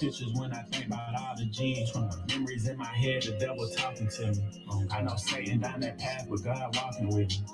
pictures 0.00 0.32
when 0.34 0.52
I 0.52 0.62
think 0.64 0.86
about 0.88 1.14
all 1.20 1.36
the 1.36 1.46
G's. 1.46 1.92
Memories 2.30 2.68
in 2.68 2.78
my 2.78 2.86
head, 2.86 3.22
the 3.24 3.32
devil 3.38 3.68
talking 3.76 4.08
to 4.08 4.26
me. 4.32 4.66
I 4.92 5.02
know 5.02 5.16
Satan 5.16 5.60
down 5.60 5.80
that 5.80 5.98
path 5.98 6.28
with 6.28 6.44
God 6.44 6.76
walking 6.76 7.08
with 7.08 7.30
me. 7.30 7.44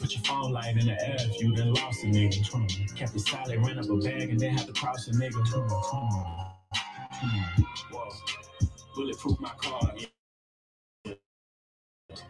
Put 0.00 0.14
your 0.14 0.24
phone 0.24 0.52
light 0.52 0.76
in 0.76 0.86
the 0.86 0.92
air 0.92 1.16
if 1.20 1.40
you 1.42 1.54
done 1.56 1.74
lost 1.74 2.04
a 2.04 2.08
nigga. 2.08 2.96
Kept 2.96 3.14
it 3.16 3.20
solid, 3.20 3.58
ran 3.66 3.78
up 3.78 3.90
a 3.90 3.96
bag 3.98 4.30
and 4.30 4.40
then 4.40 4.56
had 4.58 4.66
to 4.68 4.74
cross 4.74 5.08
a 5.08 5.12
nigga. 5.12 5.42
Whoa. 7.92 8.08
Bulletproof 8.96 9.40
my 9.40 9.50
car. 9.62 9.92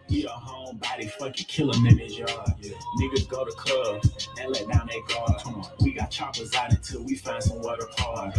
He 0.09 0.25
a 0.25 0.29
homebody, 0.29 1.11
fucking 1.11 1.47
kill 1.47 1.73
him 1.73 1.87
in 1.87 1.99
his 1.99 2.19
yard. 2.19 2.31
Yeah. 2.61 2.75
Niggas 3.01 3.29
go 3.29 3.45
to 3.45 3.53
club 3.53 4.03
and 4.41 4.53
let 4.53 4.69
down 4.69 4.87
their 4.89 5.03
guard. 5.09 5.67
We 5.81 5.93
got 5.93 6.11
choppers 6.11 6.55
out 6.55 6.71
until 6.71 7.03
we 7.05 7.17
find 7.17 7.43
some 7.43 7.61
water 7.63 7.87
park. 7.97 8.35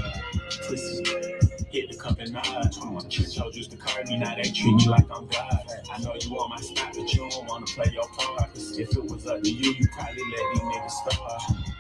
Pussy, 0.68 1.04
hit 1.72 1.90
the 1.92 1.98
cup 2.00 2.20
and 2.20 2.34
nod. 2.34 2.72
Church 3.10 3.38
hoes 3.38 3.56
used 3.56 3.72
to 3.72 3.78
card 3.78 4.08
me, 4.08 4.18
now 4.18 4.36
they 4.36 4.44
treat 4.44 4.76
me 4.76 4.88
like 4.88 5.10
I'm 5.12 5.28
God. 5.28 5.66
I 5.92 6.00
know 6.02 6.16
you 6.20 6.32
want 6.32 6.50
my 6.52 6.62
spot, 6.62 6.94
but 6.96 7.14
you 7.14 7.30
don't 7.30 7.48
wanna 7.48 7.66
play 7.66 7.92
your 7.92 8.08
part. 8.10 8.50
If 8.56 8.96
it 8.96 9.04
was 9.04 9.28
up 9.28 9.42
to 9.42 9.52
you, 9.52 9.73
you 9.73 9.88
probably 9.90 10.23
let 10.32 10.54
these 10.54 10.62
niggas 10.62 10.92
start. 10.92 11.73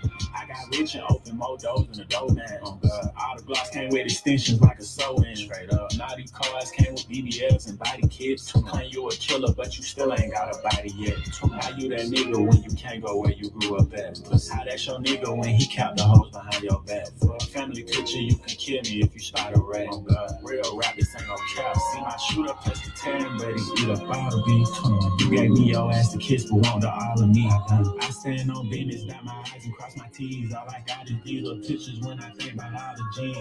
Got 0.53 0.77
rich 0.79 0.95
and 0.95 1.03
open 1.09 1.37
more 1.37 1.57
doors 1.57 1.87
than 1.87 2.01
a 2.01 2.05
dough 2.05 2.27
man. 2.29 2.59
Oh 2.63 2.79
God. 2.83 3.11
All 3.19 3.37
the 3.37 3.43
blocks 3.43 3.71
came 3.71 3.89
with 3.89 4.05
extensions 4.05 4.61
like 4.61 4.79
a 4.79 4.83
sew 4.83 5.15
in. 5.23 5.35
Straight 5.35 5.71
up. 5.73 5.91
Now 5.97 6.15
these 6.15 6.31
cars 6.31 6.71
came 6.71 6.93
with 6.93 7.09
BBLs 7.09 7.69
and 7.69 7.79
body 7.79 8.07
kits. 8.09 8.51
Claim 8.51 8.89
you 8.91 9.07
a 9.09 9.11
killer, 9.13 9.53
but 9.53 9.77
you 9.77 9.83
still 9.83 10.13
ain't 10.13 10.33
got 10.33 10.55
a 10.55 10.61
body 10.61 10.91
yet. 10.95 11.17
Now 11.43 11.69
you 11.77 11.89
that 11.89 12.07
nigga 12.07 12.37
when 12.47 12.63
you 12.63 12.71
can't 12.77 13.03
go 13.03 13.19
where 13.19 13.31
you 13.31 13.49
grew 13.51 13.77
up 13.77 13.93
at. 13.95 14.21
Plus, 14.23 14.49
How 14.49 14.63
that 14.63 14.85
your 14.85 14.99
nigga 14.99 15.35
when 15.35 15.49
he 15.49 15.67
count 15.67 15.97
the 15.97 16.03
hoes 16.03 16.29
behind 16.31 16.63
your 16.63 16.81
back. 16.81 17.07
For 17.19 17.35
a 17.35 17.39
family 17.45 17.83
picture, 17.83 18.19
you 18.19 18.35
can 18.35 18.55
kill 18.55 18.81
me 18.83 19.01
if 19.01 19.13
you 19.13 19.19
start 19.21 19.55
a 19.55 19.59
rat. 19.59 19.87
Oh 19.91 20.01
God. 20.01 20.31
Real 20.43 20.77
rap, 20.77 20.95
this 20.97 21.15
ain't 21.17 21.27
no 21.27 21.35
cap. 21.55 21.75
See 21.93 22.01
my 22.01 22.17
shooter 22.17 22.53
plus 22.63 22.81
the 22.81 22.91
10, 22.97 23.37
but 23.37 23.55
he 23.55 23.83
eat 23.83 23.89
up 23.89 24.01
all 24.15 24.29
the 24.31 24.43
beef. 24.45 25.21
You 25.21 25.35
gave 25.35 25.51
me 25.51 25.71
your 25.71 25.91
ass 25.91 26.11
to 26.13 26.19
kiss, 26.19 26.45
but 26.45 26.57
want 26.59 26.81
the 26.81 26.91
all 26.91 27.21
of 27.21 27.29
me. 27.29 27.49
I 27.49 28.09
stand 28.11 28.51
on 28.51 28.69
business, 28.69 29.03
dot 29.03 29.23
my 29.25 29.33
eyes 29.53 29.65
and 29.65 29.73
cross 29.75 29.95
my 29.97 30.07
T's. 30.13 30.42
All 30.51 30.67
I 30.69 30.83
got 30.87 31.09
is 31.09 31.17
these 31.23 31.43
little 31.43 31.59
pictures 31.59 31.99
when 32.01 32.19
I 32.19 32.29
think 32.31 32.53
about 32.53 32.73
all 32.73 32.95
the 32.97 33.05
G's. 33.15 33.37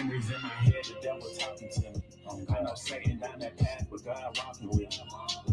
Memories 0.00 0.30
in 0.30 0.42
my 0.42 0.48
head, 0.48 0.74
the 0.84 0.96
devil 1.02 1.28
talking 1.38 1.68
to 1.70 1.80
me. 1.80 2.02
I 2.48 2.62
know 2.62 2.74
Satan 2.74 3.18
down 3.18 3.38
that 3.40 3.56
path, 3.58 3.86
but 3.90 4.04
God 4.04 4.38
walking 4.38 4.68
with 4.70 4.78
me. 4.78 4.88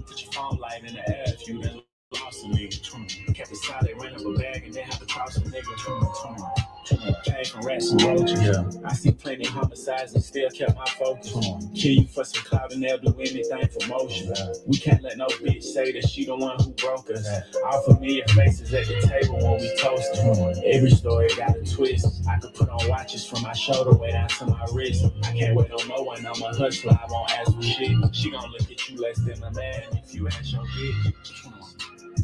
Put 0.08 0.22
your 0.24 0.32
phone 0.34 0.58
light 0.60 0.84
in 0.86 0.94
the 0.96 1.10
air 1.10 1.26
if 1.28 1.48
you 1.48 1.62
done 1.62 1.84
lost 2.14 2.46
a 2.46 2.48
nigga. 2.48 3.36
Kept 3.36 3.52
it 3.52 3.58
solid, 3.58 3.92
ran 4.02 4.16
up 4.16 4.22
a 4.26 4.34
bag 4.40 4.64
and 4.66 4.74
then 4.74 4.86
have 4.86 5.00
to 5.00 5.06
cross 5.06 5.38
a 5.38 5.42
nigga. 5.42 6.75
Came 6.86 7.46
from 7.46 7.66
rats 7.66 7.92
and 7.92 8.02
roaches. 8.04 8.42
Yeah. 8.42 8.64
I 8.86 8.94
see 8.94 9.12
plenty 9.12 9.46
homicides 9.46 10.14
and 10.14 10.24
still 10.24 10.50
kept 10.52 10.76
my 10.76 10.86
focus. 11.00 11.34
Kill 11.76 11.92
you 11.92 12.08
for 12.08 12.24
some 12.24 12.44
clout 12.44 12.72
and 12.74 12.84
they'll 12.84 13.00
do 13.00 13.16
anything 13.20 13.68
for 13.70 13.88
motion. 13.88 14.34
We 14.68 14.78
can't 14.78 15.02
let 15.02 15.18
no 15.18 15.26
bitch 15.28 15.64
say 15.64 15.92
that 15.94 16.08
she 16.08 16.26
the 16.26 16.36
one 16.36 16.58
who 16.60 16.72
broke 16.74 17.10
us. 17.10 17.28
All 17.66 17.82
familiar 17.84 18.24
faces 18.28 18.74
at 18.74 18.86
the 18.88 19.02
table 19.08 19.38
when 19.38 19.62
we 19.62 19.76
toast. 19.78 20.62
Every 20.64 20.92
story 20.92 21.30
got 21.36 21.58
a 21.58 21.64
twist. 21.66 22.24
I 22.30 22.38
could 22.40 22.54
put 22.54 22.70
on 22.70 22.88
watches 22.88 23.26
from 23.26 23.42
my 23.42 23.54
shoulder 23.54 23.94
way 23.98 24.12
down 24.12 24.30
to 24.30 24.46
my 24.46 24.66
wrist. 24.74 25.06
I 25.24 25.32
can't 25.32 25.56
wait 25.56 25.72
on 25.72 25.88
no 25.88 26.04
one. 26.04 26.26
I'm 26.26 26.42
a 26.42 26.56
hustler. 26.56 26.92
I 26.94 27.08
won't 27.10 27.32
ask 27.32 27.56
for 27.56 27.64
shit. 27.64 27.98
She 28.14 28.32
gon' 28.32 28.52
look 28.52 28.70
at 28.72 28.90
you 28.90 28.98
less 29.02 29.18
than 29.18 29.42
a 29.44 29.52
man 29.52 29.84
if 29.94 30.14
you 30.14 30.28
ask 30.28 30.52
your 30.54 30.62
bitch. 30.64 31.45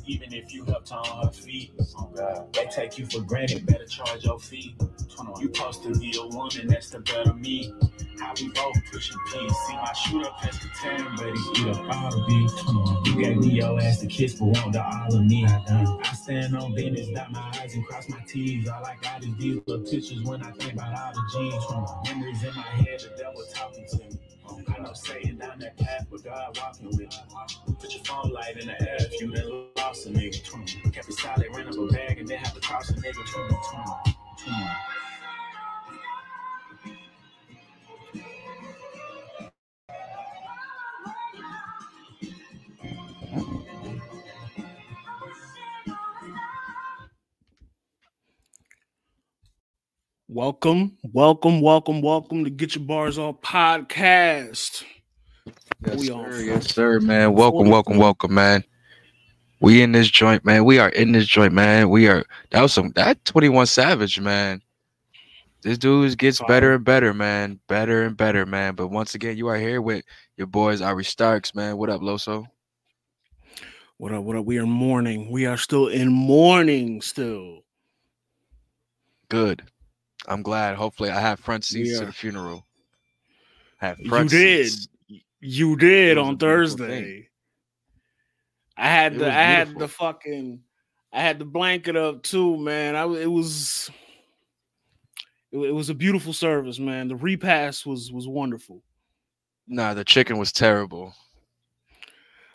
Even 0.07 0.33
if 0.33 0.53
you 0.53 0.65
helped 0.65 0.91
on 0.91 1.25
her 1.25 1.31
feet, 1.31 1.71
oh 1.99 2.11
God, 2.15 2.53
they 2.53 2.65
take 2.65 2.97
you 2.97 3.05
for 3.05 3.21
granted. 3.21 3.65
Better 3.65 3.85
charge 3.85 4.23
your 4.25 4.39
fee. 4.39 4.75
You 5.39 5.51
supposed 5.53 5.83
to 5.83 5.93
be 5.99 6.15
a 6.19 6.27
woman, 6.27 6.67
that's 6.67 6.89
the 6.89 6.99
better 6.99 7.33
me. 7.33 7.73
How 8.19 8.33
we 8.39 8.49
both 8.49 8.75
pushing 8.91 9.17
peace. 9.31 9.55
See 9.67 9.75
my 9.75 9.93
shooter 9.93 10.29
past 10.39 10.61
the 10.61 10.69
10, 10.81 11.15
but 11.17 11.25
he 11.25 11.61
eat 11.61 11.67
up 11.77 11.95
all 11.95 12.11
the 12.11 12.25
beef. 12.27 13.07
You 13.07 13.21
gave 13.23 13.37
me 13.37 13.47
your 13.49 13.79
ass 13.81 13.99
to 14.01 14.07
kiss, 14.07 14.35
but 14.35 14.45
want 14.47 14.73
the 14.73 14.83
all 14.83 15.15
of 15.15 15.25
me. 15.25 15.45
I 15.45 16.13
stand 16.13 16.55
on 16.57 16.75
business, 16.75 17.09
dot 17.09 17.31
my 17.31 17.53
eyes 17.61 17.73
and 17.75 17.85
cross 17.85 18.09
my 18.09 18.19
T's. 18.27 18.67
All 18.69 18.85
I 18.85 18.95
got 19.01 19.23
is 19.23 19.35
these 19.37 19.61
little 19.65 19.85
pictures 19.85 20.23
when 20.23 20.43
I 20.43 20.51
think 20.51 20.73
about 20.73 20.97
all 20.97 21.13
the 21.13 21.23
G's. 21.33 22.11
Memories 22.13 22.43
in 22.43 22.55
my 22.55 22.61
head, 22.63 22.99
the 23.01 23.15
devil 23.17 23.43
talking 23.53 23.85
to 23.87 23.97
me. 23.97 24.30
I 24.67 24.81
know 24.81 24.93
Satan 24.93 25.37
down 25.37 25.59
that 25.59 25.77
path, 25.77 26.07
but 26.11 26.23
God 26.23 26.57
walking 26.57 26.87
with 26.87 26.99
you. 26.99 27.75
Put 27.79 27.93
your 27.93 28.03
phone 28.03 28.31
light 28.31 28.57
in 28.57 28.67
the 28.67 28.81
air 28.81 28.97
if 28.99 29.21
you 29.21 29.31
done 29.31 29.67
lost 29.77 30.05
a 30.07 30.09
nigga. 30.09 30.43
Kept 30.93 31.09
it 31.09 31.13
solid, 31.13 31.47
ran 31.55 31.67
up 31.67 31.75
a 31.75 31.87
bag 31.87 32.19
and 32.19 32.27
then 32.27 32.39
have 32.39 32.53
to 32.53 32.59
cross 32.61 32.89
a 32.89 32.93
nigga. 32.93 34.11
Welcome, 50.33 50.97
welcome, 51.11 51.59
welcome, 51.59 52.01
welcome 52.01 52.45
to 52.45 52.49
Get 52.49 52.73
Your 52.73 52.85
Bars 52.85 53.17
Off 53.17 53.41
podcast. 53.41 54.85
Yes, 55.85 55.99
We 55.99 56.05
sir. 56.05 56.13
on 56.13 56.45
Yes, 56.45 56.73
sir, 56.73 57.01
man. 57.01 57.33
Welcome, 57.33 57.67
welcome, 57.67 57.97
welcome, 57.97 58.33
man. 58.33 58.63
We 59.59 59.81
in 59.81 59.91
this 59.91 60.09
joint, 60.09 60.45
man. 60.45 60.63
We 60.63 60.79
are 60.79 60.87
in 60.87 61.11
this 61.11 61.25
joint, 61.27 61.51
man. 61.51 61.89
We 61.89 62.07
are 62.07 62.23
that 62.51 62.61
was 62.61 62.71
some 62.71 62.91
that 62.91 63.25
21 63.25 63.65
Savage, 63.65 64.21
man. 64.21 64.61
This 65.63 65.77
dude 65.77 66.17
gets 66.17 66.41
better 66.47 66.75
and 66.75 66.85
better, 66.85 67.13
man. 67.13 67.59
Better 67.67 68.03
and 68.03 68.15
better, 68.15 68.45
man. 68.45 68.75
But 68.75 68.87
once 68.87 69.13
again, 69.15 69.35
you 69.35 69.49
are 69.49 69.57
here 69.57 69.81
with 69.81 70.05
your 70.37 70.47
boys, 70.47 70.81
Ari 70.81 71.03
Starks, 71.03 71.53
man. 71.53 71.75
What 71.75 71.89
up, 71.89 71.99
Loso? 71.99 72.45
What 73.97 74.13
up? 74.13 74.23
What 74.23 74.37
up? 74.37 74.45
We 74.45 74.59
are 74.59 74.65
mourning. 74.65 75.29
We 75.29 75.45
are 75.45 75.57
still 75.57 75.89
in 75.89 76.07
mourning. 76.09 77.01
Still, 77.01 77.65
Good. 79.27 79.63
I'm 80.27 80.41
glad. 80.41 80.75
Hopefully, 80.75 81.09
I 81.09 81.19
have 81.19 81.39
front 81.39 81.63
seats 81.63 81.91
We 81.91 81.99
to 81.99 82.05
the 82.05 82.11
funeral. 82.13 82.65
Have 83.77 83.99
you 83.99 84.09
front 84.09 84.29
did. 84.29 84.69
seats. 84.69 84.87
You 85.39 85.75
did 85.75 86.17
on 86.17 86.37
Thursday. 86.37 87.27
I 88.77 88.87
had 88.87 89.13
It 89.15 89.19
the 89.19 89.27
I 89.27 89.33
had 89.33 89.77
the 89.77 89.87
fucking 89.87 90.61
I 91.11 91.21
had 91.21 91.39
the 91.39 91.45
blanket 91.45 91.95
up 91.95 92.23
too, 92.23 92.57
man. 92.57 92.95
I 92.95 93.03
it 93.05 93.29
was 93.31 93.89
it, 95.51 95.57
it 95.57 95.71
was 95.71 95.89
a 95.89 95.95
beautiful 95.95 96.33
service, 96.33 96.79
man. 96.79 97.07
The 97.07 97.15
repast 97.15 97.85
was 97.85 98.11
was 98.11 98.27
wonderful. 98.27 98.83
Nah, 99.67 99.93
the 99.93 100.03
chicken 100.05 100.37
was 100.37 100.51
terrible. 100.51 101.13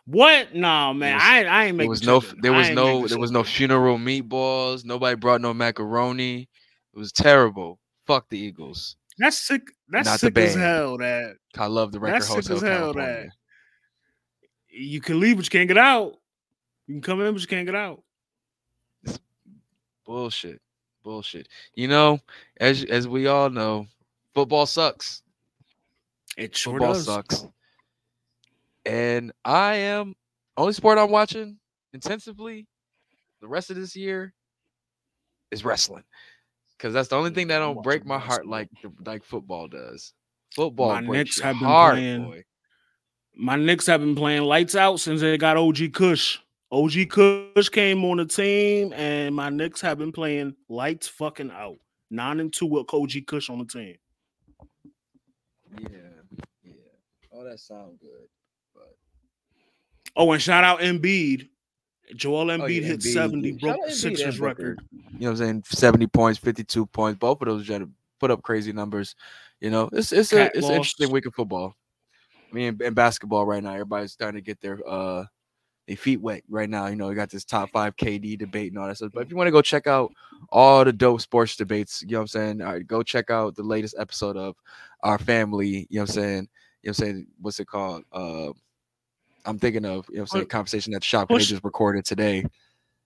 What? 0.07 0.55
No, 0.55 0.95
man. 0.95 1.15
was- 1.15 1.23
I 1.25 1.45
I 1.45 1.65
ain't 1.65 1.79
There 1.79 1.89
making 1.89 1.91
was 1.91 2.07
no 2.07 2.21
there 2.41 2.53
was 2.53 2.71
no 2.71 3.07
there 3.09 3.19
was 3.19 3.33
no 3.33 3.43
funeral 3.43 3.99
meatballs. 3.99 4.85
Nobody 4.85 5.17
brought 5.17 5.41
no 5.41 5.53
macaroni. 5.53 6.49
It 6.97 6.99
was 6.99 7.13
terrible. 7.13 7.79
Fuck 8.07 8.31
the 8.31 8.39
Eagles. 8.39 8.97
That's 9.19 9.39
sick. 9.39 9.63
That's 9.91 10.07
Not 10.07 10.21
the 10.21 10.27
sick 10.29 10.39
as 10.39 10.55
hell. 10.55 10.97
That 10.97 11.37
I 11.59 11.67
love 11.67 11.93
the 11.93 12.01
record 12.01 12.23
That's 12.23 12.29
sick 12.29 12.39
as 12.39 12.63
hell, 12.63 12.95
California. 12.95 13.31
you 14.71 15.01
can 15.03 15.21
leave, 15.21 15.37
but 15.37 15.45
you 15.45 15.51
can't 15.51 15.69
get 15.69 15.77
out. 15.77 16.15
You 16.87 16.95
can 16.95 17.03
come 17.03 17.21
in, 17.21 17.33
but 17.35 17.41
you 17.41 17.47
can't 17.47 17.67
get 17.67 17.75
out. 17.75 18.03
Bullshit. 20.07 20.63
Bullshit. 21.03 21.49
You 21.75 21.89
know, 21.89 22.19
as 22.59 22.85
as 22.85 23.07
we 23.07 23.27
all 23.27 23.51
know, 23.51 23.87
football 24.35 24.65
sucks. 24.65 25.23
It 26.39 26.57
sure 26.57 26.75
football 26.75 26.95
does. 26.95 27.05
sucks. 27.05 27.47
And 28.87 29.33
I 29.45 29.75
am 29.75 30.15
only 30.57 30.73
sport 30.73 30.97
I'm 30.97 31.11
watching 31.11 31.59
intensively 31.93 32.67
the 33.41 33.49
rest 33.49 33.71
of 33.71 33.77
this 33.77 33.95
year 33.95 34.33
is 35.51 35.65
wrestling. 35.65 36.05
Cause 36.79 36.93
that's 36.93 37.09
the 37.09 37.17
only 37.17 37.31
thing 37.31 37.49
that 37.49 37.59
don't 37.59 37.83
break 37.83 38.05
my 38.05 38.19
heart 38.19 38.47
like 38.47 38.69
like 39.05 39.25
football 39.25 39.67
does. 39.67 40.13
Football 40.55 40.89
My 40.93 41.01
breaks 41.01 41.11
Knicks 41.13 41.37
your 41.39 41.47
have 41.47 41.55
been 41.57 41.65
heart, 41.69 41.95
playing- 41.95 42.25
boy. 42.25 42.45
My 43.39 43.57
Knicks 43.57 43.87
have 43.87 44.01
been 44.01 44.15
playing 44.15 44.43
lights 44.43 44.75
out 44.75 45.01
since 45.01 45.21
they 45.21 45.37
got 45.39 45.57
OG 45.57 45.89
Kush. 45.93 46.39
OG 46.73 47.07
Kush 47.11 47.69
came 47.71 48.05
on 48.05 48.17
the 48.19 48.25
team, 48.27 48.93
and 48.95 49.35
my 49.35 49.49
Knicks 49.51 49.81
have 49.83 49.99
been 49.99 50.13
playing 50.13 50.55
lights 50.69 51.07
fucking 51.09 51.51
out. 51.51 51.77
Nine 52.11 52.41
and 52.41 52.53
two 52.53 52.67
with 52.67 52.87
OG 52.93 53.23
Kush 53.27 53.51
on 53.51 53.59
the 53.59 53.65
team. 53.67 53.97
Yeah, 55.81 55.89
yeah. 56.65 56.73
Oh, 57.33 57.45
that 57.45 57.59
sound 57.61 57.99
good. 58.01 58.29
But 58.75 58.97
Oh, 60.17 60.33
and 60.33 60.41
shout 60.43 60.65
out 60.65 60.81
Embiid. 60.81 61.49
Joel 62.15 62.47
Embiid 62.47 62.61
Oh, 62.63 62.67
yeah, 62.67 62.81
hit 62.83 63.01
Embiid. 63.01 63.13
70, 63.13 63.51
Shout 63.53 63.61
broke 63.61 63.77
out 63.81 63.87
the 63.89 63.95
Sixers 63.95 64.41
record. 64.41 64.81
you 64.93 65.01
know 65.21 65.31
what 65.33 65.41
I'm 65.41 65.47
saying? 65.47 65.63
70 65.67 66.07
points, 66.09 66.39
52 66.39 66.87
points. 66.87 67.19
Both 67.19 67.41
of 67.43 67.49
those 67.49 67.67
gen- 67.67 67.95
put 68.21 68.31
up 68.31 68.43
crazy 68.43 68.73
numbers. 68.73 69.15
You 69.61 69.71
know, 69.71 69.89
it's 69.93 70.13
it's 70.13 70.33
a 70.33 70.47
it's 70.55 70.67
an 70.69 70.75
interesting 70.75 71.11
week 71.11 71.27
of 71.27 71.35
football. 71.35 71.75
I 72.51 72.55
mean, 72.55 72.75
in, 72.81 72.87
in 72.89 72.95
basketball 72.95 73.47
right 73.47 73.63
now, 73.63 73.73
everybody's 73.73 74.13
starting 74.13 74.39
to 74.39 74.45
get 74.45 74.61
their 74.61 74.79
uh 74.87 75.25
they 75.89 75.95
feet 75.95 76.21
wet 76.21 76.43
right 76.49 76.69
now. 76.69 76.87
You 76.89 76.97
know, 76.97 77.09
we 77.09 77.15
got 77.15 77.31
this 77.31 77.45
top 77.45 77.71
five 77.71 77.97
KD 77.97 78.39
debate 78.39 78.73
and 78.73 78.79
all 78.79 78.89
that 78.89 78.97
stuff. 78.97 79.13
But 79.15 79.23
if 79.23 79.31
you 79.31 79.37
want 79.37 79.47
to 79.47 79.53
go 79.53 79.63
check 79.63 79.87
out 79.87 80.13
all 80.51 80.85
the 80.85 80.93
dope 80.93 81.21
sports 81.21 81.55
debates, 81.57 82.03
you 82.03 82.09
know 82.09 82.19
what 82.19 82.23
I'm 82.23 82.27
saying? 82.29 82.61
All 82.63 82.73
right, 82.73 82.87
go 82.87 83.03
check 83.03 83.31
out 83.31 83.55
the 83.55 83.63
latest 83.63 83.95
episode 83.99 84.37
of 84.37 84.57
Our 85.03 85.19
Family, 85.19 85.87
you 85.89 85.99
know 85.99 86.03
what 86.03 86.11
I'm 86.11 86.15
saying? 86.15 86.33
You 86.33 86.39
know 86.39 86.49
what 86.83 86.89
I'm 86.89 86.95
saying? 86.95 87.27
What's 87.41 87.61
it 87.61 87.67
called? 87.69 88.03
Uh 88.13 88.49
I'm 89.47 89.59
thinking 89.59 89.85
of, 89.85 90.07
you 90.11 90.19
know 90.19 90.25
saying, 90.25 90.47
conversation 90.47 90.95
at 90.95 91.01
the 91.01 91.07
shop 91.07 91.29
push- 91.29 91.43
they 91.43 91.55
just 91.55 91.65
recorded 91.65 92.05
today. 92.05 92.37
You 92.37 92.43
know 92.43 92.49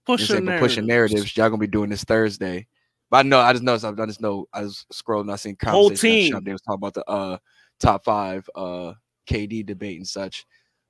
Pushing 0.05 0.25
saying? 0.27 0.45
But 0.45 0.59
pushing 0.59 0.87
narratives. 0.87 1.37
Y'all 1.37 1.49
gonna 1.49 1.59
be 1.59 1.67
doing 1.67 1.89
this 1.89 2.03
Thursday. 2.03 2.67
But 3.09 3.17
I 3.17 3.21
know, 3.23 3.39
I 3.39 3.51
just 3.51 3.63
noticed, 3.63 3.85
I 3.85 4.05
just 4.05 4.21
know, 4.21 4.47
I 4.53 4.61
was 4.63 4.85
scrolling, 4.91 5.31
I 5.31 5.35
seen 5.35 5.55
conversation 5.55 6.09
at 6.09 6.15
the 6.15 6.29
shop. 6.29 6.43
They 6.43 6.51
was 6.53 6.61
talking 6.61 6.79
about 6.79 6.93
the 6.93 7.07
uh 7.09 7.37
top 7.79 8.03
five 8.03 8.49
uh 8.55 8.93
KD 9.27 9.65
debate 9.65 9.97
and 9.97 10.07
such. 10.07 10.45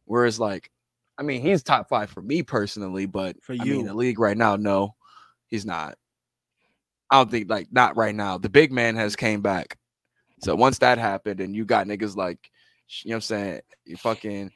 Whereas, 0.06 0.39
like, 0.39 0.71
I 1.18 1.24
mean, 1.24 1.42
he's 1.42 1.63
top 1.63 1.89
five 1.89 2.09
for 2.09 2.21
me 2.21 2.42
personally, 2.44 3.06
but 3.06 3.36
For 3.42 3.54
I 3.54 3.57
mean, 3.57 3.80
you. 3.80 3.83
the 3.88 3.94
league 3.94 4.19
right 4.19 4.38
now, 4.38 4.56
no, 4.56 4.95
he's 5.47 5.65
not. 5.65 5.97
I 7.09 7.18
don't 7.18 7.30
think 7.30 7.50
like 7.50 7.68
not 7.71 7.97
right 7.97 8.15
now. 8.15 8.38
The 8.38 8.50
big 8.50 8.71
man 8.71 8.95
has 8.95 9.15
came 9.15 9.42
back. 9.42 9.77
So 10.42 10.56
once 10.56 10.80
that 10.80 10.97
happened, 10.97 11.39
and 11.42 11.56
you 11.56 11.65
got 11.65 11.86
niggas 11.86 12.15
like, 12.15 12.50
you 13.04 13.09
know 13.09 13.15
what 13.15 13.18
I'm 13.18 13.21
saying, 13.21 13.62
you 13.86 13.97
fucking 13.97 14.51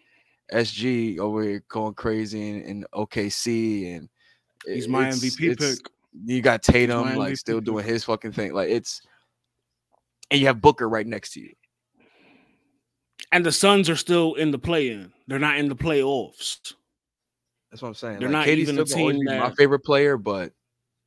SG 0.53 1.19
over 1.19 1.43
here 1.43 1.63
going 1.69 1.93
crazy 1.93 2.49
in, 2.49 2.61
in 2.61 2.85
OKC, 2.93 3.95
and 3.95 4.09
He's 4.65 4.87
my 4.87 5.05
MVP 5.09 5.59
pick. 5.59 5.79
You 6.25 6.41
got 6.41 6.63
Tatum 6.63 7.15
like 7.15 7.33
MVP 7.33 7.37
still 7.37 7.57
pick. 7.57 7.65
doing 7.65 7.85
his 7.85 8.03
fucking 8.03 8.31
thing. 8.31 8.53
Like 8.53 8.69
it's, 8.69 9.01
and 10.31 10.39
you 10.39 10.47
have 10.47 10.61
Booker 10.61 10.87
right 10.89 11.05
next 11.05 11.33
to 11.33 11.41
you. 11.41 11.53
And 13.31 13.45
the 13.45 13.51
Suns 13.51 13.89
are 13.89 13.95
still 13.95 14.35
in 14.35 14.51
the 14.51 14.59
play-in. 14.59 15.11
They're 15.27 15.39
not 15.39 15.57
in 15.57 15.67
the 15.67 15.75
playoffs. 15.75 16.73
That's 17.71 17.81
what 17.81 17.89
I'm 17.89 17.93
saying. 17.95 18.19
They're 18.19 18.29
like, 18.29 18.47
not 18.47 18.47
KD's 18.47 18.69
even 18.69 18.79
a 18.79 18.85
team 18.85 19.19
be 19.19 19.25
my 19.25 19.51
favorite 19.51 19.83
player, 19.83 20.17
but 20.17 20.53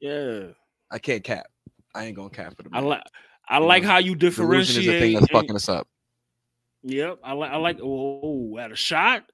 Yeah. 0.01 0.49
I 0.91 0.99
can't 0.99 1.25
cap. 1.25 1.47
I 1.95 2.05
ain't 2.05 2.17
gonna 2.17 2.31
cap 2.31 2.57
for 2.57 2.65
the 2.65 2.71
I 2.73 2.81
like 2.81 3.03
I 3.49 3.59
like 3.59 3.83
how 3.83 3.99
you 3.99 4.15
differentiate. 4.15 4.67
Delusion 4.77 4.83
is 4.83 4.87
the 4.87 5.01
thing 5.01 5.13
that's 5.15 5.23
and- 5.23 5.31
fucking 5.31 5.57
us 5.57 5.69
up. 5.69 5.89
Yep, 6.83 7.19
I 7.25 7.33
like. 7.33 7.51
I 7.51 7.57
like. 7.57 7.79
Oh, 7.83 8.57
at 8.59 8.73
a 8.73 8.77
shot, 8.77 9.25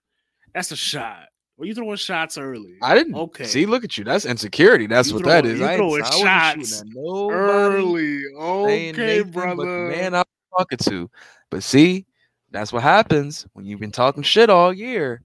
that's 0.54 0.72
a 0.72 0.76
shot. 0.76 1.26
Well, 1.56 1.68
you 1.68 1.74
throwing 1.74 1.96
shots 1.96 2.36
early. 2.36 2.78
I 2.82 2.94
didn't 2.94 3.14
Okay. 3.14 3.44
see. 3.44 3.64
Look 3.66 3.84
at 3.84 3.96
you. 3.96 4.04
That's 4.04 4.24
insecurity. 4.24 4.86
That's 4.86 5.08
You 5.08 5.14
what 5.16 5.24
that 5.24 5.46
is. 5.46 5.60
you 5.60 5.66
I 5.66 5.76
throwing 5.76 6.02
shots 6.04 6.82
early. 7.30 8.22
Okay, 8.36 9.22
brother. 9.22 9.88
man 9.88 10.14
I'm 10.14 10.24
talking 10.56 10.78
to. 10.78 11.08
But 11.50 11.62
see, 11.62 12.06
that's 12.50 12.72
what 12.72 12.82
happens 12.82 13.46
when 13.52 13.66
you've 13.66 13.80
been 13.80 13.92
talking 13.92 14.22
shit 14.22 14.50
all 14.50 14.72
year. 14.72 15.22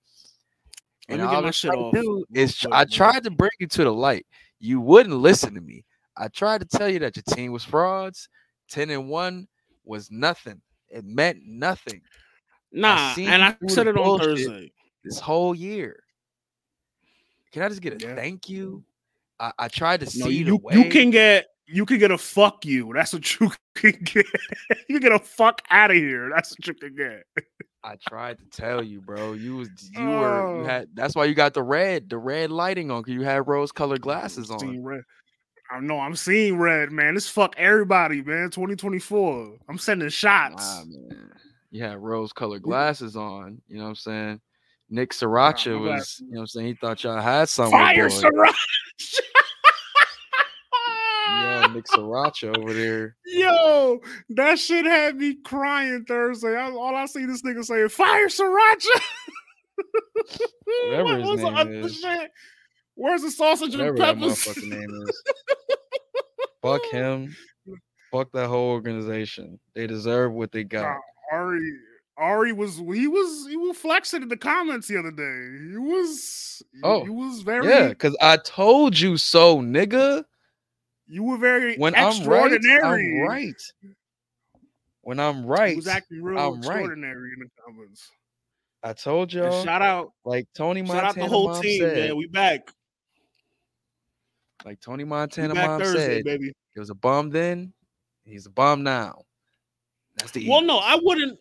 Let 1.09 1.19
And 1.21 1.27
all 1.27 1.45
I 1.45 1.51
shit 1.51 1.71
off 1.71 1.93
do 1.93 2.25
is 2.33 2.63
I 2.71 2.85
tried 2.85 3.23
to 3.23 3.31
bring 3.31 3.49
you 3.59 3.67
to 3.67 3.83
the 3.83 3.93
light. 3.93 4.27
You 4.59 4.79
wouldn't 4.81 5.15
listen 5.15 5.55
to 5.55 5.61
me. 5.61 5.83
I 6.15 6.27
tried 6.27 6.61
to 6.61 6.67
tell 6.67 6.89
you 6.89 6.99
that 6.99 7.15
your 7.15 7.23
team 7.23 7.51
was 7.51 7.63
frauds. 7.63 8.29
Ten 8.69 8.91
and 8.91 9.09
one 9.09 9.47
was 9.83 10.11
nothing. 10.11 10.61
It 10.89 11.05
meant 11.05 11.39
nothing 11.45 12.01
Nah, 12.71 13.13
seen 13.13 13.29
and 13.29 13.43
I 13.43 13.55
said 13.67 13.87
it 13.87 13.97
on. 13.97 14.19
Thursday. 14.19 14.71
this 15.03 15.19
whole 15.19 15.55
year. 15.55 16.03
Can 17.51 17.63
I 17.63 17.69
just 17.69 17.81
get 17.81 18.01
a 18.01 18.05
Yeah. 18.05 18.15
thank 18.15 18.47
you? 18.49 18.83
I, 19.39 19.51
I 19.57 19.67
tried 19.69 20.01
to 20.01 20.05
No, 20.19 20.25
see 20.27 20.43
the 20.43 20.51
you 20.51 20.57
way. 20.57 20.73
you 20.75 20.89
can 20.89 21.09
get 21.09 21.47
you 21.67 21.85
can 21.85 21.99
get 21.99 22.11
a 22.11 22.17
fuck 22.17 22.65
you. 22.65 22.91
That's 22.93 23.13
what 23.13 23.39
you 23.39 23.51
can 23.75 23.93
get. 24.03 24.25
you 24.87 24.99
get 24.99 25.11
a 25.11 25.19
fuck 25.19 25.61
out 25.69 25.91
of 25.91 25.97
here. 25.97 26.29
That's 26.33 26.51
what 26.51 26.67
you 26.67 26.73
can 26.73 26.95
get. 26.95 27.23
I 27.83 27.95
tried 28.07 28.37
to 28.39 28.45
tell 28.45 28.83
you, 28.83 29.01
bro. 29.01 29.33
You 29.33 29.57
was 29.57 29.69
you 29.97 30.07
were 30.09 30.41
Oh. 30.47 30.59
you 30.59 30.65
had 30.65 30.89
that's 30.93 31.15
why 31.15 31.25
you 31.25 31.33
got 31.33 31.53
the 31.53 31.63
red, 31.63 32.09
the 32.09 32.17
red 32.17 32.51
lighting 32.51 32.91
on 32.91 33.01
because 33.01 33.13
you 33.13 33.21
had 33.23 33.47
rose 33.47 33.71
colored 33.71 34.01
glasses 34.01 34.51
on. 34.51 34.83
I 35.71 35.79
know 35.79 35.99
I'm 35.99 36.15
seeing 36.15 36.57
red, 36.57 36.91
man. 36.91 37.13
This 37.13 37.29
fuck 37.29 37.53
everybody, 37.57 38.21
man. 38.21 38.49
2024. 38.49 39.57
I'm 39.67 39.77
sending 39.77 40.09
shots. 40.09 40.77
Nah, 40.77 40.85
man. 40.85 41.31
You 41.71 41.83
had 41.83 41.99
rose 41.99 42.33
colored 42.33 42.63
glasses 42.63 43.15
on. 43.15 43.61
You 43.67 43.77
know 43.77 43.83
what 43.83 43.89
I'm 43.89 43.95
saying? 43.95 44.41
Nick 44.89 45.11
Sriracha 45.11 45.73
bad. 45.75 45.97
was, 45.97 46.17
you 46.19 46.31
know 46.31 46.37
what 46.37 46.41
I'm 46.41 46.47
saying? 46.47 46.67
He 46.67 46.73
thought 46.73 47.03
y'all 47.03 47.21
had 47.21 47.47
something. 47.49 47.77
Fire 47.77 48.09
boy. 48.09 48.15
Sriracha. 48.15 48.53
Yeah, 51.29 51.67
Nick 51.73 51.85
Sriracha 51.85 52.57
over 52.57 52.73
there. 52.73 53.15
Yo, 53.25 53.99
that 54.29 54.57
shit 54.57 54.85
had 54.85 55.15
me 55.15 55.35
crying 55.35 56.03
Thursday. 56.05 56.55
I, 56.55 56.71
all 56.71 56.95
I 56.95 57.05
see 57.05 57.25
this 57.25 57.43
nigga 57.43 57.63
saying, 57.63 57.89
"Fire 57.89 58.27
Sriracha." 58.27 59.01
Whatever 60.87 61.17
his 61.19 61.43
name 61.43 61.83
is. 61.83 61.99
shit? 61.99 62.31
Where's 62.99 63.21
the 63.21 63.31
sausage 63.31 63.71
Whatever 63.71 63.89
and 63.91 63.97
that 63.97 64.15
peppers? 64.17 64.39
motherfucking 64.45 64.69
name 64.69 65.07
is. 65.07 65.23
Fuck 66.61 66.83
him. 66.91 67.33
Fuck 68.11 68.29
that 68.33 68.47
whole 68.47 68.71
organization. 68.71 69.57
They 69.73 69.87
deserve 69.87 70.33
what 70.33 70.51
they 70.51 70.65
got. 70.65 70.81
Nah, 70.81 71.37
Ari, 71.37 71.71
Ari 72.17 72.51
was 72.51 72.75
he 72.75 73.07
was 73.07 73.47
he 73.47 73.55
was 73.55 73.77
flexing 73.77 74.21
in 74.23 74.27
the 74.27 74.35
comments 74.35 74.89
the 74.89 74.97
other 74.99 75.11
day. 75.11 75.71
He 75.71 75.77
was 75.77 76.61
Oh, 76.83 77.05
he 77.05 77.09
was 77.09 77.41
very 77.41 77.69
Yeah, 77.69 77.87
because 77.87 78.17
I 78.19 78.35
told 78.35 78.99
you 78.99 79.15
so, 79.15 79.59
nigga. 79.61 80.25
you 81.07 81.23
were 81.23 81.37
very 81.37 81.77
When 81.77 81.95
I'm 81.95 82.21
right. 82.27 82.59
I'm 82.83 83.21
right. 83.21 83.61
When 85.03 85.21
I'm 85.21 85.43
He 85.43 85.47
right, 85.49 85.75
was 85.77 85.87
acting 85.87 86.21
real 86.21 86.37
I'm 86.37 86.61
right. 86.63 86.83
in 86.83 86.99
the 86.99 87.49
comments. 87.65 88.09
I 88.83 88.91
told 88.91 89.31
y'all. 89.31 89.63
shout 89.63 89.81
out, 89.81 90.11
like 90.25 90.47
Tony 90.53 90.85
shout 90.85 91.03
out 91.05 91.15
the 91.15 91.27
whole 91.27 91.61
team, 91.61 91.81
said, 91.81 91.95
man. 91.95 92.17
We 92.17 92.27
back. 92.27 92.69
Like 94.65 94.79
Tony 94.79 95.03
Montana 95.03 95.55
mom 95.55 95.81
Thursday, 95.81 96.15
said, 96.17 96.23
baby. 96.25 96.51
he 96.73 96.79
was 96.79 96.89
a 96.89 96.95
bum 96.95 97.29
then. 97.29 97.73
He's 98.25 98.45
a 98.45 98.49
bum 98.49 98.83
now. 98.83 99.23
That's 100.17 100.31
the 100.31 100.47
Well, 100.47 100.61
no, 100.61 100.77
I 100.77 100.99
wouldn't. 101.01 101.39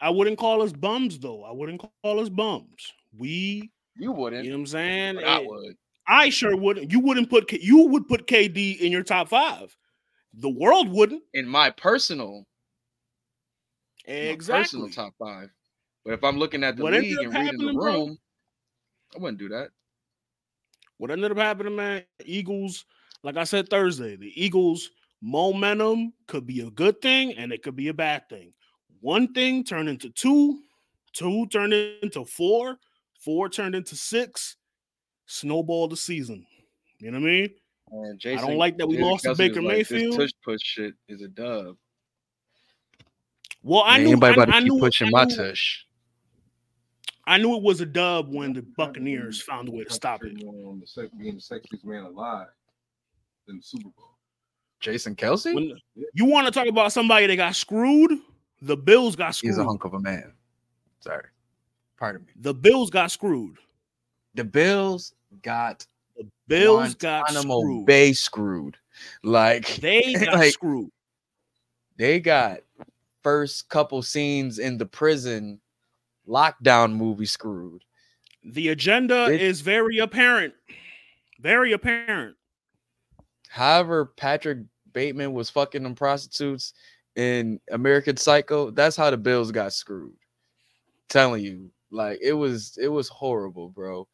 I 0.00 0.08
wouldn't 0.10 0.38
call 0.38 0.62
us 0.62 0.72
bums 0.72 1.18
though. 1.18 1.44
I 1.44 1.52
wouldn't 1.52 1.82
call 2.02 2.20
us 2.20 2.28
bums. 2.28 2.92
We, 3.18 3.70
you 3.96 4.12
wouldn't. 4.12 4.44
you 4.44 4.50
know 4.50 4.56
what 4.56 4.60
I'm 4.60 4.66
saying? 4.66 5.14
but 5.16 5.24
I 5.24 5.42
Eh, 5.42 5.46
would. 5.46 5.76
I 6.06 6.28
sure 6.30 6.56
wouldn't. 6.56 6.90
You 6.90 7.00
wouldn't 7.00 7.28
put 7.28 7.52
you 7.52 7.86
would 7.88 8.08
put 8.08 8.26
KD 8.26 8.78
in 8.80 8.90
your 8.92 9.02
top 9.02 9.28
five. 9.28 9.76
The 10.34 10.48
world 10.48 10.88
wouldn't. 10.88 11.22
In 11.34 11.46
my 11.46 11.70
personal, 11.70 12.46
my 14.06 14.12
Exactly. 14.14 14.62
personal 14.62 14.90
top 14.90 15.14
five. 15.18 15.50
But 16.04 16.14
if 16.14 16.24
I'm 16.24 16.38
looking 16.38 16.64
at 16.64 16.76
the 16.76 16.84
What 16.84 16.94
league 16.94 17.18
and 17.20 17.34
reading 17.34 17.58
the 17.58 17.74
room, 17.74 18.16
I 19.14 19.18
wouldn't 19.18 19.38
do 19.38 19.48
that. 19.50 19.70
What 21.00 21.10
ended 21.10 21.30
up 21.30 21.38
happening, 21.38 21.76
man? 21.76 22.02
Eagles, 22.26 22.84
like 23.22 23.38
I 23.38 23.44
said 23.44 23.70
Thursday, 23.70 24.16
the 24.16 24.30
Eagles' 24.36 24.90
momentum 25.22 26.12
could 26.26 26.46
be 26.46 26.60
a 26.60 26.70
good 26.70 27.00
thing 27.00 27.32
and 27.38 27.54
it 27.54 27.62
could 27.62 27.74
be 27.74 27.88
a 27.88 27.94
bad 27.94 28.28
thing. 28.28 28.52
One 29.00 29.32
thing 29.32 29.64
turned 29.64 29.88
into 29.88 30.10
two, 30.10 30.60
two 31.14 31.46
turned 31.46 31.72
into 31.72 32.26
four, 32.26 32.76
four 33.18 33.48
turned 33.48 33.74
into 33.74 33.96
six. 33.96 34.56
Snowball 35.24 35.88
the 35.88 35.96
season. 35.96 36.44
You 36.98 37.12
know 37.12 37.18
what 37.18 37.28
I 37.28 37.30
mean? 37.30 37.50
And 37.92 38.20
I 38.26 38.34
don't 38.46 38.58
like 38.58 38.76
that 38.76 38.86
we 38.86 38.96
Jason 38.96 39.08
lost 39.08 39.24
to 39.24 39.34
Baker 39.36 39.62
was 39.62 39.64
like, 39.64 39.78
this 39.78 39.90
Mayfield. 39.90 40.18
tush 40.18 40.30
push 40.44 40.60
shit 40.62 40.94
is 41.08 41.22
a 41.22 41.28
dub. 41.28 41.76
Well, 43.62 43.84
I 43.86 43.94
Ain't 43.94 44.04
knew 44.04 44.10
anybody 44.10 44.32
I, 44.32 44.34
about 44.34 44.52
to 44.52 44.56
I 44.56 44.60
keep 44.60 44.72
knew, 44.72 44.80
pushing 44.80 45.06
I 45.06 45.10
my 45.12 45.24
tush. 45.24 45.86
I 47.30 47.38
knew 47.38 47.54
it 47.54 47.62
was 47.62 47.80
a 47.80 47.86
dub 47.86 48.34
when 48.34 48.52
the 48.52 48.62
Buccaneers 48.76 49.40
found 49.40 49.68
a 49.68 49.70
way 49.70 49.84
to 49.84 49.92
stop 49.92 50.24
it. 50.24 50.42
On 50.44 50.80
the 50.80 50.86
sec- 50.86 51.16
being 51.16 51.36
the 51.36 51.40
sexiest 51.40 51.84
man 51.84 52.02
alive 52.02 52.48
in 53.48 53.58
the 53.58 53.62
Super 53.62 53.88
Bowl. 53.96 54.16
Jason 54.80 55.14
Kelce? 55.14 55.54
When 55.54 55.78
you 56.12 56.24
want 56.24 56.48
to 56.48 56.52
talk 56.52 56.66
about 56.66 56.92
somebody 56.92 57.28
that 57.28 57.36
got 57.36 57.54
screwed, 57.54 58.18
the 58.62 58.76
Bills 58.76 59.14
got 59.14 59.36
screwed. 59.36 59.50
He's 59.52 59.58
a 59.58 59.64
hunk 59.64 59.84
of 59.84 59.94
a 59.94 60.00
man. 60.00 60.32
Sorry. 60.98 61.26
Pardon 62.00 62.22
me. 62.26 62.32
The 62.40 62.52
Bills 62.52 62.90
got 62.90 63.12
screwed. 63.12 63.58
The 64.34 64.42
Bills 64.42 65.14
got 65.42 65.86
The 66.16 66.26
Bills 66.48 66.96
got 66.96 67.28
Guantanamo 67.28 67.60
screwed. 67.60 67.86
Bay 67.86 68.12
screwed. 68.12 68.76
Like 69.22 69.66
They 69.80 70.14
got 70.24 70.34
like, 70.34 70.52
screwed. 70.52 70.90
they 71.96 72.18
got 72.18 72.62
first 73.22 73.68
couple 73.68 74.02
scenes 74.02 74.58
in 74.58 74.78
the 74.78 74.86
prison 74.86 75.60
lockdown 76.28 76.94
movie 76.94 77.26
screwed. 77.26 77.84
The 78.44 78.68
agenda 78.68 79.26
It- 79.32 79.40
is 79.42 79.60
very 79.60 79.98
apparent. 79.98 80.54
Very 81.40 81.72
apparent. 81.72 82.36
However, 83.48 84.06
Patrick 84.06 84.58
Bateman 84.92 85.32
was 85.32 85.50
fucking 85.50 85.82
them 85.82 85.94
prostitutes 85.94 86.72
in 87.16 87.60
American 87.70 88.16
Psycho. 88.16 88.70
That's 88.70 88.96
how 88.96 89.10
the 89.10 89.16
Bills 89.16 89.50
got 89.50 89.72
screwed. 89.72 90.14
Telling 91.08 91.42
you, 91.42 91.70
like 91.90 92.20
it 92.22 92.32
was, 92.32 92.78
it 92.80 92.88
was 92.88 93.08
horrible, 93.08 93.68
bro. 93.68 94.06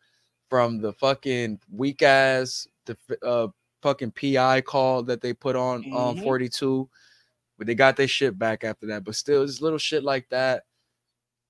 From 0.49 0.81
the 0.81 0.93
fucking 0.95 1.61
weak 1.71 2.03
ass, 2.03 2.67
the 2.87 2.97
uh, 3.23 3.49
fucking 3.83 4.13
PI 4.13 4.63
call 4.63 5.03
that 5.03 5.21
they 5.21 5.33
put 5.35 5.57
on 5.57 5.85
on 5.93 6.17
Mhm. 6.17 6.23
42, 6.23 6.89
but 7.59 7.67
they 7.67 7.75
got 7.75 7.97
their 7.97 8.09
shit 8.09 8.39
back 8.39 8.65
after 8.65 8.87
that. 8.87 9.05
But 9.05 9.15
still, 9.17 9.45
just 9.45 9.61
little 9.61 9.79
shit 9.79 10.05
like 10.05 10.29
that. 10.31 10.65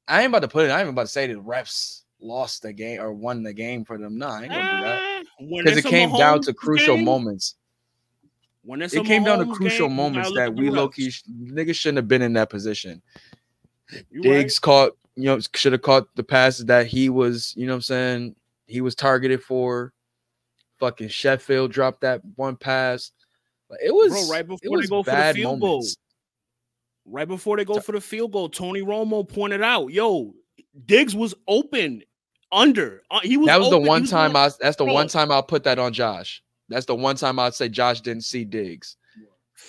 I 0.08 0.20
ain't 0.22 0.28
about 0.28 0.40
to 0.40 0.48
put 0.48 0.66
it. 0.66 0.70
I 0.70 0.80
ain't 0.80 0.88
about 0.88 1.02
to 1.02 1.08
say 1.08 1.26
the 1.26 1.34
refs 1.34 2.02
lost 2.20 2.62
the 2.62 2.72
game 2.72 3.00
or 3.00 3.12
won 3.12 3.42
the 3.42 3.52
game 3.52 3.84
for 3.84 3.98
them. 3.98 4.18
Nah, 4.18 4.38
I 4.38 4.42
ain't 4.42 4.52
gonna 4.52 4.76
do 4.76 4.82
that. 4.84 5.02
Eh, 5.02 5.62
Because 5.62 5.78
it 5.78 5.84
came 5.84 6.12
down 6.12 6.40
to 6.42 6.54
crucial 6.54 6.96
game- 6.96 7.04
moments. 7.04 7.56
When 8.62 8.82
it's 8.82 8.94
It 8.94 9.04
came 9.04 9.22
down 9.22 9.38
to 9.38 9.54
crucial 9.54 9.86
game, 9.86 9.96
moments 9.96 10.32
that 10.34 10.54
we 10.54 10.70
low 10.70 10.88
key 10.88 11.12
niggas 11.30 11.76
shouldn't 11.76 11.98
have 11.98 12.08
been 12.08 12.22
in 12.22 12.32
that 12.32 12.50
position. 12.50 13.00
You 14.10 14.22
Diggs 14.22 14.58
caught, 14.58 14.96
you 15.14 15.26
know, 15.26 15.38
should 15.54 15.72
have 15.72 15.82
caught 15.82 16.12
the 16.16 16.24
passes 16.24 16.66
that 16.66 16.86
he 16.86 17.08
was, 17.08 17.54
you 17.56 17.66
know 17.66 17.74
what 17.74 17.76
I'm 17.76 17.82
saying, 17.82 18.36
he 18.66 18.80
was 18.80 18.96
targeted 18.96 19.42
for. 19.42 19.92
Fucking 20.80 21.08
Sherfield 21.08 21.70
dropped 21.70 22.00
that 22.00 22.20
one 22.34 22.56
pass. 22.56 23.12
It 23.82 23.94
was 23.94 24.10
Bro, 24.10 24.28
right 24.28 24.40
it 24.40 24.48
before 24.48 24.58
they 24.62 24.68
was 24.82 24.90
go 24.90 25.02
for 25.04 25.10
the 25.10 25.32
field 25.34 25.60
moments. 25.60 25.96
Right 27.08 27.28
before 27.28 27.56
they 27.56 27.64
go 27.64 27.78
for 27.80 27.92
the 27.92 28.00
field 28.00 28.32
goal, 28.32 28.48
Tony 28.48 28.82
Romo 28.82 29.28
pointed 29.28 29.62
out, 29.62 29.88
"Yo, 29.92 30.34
Diggs 30.86 31.14
was 31.14 31.34
open 31.46 32.02
under. 32.50 33.02
Uh, 33.10 33.20
he 33.22 33.36
was. 33.36 33.46
That 33.46 33.60
was 33.60 33.70
the 33.70 33.76
open, 33.76 33.84
he 33.84 33.88
one 33.88 34.00
was 34.02 34.10
time 34.10 34.32
going- 34.32 34.50
I 34.50 34.50
that's 34.60 34.76
the 34.76 34.84
Bro. 34.84 34.92
one 34.94 35.08
time 35.08 35.30
I'll 35.30 35.42
put 35.42 35.64
that 35.64 35.78
on 35.78 35.92
Josh. 35.92 36.42
That's 36.68 36.86
the 36.86 36.96
one 36.96 37.14
time 37.16 37.38
I'd 37.38 37.54
say 37.54 37.68
Josh 37.68 38.00
didn't 38.00 38.24
see 38.24 38.44
Diggs. 38.44 38.96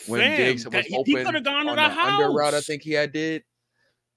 When 0.08 0.20
Fam, 0.22 0.38
Diggs 0.38 0.66
was 0.66 0.72
that- 0.74 0.86
he, 0.86 0.96
open 0.98 1.26
could 1.26 1.36
have 1.36 1.44
gone 1.44 1.66
to 1.66 1.70
on 1.72 1.76
the 1.78 1.96
the 1.96 2.02
under 2.02 2.32
route, 2.32 2.54
I 2.56 2.62
think 2.62 2.82
he 2.82 2.92
had 2.92 3.14
did. 3.14 3.44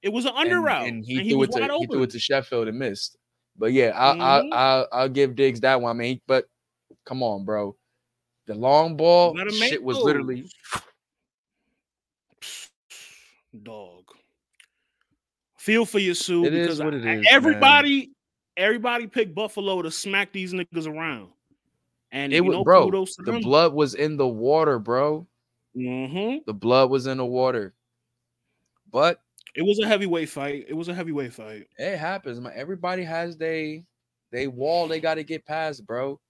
it 0.02 0.08
was 0.08 0.24
an 0.24 0.32
under 0.34 0.56
and, 0.56 0.64
route, 0.64 0.86
and 0.88 1.04
he 1.04 1.18
and 1.18 1.28
threw 1.28 1.42
it 1.42 1.52
to 1.52 1.78
he 1.78 1.86
threw 1.86 2.02
it 2.04 2.10
to 2.10 2.18
Sherfield 2.18 2.68
and 2.68 2.78
missed. 2.78 3.18
But 3.56 3.72
yeah, 3.74 3.90
I 3.94 4.12
I 4.12 4.42
Mhm. 4.42 4.52
I 4.52 4.86
I'll 4.92 5.08
give 5.10 5.36
Diggs 5.36 5.60
that 5.60 5.80
one. 5.82 5.90
I 5.94 5.98
mean, 5.98 6.20
but 6.26 6.46
come 7.04 7.22
on, 7.22 7.44
bro. 7.44 7.76
The 8.46 8.54
long 8.54 8.96
ball 8.96 9.34
Let 9.34 9.46
him 9.46 9.58
make 9.60 9.68
shit 9.70 9.82
was 9.82 9.98
literally 9.98 10.50
dog. 13.62 14.04
Feel 15.58 15.84
for 15.84 15.98
you, 15.98 16.14
Sue, 16.14 16.44
It 16.46 16.54
is 16.54 16.66
because 16.66 16.80
what 16.82 16.94
it 16.94 17.04
I- 17.06 17.16
is, 17.16 17.22
man. 17.22 17.26
everybody, 17.30 18.12
everybody 18.56 19.06
picked 19.06 19.34
Buffalo 19.34 19.82
to 19.82 19.90
smack 19.90 20.32
these 20.32 20.52
niggas 20.52 20.86
around, 20.86 21.30
and 22.12 22.32
it 22.32 22.40
was 22.40 22.56
know, 22.56 22.64
bro. 22.64 22.90
The 22.90 23.06
them. 23.24 23.40
blood 23.42 23.74
was 23.74 23.94
in 23.94 24.16
the 24.16 24.28
water, 24.28 24.78
bro. 24.78 25.26
hmm 25.74 26.36
The 26.46 26.54
blood 26.54 26.90
was 26.90 27.06
in 27.06 27.18
the 27.18 27.26
water. 27.26 27.74
But 28.90 29.22
It 29.54 29.62
was 29.62 29.78
a 29.80 29.86
heavyweight 29.86 30.28
fight. 30.28 30.64
It 30.68 30.74
was 30.74 30.88
a 30.88 30.94
heavyweight 30.94 31.32
fight. 31.32 31.66
it 31.78 31.96
happens, 31.98 32.40
man. 32.40 32.52
Everybody 32.56 33.04
has 33.04 33.36
they 33.36 33.84
they 34.32 34.46
wall 34.46 34.88
they 34.88 35.00
got 35.00 35.14
to 35.16 35.24
get 35.24 35.44
past, 35.44 35.86
bro. 35.86 36.20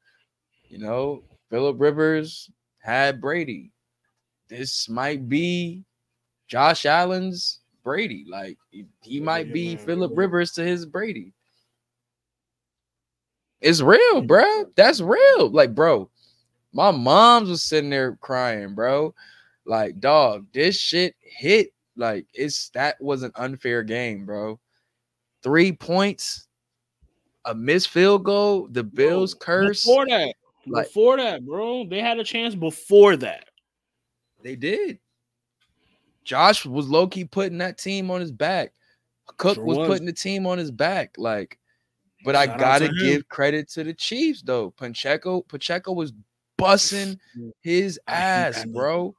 You 0.68 0.78
know, 0.78 1.22
Philip 1.50 1.76
Rivers 1.78 2.50
had 2.78 3.20
Brady. 3.20 3.70
This 4.48 4.88
might 4.88 5.28
be 5.28 5.84
Josh 6.50 6.84
Allen's 6.84 7.60
Brady. 7.84 8.26
Like 8.28 8.58
he, 8.70 8.84
he 9.02 9.20
might 9.20 9.52
be. 9.52 9.76
Philip 9.76 10.12
Rivers 10.14 10.50
to 10.52 10.64
his 10.64 10.84
Brady. 10.84 11.32
It's 13.60 13.80
real, 13.80 14.22
bro. 14.22 14.66
That's 14.74 15.00
real. 15.00 15.50
Like, 15.50 15.74
bro, 15.74 16.10
my 16.72 16.90
mom's 16.90 17.50
was 17.50 17.62
sitting 17.62 17.90
there 17.90 18.16
crying, 18.16 18.74
bro. 18.74 19.14
Like, 19.64 20.00
dog, 20.00 20.46
this 20.52 20.76
shit 20.78 21.14
hit. 21.20 21.72
Like, 21.96 22.26
it's 22.34 22.70
that 22.70 23.00
was 23.00 23.22
an 23.22 23.32
unfair 23.36 23.82
game, 23.82 24.24
bro. 24.24 24.58
Three 25.42 25.72
points, 25.72 26.48
a 27.44 27.54
missed 27.54 27.90
field 27.90 28.24
goal, 28.24 28.66
the 28.70 28.82
Bills 28.82 29.34
Bro, 29.34 29.44
curse. 29.44 29.84
Before 29.84 30.06
that, 30.06 30.34
Like- 30.66 30.86
before 30.86 31.16
that, 31.18 31.44
bro, 31.46 31.84
they 31.86 32.00
had 32.00 32.18
a 32.18 32.24
chance 32.24 32.54
before 32.54 33.16
that. 33.18 33.44
They 34.42 34.56
did. 34.56 34.98
Josh 36.24 36.64
was 36.66 36.88
low 36.88 37.06
key 37.06 37.24
putting 37.24 37.58
that 37.58 37.78
team 37.78 38.10
on 38.10 38.20
his 38.20 38.32
back. 38.32 38.72
Cook 39.36 39.56
Sure 39.56 39.64
was, 39.64 39.78
was. 39.78 39.88
putting 39.88 40.06
the 40.06 40.12
team 40.12 40.46
on 40.46 40.58
his 40.58 40.70
back. 40.70 41.14
Like, 41.16 41.58
but 42.24 42.36
I 42.36 42.46
Shout 42.46 42.54
out 42.54 42.60
gotta 42.60 42.88
to 42.88 42.94
give 42.94 43.28
credit 43.28 43.68
to 43.70 43.84
the 43.84 43.94
Chiefs 43.94 44.42
though. 44.42 44.70
Pacheco, 44.70 45.42
Pacheco 45.42 45.92
was 45.92 46.12
bussing 46.58 47.18
his 47.62 47.98
ass, 48.06 48.56
that 48.56 48.72
bro. 48.72 49.14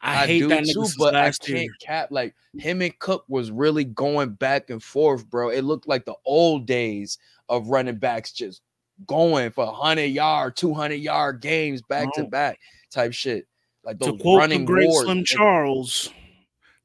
I, 0.00 0.26
hate 0.26 0.48
that 0.48 0.62
nigga 0.62 0.74
too, 0.74 0.86
but 0.96 1.16
I 1.16 1.32
can't 1.32 1.48
year. 1.48 1.68
cap 1.80 2.08
like 2.12 2.34
him 2.56 2.82
and 2.82 2.96
Cook 3.00 3.24
was 3.28 3.50
really 3.50 3.84
going 3.84 4.30
back 4.30 4.70
and 4.70 4.82
forth, 4.82 5.28
bro. 5.28 5.48
It 5.48 5.62
looked 5.62 5.88
like 5.88 6.04
the 6.04 6.14
old 6.24 6.66
days 6.66 7.18
of 7.48 7.68
running 7.68 7.96
backs 7.96 8.32
just 8.32 8.62
going 9.06 9.50
for 9.50 9.66
100 9.66 10.04
yard, 10.04 10.56
200 10.56 10.94
yard 10.94 11.40
games 11.40 11.82
back 11.82 12.12
to 12.14 12.24
back 12.24 12.58
type 12.90 13.12
shit. 13.12 13.46
Like 13.84 13.98
To 14.00 14.12
those 14.12 14.20
quote 14.20 14.34
the 14.34 14.38
running 14.38 14.64
great 14.64 14.88
wars. 14.88 15.04
Slim 15.04 15.24
Charles, 15.24 16.12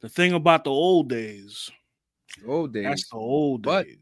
the 0.04 0.10
thing 0.10 0.34
about 0.34 0.66
the 0.66 0.70
old 0.70 1.08
days, 1.10 1.72
Old 2.46 2.74
days. 2.74 2.84
that's 2.84 3.10
the 3.10 3.16
old 3.16 3.62
But- 3.64 3.86
days. 3.86 3.98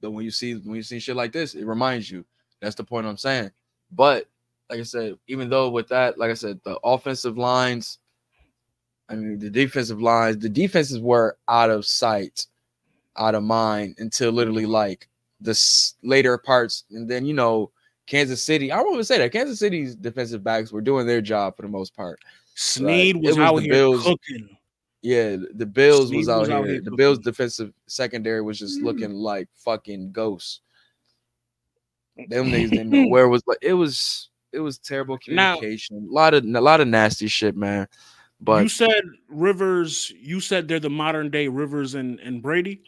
But 0.00 0.10
when 0.10 0.24
you 0.24 0.30
see 0.30 0.54
when 0.54 0.74
you 0.76 0.82
see 0.82 0.98
shit 0.98 1.16
like 1.16 1.32
this, 1.32 1.54
it 1.54 1.64
reminds 1.64 2.10
you. 2.10 2.24
That's 2.60 2.74
the 2.74 2.84
point 2.84 3.06
I'm 3.06 3.16
saying. 3.16 3.50
But 3.92 4.28
like 4.68 4.80
I 4.80 4.82
said, 4.82 5.14
even 5.28 5.48
though 5.48 5.70
with 5.70 5.88
that, 5.88 6.18
like 6.18 6.30
I 6.30 6.34
said, 6.34 6.60
the 6.64 6.76
offensive 6.84 7.38
lines, 7.38 7.98
I 9.08 9.14
mean 9.14 9.38
the 9.38 9.48
defensive 9.48 10.02
lines, 10.02 10.38
the 10.38 10.48
defenses 10.48 10.98
were 11.00 11.38
out 11.48 11.70
of 11.70 11.86
sight, 11.86 12.46
out 13.16 13.34
of 13.36 13.44
mind 13.44 13.94
until 13.98 14.32
literally 14.32 14.66
like 14.66 15.08
the 15.40 15.58
later 16.02 16.36
parts, 16.36 16.84
and 16.90 17.08
then 17.08 17.24
you 17.24 17.34
know 17.34 17.70
Kansas 18.06 18.42
City. 18.42 18.72
I 18.72 18.78
won't 18.80 18.94
even 18.94 19.04
say 19.04 19.18
that 19.18 19.32
Kansas 19.32 19.58
City's 19.60 19.94
defensive 19.94 20.42
backs 20.44 20.72
were 20.72 20.80
doing 20.82 21.06
their 21.06 21.20
job 21.22 21.56
for 21.56 21.62
the 21.62 21.68
most 21.68 21.96
part. 21.96 22.18
Sneed 22.56 23.16
it 23.16 23.22
was, 23.22 23.36
was 23.36 23.38
out 23.38 23.56
here 23.58 23.72
Bills. 23.72 24.02
cooking. 24.02 24.56
Yeah, 25.02 25.36
the 25.54 25.66
Bills 25.66 26.08
Sneed 26.08 26.16
was 26.18 26.28
out 26.28 26.40
was 26.40 26.48
here. 26.48 26.56
out 26.56 26.64
here 26.64 26.74
The 26.76 26.84
cooking. 26.84 26.96
Bills 26.96 27.18
defensive 27.18 27.72
secondary 27.86 28.42
was 28.42 28.58
just 28.58 28.80
mm. 28.80 28.84
looking 28.84 29.12
like 29.12 29.48
fucking 29.54 30.10
ghosts. 30.12 30.60
Them 32.28 32.46
niggas 32.50 32.70
didn't 32.70 32.90
know 32.90 33.06
where 33.10 33.26
it 33.26 33.28
was 33.28 33.42
like 33.46 33.58
it 33.60 33.74
was 33.74 34.30
it 34.52 34.60
was 34.60 34.78
terrible 34.78 35.18
Now- 35.28 35.56
communication. 35.56 36.08
a 36.10 36.12
lot 36.12 36.32
of 36.34 36.44
a 36.44 36.60
lot 36.60 36.80
of 36.80 36.88
nasty 36.88 37.28
shit, 37.28 37.56
man. 37.56 37.86
But 38.40 38.62
you 38.62 38.68
said 38.68 39.02
Rivers. 39.28 40.12
You 40.18 40.40
said 40.40 40.66
they're 40.66 40.80
the 40.80 40.90
modern 40.90 41.30
day 41.30 41.48
Rivers 41.48 41.94
and, 41.94 42.18
and 42.20 42.42
Brady, 42.42 42.82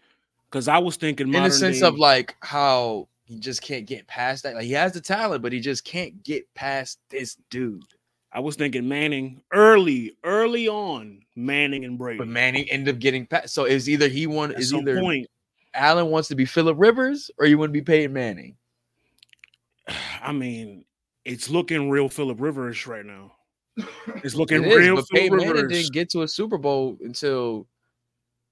because 0.51 0.69
I 0.69 0.79
was 0.79 0.97
thinking 0.97 1.33
in 1.33 1.43
the 1.43 1.51
sense 1.51 1.81
day, 1.81 1.87
of 1.87 1.99
like 1.99 2.37
how 2.41 3.09
he 3.25 3.39
just 3.39 3.61
can't 3.63 3.87
get 3.87 4.07
past 4.07 4.43
that. 4.43 4.55
Like 4.55 4.65
he 4.65 4.73
has 4.73 4.93
the 4.93 5.01
talent, 5.01 5.43
but 5.43 5.53
he 5.53 5.61
just 5.61 5.85
can't 5.85 6.23
get 6.23 6.53
past 6.55 6.99
this 7.11 7.37
dude. 7.51 7.85
I 8.33 8.41
was 8.41 8.57
thinking 8.57 8.89
Manning 8.89 9.41
early, 9.53 10.17
early 10.23 10.69
on, 10.69 11.23
Manning 11.35 11.85
and 11.85 11.97
Brady. 11.97 12.19
But 12.19 12.29
Manning 12.29 12.69
ended 12.71 12.95
up 12.95 13.01
getting 13.01 13.27
passed. 13.27 13.55
So 13.55 13.65
it's 13.65 13.89
either 13.89 14.09
he 14.09 14.27
won 14.27 14.53
At 14.53 14.61
is 14.61 14.75
either 14.75 15.01
point, 15.01 15.27
Allen 15.75 16.11
wants 16.11 16.29
to 16.29 16.35
be 16.35 16.45
Philip 16.45 16.77
Rivers 16.79 17.31
or 17.39 17.47
you 17.47 17.57
want 17.59 17.71
to 17.71 17.73
be 17.73 17.81
Peyton 17.81 18.13
Manning. 18.13 18.57
I 20.23 20.33
mean, 20.33 20.85
it's 21.25 21.49
looking 21.49 21.91
real 21.91 22.09
Philip 22.09 22.41
Rivers 22.41 22.87
right 22.87 23.05
now. 23.05 23.33
It's 24.25 24.35
looking 24.35 24.65
It 24.65 24.73
is, 24.73 24.77
real 24.77 24.97
but 24.97 25.07
Philip 25.09 25.23
Peyton 25.23 25.37
Manning 25.39 25.69
didn't 25.69 25.93
get 25.93 26.11
to 26.11 26.23
a 26.23 26.29
Super 26.29 26.59
Bowl 26.59 26.99
until 27.03 27.67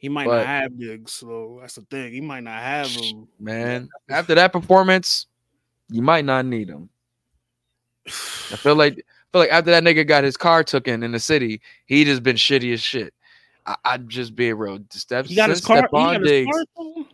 he 0.00 0.08
might 0.08 0.26
but- 0.26 0.38
not 0.38 0.46
have 0.46 0.78
Diggs, 0.78 1.12
so 1.12 1.58
that's 1.60 1.74
the 1.74 1.82
thing. 1.82 2.12
He 2.12 2.20
might 2.20 2.44
not 2.44 2.62
have 2.62 2.88
him. 2.88 3.26
Man, 3.40 3.88
after 4.08 4.34
that 4.36 4.52
performance, 4.52 5.26
you 5.90 6.02
might 6.02 6.24
not 6.24 6.46
need 6.46 6.68
him. 6.68 6.88
I 8.06 8.56
feel 8.56 8.74
like 8.76 9.04
Feel 9.32 9.40
like 9.40 9.50
after 9.52 9.70
that 9.70 9.82
nigga 9.82 10.06
got 10.06 10.24
his 10.24 10.36
car 10.36 10.62
taken 10.62 11.02
in 11.02 11.12
the 11.12 11.18
city, 11.18 11.62
he 11.86 12.04
just 12.04 12.22
been 12.22 12.36
shitty 12.36 12.72
as 12.74 12.82
shit. 12.82 13.14
I, 13.66 13.76
I'd 13.84 14.08
just 14.08 14.34
be 14.34 14.52
real. 14.52 14.78
Steph, 14.90 15.26
He 15.26 15.34
got 15.36 15.48
his 15.50 15.62
car. 15.62 15.76
He 15.78 15.82
Stefon 15.82 16.20
got 16.20 16.22
his 16.22 16.66
car. 16.76 17.04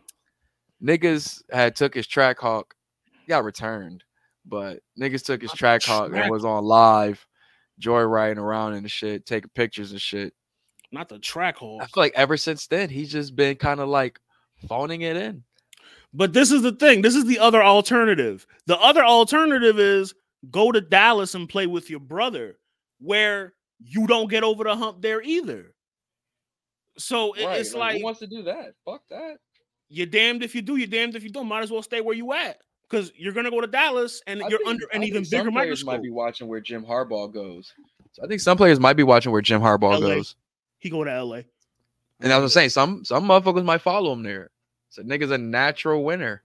niggas 0.83 1.43
had 1.53 1.77
took 1.77 1.95
his 1.95 2.07
track 2.07 2.39
hawk, 2.39 2.75
He 3.21 3.29
got 3.29 3.45
returned. 3.45 4.03
But 4.45 4.81
niggas 4.99 5.25
took 5.25 5.43
his 5.43 5.53
track 5.53 5.85
hawk 5.85 6.11
track- 6.11 6.23
and 6.25 6.33
was 6.33 6.45
on 6.45 6.65
live, 6.65 7.25
joyriding 7.81 8.39
around 8.39 8.75
and 8.75 8.91
shit, 8.91 9.27
taking 9.27 9.51
pictures 9.55 9.93
and 9.93 10.01
shit. 10.01 10.33
Not 10.91 11.09
the 11.09 11.19
track 11.19 11.59
hawk. 11.59 11.83
I 11.83 11.87
feel 11.87 12.03
like 12.03 12.15
ever 12.17 12.37
since 12.37 12.67
then, 12.67 12.89
he's 12.89 13.13
just 13.13 13.37
been 13.37 13.57
kind 13.57 13.79
of 13.79 13.89
like 13.89 14.19
phoning 14.67 15.03
it 15.03 15.17
in. 15.17 15.45
But 16.15 16.33
this 16.33 16.51
is 16.51 16.63
the 16.63 16.73
thing. 16.73 17.03
This 17.03 17.15
is 17.15 17.27
the 17.27 17.39
other 17.39 17.63
alternative. 17.63 18.47
The 18.67 18.79
other 18.79 19.05
alternative 19.05 19.79
is 19.79 20.15
go 20.50 20.73
to 20.73 20.80
Dallas 20.80 21.35
and 21.35 21.49
play 21.49 21.66
with 21.66 21.90
your 21.90 22.00
brother, 22.00 22.59
where 23.00 23.54
you 23.80 24.07
don't 24.07 24.28
get 24.30 24.42
over 24.45 24.64
the 24.64 24.76
hump 24.76 25.02
there 25.02 25.23
either. 25.23 25.75
So 26.99 27.33
it- 27.35 27.42
it's 27.61 27.75
like, 27.75 28.02
wants 28.02 28.21
to 28.21 28.26
do 28.26 28.42
that? 28.42 28.75
Fuck 28.85 29.02
that. 29.11 29.38
you're 29.88 30.07
damned 30.07 30.42
if 30.42 30.54
you 30.54 30.61
do, 30.62 30.76
you're 30.76 30.87
damned 30.87 31.16
if 31.16 31.23
you 31.23 31.30
don't. 31.30 31.47
Might 31.49 31.62
as 31.62 31.71
well 31.71 31.83
stay 31.83 32.00
where 32.00 32.14
you 32.14 32.33
at 32.35 32.61
because 32.88 33.11
you're 33.16 33.33
gonna 33.33 33.50
go 33.50 33.61
to 33.61 33.66
Dallas 33.66 34.21
and 34.26 34.42
I 34.42 34.49
you're 34.49 34.59
think- 34.59 34.68
under 34.71 34.87
an 34.92 35.00
think 35.00 35.11
even 35.14 35.25
bigger 35.30 35.50
microscope. 35.50 35.87
might 35.87 36.02
be 36.02 36.11
watching 36.11 36.47
where 36.49 36.61
Jim 36.61 36.85
Harbaugh 36.85 37.33
goes. 37.33 37.73
So 38.12 38.23
I 38.23 38.26
think 38.26 38.40
some 38.40 38.57
players 38.57 38.78
might 38.80 38.95
be 38.97 39.02
watching 39.02 39.33
where 39.33 39.40
Jim 39.42 39.61
Harbaugh 39.62 39.99
LA. 40.00 40.16
goes. 40.16 40.37
He 40.78 40.90
go 40.90 41.04
to 41.04 41.11
LA. 41.11 41.42
And 42.21 42.33
I 42.33 42.38
was 42.38 42.52
saying 42.52 42.71
some 42.71 43.04
some 43.04 43.25
motherfuckers 43.28 43.64
might 43.64 43.80
follow 43.80 44.12
him 44.12 44.23
there. 44.25 44.50
So 44.90 45.02
nigga's 45.02 45.30
a 45.30 45.38
natural 45.38 46.02
winner. 46.04 46.42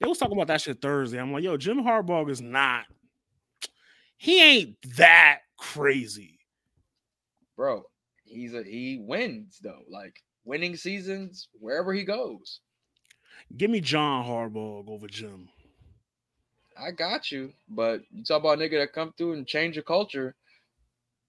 They 0.00 0.08
was 0.08 0.18
talking 0.18 0.36
about 0.36 0.48
that 0.48 0.60
shit 0.60 0.80
Thursday. 0.82 1.18
I'm 1.20 1.32
like, 1.32 1.44
yo, 1.44 1.56
Jim 1.56 1.82
Harbaugh 1.82 2.28
is 2.28 2.40
not. 2.40 2.84
He 4.18 4.42
ain't 4.42 4.76
that 4.96 5.38
crazy. 5.56 6.40
Bro, 7.56 7.84
he's 8.24 8.52
a 8.54 8.62
he 8.62 8.98
wins 9.00 9.58
though. 9.62 9.82
Like 9.88 10.22
winning 10.44 10.76
seasons 10.76 11.48
wherever 11.58 11.92
he 11.94 12.04
goes. 12.04 12.60
Give 13.56 13.70
me 13.70 13.80
John 13.80 14.24
Harbaugh 14.26 14.88
over 14.88 15.06
Jim. 15.06 15.48
I 16.80 16.90
got 16.90 17.32
you. 17.32 17.52
But 17.68 18.02
you 18.12 18.24
talk 18.24 18.40
about 18.40 18.58
a 18.58 18.62
nigga 18.62 18.78
that 18.80 18.92
come 18.92 19.12
through 19.16 19.32
and 19.34 19.46
change 19.46 19.76
the 19.76 19.82
culture. 19.82 20.34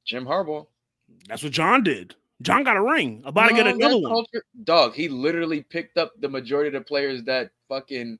Jim 0.06 0.26
Harbaugh. 0.26 0.66
That's 1.28 1.44
what 1.44 1.54
John 1.54 1.84
did. 1.84 2.16
John 2.42 2.64
got 2.64 2.78
a 2.78 2.82
ring. 2.82 3.22
About 3.26 3.50
to 3.50 3.56
get 3.56 3.68
another 3.68 3.98
one. 3.98 4.12
culture- 4.12 4.46
Dog, 4.64 4.94
he 4.94 5.10
literally 5.10 5.62
picked 5.62 5.98
up 5.98 6.14
the 6.20 6.30
majority 6.30 6.76
of 6.76 6.82
the 6.82 6.88
players 6.88 7.24
that 7.24 7.52
fucking 7.68 8.18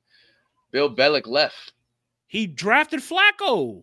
Bill 0.72 0.94
Belichick 0.94 1.26
left. 1.26 1.72
He 2.26 2.46
drafted 2.46 3.00
Flacco. 3.00 3.82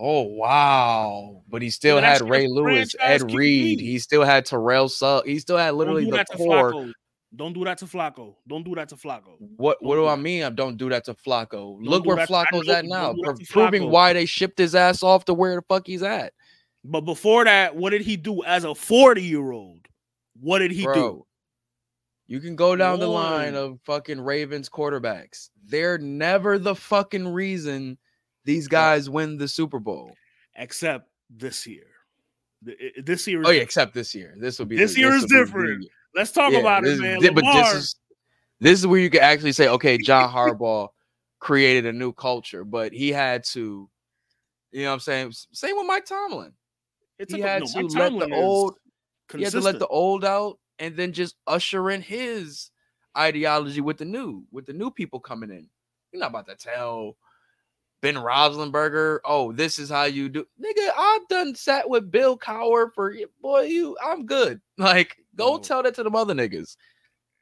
Oh 0.00 0.22
wow! 0.22 1.42
But 1.48 1.60
he 1.60 1.70
still 1.70 2.00
had 2.00 2.20
Ray 2.20 2.46
Lewis, 2.46 2.94
Ed 3.00 3.32
Reed. 3.32 3.80
He 3.80 3.98
still 3.98 4.22
had 4.22 4.46
Terrell 4.46 4.88
Sugg. 4.88 5.26
He 5.26 5.40
still 5.40 5.56
had 5.58 5.74
literally 5.74 6.04
Don't 6.04 6.12
do 6.18 6.24
the 6.30 6.36
core. 6.36 6.92
Don't 7.34 7.52
do 7.52 7.64
that 7.64 7.78
to 7.78 7.84
Flacco. 7.84 8.36
Don't 8.46 8.62
do 8.62 8.74
that 8.76 8.88
to 8.90 8.96
Flacco. 8.96 9.36
What 9.38 9.82
what 9.82 9.96
Don't 9.96 10.04
do 10.04 10.08
do 10.08 10.08
I 10.08 10.16
mean? 10.16 10.44
I 10.44 10.50
don't 10.50 10.76
do 10.76 10.88
that 10.90 11.04
to 11.06 11.14
Flacco. 11.14 11.76
Look 11.80 12.04
do 12.04 12.08
where 12.08 12.16
that 12.16 12.28
to- 12.28 12.34
I 12.34 12.44
Flacco's 12.46 12.68
at 12.68 12.84
now, 12.86 13.12
do 13.12 13.18
that 13.22 13.24
pro- 13.24 13.34
to 13.36 13.46
proving 13.46 13.82
Flacco. 13.82 13.90
why 13.90 14.12
they 14.12 14.24
shipped 14.24 14.56
his 14.58 14.74
ass 14.74 15.02
off 15.02 15.24
to 15.26 15.34
where 15.34 15.56
the 15.56 15.62
fuck 15.68 15.86
he's 15.86 16.02
at, 16.02 16.32
But 16.84 17.02
before 17.02 17.44
that, 17.44 17.74
what 17.76 17.90
did 17.90 18.02
he 18.02 18.16
do 18.16 18.42
as 18.44 18.64
a 18.64 18.74
40 18.74 19.20
year 19.22 19.50
old? 19.50 19.86
What 20.40 20.60
did 20.60 20.70
he 20.70 20.84
bro. 20.84 20.94
do? 20.94 21.26
You 22.28 22.40
can 22.40 22.56
go 22.56 22.76
down 22.76 23.00
the 23.00 23.08
line 23.08 23.54
of 23.54 23.78
fucking 23.84 24.20
Ravens 24.20 24.68
quarterbacks. 24.68 25.48
They're 25.66 25.98
never 25.98 26.58
the 26.58 26.74
fucking 26.74 27.26
reason 27.28 27.98
these 28.48 28.66
guys 28.66 29.10
win 29.10 29.36
the 29.36 29.46
Super 29.46 29.78
Bowl. 29.78 30.14
Except 30.56 31.08
this 31.30 31.66
year. 31.66 31.84
This 32.62 33.26
year. 33.26 33.38
Oh, 33.38 33.42
is 33.42 33.46
Oh 33.48 33.50
yeah, 33.50 33.60
except 33.60 33.92
this 33.94 34.14
year. 34.14 34.34
This 34.38 34.58
will 34.58 34.66
be 34.66 34.76
This 34.76 34.94
the- 34.94 35.00
year 35.00 35.12
is 35.14 35.26
be 35.26 35.36
the 35.36 35.44
different. 35.44 35.82
year. 35.82 35.90
Let's 36.14 36.32
talk 36.32 36.52
Yeah, 36.52 36.60
about 36.60 36.82
this 36.82 36.92
it, 36.92 36.94
is 36.94 37.00
man. 37.00 37.20
di- 37.20 37.28
but 37.28 37.44
Lamar, 37.44 37.62
this 37.62 37.74
is 37.74 37.96
this 38.60 38.78
is 38.80 38.86
where 38.86 38.98
you 38.98 39.10
can 39.10 39.20
actually 39.20 39.52
say, 39.52 39.68
okay, 39.68 39.98
John 39.98 40.32
Harbaugh 40.32 40.88
created 41.38 41.86
a 41.86 41.92
new 41.92 42.12
culture, 42.12 42.64
but 42.64 42.92
he 42.92 43.10
had 43.10 43.44
to, 43.44 43.88
you 44.72 44.82
know 44.82 44.88
what 44.88 44.94
I'm 44.94 45.00
saying? 45.00 45.32
Same 45.52 45.76
with 45.76 45.86
Mike 45.86 46.06
Tomlin. 46.06 46.52
it's 47.20 47.32
He 47.32 47.40
a, 47.42 47.46
had 47.46 47.60
no, 47.62 47.66
to 47.66 47.82
Mike 47.82 47.92
let 47.94 48.08
Tomlin 48.10 48.30
the 48.30 48.36
is 48.36 48.42
old 48.42 48.74
he 49.36 49.42
had 49.44 49.52
to 49.52 49.60
let 49.60 49.78
the 49.78 49.86
old 49.86 50.24
out 50.24 50.58
and 50.80 50.96
then 50.96 51.12
just 51.12 51.36
usher 51.46 51.90
in 51.90 52.00
his 52.00 52.70
ideology 53.16 53.82
with 53.82 53.98
the 53.98 54.04
new, 54.06 54.44
with 54.50 54.64
the 54.66 54.72
new 54.72 54.90
people 54.90 55.20
coming 55.20 55.50
in. 55.50 55.68
You're 56.10 56.20
not 56.20 56.30
about 56.30 56.46
to 56.48 56.56
tell 56.56 57.16
Ben 58.00 58.14
Roethlisberger, 58.14 59.18
oh, 59.24 59.52
this 59.52 59.78
is 59.78 59.90
how 59.90 60.04
you 60.04 60.28
do. 60.28 60.46
Nigga, 60.62 60.90
I've 60.96 61.26
done 61.28 61.54
sat 61.54 61.88
with 61.88 62.10
Bill 62.10 62.38
Cowher 62.38 62.92
for 62.94 63.14
boy, 63.42 63.62
you 63.62 63.96
I'm 64.04 64.26
good. 64.26 64.60
Like, 64.78 65.16
go 65.34 65.58
tell 65.58 65.82
that 65.82 65.94
to 65.96 66.04
the 66.04 66.10
other 66.10 66.34
niggas. 66.34 66.76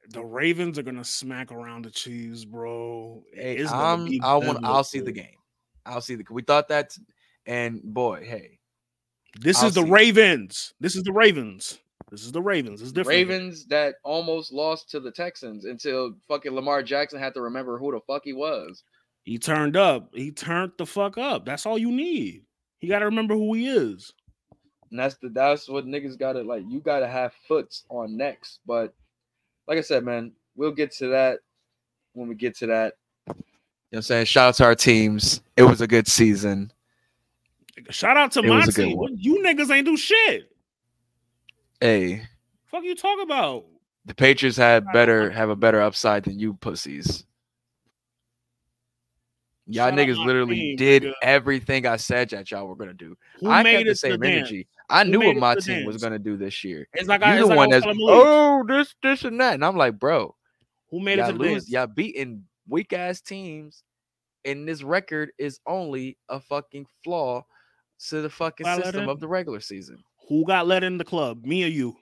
the 0.08 0.24
Ravens 0.24 0.78
are 0.78 0.82
gonna 0.82 1.04
smack 1.04 1.52
around 1.52 1.84
the 1.84 1.90
cheese, 1.90 2.44
bro. 2.46 3.22
Hey, 3.34 3.64
I'm, 3.66 4.08
I 4.22 4.36
want. 4.36 4.64
I'll 4.64 4.84
see 4.84 5.00
the 5.00 5.12
game. 5.12 5.36
I'll 5.84 6.00
see 6.00 6.14
the. 6.14 6.24
We 6.30 6.40
thought 6.42 6.68
that, 6.68 6.96
and 7.44 7.82
boy, 7.82 8.24
hey, 8.24 8.58
This 9.38 9.60
I'll 9.60 9.68
is 9.68 9.74
the. 9.74 9.84
Ravens. 9.84 10.72
This 10.80 10.96
is 10.96 11.02
the 11.02 11.12
Ravens. 11.12 11.78
This 12.10 12.24
is 12.24 12.32
the 12.32 12.40
Ravens. 12.40 12.80
It's 12.80 12.92
different. 12.92 13.16
Ravens 13.28 13.66
that 13.66 13.96
almost 14.04 14.52
lost 14.52 14.88
to 14.90 15.00
the 15.00 15.10
Texans 15.10 15.64
until 15.66 16.14
fucking 16.28 16.52
Lamar 16.52 16.82
Jackson 16.82 17.18
had 17.18 17.34
to 17.34 17.42
remember 17.42 17.78
who 17.78 17.92
the 17.92 18.00
fuck 18.06 18.22
he 18.24 18.32
was. 18.32 18.84
He 19.26 19.38
turned 19.38 19.76
up. 19.76 20.08
He 20.14 20.30
turned 20.30 20.72
the 20.78 20.86
fuck 20.86 21.18
up. 21.18 21.44
That's 21.44 21.66
all 21.66 21.76
you 21.76 21.90
need. 21.90 22.44
He 22.78 22.86
got 22.88 23.00
to 23.00 23.06
remember 23.06 23.34
who 23.34 23.52
he 23.54 23.68
is. 23.68 24.14
And 24.90 25.00
that's 25.00 25.16
the 25.16 25.28
that's 25.28 25.68
what 25.68 25.84
niggas 25.84 26.16
gotta 26.16 26.42
like. 26.42 26.62
You 26.68 26.78
gotta 26.78 27.08
have 27.08 27.32
foots 27.48 27.84
on 27.90 28.16
next. 28.16 28.60
But 28.64 28.94
like 29.66 29.78
I 29.78 29.80
said, 29.80 30.04
man, 30.04 30.30
we'll 30.54 30.70
get 30.70 30.92
to 30.98 31.08
that 31.08 31.40
when 32.12 32.28
we 32.28 32.36
get 32.36 32.56
to 32.58 32.66
that. 32.68 32.94
You 33.26 33.34
know 33.34 33.34
what 33.90 33.96
I'm 33.98 34.02
saying? 34.02 34.26
Shout 34.26 34.48
out 34.50 34.54
to 34.56 34.64
our 34.64 34.76
teams. 34.76 35.40
It 35.56 35.64
was 35.64 35.80
a 35.80 35.88
good 35.88 36.06
season. 36.06 36.72
Shout 37.90 38.16
out 38.16 38.30
to 38.32 38.38
It 38.40 38.46
my 38.46 38.58
was 38.58 38.68
a 38.68 38.72
good 38.72 38.86
team. 38.90 39.16
You 39.18 39.42
niggas 39.42 39.74
ain't 39.74 39.86
do 39.86 39.96
shit. 39.96 40.52
Hey, 41.80 42.22
Fuck 42.66 42.84
you 42.84 42.94
talk 42.94 43.18
about. 43.20 43.64
the 44.04 44.14
Patriots 44.14 44.56
had 44.56 44.86
better 44.92 45.30
have 45.30 45.50
a 45.50 45.56
better 45.56 45.80
upside 45.80 46.22
than 46.24 46.38
you 46.38 46.54
pussies. 46.54 47.24
Y'all 49.68 49.88
Shout 49.90 49.98
niggas 49.98 50.24
literally 50.24 50.56
team, 50.56 50.76
did 50.76 51.02
nigga. 51.02 51.12
everything 51.22 51.86
I 51.86 51.96
said 51.96 52.30
that 52.30 52.50
y'all 52.50 52.66
were 52.66 52.76
gonna 52.76 52.94
do. 52.94 53.16
Who 53.40 53.50
I 53.50 53.62
made 53.64 53.78
kept 53.78 53.88
the 53.88 53.94
same 53.96 54.20
the 54.20 54.28
dance? 54.28 54.48
energy. 54.48 54.68
I 54.88 55.02
knew 55.02 55.20
what 55.20 55.36
my 55.36 55.56
team 55.56 55.84
was 55.84 55.96
gonna 55.96 56.20
do 56.20 56.36
this 56.36 56.62
year. 56.62 56.86
It's 56.94 57.08
like 57.08 57.22
I, 57.22 57.34
You 57.34 57.40
it's 57.40 57.48
the 57.48 57.56
like 57.56 57.56
one 57.56 57.70
that's 57.70 57.86
oh 58.08 58.64
this 58.68 58.94
this 59.02 59.24
and 59.24 59.40
that, 59.40 59.54
and 59.54 59.64
I'm 59.64 59.76
like, 59.76 59.98
bro, 59.98 60.34
Who 60.90 61.00
made 61.00 61.18
it 61.18 61.26
to 61.26 61.32
lose, 61.32 61.64
dance? 61.64 61.70
y'all 61.70 61.86
beating 61.88 62.44
weak 62.68 62.92
ass 62.92 63.20
teams, 63.20 63.82
and 64.44 64.68
this 64.68 64.84
record 64.84 65.32
is 65.38 65.58
only 65.66 66.16
a 66.28 66.38
fucking 66.38 66.86
flaw 67.02 67.44
to 68.08 68.22
the 68.22 68.30
fucking 68.30 68.66
let 68.66 68.84
system 68.84 69.08
of 69.08 69.18
the 69.18 69.26
regular 69.26 69.60
season. 69.60 70.02
Who 70.28 70.44
got 70.46 70.68
let 70.68 70.84
in 70.84 70.96
the 70.98 71.04
club? 71.04 71.44
Me 71.44 71.64
or 71.64 71.68
you? 71.68 71.96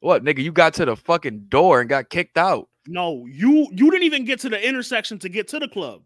What 0.00 0.24
nigga? 0.24 0.38
You 0.38 0.52
got 0.52 0.74
to 0.74 0.84
the 0.84 0.94
fucking 0.94 1.46
door 1.48 1.80
and 1.80 1.88
got 1.88 2.10
kicked 2.10 2.38
out. 2.38 2.68
No, 2.90 3.26
you 3.30 3.68
you 3.70 3.90
didn't 3.90 4.04
even 4.04 4.24
get 4.24 4.40
to 4.40 4.48
the 4.48 4.66
intersection 4.66 5.18
to 5.18 5.28
get 5.28 5.46
to 5.48 5.58
the 5.58 5.68
club. 5.68 6.02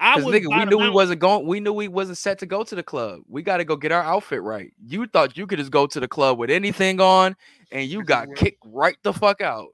I 0.00 0.16
was 0.16 0.26
nigga, 0.26 0.48
we 0.48 0.64
knew 0.64 0.78
we 0.78 0.90
wasn't 0.90 1.20
going. 1.20 1.46
We 1.46 1.60
knew 1.60 1.72
we 1.72 1.86
wasn't 1.86 2.18
set 2.18 2.40
to 2.40 2.46
go 2.46 2.64
to 2.64 2.74
the 2.74 2.82
club. 2.82 3.20
We 3.28 3.42
got 3.42 3.58
to 3.58 3.64
go 3.64 3.76
get 3.76 3.92
our 3.92 4.02
outfit 4.02 4.42
right. 4.42 4.72
You 4.84 5.06
thought 5.06 5.36
you 5.36 5.46
could 5.46 5.58
just 5.58 5.70
go 5.70 5.86
to 5.86 6.00
the 6.00 6.08
club 6.08 6.38
with 6.38 6.50
anything 6.50 7.00
on, 7.00 7.36
and 7.70 7.88
you 7.88 8.02
got 8.02 8.26
kicked 8.36 8.62
right 8.66 8.96
the 9.04 9.12
fuck 9.12 9.40
out. 9.40 9.68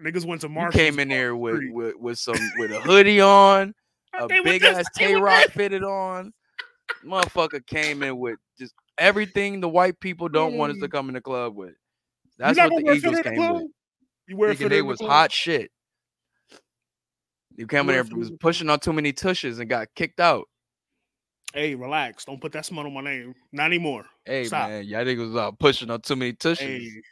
Niggas 0.00 0.24
went 0.24 0.40
to 0.42 0.48
You 0.48 0.54
Marshall's. 0.54 0.74
came 0.74 0.98
in 1.00 1.08
there 1.08 1.34
with 1.34 1.62
with, 1.72 1.96
with 1.96 2.18
some 2.18 2.36
with 2.58 2.70
a 2.70 2.80
hoodie 2.80 3.20
on, 3.20 3.74
a 4.20 4.28
They 4.28 4.40
big 4.40 4.62
ass 4.62 4.86
they 4.96 5.06
Tay 5.06 5.14
Rock 5.16 5.46
fitted 5.50 5.82
on. 5.82 6.32
Motherfucker 7.04 7.66
came 7.66 8.04
in 8.04 8.18
with 8.18 8.38
just 8.56 8.72
everything 8.98 9.60
the 9.60 9.68
white 9.68 9.98
people 9.98 10.28
don't 10.28 10.54
want 10.54 10.72
us 10.72 10.78
to 10.78 10.88
come 10.88 11.08
in 11.08 11.14
the 11.14 11.20
club 11.20 11.56
with. 11.56 11.74
That's 12.38 12.56
what 12.58 12.70
gonna 12.70 12.82
the 12.84 12.92
Eagles 12.94 13.20
came 13.20 13.24
the 13.24 13.30
with. 13.30 13.48
club? 13.48 13.62
You 14.28 14.36
wear 14.36 14.50
Thinking 14.50 14.64
fitted 14.64 14.72
they 14.72 14.80
in 14.80 14.86
the 14.86 14.90
was 14.90 15.00
hot 15.00 15.32
shit. 15.32 15.70
You 17.58 17.66
came 17.66 17.90
in 17.90 18.06
there 18.06 18.16
was 18.16 18.30
pushing 18.38 18.70
on 18.70 18.78
too 18.78 18.92
many 18.92 19.12
tushes 19.12 19.58
and 19.58 19.68
got 19.68 19.88
kicked 19.96 20.20
out. 20.20 20.44
Hey, 21.52 21.74
relax. 21.74 22.24
Don't 22.24 22.40
put 22.40 22.52
that 22.52 22.64
smut 22.64 22.86
on 22.86 22.94
my 22.94 23.00
name. 23.00 23.34
Not 23.50 23.66
anymore. 23.66 24.06
Hey 24.24 24.44
Stop. 24.44 24.68
man, 24.68 24.84
y'all 24.84 25.04
niggas 25.04 25.32
was 25.32 25.36
uh, 25.36 25.50
pushing 25.50 25.90
on 25.90 26.00
too 26.00 26.14
many 26.14 26.34
tushes. 26.34 26.60
Hey, 26.60 27.02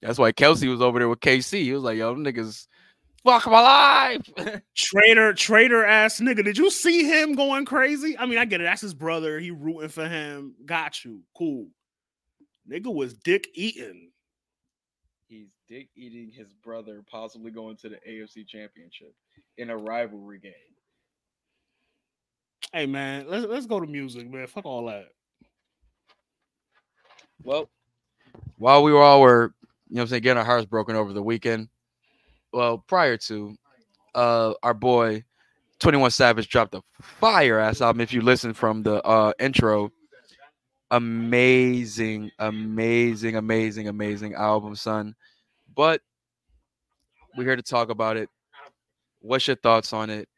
That's 0.00 0.16
why 0.16 0.30
Kelce 0.30 0.70
was 0.70 0.80
over 0.80 1.00
there 1.00 1.08
with 1.08 1.18
KC. 1.18 1.62
He 1.64 1.72
was 1.72 1.82
like, 1.82 1.98
"Yo, 1.98 2.14
them 2.14 2.24
niggas, 2.24 2.68
fuck 3.24 3.46
my 3.46 3.60
life." 3.60 4.62
traitor, 4.76 5.32
traitor 5.32 5.84
ass 5.84 6.20
nigga. 6.20 6.44
Did 6.44 6.56
you 6.56 6.70
see 6.70 7.02
him 7.02 7.34
going 7.34 7.64
crazy? 7.64 8.16
I 8.16 8.26
mean, 8.26 8.38
I 8.38 8.44
get 8.44 8.60
it. 8.60 8.64
That's 8.64 8.82
his 8.82 8.94
brother. 8.94 9.40
He 9.40 9.50
rooting 9.50 9.88
for 9.88 10.06
him. 10.06 10.54
Got 10.64 11.04
you. 11.04 11.22
Cool. 11.36 11.66
Nigga 12.70 12.94
was 12.94 13.14
dick 13.14 13.48
eating. 13.54 14.12
He's 15.28 15.48
dick 15.68 15.88
eating 15.96 16.30
his 16.30 16.52
brother, 16.64 17.02
possibly 17.10 17.50
going 17.50 17.76
to 17.78 17.88
the 17.88 17.98
AFC 18.08 18.46
Championship 18.46 19.14
in 19.58 19.70
a 19.70 19.76
rivalry 19.76 20.38
game. 20.38 20.52
Hey 22.72 22.86
man, 22.86 23.26
let's 23.28 23.46
let's 23.46 23.66
go 23.66 23.80
to 23.80 23.86
music, 23.86 24.30
man. 24.30 24.46
Fuck 24.46 24.66
all 24.66 24.86
that. 24.86 25.08
Well, 27.42 27.68
while 28.58 28.82
we 28.82 28.92
were 28.92 29.02
all 29.02 29.20
were, 29.20 29.54
you 29.88 29.96
know, 29.96 30.00
what 30.00 30.02
I'm 30.02 30.08
saying, 30.08 30.22
getting 30.22 30.38
our 30.38 30.44
hearts 30.44 30.66
broken 30.66 30.96
over 30.96 31.12
the 31.12 31.22
weekend. 31.22 31.68
Well, 32.52 32.78
prior 32.86 33.16
to, 33.16 33.56
uh 34.14 34.54
our 34.62 34.74
boy 34.74 35.24
21 35.80 36.10
Savage 36.10 36.48
dropped 36.48 36.74
a 36.74 36.82
fire 37.00 37.58
ass 37.58 37.80
album. 37.80 38.00
If 38.00 38.12
you 38.12 38.20
listen 38.20 38.54
from 38.54 38.82
the 38.82 39.02
uh 39.04 39.32
intro, 39.38 39.90
amazing, 40.90 42.30
amazing, 42.38 43.36
amazing, 43.36 43.88
amazing 43.88 44.34
album, 44.34 44.74
son. 44.74 45.14
But 45.74 46.00
we're 47.36 47.44
here 47.44 47.56
to 47.56 47.62
talk 47.62 47.90
about 47.90 48.16
it. 48.16 48.28
What's 49.20 49.46
your 49.46 49.56
thoughts 49.56 49.92
on 49.92 50.10
it? 50.10 50.28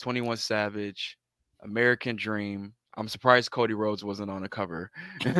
21 0.00 0.36
Savage, 0.36 1.18
American 1.62 2.16
Dream. 2.16 2.74
I'm 2.96 3.08
surprised 3.08 3.50
Cody 3.50 3.74
Rhodes 3.74 4.04
wasn't 4.04 4.30
on 4.30 4.42
the 4.42 4.48
cover. 4.48 4.90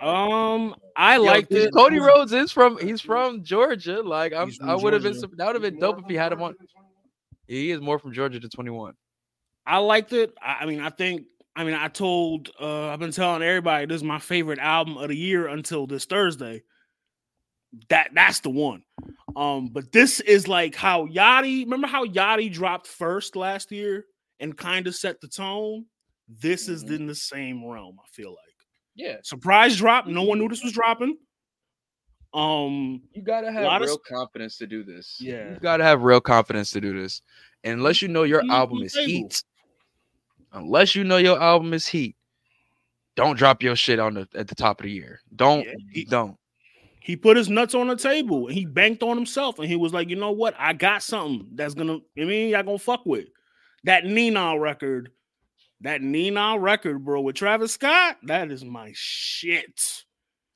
Um, 0.00 0.74
I 0.96 1.16
Yo, 1.16 1.22
liked 1.22 1.52
it. 1.52 1.72
Cody 1.72 1.98
Rhodes 1.98 2.32
is 2.32 2.50
from 2.50 2.78
he's 2.78 3.00
from 3.00 3.44
Georgia. 3.44 4.02
Like 4.02 4.32
I'm, 4.32 4.50
I 4.62 4.74
would 4.74 4.92
have 4.92 5.02
been 5.02 5.18
that 5.18 5.46
would 5.46 5.54
have 5.54 5.62
been 5.62 5.78
dope 5.78 6.00
if 6.00 6.06
he 6.08 6.16
had 6.16 6.32
him 6.32 6.42
on. 6.42 6.54
He 7.46 7.70
is 7.70 7.80
more 7.80 7.98
from 7.98 8.12
Georgia 8.12 8.40
to 8.40 8.48
21. 8.48 8.94
I 9.66 9.78
liked 9.78 10.12
it. 10.12 10.34
I, 10.42 10.58
I 10.60 10.66
mean, 10.66 10.80
I 10.80 10.90
think. 10.90 11.26
I 11.56 11.64
mean, 11.64 11.74
I 11.74 11.88
told. 11.88 12.50
uh 12.60 12.88
I've 12.88 12.98
been 12.98 13.12
telling 13.12 13.42
everybody 13.42 13.86
this 13.86 13.96
is 13.96 14.02
my 14.04 14.18
favorite 14.18 14.58
album 14.58 14.96
of 14.96 15.08
the 15.08 15.16
year 15.16 15.46
until 15.48 15.86
this 15.86 16.04
Thursday. 16.04 16.62
That 17.88 18.10
that's 18.14 18.40
the 18.40 18.50
one. 18.50 18.82
Um, 19.36 19.68
but 19.68 19.90
this 19.92 20.20
is 20.20 20.46
like 20.48 20.74
how 20.74 21.06
Yachty. 21.06 21.64
Remember 21.64 21.86
how 21.88 22.04
Yachty 22.06 22.52
dropped 22.52 22.86
first 22.86 23.34
last 23.36 23.72
year 23.72 24.04
and 24.40 24.56
kind 24.56 24.86
of 24.86 24.94
set 24.94 25.20
the 25.20 25.28
tone. 25.28 25.86
This 26.28 26.68
is 26.68 26.84
Mhm. 26.84 26.96
in 26.96 27.06
the 27.06 27.14
same 27.14 27.64
realm. 27.64 27.98
I 28.02 28.06
feel 28.12 28.30
like 28.30 28.38
Yeah, 28.96 29.16
surprise 29.22 29.76
drop. 29.76 30.06
No 30.06 30.22
one 30.22 30.38
knew 30.38 30.48
this 30.48 30.62
was 30.62 30.72
dropping. 30.72 31.16
Um, 32.32 33.02
you 33.12 33.22
gotta 33.22 33.50
have 33.52 33.64
lot 33.64 33.82
of 33.82 33.86
real 33.88 33.98
confidence 33.98 34.56
to 34.58 34.66
do 34.66 34.82
this. 34.82 35.18
Yeah. 35.20 35.52
you 35.54 35.58
gotta 35.60 35.84
have 35.84 36.02
real 36.02 36.20
confidence 36.20 36.70
to 36.72 36.80
do 36.80 37.00
this. 37.00 37.22
And 37.62 37.74
unless 37.78 38.02
you 38.02 38.08
know 38.08 38.24
your 38.24 38.40
Put 38.40 38.46
it 38.46 38.50
on 38.50 38.56
album 38.56 38.82
is 38.82 38.94
heat, 38.94 39.42
unless 40.54 40.94
you 40.94 41.04
know 41.04 41.16
your 41.18 41.40
album 41.40 41.74
is 41.74 41.86
heat, 41.86 42.16
don't 43.16 43.36
drop 43.36 43.62
your 43.62 43.76
shit 43.76 43.98
on 43.98 44.14
the 44.14 44.28
at 44.34 44.48
the 44.48 44.54
top 44.54 44.80
of 44.80 44.84
the 44.84 44.90
year. 44.92 45.20
Don't 45.36 45.64
Yeah, 45.66 45.74
he- 45.92 46.04
don't. 46.04 46.36
he 47.00 47.16
put 47.16 47.36
his 47.36 47.48
nuts 47.50 47.74
on 47.74 47.88
the 47.88 47.96
table 47.96 48.46
and 48.46 48.54
he 48.56 48.64
banked 48.64 49.02
on 49.02 49.16
himself 49.16 49.58
and 49.58 49.68
he 49.68 49.76
was 49.76 49.92
like, 49.92 50.08
you 50.08 50.16
know 50.16 50.32
what? 50.32 50.54
I 50.58 50.72
got 50.72 51.02
something 51.02 51.48
that's 51.54 51.74
gonna, 51.74 51.98
I 52.18 52.24
mean, 52.24 52.48
y'all 52.50 52.62
gonna 52.62 52.78
fuck 52.78 53.04
with 53.04 53.26
that 53.84 54.04
née-nah 54.04 54.54
record. 54.54 55.10
That 55.82 56.00
née-nah 56.00 56.54
record, 56.54 57.04
bro, 57.04 57.20
with 57.20 57.36
Travis 57.36 57.72
Scott, 57.72 58.16
that 58.22 58.50
is 58.50 58.64
my 58.64 58.92
shit. 58.94 60.03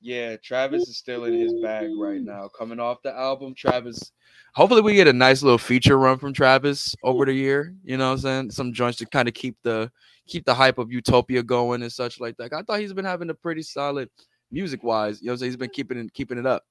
Yeah, 0.01 0.37
Travis 0.37 0.87
is 0.87 0.97
still 0.97 1.25
in 1.25 1.33
his 1.33 1.53
bag 1.61 1.89
right 1.97 2.21
now. 2.21 2.47
Coming 2.57 2.79
off 2.79 3.01
the 3.01 3.13
album, 3.13 3.53
Travis. 3.53 4.11
Hopefully, 4.55 4.81
we 4.81 4.93
get 4.95 5.07
a 5.07 5.13
nice 5.13 5.43
little 5.43 5.57
feature 5.57 5.97
run 5.99 6.17
from 6.17 6.31
Travis 6.33 6.95
over 7.03 7.25
the 7.25 7.33
year. 7.33 7.75
You 7.83 7.97
know 7.97 8.07
what 8.07 8.13
I'm 8.13 8.19
saying? 8.19 8.51
Some 8.51 8.71
joints 8.71 8.97
to 8.99 9.05
kind 9.05 9.27
of 9.27 9.33
keep 9.33 9.57
the 9.61 9.91
keep 10.25 10.45
the 10.45 10.53
hype 10.53 10.77
of 10.77 10.91
Utopia 10.91 11.43
going 11.43 11.81
and 11.81 11.91
such 11.91 12.19
like 12.19 12.37
that. 12.37 12.53
I 12.53 12.61
thought 12.61 12.79
he's 12.79 12.93
been 12.93 13.03
having 13.05 13.29
a 13.29 13.33
pretty 13.33 13.61
solid 13.61 14.09
music 14.51 14.83
wise. 14.83 15.21
You 15.21 15.27
know 15.27 15.31
what 15.31 15.33
I'm 15.35 15.39
saying? 15.39 15.49
He's 15.51 15.57
been 15.57 15.69
keeping 15.71 15.97
it 15.97 16.13
keeping 16.13 16.37
it 16.37 16.45
up. 16.45 16.63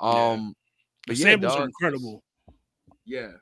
Yeah. 0.00 0.08
Um 0.08 0.54
The 1.08 1.14
yeah, 1.14 1.22
samples 1.24 1.52
are 1.54 1.64
incredible. 1.64 2.22
Yeah. 3.04 3.32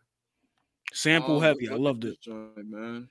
Sample 0.94 1.36
Um, 1.36 1.42
heavy. 1.42 1.68
I 1.68 1.72
what- 1.72 1.80
loved 1.80 2.02
this 2.02 2.14
it. 2.14 2.20
joint, 2.22 2.66
man. 2.68 3.08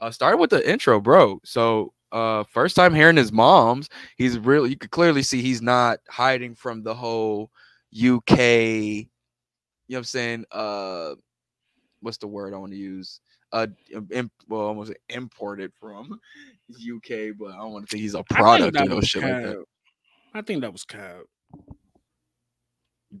Uh, 0.00 0.10
starting 0.10 0.40
with 0.40 0.50
the 0.50 0.68
intro, 0.68 1.00
bro. 1.00 1.40
So, 1.44 1.92
uh, 2.12 2.44
first 2.44 2.76
time 2.76 2.94
hearing 2.94 3.16
his 3.16 3.32
mom's, 3.32 3.88
he's 4.16 4.38
really 4.38 4.70
you 4.70 4.76
could 4.76 4.90
clearly 4.90 5.22
see 5.22 5.40
he's 5.40 5.62
not 5.62 5.98
hiding 6.08 6.54
from 6.54 6.82
the 6.82 6.94
whole 6.94 7.50
UK. 7.92 8.38
You 8.38 9.06
know 9.88 9.96
what 9.96 9.98
I'm 9.98 10.04
saying? 10.04 10.44
Uh, 10.52 11.14
what's 12.00 12.18
the 12.18 12.28
word 12.28 12.54
I 12.54 12.58
want 12.58 12.72
to 12.72 12.78
use? 12.78 13.20
Uh, 13.52 13.66
im- 14.10 14.30
well, 14.48 14.62
almost 14.62 14.92
imported 15.08 15.72
from 15.78 16.20
UK, 16.70 17.34
but 17.38 17.52
I 17.52 17.56
don't 17.56 17.72
want 17.72 17.88
to 17.88 17.90
think 17.90 18.02
he's 18.02 18.14
a 18.14 18.22
product 18.24 18.80
or 18.80 18.84
no 18.84 19.00
shit 19.00 19.22
like 19.22 19.42
that. 19.42 19.64
I 20.34 20.42
think 20.42 20.62
that 20.62 20.72
was 20.72 20.84
cap. 20.84 21.22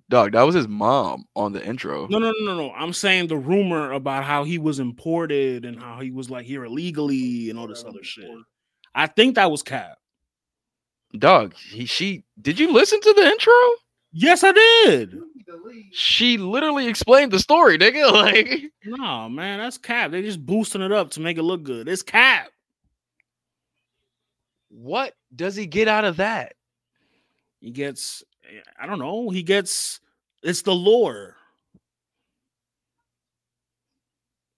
Dog, 0.08 0.32
that 0.32 0.42
was 0.42 0.54
his 0.54 0.68
mom 0.68 1.26
on 1.36 1.52
the 1.52 1.62
intro. 1.62 2.08
No, 2.08 2.18
no, 2.18 2.30
no, 2.30 2.46
no, 2.46 2.56
no. 2.56 2.72
I'm 2.72 2.94
saying 2.94 3.26
the 3.26 3.36
rumor 3.36 3.92
about 3.92 4.24
how 4.24 4.44
he 4.44 4.58
was 4.58 4.78
imported 4.78 5.66
and 5.66 5.78
how 5.78 6.00
he 6.00 6.10
was 6.10 6.30
like 6.30 6.46
here 6.46 6.64
illegally 6.64 7.50
and 7.50 7.58
all 7.58 7.68
this 7.68 7.84
other 7.86 8.02
shit. 8.02 8.30
I 8.94 9.06
think 9.06 9.34
that 9.34 9.50
was 9.50 9.62
cap. 9.62 9.98
Dog, 11.18 11.54
he 11.54 11.84
she 11.86 12.24
did 12.40 12.58
you 12.58 12.72
listen 12.72 13.00
to 13.00 13.12
the 13.14 13.22
intro? 13.26 13.52
Yes, 14.12 14.42
I 14.44 14.52
did. 14.52 15.18
She 15.92 16.38
literally 16.38 16.86
explained 16.86 17.32
the 17.32 17.38
story, 17.38 17.78
nigga. 17.78 18.10
Like, 18.12 18.72
No, 18.84 19.28
man, 19.28 19.58
that's 19.58 19.78
cap. 19.78 20.10
They 20.10 20.22
just 20.22 20.44
boosting 20.44 20.82
it 20.82 20.92
up 20.92 21.10
to 21.12 21.20
make 21.20 21.36
it 21.38 21.42
look 21.42 21.62
good. 21.62 21.88
It's 21.88 22.02
cap. 22.02 22.48
what 24.68 25.14
does 25.34 25.54
he 25.54 25.66
get 25.66 25.88
out 25.88 26.04
of 26.04 26.16
that? 26.16 26.54
He 27.60 27.70
gets, 27.70 28.22
I 28.78 28.86
don't 28.86 28.98
know. 28.98 29.28
He 29.30 29.42
gets. 29.42 30.00
It's 30.42 30.62
the 30.62 30.74
lore. 30.74 31.36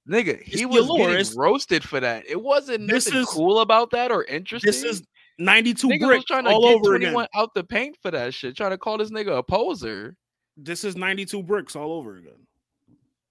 Nigga, 0.08 0.42
he 0.42 0.58
the 0.58 0.66
was 0.66 0.86
getting 0.98 1.38
roasted 1.38 1.82
for 1.82 1.98
that. 2.00 2.24
It 2.28 2.40
wasn't 2.40 2.88
This 2.88 3.06
nothing 3.06 3.22
is- 3.22 3.28
cool 3.28 3.60
about 3.60 3.90
that 3.90 4.12
or 4.12 4.24
interesting. 4.24 4.68
This 4.68 4.82
is 4.82 5.02
92 5.38 5.88
Niggas 5.88 5.90
was 5.90 6.06
bricks 6.06 6.24
trying 6.26 6.44
to 6.44 6.50
all 6.50 6.60
get 6.62 6.74
over 6.76 6.98
21 6.98 7.24
again. 7.24 7.28
out 7.34 7.54
the 7.54 7.64
paint 7.64 7.96
for 8.02 8.10
that 8.10 8.34
shit, 8.34 8.56
trying 8.56 8.70
to 8.70 8.78
call 8.78 8.98
this 8.98 9.10
nigga 9.10 9.38
a 9.38 9.42
poser. 9.42 10.16
This 10.56 10.84
is 10.84 10.94
92 10.94 11.42
bricks 11.42 11.74
all 11.74 11.92
over 11.92 12.18
again. 12.18 12.46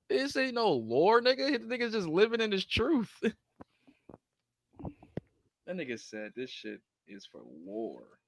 This 0.09 0.35
ain't 0.35 0.55
no 0.55 0.71
lore, 0.73 1.21
nigga. 1.21 1.51
This 1.51 1.61
nigga's 1.61 1.93
just 1.93 2.07
living 2.07 2.41
in 2.41 2.51
his 2.51 2.65
truth. 2.65 3.09
that 3.21 3.33
nigga 5.69 5.99
said 5.99 6.31
this 6.35 6.49
shit 6.49 6.81
is 7.07 7.25
for 7.25 7.41
lore. 7.65 8.19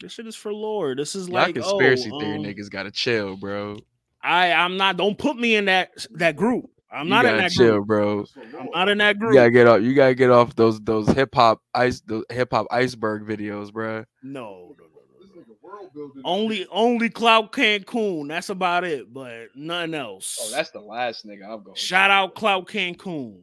This 0.00 0.12
shit 0.12 0.26
is 0.26 0.36
for 0.36 0.52
lore. 0.52 0.96
This 0.96 1.14
is 1.14 1.28
Y'all 1.28 1.34
like 1.36 1.54
conspiracy 1.54 2.10
oh, 2.12 2.18
theory 2.18 2.36
um, 2.36 2.42
niggas 2.42 2.70
gotta 2.70 2.90
chill, 2.90 3.36
bro. 3.36 3.76
I 4.22 4.52
I'm 4.52 4.76
not. 4.76 4.96
Don't 4.96 5.16
put 5.16 5.36
me 5.36 5.56
in 5.56 5.66
that 5.66 5.90
that 6.12 6.36
group. 6.36 6.70
I'm 6.92 7.06
You 7.06 7.10
not 7.10 7.24
in 7.26 7.36
that 7.36 7.52
chill, 7.52 7.82
group. 7.82 7.86
bro. 7.86 8.24
I'm 8.58 8.66
not 8.72 8.88
in 8.88 8.98
that 8.98 9.14
You 9.16 9.20
group. 9.20 9.34
gotta 9.34 9.50
get 9.50 9.66
off. 9.68 9.82
You 9.82 9.94
gotta 9.94 10.14
get 10.14 10.30
off 10.30 10.54
those 10.56 10.80
those 10.80 11.08
hip 11.08 11.34
hop 11.34 11.62
ice 11.74 12.00
the 12.00 12.24
hip 12.30 12.48
hop 12.52 12.66
iceberg 12.70 13.24
videos, 13.26 13.72
bro. 13.72 14.04
No, 14.22 14.74
no, 14.78 14.84
no, 14.84 15.34
no, 15.34 16.04
no. 16.14 16.22
Only 16.24 16.66
only 16.70 17.08
Clout 17.10 17.52
Cancun. 17.52 18.26
That's 18.28 18.48
about 18.48 18.84
it. 18.84 19.12
But 19.12 19.48
nothing 19.54 19.94
else. 19.94 20.38
Oh, 20.42 20.50
that's 20.50 20.70
the 20.70 20.80
last 20.80 21.24
nigga 21.26 21.44
I'm 21.48 21.62
going. 21.62 21.76
shout 21.76 22.10
out 22.10 22.34
Clout 22.34 22.66
Cancun 22.66 23.40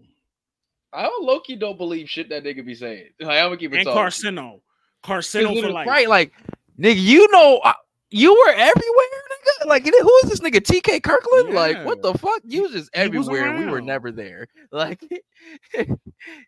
I 0.93 1.03
don't 1.03 1.23
low 1.25 1.39
key 1.41 1.55
don't 1.55 1.77
believe 1.77 2.09
shit 2.09 2.29
that 2.29 2.43
nigga 2.43 2.65
be 2.65 2.75
saying. 2.75 3.09
Like, 3.19 3.37
I'm 3.39 3.47
gonna 3.47 3.57
keep 3.57 3.73
it 3.73 3.77
and 3.77 3.85
talking. 3.85 4.01
Carcino. 4.01 4.61
'Cause 5.03 5.25
Carcino 5.27 5.47
for 5.47 5.53
literally- 5.53 5.73
life. 5.73 5.87
Right, 5.87 6.09
like 6.09 6.33
nigga, 6.79 6.95
you 7.01 7.27
know, 7.31 7.61
you 8.09 8.33
were 8.33 8.51
everywhere, 8.51 9.23
nigga. 9.61 9.67
Like, 9.67 9.85
who 9.85 10.19
is 10.23 10.29
this 10.29 10.39
nigga? 10.39 10.59
TK 10.61 11.01
Kirkland? 11.03 11.53
Like, 11.53 11.85
what 11.85 12.01
the 12.01 12.13
fuck? 12.13 12.41
You 12.45 12.63
was 12.63 12.71
just 12.71 12.89
He 12.95 13.07
was 13.09 13.27
everywhere. 13.27 13.47
and 13.55 13.59
we 13.65 13.71
were 13.71 13.81
never 13.81 14.11
there. 14.11 14.47
Like, 14.71 15.01
you 15.77 15.87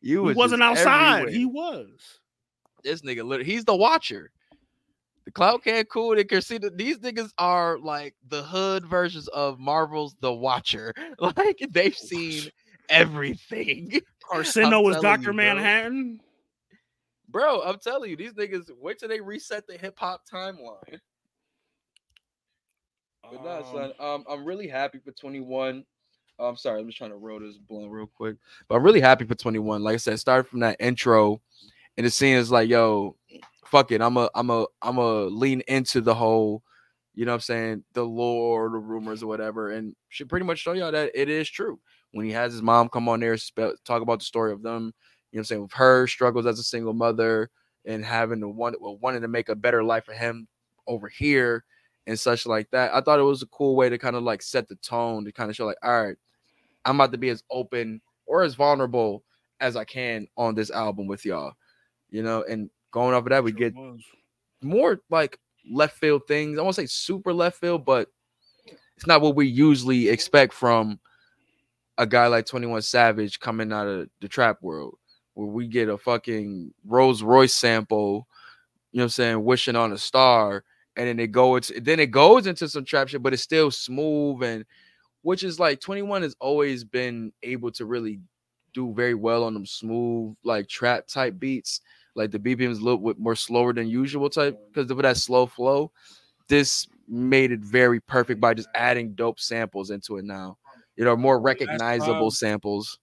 He 0.02 0.18
was 0.18 0.36
wasn't 0.36 0.62
outside. 0.64 1.22
everywhere. 1.22 1.34
He 1.34 1.46
was. 1.46 2.20
this 2.84 3.02
nigga 3.02 3.24
literally 3.24 3.50
he's 3.52 3.66
the 3.66 3.76
watcher. 3.76 4.32
The 5.26 5.32
Clout 5.32 5.64
Cancun 5.64 6.20
and 6.20 6.28
Casino, 6.28 6.70
these 6.74 6.98
niggas 7.00 7.32
are 7.38 7.78
like 7.80 8.16
the 8.30 8.42
hood 8.42 8.86
versions 8.86 9.28
of 9.30 9.60
Marvel's 9.60 10.16
The 10.22 10.34
Watcher. 10.34 10.94
Like 11.20 11.60
they've 11.72 11.96
seen 11.96 12.50
everything. 12.90 14.00
Carcino 14.30 14.84
was 14.84 15.00
Doctor 15.02 15.28
you, 15.32 15.34
bro. 15.34 15.34
Manhattan. 15.36 16.20
Bro, 17.30 17.62
I'm 17.62 17.78
telling 17.80 18.10
you, 18.10 18.16
these 18.18 18.34
niggas 18.34 18.72
wait 18.80 18.98
till 18.98 19.08
they 19.10 19.22
reset 19.22 19.68
the 19.68 19.78
hip 19.78 20.00
hop 20.00 20.22
timeline. 20.32 21.00
But 23.32 23.46
Um, 23.46 23.66
son, 23.72 23.94
um, 24.00 24.26
I'm 24.30 24.46
really 24.46 24.68
happy 24.68 25.00
for 25.00 25.12
21. 25.12 25.86
Oh, 26.40 26.48
I'm 26.48 26.56
sorry, 26.56 26.80
I'm 26.80 26.88
just 26.88 26.98
trying 26.98 27.10
to 27.12 27.18
roll 27.18 27.40
this 27.40 27.58
blunt 27.58 27.92
real 27.92 28.08
quick. 28.08 28.38
But 28.68 28.76
I'm 28.76 28.84
really 28.84 29.02
happy 29.02 29.26
for 29.26 29.36
21. 29.36 29.84
Like 29.84 29.96
I 29.96 29.98
said, 29.98 30.20
started 30.20 30.48
from 30.50 30.62
that 30.62 30.78
intro, 30.80 31.42
and 31.98 32.06
the 32.06 32.12
scene 32.12 32.36
is 32.38 32.52
like, 32.52 32.70
yo, 32.70 33.16
fuck 33.66 33.92
it. 33.92 34.02
I'm 34.02 34.18
a, 34.18 34.30
I'm 34.36 34.50
a, 34.50 34.66
I'm 34.82 34.98
a 34.98 35.24
lean 35.26 35.62
into 35.68 36.02
the 36.02 36.16
whole, 36.16 36.64
you 37.16 37.26
know 37.26 37.32
what 37.34 37.38
I'm 37.38 37.42
saying, 37.42 37.84
the 37.94 38.04
lore, 38.06 38.70
the 38.70 38.78
rumors 38.80 39.24
or 39.24 39.28
whatever, 39.28 39.72
and 39.72 39.96
she 40.10 40.24
pretty 40.26 40.46
much 40.46 40.60
show 40.60 40.74
y'all 40.74 40.92
that 40.92 41.12
it 41.14 41.30
is 41.30 41.50
true. 41.50 41.80
When 42.14 42.26
he 42.26 42.32
has 42.32 42.54
his 42.54 42.62
mom 42.62 42.90
come 42.90 43.10
on 43.10 43.20
there, 43.20 43.38
spe- 43.38 43.78
talk 43.86 44.02
about 44.02 44.20
the 44.20 44.26
story 44.26 44.52
of 44.54 44.64
them, 44.64 44.94
you 45.32 45.38
know 45.38 45.40
what 45.40 45.40
I'm 45.40 45.44
saying, 45.46 45.62
with 45.64 45.74
her 45.74 46.08
struggles 46.08 46.46
as 46.46 46.60
a 46.60 46.64
single 46.64 46.94
mother 46.94 47.50
and 47.86 48.04
having 48.06 48.40
to 48.42 48.48
want, 48.50 48.82
well, 48.82 48.98
wanting 48.98 49.22
to 49.22 49.28
make 49.28 49.50
a 49.50 49.56
better 49.56 49.84
life 49.84 50.06
for 50.06 50.14
him 50.14 50.48
over 50.88 51.08
here 51.10 51.64
and 52.08 52.20
such 52.20 52.46
like 52.46 52.70
that. 52.72 52.94
I 52.94 53.02
thought 53.02 53.20
it 53.20 53.24
was 53.24 53.42
a 53.42 53.48
cool 53.48 53.76
way 53.76 53.90
to 53.90 53.98
kind 53.98 54.16
of 54.16 54.24
like 54.24 54.42
set 54.42 54.68
the 54.68 54.76
tone 54.76 55.26
to 55.26 55.32
kind 55.32 55.50
of 55.50 55.56
show 55.56 55.66
like, 55.66 55.78
all 55.84 56.06
right, 56.06 56.18
I'm 56.86 56.96
about 56.96 57.12
to 57.12 57.18
be 57.18 57.30
as 57.30 57.44
open 57.52 58.02
or 58.26 58.44
as 58.44 58.56
vulnerable 58.56 59.24
as 59.60 59.76
I 59.76 59.84
can 59.84 60.28
on 60.38 60.56
this 60.56 60.72
album 60.72 61.08
with 61.08 61.26
y'all, 61.26 61.54
you 62.10 62.24
know. 62.24 62.44
And 62.50 62.70
going 62.92 63.14
off 63.14 63.24
of 63.24 63.30
that, 63.30 63.44
we 63.44 63.52
get 63.52 63.74
more 64.62 65.02
like 65.10 65.40
left 65.70 65.98
field 65.98 66.24
things. 66.28 66.58
I 66.58 66.62
won't 66.62 66.76
say 66.76 66.86
super 66.86 67.34
left 67.34 67.60
field, 67.60 67.86
but 67.86 68.10
it's 68.96 69.08
not 69.08 69.22
what 69.22 69.36
we 69.36 69.48
usually 69.48 70.10
expect 70.10 70.54
from 70.54 71.00
a 71.98 72.06
guy 72.06 72.28
like 72.28 72.46
21 72.46 72.82
Savage 72.82 73.40
coming 73.40 73.74
out 73.74 73.88
of 73.88 74.10
the 74.22 74.28
trap 74.28 74.58
world, 74.62 74.96
where 75.34 75.48
we 75.48 75.68
get 75.68 75.90
a 75.90 75.98
fucking 75.98 76.74
Rolls 76.86 77.22
Royce 77.22 77.54
sample, 77.54 78.28
you 78.92 78.98
know 78.98 79.04
what 79.04 79.06
I'm 79.06 79.10
saying, 79.10 79.44
wishing 79.44 79.76
on 79.76 79.92
a 79.92 79.98
star, 79.98 80.64
and 80.96 81.08
then 81.08 81.20
it 81.20 81.32
goes 81.32 81.72
then 81.82 82.00
it 82.00 82.12
goes 82.12 82.48
into 82.48 82.68
some 82.68 82.86
trap 82.86 83.08
shit, 83.08 83.24
but 83.24 83.34
it's 83.34 83.44
still 83.44 83.72
smooth 83.72 84.44
and 84.44 84.66
which 85.22 85.44
is 85.44 85.60
like 85.60 85.80
21 85.82 86.22
has 86.22 86.36
always 86.40 86.84
been 86.84 87.32
able 87.44 87.72
to 87.72 87.86
really 87.86 88.20
do 88.74 88.94
very 88.94 89.16
well 89.16 89.44
on 89.44 89.54
them 89.54 89.66
smooth, 89.66 90.36
like 90.44 90.68
trap 90.68 91.08
type 91.08 91.38
beats. 91.40 91.82
Like 92.16 92.32
the 92.32 92.40
BPM 92.40 92.70
is 92.70 92.80
a 92.80 92.84
little 92.84 93.00
bit 93.00 93.20
more 93.20 93.36
slower 93.36 93.74
than 93.74 93.88
usual 93.88 94.30
type 94.30 94.58
because 94.74 94.90
of 94.90 94.98
that 94.98 95.18
slow 95.18 95.46
flow. 95.46 95.92
This 96.48 96.88
made 97.08 97.52
it 97.52 97.60
very 97.60 98.00
perfect 98.00 98.40
by 98.40 98.54
just 98.54 98.70
adding 98.76 99.14
dope 99.14 99.40
samples 99.40 99.90
into 99.90 100.18
it 100.18 100.26
now. 100.26 100.58
You 100.96 101.06
know, 101.06 101.16
more 101.16 101.40
recognizable 101.40 102.30
five- 102.32 102.38
samples. 102.38 103.00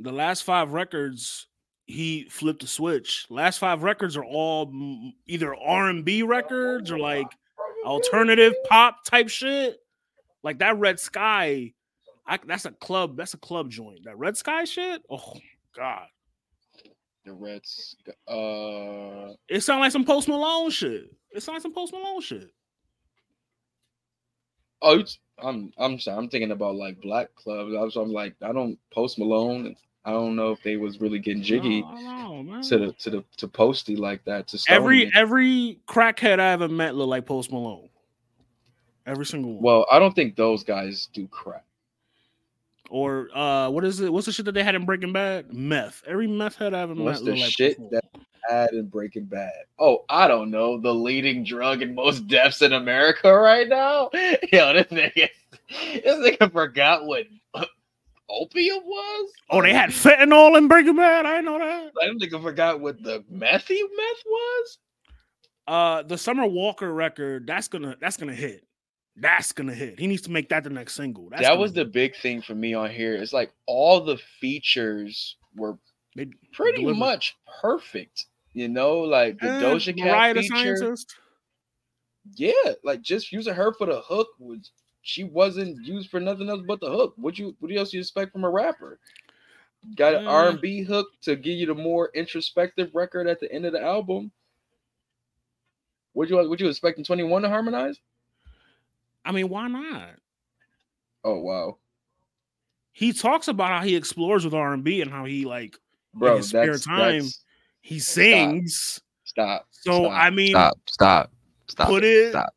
The 0.00 0.12
last 0.12 0.42
five 0.42 0.72
records, 0.72 1.48
he 1.88 2.28
flipped 2.30 2.60
the 2.60 2.68
switch. 2.68 3.26
Last 3.30 3.58
five 3.58 3.82
records 3.82 4.16
are 4.16 4.24
all 4.24 4.70
either 5.26 5.54
R 5.56 5.88
and 5.88 6.04
B 6.04 6.22
records 6.22 6.92
or 6.92 6.98
like 6.98 7.26
alternative 7.84 8.52
pop 8.68 9.04
type 9.04 9.28
shit. 9.30 9.78
Like 10.42 10.58
that 10.58 10.78
Red 10.78 11.00
Sky, 11.00 11.72
I, 12.26 12.38
that's 12.46 12.66
a 12.66 12.72
club. 12.72 13.16
That's 13.16 13.34
a 13.34 13.38
club 13.38 13.70
joint. 13.70 14.04
That 14.04 14.18
Red 14.18 14.36
Sky 14.36 14.64
shit. 14.64 15.02
Oh 15.10 15.32
God, 15.74 16.06
The 17.24 17.32
Reds, 17.32 17.96
uh, 18.28 19.32
it 19.48 19.62
sounds 19.62 19.80
like 19.80 19.92
some 19.92 20.04
Post 20.04 20.28
Malone 20.28 20.70
shit. 20.70 21.10
It 21.30 21.42
sounds 21.42 21.56
like 21.56 21.62
some 21.62 21.74
Post 21.74 21.94
Malone 21.94 22.20
shit. 22.20 22.50
oh, 24.82 25.02
I'm 25.42 25.72
I'm 25.78 25.98
sorry, 25.98 26.18
I'm 26.18 26.28
thinking 26.28 26.50
about 26.52 26.76
like 26.76 27.00
black 27.00 27.34
clubs. 27.34 27.96
I'm 27.96 28.12
like, 28.12 28.34
I 28.42 28.52
don't 28.52 28.78
post 28.92 29.18
Malone. 29.18 29.74
I 30.04 30.12
don't 30.12 30.36
know 30.36 30.52
if 30.52 30.62
they 30.62 30.76
was 30.76 31.00
really 31.00 31.18
getting 31.18 31.42
jiggy 31.42 31.82
No, 31.82 32.42
know, 32.42 32.62
to 32.62 32.78
the 32.78 32.92
to 32.94 33.10
the 33.10 33.24
to 33.36 33.48
posty 33.48 33.94
like 33.96 34.24
that 34.24 34.48
to 34.48 34.58
Stone 34.58 34.74
every 34.76 35.04
Me. 35.06 35.12
every 35.14 35.78
crackhead 35.86 36.40
I 36.40 36.52
ever 36.52 36.68
met 36.68 36.94
look 36.94 37.08
like 37.08 37.26
Post 37.26 37.52
Malone. 37.52 37.88
Every 39.06 39.26
single 39.26 39.54
one. 39.54 39.62
Well, 39.62 39.86
I 39.90 39.98
don't 39.98 40.14
think 40.14 40.36
those 40.36 40.62
guys 40.64 41.08
do 41.12 41.26
crack. 41.28 41.64
or 42.90 43.28
uh, 43.34 43.68
what 43.70 43.84
is 43.84 44.00
it? 44.00 44.12
What's 44.12 44.26
the 44.26 44.32
shit 44.32 44.44
that 44.46 44.52
they 44.52 44.62
had 44.62 44.74
in 44.74 44.84
Breaking 44.86 45.12
Bad? 45.12 45.52
Meth. 45.52 46.02
Every 46.06 46.26
meth 46.26 46.56
head 46.56 46.74
I 46.74 46.80
ever 46.80 46.94
What's 46.94 47.20
met 47.22 47.34
the 47.34 47.40
like 47.40 47.50
shit 47.50 47.76
Post 47.78 47.90
that 47.92 48.04
Malone. 48.12 48.26
bad 48.48 48.70
in 48.72 48.86
Breaking 48.86 49.24
Bad? 49.24 49.52
Oh, 49.78 50.04
I 50.08 50.28
don't 50.28 50.50
know. 50.50 50.80
The 50.80 50.94
leading 50.94 51.42
drug 51.44 51.82
in 51.82 51.94
most 51.94 52.26
deaths 52.28 52.62
in 52.62 52.72
America 52.72 53.32
right 53.38 53.68
now. 53.68 54.10
Yo, 54.14 54.72
this 54.74 54.86
nigga, 54.86 55.28
this 55.70 56.16
nigga 56.16 56.52
forgot 56.52 57.04
what 57.06 57.24
opium 58.30 58.80
was. 58.84 59.32
Oh, 59.50 59.62
they 59.62 59.72
had 59.72 59.90
fentanyl 59.90 60.56
in 60.58 60.68
Breaking 60.68 60.96
Bad. 60.96 61.26
I 61.26 61.36
didn't 61.36 61.44
know 61.46 61.58
that. 61.58 61.92
That 61.94 62.18
nigga 62.20 62.42
forgot 62.42 62.80
what 62.80 63.02
the 63.02 63.24
methy 63.32 63.80
meth 63.96 64.22
was. 64.26 64.78
Uh, 65.66 66.02
the 66.02 66.16
Summer 66.18 66.46
Walker 66.46 66.92
record. 66.92 67.46
That's 67.46 67.68
gonna. 67.68 67.96
That's 68.00 68.16
gonna 68.16 68.34
hit. 68.34 68.64
That's 69.16 69.52
gonna 69.52 69.74
hit. 69.74 69.98
He 69.98 70.06
needs 70.06 70.22
to 70.22 70.30
make 70.30 70.48
that 70.50 70.64
the 70.64 70.70
next 70.70 70.94
single. 70.94 71.28
That's 71.30 71.42
that 71.42 71.48
gonna 71.50 71.60
was 71.60 71.72
the 71.72 71.84
big 71.84 72.14
thing 72.16 72.40
for 72.40 72.54
me 72.54 72.72
on 72.74 72.90
here. 72.90 73.14
It's 73.16 73.32
like 73.32 73.52
all 73.66 74.00
the 74.00 74.16
features 74.40 75.36
were 75.56 75.76
They 76.16 76.26
pretty 76.52 76.82
delivered. 76.82 76.98
much 76.98 77.36
perfect. 77.60 78.26
You 78.54 78.68
know, 78.68 78.98
like 79.00 79.38
the 79.40 79.48
Eh, 79.50 79.60
Doja 79.60 79.96
Cat 79.96 80.06
Mariah 80.06 80.34
feature. 80.36 80.76
Scientist. 80.76 81.14
Yeah, 82.36 82.52
like 82.84 83.02
just 83.02 83.32
using 83.32 83.54
her 83.54 83.72
for 83.72 83.86
the 83.86 84.00
hook 84.00 84.28
was 84.38 84.70
she 85.08 85.24
wasn't 85.24 85.82
used 85.86 86.10
for 86.10 86.20
nothing 86.20 86.50
else 86.50 86.60
but 86.66 86.80
the 86.80 86.90
hook. 86.90 87.14
What 87.16 87.38
you 87.38 87.56
what 87.60 87.74
else 87.74 87.94
you 87.94 88.00
expect 88.00 88.30
from 88.30 88.44
a 88.44 88.50
rapper? 88.50 88.98
Got 89.96 90.14
an 90.14 90.22
Yeah. 90.24 90.28
R 90.28 90.48
and 90.50 90.60
B 90.60 90.82
hook 90.82 91.08
to 91.22 91.34
give 91.34 91.58
you 91.58 91.66
the 91.66 91.74
more 91.74 92.10
introspective 92.14 92.94
record 92.94 93.26
at 93.26 93.40
the 93.40 93.50
end 93.50 93.64
of 93.64 93.72
the 93.72 93.82
album. 93.82 94.30
Would 96.12 96.28
you 96.28 96.36
would 96.36 96.60
you 96.60 96.68
expecting 96.68 97.04
Twenty 97.04 97.22
One 97.22 97.40
to 97.40 97.48
harmonize? 97.48 97.98
I 99.24 99.32
mean, 99.32 99.48
why 99.48 99.68
not? 99.68 100.10
Oh 101.24 101.38
wow, 101.38 101.78
He 102.92 103.12
talks 103.14 103.48
about 103.48 103.70
how 103.70 103.82
he 103.86 103.96
explores 103.96 104.44
with 104.44 104.52
R 104.54 104.74
and 104.74 104.84
B 104.84 105.00
and 105.00 105.10
how 105.10 105.24
he 105.24 105.46
like 105.46 105.78
bro, 106.12 106.36
his 106.36 106.50
spare 106.50 106.78
time, 106.78 107.24
he 107.80 107.98
sings. 107.98 109.00
stop. 109.24 109.66
So 109.70 110.04
stop, 110.04 110.12
I 110.12 110.30
mean, 110.30 110.50
stop, 110.50 110.78
stop, 110.86 111.32
stop, 111.66 111.88
put 111.88 112.04
it. 112.04 112.30
stop. 112.30 112.54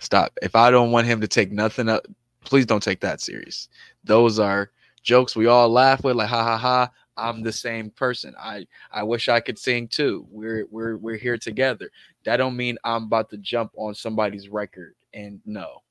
Stop. 0.00 0.32
If 0.42 0.56
I 0.56 0.70
don't 0.72 0.90
want 0.90 1.06
him 1.06 1.20
to 1.20 1.28
take 1.28 1.52
nothing 1.52 1.88
up, 1.88 2.06
please 2.44 2.66
don't 2.66 2.82
take 2.82 3.00
that 3.00 3.20
serious. 3.20 3.68
Those 4.02 4.38
are 4.40 4.70
jokes 5.02 5.36
we 5.36 5.46
all 5.46 5.68
laugh 5.68 6.02
with, 6.02 6.16
like 6.16 6.28
ha 6.28 6.42
ha 6.42 6.58
ha. 6.58 6.90
I'm 7.16 7.42
the 7.42 7.52
same 7.52 7.90
person. 7.90 8.34
I 8.38 8.66
I 8.90 9.02
wish 9.02 9.28
I 9.28 9.40
could 9.40 9.58
sing 9.58 9.86
too. 9.88 10.26
We're 10.30 10.66
we're 10.70 10.96
we're 10.96 11.16
here 11.16 11.36
together. 11.38 11.90
That 12.24 12.38
don't 12.38 12.56
mean 12.56 12.78
I'm 12.82 13.04
about 13.04 13.30
to 13.30 13.36
jump 13.38 13.72
on 13.76 13.94
somebody's 13.94 14.48
record. 14.48 14.94
And 15.12 15.40
no, 15.44 15.82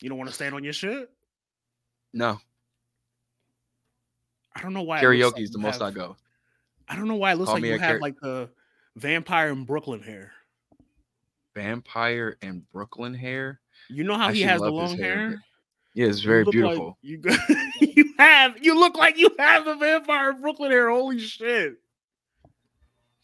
You 0.00 0.08
don't 0.08 0.18
want 0.18 0.28
to 0.30 0.34
stand 0.34 0.54
on 0.54 0.64
your 0.64 0.72
shit. 0.72 1.10
no. 2.12 2.38
I 4.56 4.62
don't 4.62 4.72
know 4.72 4.82
why. 4.82 5.00
Karaoke 5.00 5.34
like 5.34 5.42
is 5.42 5.50
the 5.52 5.58
you 5.58 5.62
most 5.62 5.80
I 5.82 5.92
go. 5.92 6.16
I 6.88 6.96
don't 6.96 7.06
know 7.06 7.14
why 7.16 7.32
it 7.32 7.36
looks 7.36 7.48
Call 7.48 7.56
like 7.56 7.64
you 7.64 7.78
have 7.78 8.00
like 8.00 8.18
the 8.20 8.48
vampire 8.96 9.50
in 9.50 9.64
Brooklyn 9.64 10.02
hair. 10.02 10.32
Vampire 11.58 12.36
and 12.40 12.62
Brooklyn 12.70 13.12
hair. 13.14 13.60
You 13.88 14.04
know 14.04 14.16
how 14.16 14.28
I 14.28 14.32
he 14.32 14.42
has 14.42 14.60
the 14.60 14.70
long 14.70 14.96
hair, 14.96 15.16
hair. 15.30 15.42
Yeah, 15.94 16.06
it's 16.06 16.22
You 16.22 16.28
very 16.28 16.44
like 16.44 16.52
beautiful. 16.52 16.98
you 17.02 17.18
got, 17.18 17.40
you 17.80 18.14
have 18.18 18.62
you 18.64 18.78
look 18.78 18.96
like 18.96 19.18
you 19.18 19.30
have 19.40 19.64
the 19.64 19.74
vampire 19.74 20.30
in 20.30 20.40
Brooklyn 20.40 20.70
hair. 20.70 20.88
Holy 20.90 21.18
shit! 21.18 21.74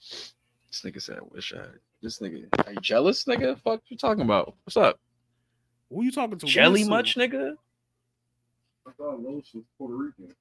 This 0.00 0.82
nigga 0.84 1.00
said, 1.00 1.18
I 1.18 1.24
wish 1.30 1.52
I 1.54 1.58
had. 1.58 1.78
This 2.02 2.18
nigga, 2.18 2.46
are 2.66 2.72
you 2.72 2.80
jealous, 2.80 3.24
nigga? 3.24 3.58
Fuck 3.62 3.82
you 3.88 3.96
talking 3.96 4.24
about? 4.24 4.54
What's 4.64 4.76
up? 4.76 4.98
Who 5.90 6.02
you 6.02 6.10
talking 6.10 6.36
to? 6.36 6.46
Jelly 6.46 6.80
Listen. 6.80 6.90
much, 6.90 7.14
nigga? 7.16 7.54
I 8.86 8.90
thought 8.98 9.20
Los 9.22 9.54
was 9.54 9.62
Puerto 9.78 9.94
Rican. 9.94 10.34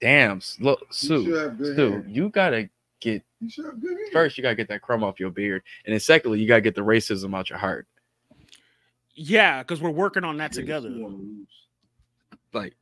Damn, 0.00 0.40
look, 0.60 0.80
Sue, 0.90 1.24
should 1.24 1.42
have 1.42 1.58
good 1.58 1.76
Sue, 1.76 2.04
you 2.06 2.28
gotta 2.28 2.68
get 3.00 3.22
You 3.40 3.48
should 3.50 3.64
have 3.66 3.80
good 3.80 3.96
hair. 3.96 4.06
first. 4.12 4.36
You 4.38 4.42
gotta 4.42 4.54
get 4.56 4.68
that 4.68 4.82
crumb 4.82 5.02
off 5.04 5.18
your 5.20 5.30
beard, 5.30 5.62
and 5.84 5.92
then 5.92 6.00
secondly, 6.00 6.40
you 6.40 6.46
gotta 6.48 6.60
get 6.60 6.74
the 6.74 6.80
racism 6.82 7.34
out 7.36 7.50
your 7.50 7.58
heart. 7.58 7.86
Yeah, 9.14 9.62
because 9.62 9.80
we're 9.80 9.90
working 9.90 10.24
on 10.24 10.36
that 10.38 10.52
together. 10.52 10.88
you 10.88 11.02
wanna 11.02 11.16
lose. 11.16 11.46
Like, 12.52 12.74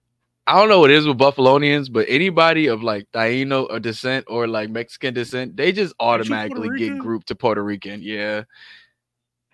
I 0.46 0.59
don't 0.59 0.68
know 0.68 0.81
what 0.81 0.90
it 0.90 0.96
is 0.96 1.07
with 1.07 1.18
Buffalonians, 1.18 1.92
but 1.92 2.07
anybody 2.09 2.68
of 2.68 2.83
like 2.83 3.11
Taino 3.12 3.66
or 3.70 3.78
descent 3.81 4.24
or 4.28 4.46
like 4.46 4.70
Mexican 4.70 5.12
descent, 5.14 5.57
they 5.57 5.72
just 5.72 5.94
automatically 6.00 6.70
get 6.78 6.98
grouped 6.98 7.28
to 7.28 7.35
Puerto 7.35 7.62
Rican. 7.62 8.00
Yeah, 8.02 8.44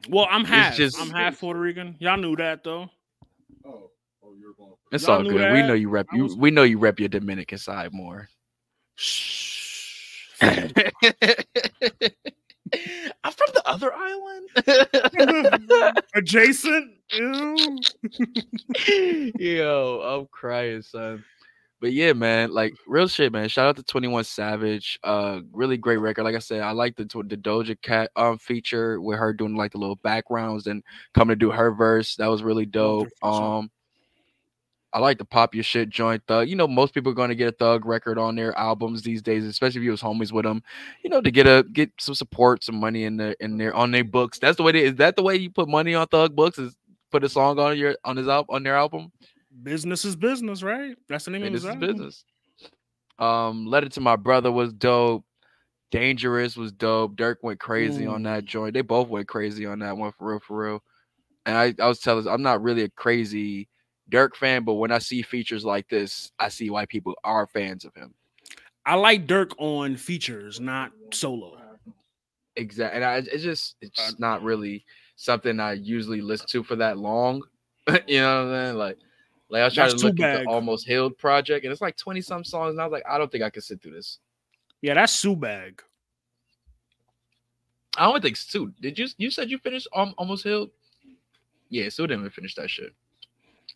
Well, 0.08 0.28
I'm 0.30 0.44
half. 0.44 0.76
just- 0.76 1.00
I'm 1.00 1.10
half 1.10 1.40
Puerto 1.40 1.58
Rican. 1.58 1.96
Y'all 1.98 2.16
knew 2.16 2.36
that 2.36 2.62
though. 2.62 2.90
Oh, 3.64 3.90
oh, 4.22 4.34
you're 4.38 4.52
going. 4.54 4.72
it's 4.92 5.06
Y'all 5.06 5.16
all 5.16 5.22
knew 5.22 5.30
good. 5.32 5.52
We 5.52 5.62
know 5.62 5.74
you 5.74 5.88
rep. 5.88 6.06
You, 6.12 6.36
we 6.36 6.50
know 6.50 6.62
you 6.64 6.78
rep 6.78 7.00
your 7.00 7.08
Dominican 7.08 7.58
side 7.58 7.92
more. 7.92 8.28
Shh. 8.96 9.53
I'm 13.24 13.32
from 13.32 13.48
the 13.54 13.62
other 13.66 13.92
island. 13.94 14.48
Adjacent. 16.14 16.92
Yo, 19.40 20.00
I'm 20.00 20.26
crying, 20.32 20.82
son. 20.82 21.24
But 21.80 21.92
yeah, 21.92 22.12
man, 22.14 22.50
like 22.50 22.74
real 22.86 23.08
shit, 23.08 23.32
man. 23.32 23.48
Shout 23.48 23.68
out 23.68 23.76
to 23.76 23.82
21 23.82 24.24
Savage. 24.24 24.98
Uh 25.04 25.40
really 25.52 25.76
great 25.76 25.98
record. 25.98 26.24
Like 26.24 26.34
I 26.34 26.38
said, 26.38 26.62
I 26.62 26.70
like 26.70 26.96
the 26.96 27.04
the 27.04 27.36
Doja 27.36 27.76
Cat 27.82 28.10
um 28.16 28.38
feature 28.38 28.98
with 29.00 29.18
her 29.18 29.34
doing 29.34 29.54
like 29.54 29.72
the 29.72 29.78
little 29.78 29.96
backgrounds 29.96 30.66
and 30.66 30.82
coming 31.12 31.32
to 31.32 31.36
do 31.36 31.50
her 31.50 31.72
verse. 31.72 32.16
That 32.16 32.28
was 32.28 32.42
really 32.42 32.64
dope. 32.66 33.08
Um 33.22 33.70
I 34.94 35.00
like 35.00 35.18
the 35.18 35.24
pop 35.24 35.54
your 35.54 35.64
shit 35.64 35.90
joint 35.90 36.22
thug. 36.28 36.48
You 36.48 36.54
know, 36.54 36.68
most 36.68 36.94
people 36.94 37.10
are 37.10 37.16
going 37.16 37.28
to 37.28 37.34
get 37.34 37.48
a 37.48 37.56
thug 37.56 37.84
record 37.84 38.16
on 38.16 38.36
their 38.36 38.56
albums 38.56 39.02
these 39.02 39.20
days, 39.22 39.44
especially 39.44 39.80
if 39.80 39.84
you 39.84 39.90
was 39.90 40.00
homies 40.00 40.30
with 40.32 40.44
them. 40.44 40.62
You 41.02 41.10
know, 41.10 41.20
to 41.20 41.30
get 41.32 41.46
a 41.48 41.64
get 41.72 41.90
some 41.98 42.14
support, 42.14 42.62
some 42.62 42.76
money 42.76 43.04
in 43.04 43.16
their 43.16 43.32
in 43.40 43.58
their 43.58 43.74
on 43.74 43.90
their 43.90 44.04
books. 44.04 44.38
That's 44.38 44.56
the 44.56 44.62
way. 44.62 44.72
They, 44.72 44.84
is 44.84 44.94
that 44.96 45.16
the 45.16 45.22
way 45.22 45.34
you 45.36 45.50
put 45.50 45.68
money 45.68 45.94
on 45.94 46.06
thug 46.06 46.36
books? 46.36 46.58
Is 46.58 46.76
put 47.10 47.24
a 47.24 47.28
song 47.28 47.58
on 47.58 47.76
your 47.76 47.96
on 48.04 48.16
his 48.16 48.28
album 48.28 48.54
on 48.54 48.62
their 48.62 48.76
album? 48.76 49.10
Business 49.62 50.04
is 50.04 50.16
business, 50.16 50.62
right? 50.62 50.96
That's 51.08 51.24
the 51.24 51.32
name 51.32 51.42
Hey, 51.42 51.48
of 51.48 51.52
his 51.54 51.64
is 51.64 51.70
album. 51.70 51.88
business. 51.88 52.24
Um, 53.18 53.66
Letter 53.66 53.88
to 53.90 54.00
My 54.00 54.16
Brother 54.16 54.50
was 54.52 54.72
dope. 54.72 55.24
Dangerous 55.90 56.56
was 56.56 56.72
dope. 56.72 57.14
Dirk 57.16 57.38
went 57.42 57.60
crazy 57.60 58.06
on 58.06 58.24
that 58.24 58.44
joint. 58.44 58.74
They 58.74 58.80
both 58.80 59.08
went 59.08 59.28
crazy 59.28 59.64
on 59.66 59.78
that 59.80 59.96
one 59.96 60.12
for 60.18 60.30
real, 60.30 60.40
for 60.40 60.56
real. 60.56 60.82
And 61.46 61.56
I, 61.56 61.74
I 61.80 61.86
was 61.86 62.00
telling, 62.00 62.26
I'm 62.26 62.42
not 62.42 62.62
really 62.62 62.82
a 62.82 62.88
crazy 62.88 63.68
Dirk 64.08 64.36
fan, 64.36 64.64
but 64.64 64.74
when 64.74 64.92
I 64.92 64.98
see 64.98 65.22
features 65.22 65.64
like 65.64 65.88
this, 65.88 66.32
I 66.38 66.48
see 66.48 66.70
why 66.70 66.86
people 66.86 67.14
are 67.24 67.46
fans 67.46 67.84
of 67.84 67.94
him. 67.94 68.14
I 68.86 68.96
like 68.96 69.26
Dirk 69.26 69.52
on 69.58 69.96
features, 69.96 70.60
not 70.60 70.92
solo. 71.12 71.58
Exactly. 72.56 72.96
And 72.96 73.04
I, 73.04 73.16
it's 73.16 73.42
just, 73.42 73.76
it's 73.80 74.18
not 74.18 74.42
really 74.42 74.84
something 75.16 75.58
I 75.58 75.72
usually 75.72 76.20
listen 76.20 76.46
to 76.50 76.62
for 76.62 76.76
that 76.76 76.98
long. 76.98 77.42
you 78.06 78.20
know 78.20 78.44
what 78.44 78.54
I'm 78.54 78.66
saying? 78.66 78.76
Like, 78.76 78.98
like 79.48 79.62
I 79.62 79.64
was 79.64 79.74
trying 79.74 79.88
That's 79.88 80.02
to 80.02 80.08
look 80.08 80.20
at 80.20 80.44
the 80.44 80.48
Almost 80.48 80.86
Healed 80.86 81.18
project, 81.18 81.64
and 81.64 81.72
it's 81.72 81.80
like 81.80 81.96
20 81.96 82.20
some 82.20 82.44
songs, 82.44 82.72
and 82.72 82.80
I 82.80 82.84
was 82.84 82.92
like, 82.92 83.04
I 83.08 83.18
don't 83.18 83.30
think 83.30 83.44
I 83.44 83.50
can 83.50 83.62
sit 83.62 83.82
through 83.82 83.92
this. 83.92 84.18
Yeah, 84.80 84.94
that's 84.94 85.24
Subag. 85.24 85.80
I 87.96 88.10
don't 88.10 88.22
think 88.22 88.36
Sue. 88.36 88.72
Did 88.80 88.98
you 88.98 89.08
you 89.18 89.30
said 89.30 89.50
you 89.50 89.58
finished 89.58 89.88
um, 89.94 90.14
Almost 90.18 90.44
Healed? 90.44 90.70
Yeah, 91.68 91.88
Sue 91.88 92.06
didn't 92.06 92.22
even 92.22 92.30
finish 92.30 92.54
that 92.56 92.68
shit. 92.68 92.92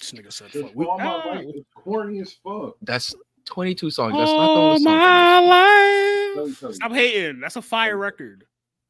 This 0.00 0.12
nigga 0.12 0.32
said, 0.32 0.48
It's 0.52 0.60
fuck. 0.60 0.70
We, 0.74 0.86
all 0.86 0.98
my 0.98 1.24
life. 1.24 1.46
It's 1.48 1.66
corny 1.74 2.20
as 2.20 2.32
fuck. 2.44 2.76
That's 2.82 3.14
22 3.46 3.90
songs. 3.90 4.14
That's 4.14 4.30
not 4.30 4.54
the 4.54 4.60
only 4.60 4.82
song. 4.82 4.94
my 4.94 5.40
Let 5.40 5.48
life. 6.46 6.60
tell 6.60 6.68
you. 6.70 6.74
Stop 6.74 6.92
hating. 6.92 7.40
That's 7.40 7.56
a 7.56 7.62
fire 7.62 7.96
record. 7.96 8.44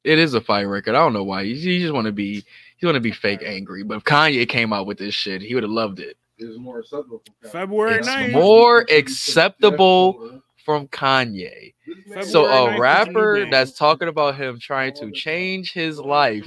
It 0.04 0.18
is 0.18 0.34
a 0.34 0.40
fire 0.40 0.68
record. 0.68 0.94
I 0.94 0.98
don't 0.98 1.12
know 1.12 1.24
why. 1.24 1.42
You, 1.42 1.54
you 1.54 1.80
just 1.80 1.92
want 1.94 2.06
to 2.06 2.12
be 2.12 2.44
you 2.78 2.86
want 2.86 2.96
to 2.96 3.00
be 3.00 3.10
fake 3.12 3.42
angry. 3.44 3.82
But 3.82 3.96
if 3.98 4.04
Kanye 4.04 4.48
came 4.48 4.72
out 4.72 4.86
with 4.86 4.98
this 4.98 5.14
shit, 5.14 5.42
he 5.42 5.54
would 5.54 5.62
have 5.64 5.72
loved 5.72 5.98
it. 6.00 6.16
It's 6.38 6.58
more 6.58 6.78
acceptable. 6.80 7.22
from 7.40 7.48
Kanye. 7.48 7.52
February 7.52 7.94
It's 7.98 8.08
9th. 8.08 8.32
more 8.32 8.86
acceptable 8.90 10.40
from 10.64 10.86
Kanye. 10.88 11.74
This 12.14 12.30
So 12.30 12.46
a 12.46 12.78
rapper 12.78 13.48
that's 13.50 13.72
talking 13.72 14.08
about 14.08 14.36
him 14.36 14.58
trying 14.60 14.94
to 14.94 15.10
change 15.10 15.72
his 15.72 15.98
life. 15.98 16.46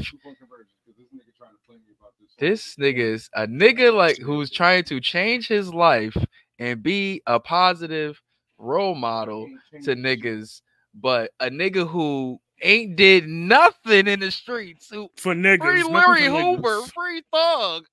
This 2.42 2.76
nigga 2.76 2.98
is 2.98 3.30
a 3.36 3.46
nigga 3.46 3.94
like 3.94 4.18
who's 4.18 4.50
trying 4.50 4.84
to 4.86 5.00
change 5.00 5.48
his 5.48 5.72
life 5.72 6.18
and 6.58 6.82
be 6.82 7.22
a 7.28 7.40
positive 7.40 8.20
role 8.58 8.96
model 8.96 9.48
to 9.84 9.96
niggas, 9.96 10.62
but 10.96 11.30
a 11.40 11.52
nigga 11.52 11.88
who 11.88 12.40
ain't 12.64 12.96
did 12.96 13.28
nothing 13.28 14.08
in 14.08 14.20
the 14.22 14.32
streets, 14.32 14.90
who 14.90 15.08
For 15.18 15.36
niggas. 15.36 15.60
free 15.60 15.84
Larry 15.84 16.26
Hoover, 16.26 16.82
free 16.88 17.22
thug. 17.32 17.86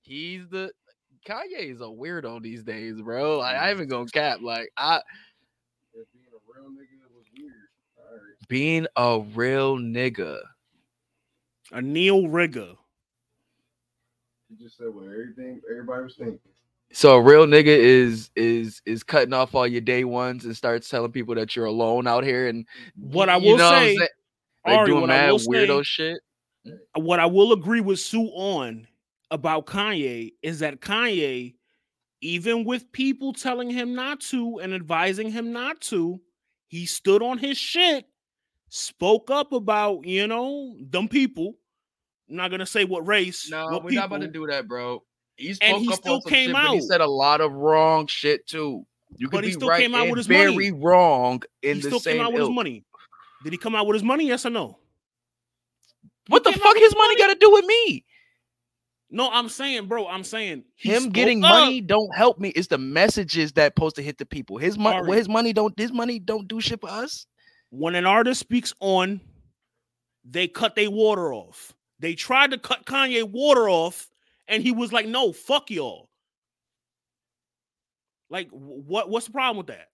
He's 0.00 0.48
the 0.48 0.72
Kanye 1.28 1.72
is 1.72 1.82
a 1.82 1.84
weirdo 1.84 2.42
these 2.42 2.62
days, 2.64 3.02
bro. 3.02 3.38
Like 3.40 3.56
I 3.56 3.70
even 3.70 3.86
gonna 3.86 4.06
cap. 4.06 4.38
Like 4.40 4.70
I 4.78 5.02
being 5.92 6.24
a 6.32 6.40
real 6.50 6.70
nigga 6.70 7.14
was 7.14 7.26
weird. 7.38 7.52
Right. 7.98 8.48
being 8.48 8.86
a 8.96 9.20
real 9.34 9.76
nigga. 9.76 10.38
A 11.70 11.82
Neil 11.82 12.28
Rigger. 12.28 12.72
He 14.56 14.64
just 14.64 14.76
said 14.76 14.88
what 14.92 15.04
everything 15.04 15.60
everybody 15.70 16.04
was 16.04 16.14
thinking. 16.16 16.38
So 16.92 17.16
a 17.16 17.20
real 17.22 17.46
nigga 17.46 17.66
is 17.66 18.30
is 18.36 18.80
is 18.86 19.02
cutting 19.02 19.32
off 19.32 19.54
all 19.54 19.66
your 19.66 19.80
day 19.80 20.04
ones 20.04 20.44
and 20.44 20.56
starts 20.56 20.88
telling 20.88 21.10
people 21.12 21.34
that 21.34 21.56
you're 21.56 21.64
alone 21.64 22.06
out 22.06 22.24
here 22.24 22.46
and 22.48 22.66
What 22.96 23.28
I 23.28 23.36
you 23.38 23.52
will 23.52 23.58
know 23.58 23.70
say, 23.70 23.96
saying? 23.96 24.08
like 24.66 24.78
Ari, 24.78 24.86
doing 24.90 25.00
what 25.02 25.10
I 25.10 25.26
mad 25.26 25.30
will 25.32 25.38
say- 25.82 25.82
shit. 25.82 26.18
what 26.94 27.18
I 27.20 27.26
will 27.26 27.52
agree 27.52 27.80
with 27.80 27.98
Sue 27.98 28.26
on 28.28 28.86
about 29.30 29.66
Kanye 29.66 30.34
is 30.42 30.60
that 30.60 30.80
Kanye, 30.80 31.54
even 32.20 32.64
with 32.64 32.90
people 32.92 33.32
telling 33.32 33.70
him 33.70 33.94
not 33.94 34.20
to 34.20 34.58
and 34.60 34.72
advising 34.72 35.30
him 35.30 35.52
not 35.52 35.80
to, 35.82 36.20
he 36.68 36.86
stood 36.86 37.22
on 37.22 37.38
his 37.38 37.58
shit, 37.58 38.06
spoke 38.68 39.30
up 39.30 39.52
about, 39.52 40.06
you 40.06 40.26
know, 40.28 40.76
them 40.80 41.08
people. 41.08 41.56
I'm 42.28 42.36
not 42.36 42.50
gonna 42.50 42.66
say 42.66 42.84
what 42.84 43.06
race. 43.06 43.50
No, 43.50 43.66
what 43.66 43.84
we're 43.84 43.92
not 43.92 44.06
about 44.06 44.20
to 44.22 44.28
do 44.28 44.46
that, 44.46 44.66
bro. 44.66 45.02
He 45.36 45.54
spoke 45.54 45.68
And 45.68 45.78
he 45.82 45.88
up 45.92 45.98
still 45.98 46.14
on 46.14 46.22
some 46.22 46.30
came 46.30 46.46
shit, 46.50 46.54
but 46.54 46.70
he 46.74 46.80
said 46.80 47.00
a 47.00 47.06
lot 47.06 47.40
of 47.40 47.52
wrong 47.52 48.06
shit 48.06 48.46
too. 48.46 48.86
You 49.16 49.28
But 49.28 49.44
he 49.44 49.50
be 49.50 49.54
still 49.54 49.68
right 49.68 49.80
came 49.80 49.94
out 49.94 50.08
with 50.08 50.16
his 50.18 50.26
very 50.26 50.52
money. 50.52 50.72
wrong 50.72 51.42
in 51.62 51.76
He 51.76 51.82
the 51.82 51.88
still 51.88 52.00
same 52.00 52.16
came 52.16 52.24
out 52.24 52.32
with 52.32 52.40
ilk. 52.40 52.50
his 52.50 52.54
money. 52.54 52.84
Did 53.42 53.52
he 53.52 53.58
come 53.58 53.74
out 53.74 53.86
with 53.86 53.94
his 53.94 54.02
money? 54.02 54.26
Yes 54.26 54.46
or 54.46 54.50
no? 54.50 54.78
What 56.28 56.44
the 56.44 56.52
fuck 56.52 56.76
his 56.76 56.94
money 56.96 57.08
money. 57.14 57.16
got 57.18 57.26
to 57.28 57.38
do 57.38 57.50
with 57.50 57.66
me? 57.66 58.04
No, 59.10 59.30
I'm 59.30 59.48
saying, 59.48 59.86
bro, 59.86 60.06
I'm 60.08 60.24
saying 60.24 60.64
Him 60.76 61.10
getting 61.10 61.44
up. 61.44 61.50
money 61.50 61.80
don't 61.80 62.12
help 62.16 62.38
me. 62.40 62.48
It's 62.50 62.68
the 62.68 62.78
messages 62.78 63.52
that 63.52 63.74
supposed 63.76 63.96
to 63.96 64.02
hit 64.02 64.18
the 64.18 64.26
people. 64.26 64.56
His 64.56 64.78
money, 64.78 64.96
Ari. 64.96 65.12
his 65.16 65.28
money 65.28 65.52
don't. 65.52 65.78
His 65.78 65.92
money 65.92 66.18
don't 66.18 66.48
do 66.48 66.60
shit 66.60 66.80
for 66.80 66.90
us. 66.90 67.26
when 67.70 67.94
an 67.94 68.06
artist 68.06 68.40
speaks 68.40 68.72
on, 68.80 69.20
they 70.24 70.48
cut 70.48 70.74
their 70.74 70.90
water 70.90 71.32
off. 71.34 71.74
They 72.04 72.14
tried 72.14 72.50
to 72.50 72.58
cut 72.58 72.84
Kanye 72.84 73.24
water 73.24 73.66
off, 73.66 74.10
and 74.46 74.62
he 74.62 74.72
was 74.72 74.92
like, 74.92 75.06
"No, 75.06 75.32
fuck 75.32 75.70
y'all." 75.70 76.10
Like, 78.28 78.50
what? 78.50 79.08
What's 79.08 79.24
the 79.24 79.32
problem 79.32 79.56
with 79.56 79.68
that? 79.68 79.88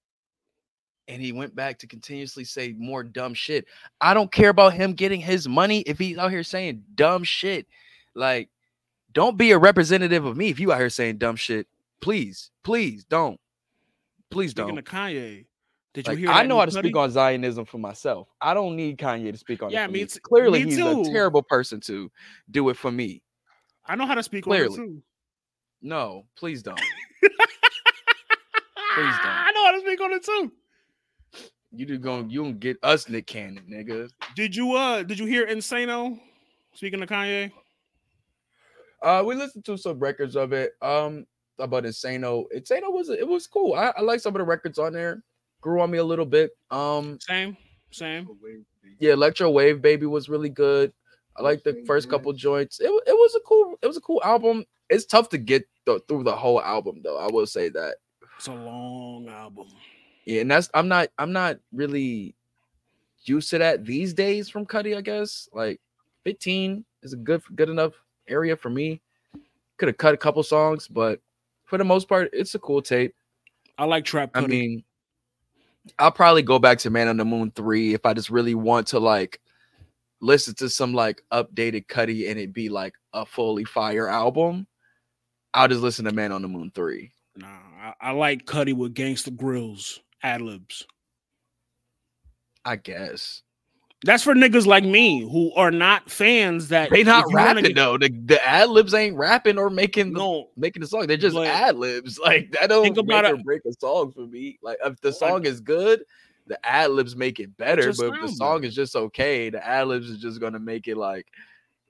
and 1.06 1.20
he 1.20 1.32
went 1.32 1.54
back 1.56 1.76
to 1.76 1.88
continuously 1.88 2.44
say 2.44 2.72
more 2.78 3.02
dumb 3.02 3.34
shit. 3.34 3.66
I 4.00 4.14
don't 4.14 4.30
care 4.30 4.50
about 4.50 4.74
him 4.74 4.92
getting 4.92 5.20
his 5.20 5.48
money 5.48 5.80
if 5.80 5.98
he's 5.98 6.16
out 6.18 6.30
here 6.30 6.44
saying 6.44 6.84
dumb 6.94 7.24
shit. 7.24 7.66
Like, 8.14 8.48
don't 9.12 9.36
be 9.36 9.50
a 9.50 9.58
representative 9.58 10.24
of 10.24 10.36
me 10.36 10.50
if 10.50 10.60
you 10.60 10.72
out 10.72 10.78
here 10.78 10.88
saying 10.88 11.18
dumb 11.18 11.34
shit. 11.34 11.66
Please, 12.00 12.52
please 12.62 13.04
don't. 13.04 13.40
Please 14.30 14.52
Speaking 14.52 14.76
don't. 14.76 14.78
of 14.78 14.84
Kanye, 14.84 15.46
did 15.92 16.06
you 16.06 16.12
Like, 16.12 16.18
hear? 16.18 16.28
I 16.30 16.44
know 16.46 16.58
how 16.58 16.64
to 16.66 16.70
speak 16.70 16.96
on 16.96 17.10
Zionism 17.10 17.64
for 17.64 17.78
myself. 17.78 18.28
I 18.40 18.54
don't 18.54 18.76
need 18.76 18.98
Kanye 18.98 19.32
to 19.32 19.38
speak 19.38 19.62
on 19.62 19.70
Yeah, 19.70 19.84
it. 19.86 19.90
Me 19.90 20.00
me. 20.00 20.06
t- 20.06 20.20
Clearly, 20.20 20.64
me 20.64 20.70
he's 20.70 20.78
too. 20.78 21.00
a 21.02 21.04
terrible 21.04 21.42
person 21.42 21.80
to 21.82 22.10
do 22.50 22.68
it 22.68 22.76
for 22.76 22.90
me. 22.92 23.22
I 23.86 23.96
know 23.96 24.06
how 24.06 24.14
to 24.14 24.22
speak 24.22 24.44
Clearly. 24.44 24.66
on 24.66 24.72
it 24.72 24.76
too. 24.76 25.02
No, 25.82 26.26
please 26.36 26.62
don't. 26.62 26.76
Please 26.78 26.86
don't. 28.96 29.26
I 29.26 29.50
know 29.54 29.64
how 29.64 29.72
to 29.72 29.80
speak 29.80 30.00
on 30.00 30.12
it 30.12 30.24
too. 30.24 30.52
You 31.72 31.86
just 31.86 32.00
gonna 32.02 32.26
you 32.28 32.42
gonna 32.42 32.52
get 32.54 32.76
us 32.82 33.08
Nick 33.08 33.26
Cannon, 33.26 33.64
nigga. 33.70 34.10
Did 34.34 34.54
you 34.56 34.74
uh? 34.74 35.02
Did 35.04 35.18
you 35.18 35.26
hear 35.26 35.46
Insano? 35.46 36.18
Speaking 36.74 37.00
to 37.00 37.06
Kanye, 37.06 37.50
Uh, 39.02 39.22
we 39.26 39.34
listened 39.34 39.64
to 39.64 39.76
some 39.78 39.98
records 39.98 40.36
of 40.36 40.52
it. 40.52 40.72
Um, 40.82 41.26
about 41.58 41.84
Insano. 41.84 42.44
Insano 42.54 42.90
was 42.92 43.08
it 43.08 43.26
was 43.26 43.46
cool. 43.46 43.74
I, 43.74 43.92
I 43.96 44.00
like 44.02 44.20
some 44.20 44.34
of 44.34 44.38
the 44.40 44.44
records 44.44 44.78
on 44.78 44.92
there. 44.92 45.22
Grew 45.60 45.80
on 45.80 45.90
me 45.90 45.98
a 45.98 46.04
little 46.04 46.26
bit. 46.26 46.50
Um, 46.70 47.18
same, 47.20 47.56
same. 47.90 48.28
yeah, 48.98 49.12
Electro 49.12 49.50
Wave 49.50 49.82
Baby 49.82 50.06
was 50.06 50.28
really 50.28 50.48
good. 50.48 50.92
I 51.36 51.42
like 51.42 51.62
the 51.62 51.82
first 51.86 52.10
couple 52.10 52.32
joints. 52.32 52.80
It, 52.80 52.90
it 53.06 53.12
was 53.12 53.34
a 53.34 53.40
cool 53.40 53.76
it 53.82 53.86
was 53.86 53.96
a 53.96 54.00
cool 54.00 54.20
album. 54.24 54.64
It's 54.88 55.06
tough 55.06 55.28
to 55.30 55.38
get 55.38 55.66
th- 55.86 56.02
through 56.08 56.24
the 56.24 56.34
whole 56.34 56.60
album 56.60 57.00
though. 57.02 57.18
I 57.18 57.28
will 57.30 57.46
say 57.46 57.68
that. 57.70 57.96
It's 58.36 58.48
a 58.48 58.54
long 58.54 59.28
album. 59.28 59.68
Yeah, 60.24 60.42
and 60.42 60.50
that's 60.50 60.68
I'm 60.74 60.88
not 60.88 61.08
I'm 61.18 61.32
not 61.32 61.58
really 61.72 62.34
used 63.24 63.50
to 63.50 63.58
that 63.58 63.84
these 63.84 64.12
days 64.12 64.48
from 64.48 64.66
Cudi. 64.66 64.96
I 64.96 65.00
guess 65.00 65.48
like 65.52 65.80
15 66.24 66.84
is 67.02 67.12
a 67.12 67.16
good 67.16 67.42
good 67.54 67.68
enough 67.68 67.92
area 68.28 68.56
for 68.56 68.70
me. 68.70 69.00
Could 69.78 69.88
have 69.88 69.98
cut 69.98 70.14
a 70.14 70.18
couple 70.18 70.42
songs, 70.42 70.88
but 70.88 71.20
for 71.64 71.78
the 71.78 71.84
most 71.84 72.08
part, 72.08 72.30
it's 72.32 72.54
a 72.54 72.58
cool 72.58 72.82
tape. 72.82 73.14
I 73.78 73.84
like 73.84 74.04
Trap. 74.04 74.32
I 74.34 74.46
mean, 74.46 74.84
I'll 75.98 76.12
probably 76.12 76.42
go 76.42 76.58
back 76.58 76.78
to 76.78 76.90
Man 76.90 77.08
on 77.08 77.16
the 77.16 77.24
Moon 77.24 77.52
3 77.54 77.94
if 77.94 78.04
I 78.04 78.14
just 78.14 78.30
really 78.30 78.54
want 78.54 78.88
to 78.88 78.98
like 78.98 79.40
listen 80.20 80.54
to 80.56 80.68
some 80.68 80.92
like 80.92 81.22
updated 81.32 81.86
Cudi 81.86 82.30
and 82.30 82.38
it 82.38 82.52
be 82.52 82.68
like 82.68 82.94
a 83.12 83.24
fully 83.24 83.64
fire 83.64 84.08
album. 84.08 84.66
I'll 85.54 85.68
just 85.68 85.80
listen 85.80 86.04
to 86.04 86.12
Man 86.12 86.32
on 86.32 86.42
the 86.42 86.48
Moon 86.48 86.70
3. 86.74 87.10
Nah, 87.36 87.46
I, 87.46 87.94
I 88.00 88.10
like 88.12 88.46
Cudi 88.46 88.74
with 88.74 88.94
Gangsta 88.94 89.34
Grillz, 89.34 89.98
ad 90.22 90.42
libs. 90.42 90.86
I 92.64 92.76
guess. 92.76 93.42
That's 94.04 94.22
for 94.22 94.34
niggas 94.34 94.64
like 94.66 94.84
me 94.84 95.20
who 95.20 95.52
are 95.54 95.70
not 95.70 96.10
fans 96.10 96.68
that 96.68 96.88
They 96.90 97.02
not 97.04 97.26
rapping 97.34 97.64
get- 97.64 97.74
though. 97.76 97.98
The, 97.98 98.08
the 98.08 98.42
ad 98.46 98.70
libs 98.70 98.94
ain't 98.94 99.14
rapping 99.16 99.58
or 99.58 99.68
making 99.68 100.14
the, 100.14 100.18
No, 100.18 100.48
making 100.56 100.80
the 100.80 100.86
song. 100.88 101.06
They're 101.06 101.18
just 101.18 101.36
but 101.36 101.46
ad 101.46 101.76
libs. 101.76 102.18
Like 102.24 102.50
that 102.52 102.68
don't 102.70 102.82
think 102.82 103.06
make 103.06 103.24
or 103.26 103.36
break 103.38 103.60
a 103.66 103.72
song 103.78 104.10
for 104.12 104.26
me. 104.26 104.58
Like 104.62 104.78
if 104.84 104.98
the 105.02 105.08
Like- 105.10 105.18
song 105.18 105.44
is 105.44 105.60
good, 105.60 106.02
the 106.46 106.58
ad 106.66 106.92
libs 106.92 107.14
make 107.14 107.40
it 107.40 107.54
better. 107.58 107.92
But 107.92 108.14
if 108.14 108.20
the 108.22 108.28
song 108.28 108.64
is 108.64 108.74
just 108.74 108.96
okay, 108.96 109.50
the 109.50 109.64
ad 109.64 109.88
libs 109.88 110.08
is 110.08 110.18
just 110.18 110.40
gonna 110.40 110.58
make 110.58 110.88
it 110.88 110.96
like 110.96 111.26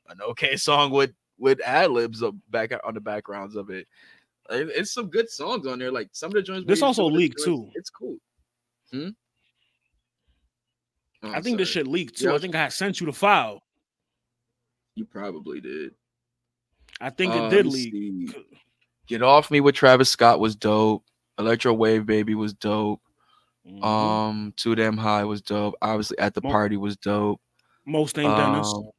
an 0.08 0.20
okay 0.30 0.56
song 0.56 0.90
with 0.90 1.12
with 1.38 1.60
ad 1.64 1.92
libs 1.92 2.22
back 2.50 2.72
on 2.84 2.94
the 2.94 3.00
backgrounds 3.00 3.54
of 3.54 3.70
it. 3.70 3.86
It- 4.50 4.68
It's 4.74 4.90
some 4.92 5.10
good 5.10 5.30
songs 5.30 5.64
on 5.64 5.78
there. 5.78 5.92
Like 5.92 6.08
some 6.10 6.30
of 6.30 6.34
the 6.34 6.42
joints. 6.42 6.66
This 6.66 6.82
also 6.82 7.04
leaked, 7.06 7.38
joints, 7.38 7.44
too. 7.44 7.70
It's 7.76 7.88
cool. 7.90 8.16
Hmm. 8.90 9.10
Oh, 11.22 11.32
I 11.32 11.40
think 11.40 11.58
this 11.58 11.72
sorry. 11.72 11.84
shit 11.84 11.90
leaked 11.92 12.18
too. 12.18 12.26
Yeah. 12.28 12.34
I 12.34 12.38
think 12.38 12.54
I 12.54 12.68
sent 12.68 13.00
you 13.00 13.06
the 13.06 13.12
file. 13.12 13.62
You 14.94 15.04
probably 15.04 15.60
did. 15.60 15.94
I 17.00 17.10
think 17.10 17.32
Uh, 17.32 17.36
it 17.36 17.40
let 17.42 17.50
did 17.50 17.66
leak. 17.66 17.92
see. 17.92 18.28
Get 19.06 19.22
off 19.22 19.50
me 19.50 19.60
with 19.60 19.74
Travis 19.74 20.08
Scott 20.10 20.40
was 20.40 20.56
dope. 20.56 21.04
Electro 21.38 21.72
Wave 21.72 22.06
Baby 22.06 22.34
was 22.34 22.52
dope. 22.54 23.00
Mhm. 23.66 23.84
Um, 23.84 24.52
Too 24.56 24.74
Damn 24.74 24.96
High 24.96 25.24
was 25.24 25.42
dope. 25.42 25.74
Obviously, 25.82 26.18
At 26.18 26.34
the 26.34 26.40
Mo- 26.42 26.50
Party 26.50 26.76
was 26.76 26.96
dope. 26.96 27.40
Most 27.84 28.18
ain't 28.18 28.36
Dennis. 28.36 28.72
Um, 28.72 28.90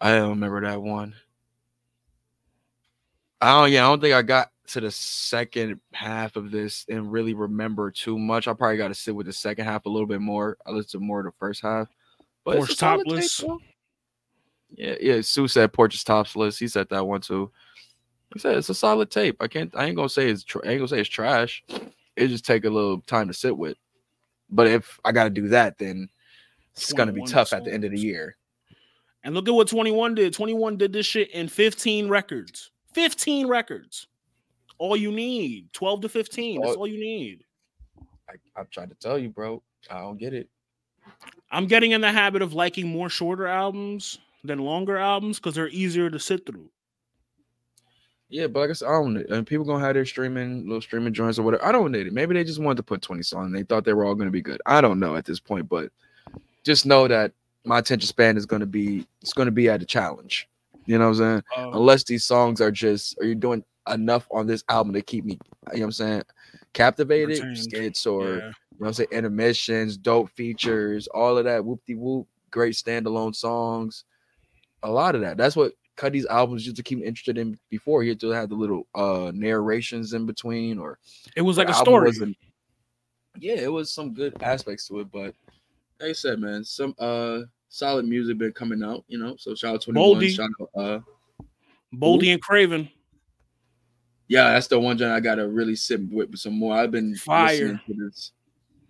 I 0.00 0.12
don't 0.16 0.30
remember 0.30 0.60
that 0.62 0.80
one. 0.80 1.14
I 3.40 3.60
don't. 3.60 3.72
Yeah, 3.72 3.86
I 3.86 3.90
don't 3.90 4.00
think 4.00 4.14
I 4.14 4.22
got 4.22 4.50
to 4.68 4.80
the 4.80 4.90
second 4.90 5.80
half 5.92 6.36
of 6.36 6.50
this 6.50 6.84
and 6.88 7.10
really 7.10 7.34
remember 7.34 7.90
too 7.90 8.18
much. 8.18 8.48
I 8.48 8.52
probably 8.52 8.76
got 8.76 8.88
to 8.88 8.94
sit 8.94 9.14
with 9.14 9.26
the 9.26 9.32
second 9.32 9.64
half 9.64 9.86
a 9.86 9.88
little 9.88 10.06
bit 10.06 10.20
more. 10.20 10.56
I 10.66 10.70
listened 10.70 11.00
to 11.00 11.06
more 11.06 11.20
of 11.20 11.26
the 11.26 11.32
first 11.38 11.62
half. 11.62 11.88
But 12.44 12.58
it's 12.58 12.70
a 12.70 12.74
solid 12.76 13.04
tape, 13.04 13.30
Topless. 13.30 13.44
Yeah, 14.70 14.94
yeah. 15.00 15.20
Sue 15.20 15.48
said 15.48 15.72
Porches 15.72 16.04
Topsless. 16.04 16.58
He 16.58 16.68
said 16.68 16.88
that 16.90 17.06
one 17.06 17.20
too. 17.20 17.50
He 18.32 18.38
said 18.38 18.56
it's 18.56 18.68
a 18.68 18.74
solid 18.74 19.10
tape. 19.10 19.36
I 19.40 19.48
can't. 19.48 19.74
I 19.74 19.86
ain't 19.86 19.96
gonna 19.96 20.08
say 20.08 20.28
it's. 20.28 20.44
Tr- 20.44 20.60
I 20.64 20.70
ain't 20.70 20.78
gonna 20.78 20.88
say 20.88 21.00
it's 21.00 21.08
trash. 21.08 21.64
It 22.16 22.28
just 22.28 22.44
take 22.44 22.64
a 22.64 22.70
little 22.70 23.00
time 23.02 23.28
to 23.28 23.34
sit 23.34 23.56
with. 23.56 23.76
But 24.50 24.66
if 24.66 24.98
I 25.04 25.12
got 25.12 25.24
to 25.24 25.30
do 25.30 25.48
that, 25.48 25.78
then 25.78 26.08
it's 26.72 26.92
gonna 26.92 27.12
be 27.12 27.24
tough 27.24 27.52
at 27.52 27.64
the 27.64 27.72
end 27.72 27.84
of 27.84 27.90
the 27.90 28.00
year. 28.00 28.36
And 29.24 29.34
look 29.34 29.48
at 29.48 29.54
what 29.54 29.68
21 29.68 30.14
did. 30.14 30.32
21 30.32 30.76
did 30.76 30.92
this 30.92 31.06
shit 31.06 31.30
in 31.32 31.48
15 31.48 32.08
records. 32.08 32.70
15 32.94 33.46
records. 33.46 34.06
All 34.78 34.96
you 34.96 35.12
need. 35.12 35.72
12 35.72 36.02
to 36.02 36.08
15. 36.08 36.60
That's 36.60 36.76
All- 36.76 36.86
you 36.86 36.98
need. 36.98 37.44
I, 38.28 38.34
I'm 38.56 38.66
trying 38.70 38.88
to 38.88 38.94
tell 38.94 39.18
you, 39.18 39.28
bro. 39.30 39.62
I 39.90 40.00
don't 40.00 40.18
get 40.18 40.34
it. 40.34 40.48
I'm 41.50 41.66
getting 41.66 41.92
in 41.92 42.00
the 42.00 42.12
habit 42.12 42.42
of 42.42 42.52
liking 42.52 42.88
more 42.88 43.08
shorter 43.08 43.46
albums 43.46 44.18
than 44.44 44.58
longer 44.58 44.98
albums 44.98 45.38
because 45.38 45.54
they're 45.54 45.68
easier 45.68 46.10
to 46.10 46.18
sit 46.18 46.44
through. 46.44 46.70
Yeah, 48.28 48.46
but 48.46 48.60
like 48.60 48.70
I 48.70 48.72
said, 48.74 48.88
I 48.88 48.92
don't. 48.92 49.16
And 49.16 49.46
people 49.46 49.64
gonna 49.64 49.82
have 49.82 49.94
their 49.94 50.04
streaming 50.04 50.66
little 50.66 50.82
streaming 50.82 51.14
joints 51.14 51.38
or 51.38 51.42
whatever. 51.42 51.64
I 51.64 51.72
don't 51.72 51.90
need 51.92 52.06
it. 52.06 52.12
Maybe 52.12 52.34
they 52.34 52.44
just 52.44 52.60
wanted 52.60 52.76
to 52.76 52.82
put 52.82 53.00
20 53.00 53.22
songs. 53.22 53.52
They 53.54 53.62
thought 53.62 53.84
they 53.84 53.94
were 53.94 54.04
all 54.04 54.14
gonna 54.14 54.30
be 54.30 54.42
good. 54.42 54.60
I 54.66 54.82
don't 54.82 55.00
know 55.00 55.16
at 55.16 55.24
this 55.24 55.40
point, 55.40 55.68
but 55.68 55.90
just 56.62 56.84
know 56.84 57.08
that 57.08 57.32
my 57.64 57.78
attention 57.78 58.06
span 58.06 58.36
is 58.36 58.44
gonna 58.44 58.66
be 58.66 59.06
it's 59.22 59.32
gonna 59.32 59.50
be 59.50 59.70
at 59.70 59.80
a 59.82 59.86
challenge. 59.86 60.46
You 60.84 60.98
know 60.98 61.06
what 61.10 61.20
I'm 61.20 61.42
saying? 61.54 61.66
Uh, 61.66 61.70
Unless 61.72 62.04
these 62.04 62.24
songs 62.24 62.60
are 62.60 62.70
just 62.70 63.18
are 63.18 63.24
you 63.24 63.34
doing 63.34 63.64
enough 63.90 64.26
on 64.30 64.46
this 64.46 64.64
album 64.68 64.92
to 64.94 65.02
keep 65.02 65.24
me, 65.24 65.38
you 65.72 65.80
know 65.80 65.80
what 65.80 65.84
I'm 65.86 65.92
saying, 65.92 66.22
captivated, 66.72 67.38
Retained. 67.38 67.58
skits 67.58 68.06
or 68.06 68.22
yeah. 68.22 68.34
you 68.34 68.40
know 68.40 68.52
what 68.78 68.86
I'm 68.88 68.92
saying, 68.94 69.08
intermissions, 69.12 69.96
dope 69.96 70.30
features, 70.30 71.06
all 71.08 71.38
of 71.38 71.44
that, 71.44 71.64
whoop 71.64 71.80
de 71.86 71.94
whoop, 71.94 72.26
great 72.50 72.74
standalone 72.74 73.34
songs, 73.34 74.04
a 74.82 74.90
lot 74.90 75.14
of 75.14 75.20
that. 75.22 75.36
That's 75.36 75.56
what 75.56 75.72
Cudi's 75.96 76.26
albums 76.26 76.64
used 76.64 76.76
to 76.76 76.82
keep 76.82 76.98
me 76.98 77.06
interested 77.06 77.38
in 77.38 77.58
before. 77.70 78.02
He 78.02 78.08
had 78.08 78.20
to 78.20 78.30
have 78.30 78.48
the 78.48 78.54
little 78.54 78.86
uh 78.94 79.32
narrations 79.34 80.14
in 80.14 80.26
between, 80.26 80.78
or 80.78 80.98
It 81.36 81.42
was 81.42 81.58
like 81.58 81.68
a 81.68 81.74
story. 81.74 82.12
Yeah, 83.40 83.54
it 83.54 83.70
was 83.70 83.92
some 83.92 84.14
good 84.14 84.40
aspects 84.42 84.88
to 84.88 85.00
it, 85.00 85.12
but 85.12 85.34
like 86.00 86.10
I 86.10 86.12
said, 86.12 86.38
man, 86.40 86.64
some 86.64 86.94
uh 86.98 87.40
solid 87.68 88.06
music 88.06 88.38
been 88.38 88.52
coming 88.52 88.82
out, 88.82 89.04
you 89.08 89.18
know. 89.18 89.36
So 89.36 89.54
shout 89.54 89.74
out 89.74 89.82
to 89.82 89.92
Boldy. 89.92 90.30
shout 90.30 90.50
out 90.60 90.70
uh 90.80 91.00
Boldy 91.94 92.32
and 92.32 92.40
Craven. 92.42 92.88
Yeah, 94.28 94.52
that's 94.52 94.66
the 94.68 94.78
one 94.78 94.96
John 94.98 95.10
I 95.10 95.20
gotta 95.20 95.48
really 95.48 95.74
sit 95.76 96.00
with 96.10 96.36
some 96.38 96.58
more. 96.58 96.76
I've 96.76 96.90
been 96.90 97.14
Fire. 97.16 97.50
listening 97.50 97.80
to 97.86 97.94
this. 98.06 98.32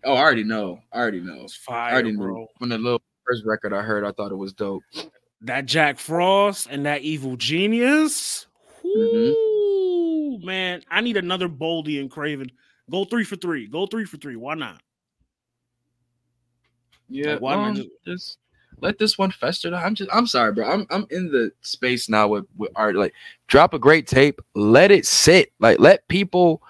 Oh, 0.05 0.15
I 0.15 0.21
already 0.21 0.45
know. 0.45 0.81
I 0.93 0.99
already 0.99 1.21
know. 1.21 1.43
It's 1.45 1.59
I 1.69 1.73
fire, 1.73 1.93
already 1.95 2.17
bro. 2.17 2.35
knew. 2.35 2.47
From 2.59 2.69
the 2.69 2.79
little 2.79 3.03
first 3.27 3.45
record 3.45 3.73
I 3.73 3.83
heard, 3.83 4.05
I 4.05 4.13
thought 4.13 4.31
it 4.33 4.37
was 4.37 4.53
dope. 4.53 4.83
That 5.41 5.67
Jack 5.67 5.99
Frost 5.99 6.69
and 6.71 6.87
that 6.87 7.03
Evil 7.03 7.37
Genius. 7.37 8.47
Mhm. 8.85 10.45
Man. 10.45 10.83
I 10.91 11.01
need 11.01 11.17
another 11.17 11.49
Boldy 11.49 12.01
and 12.01 12.11
Craven. 12.11 12.51
Go 12.91 13.05
three 13.05 13.25
for 13.25 13.37
three. 13.37 13.67
Go 13.67 13.87
three 13.87 14.05
for 14.05 14.17
three. 14.17 14.37
Why 14.37 14.55
not? 14.55 14.81
Yeah, 17.09 17.33
Like, 17.33 17.41
why 17.41 17.55
not 17.57 17.69
um, 17.71 17.77
just- 17.77 17.89
just 18.07 18.39
let 18.81 18.99
this 18.99 19.19
one 19.19 19.31
fester. 19.31 19.75
I'm 19.75 19.95
just 19.95 20.11
I'm 20.13 20.27
sorry, 20.27 20.53
bro. 20.53 20.69
I'm 20.71 20.87
I'm 20.91 21.07
in 21.11 21.31
the 21.31 21.53
space 21.63 22.09
now 22.09 22.29
with 22.29 22.47
with 22.57 22.71
art. 22.77 22.97
Like, 22.97 23.15
drop 23.47 23.75
a 23.75 23.79
great 23.79 24.07
tape, 24.07 24.41
let 24.55 24.91
it 24.91 25.07
sit. 25.07 25.53
Like, 25.59 25.79
let 25.81 26.07
people 26.09 26.63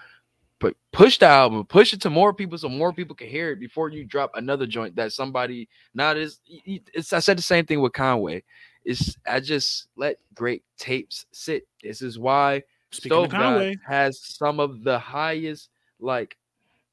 put 0.59 0.77
push 0.93 1.19
the 1.19 1.27
album, 1.27 1.65
push 1.67 1.93
it 1.93 2.01
to 2.03 2.11
more 2.11 2.33
people 2.33 2.59
so 2.59 2.69
more 2.69 2.93
people 2.93 3.15
can 3.15 3.29
hear 3.29 3.51
it 3.53 3.61
before 3.61 3.91
you 3.91 4.05
drop 4.05 4.31
another 4.35 4.67
joint 4.67 4.97
that 4.97 5.13
somebody 5.13 5.69
not 5.95 6.17
is. 6.17 6.41
It's 6.47 7.13
I 7.13 7.21
said 7.21 7.39
the 7.39 7.43
same 7.43 7.67
thing 7.67 7.81
with 7.81 7.93
Conway. 7.93 8.43
It's 8.85 9.17
I 9.27 9.41
just 9.41 9.89
let 9.97 10.19
great 10.35 10.63
tapes 10.79 11.27
sit. 11.33 11.67
This 11.83 12.01
is 12.03 12.19
why 12.19 12.63
Speaking 12.91 13.11
Stove 13.11 13.31
Conway, 13.31 13.77
has 13.87 14.21
some 14.21 14.61
of 14.61 14.83
the 14.83 14.99
highest 14.99 15.69
like 16.01 16.37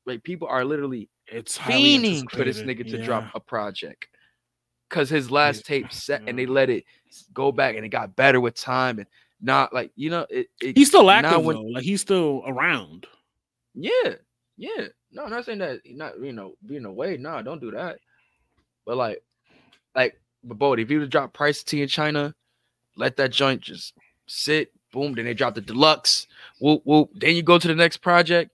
like 0.06 0.24
people 0.24 0.48
are 0.48 0.66
literally 0.66 1.10
it's 1.28 1.58
fiending 1.58 2.30
for 2.30 2.44
this 2.44 2.62
nigga 2.62 2.88
to 2.90 2.98
Yeah. 2.98 3.06
drop 3.06 3.32
a 3.34 3.40
project 3.40 4.08
because 4.96 5.10
his 5.10 5.30
last 5.30 5.66
tape 5.66 5.92
set 5.92 6.22
and 6.26 6.40
they 6.40 6.46
let 6.46 6.70
it 6.70 6.86
go 7.34 7.52
back 7.52 7.76
and 7.76 7.84
it 7.86 7.90
got 7.90 8.16
better 8.16 8.40
with 8.40 8.56
time 8.56 8.98
and 8.98 9.08
not 9.42 9.74
like 9.74 9.92
you 9.98 10.10
know 10.10 10.26
it, 10.30 10.48
it 10.62 10.78
He's 10.78 10.88
still 10.88 11.12
active 11.12 11.44
when- 11.44 11.58
though. 11.58 11.64
Like 11.64 11.84
he's 11.84 12.00
still 12.00 12.44
around. 12.48 13.06
yeah 13.74 14.14
yeah 14.58 14.86
no 15.12 15.26
I'm 15.26 15.32
not 15.32 15.44
saying 15.44 15.58
that 15.60 15.82
not 15.86 16.18
you 16.22 16.32
know 16.32 16.54
being 16.66 16.86
away 16.86 17.18
no 17.18 17.42
don't 17.42 17.60
do 17.60 17.72
that 17.72 18.00
but 18.86 18.96
like 18.96 19.22
like 19.96 20.18
but 20.46 20.58
Boldy, 20.58 20.84
if 20.84 20.90
you 20.92 21.00
would 21.02 21.10
drop 21.10 21.34
price 21.34 21.62
T 21.62 21.82
in 21.82 21.90
China 21.90 22.34
let 22.96 23.18
that 23.18 23.32
joint 23.32 23.60
just 23.60 23.96
sit 24.28 24.72
boom 24.94 25.14
then 25.14 25.26
they 25.26 25.34
drop 25.34 25.56
the 25.56 25.62
deluxe 25.62 26.28
whoop 26.62 26.82
whoop 26.86 27.10
then 27.16 27.36
you 27.36 27.44
go 27.44 27.60
to 27.60 27.68
the 27.68 27.76
next 27.76 27.98
project 27.98 28.52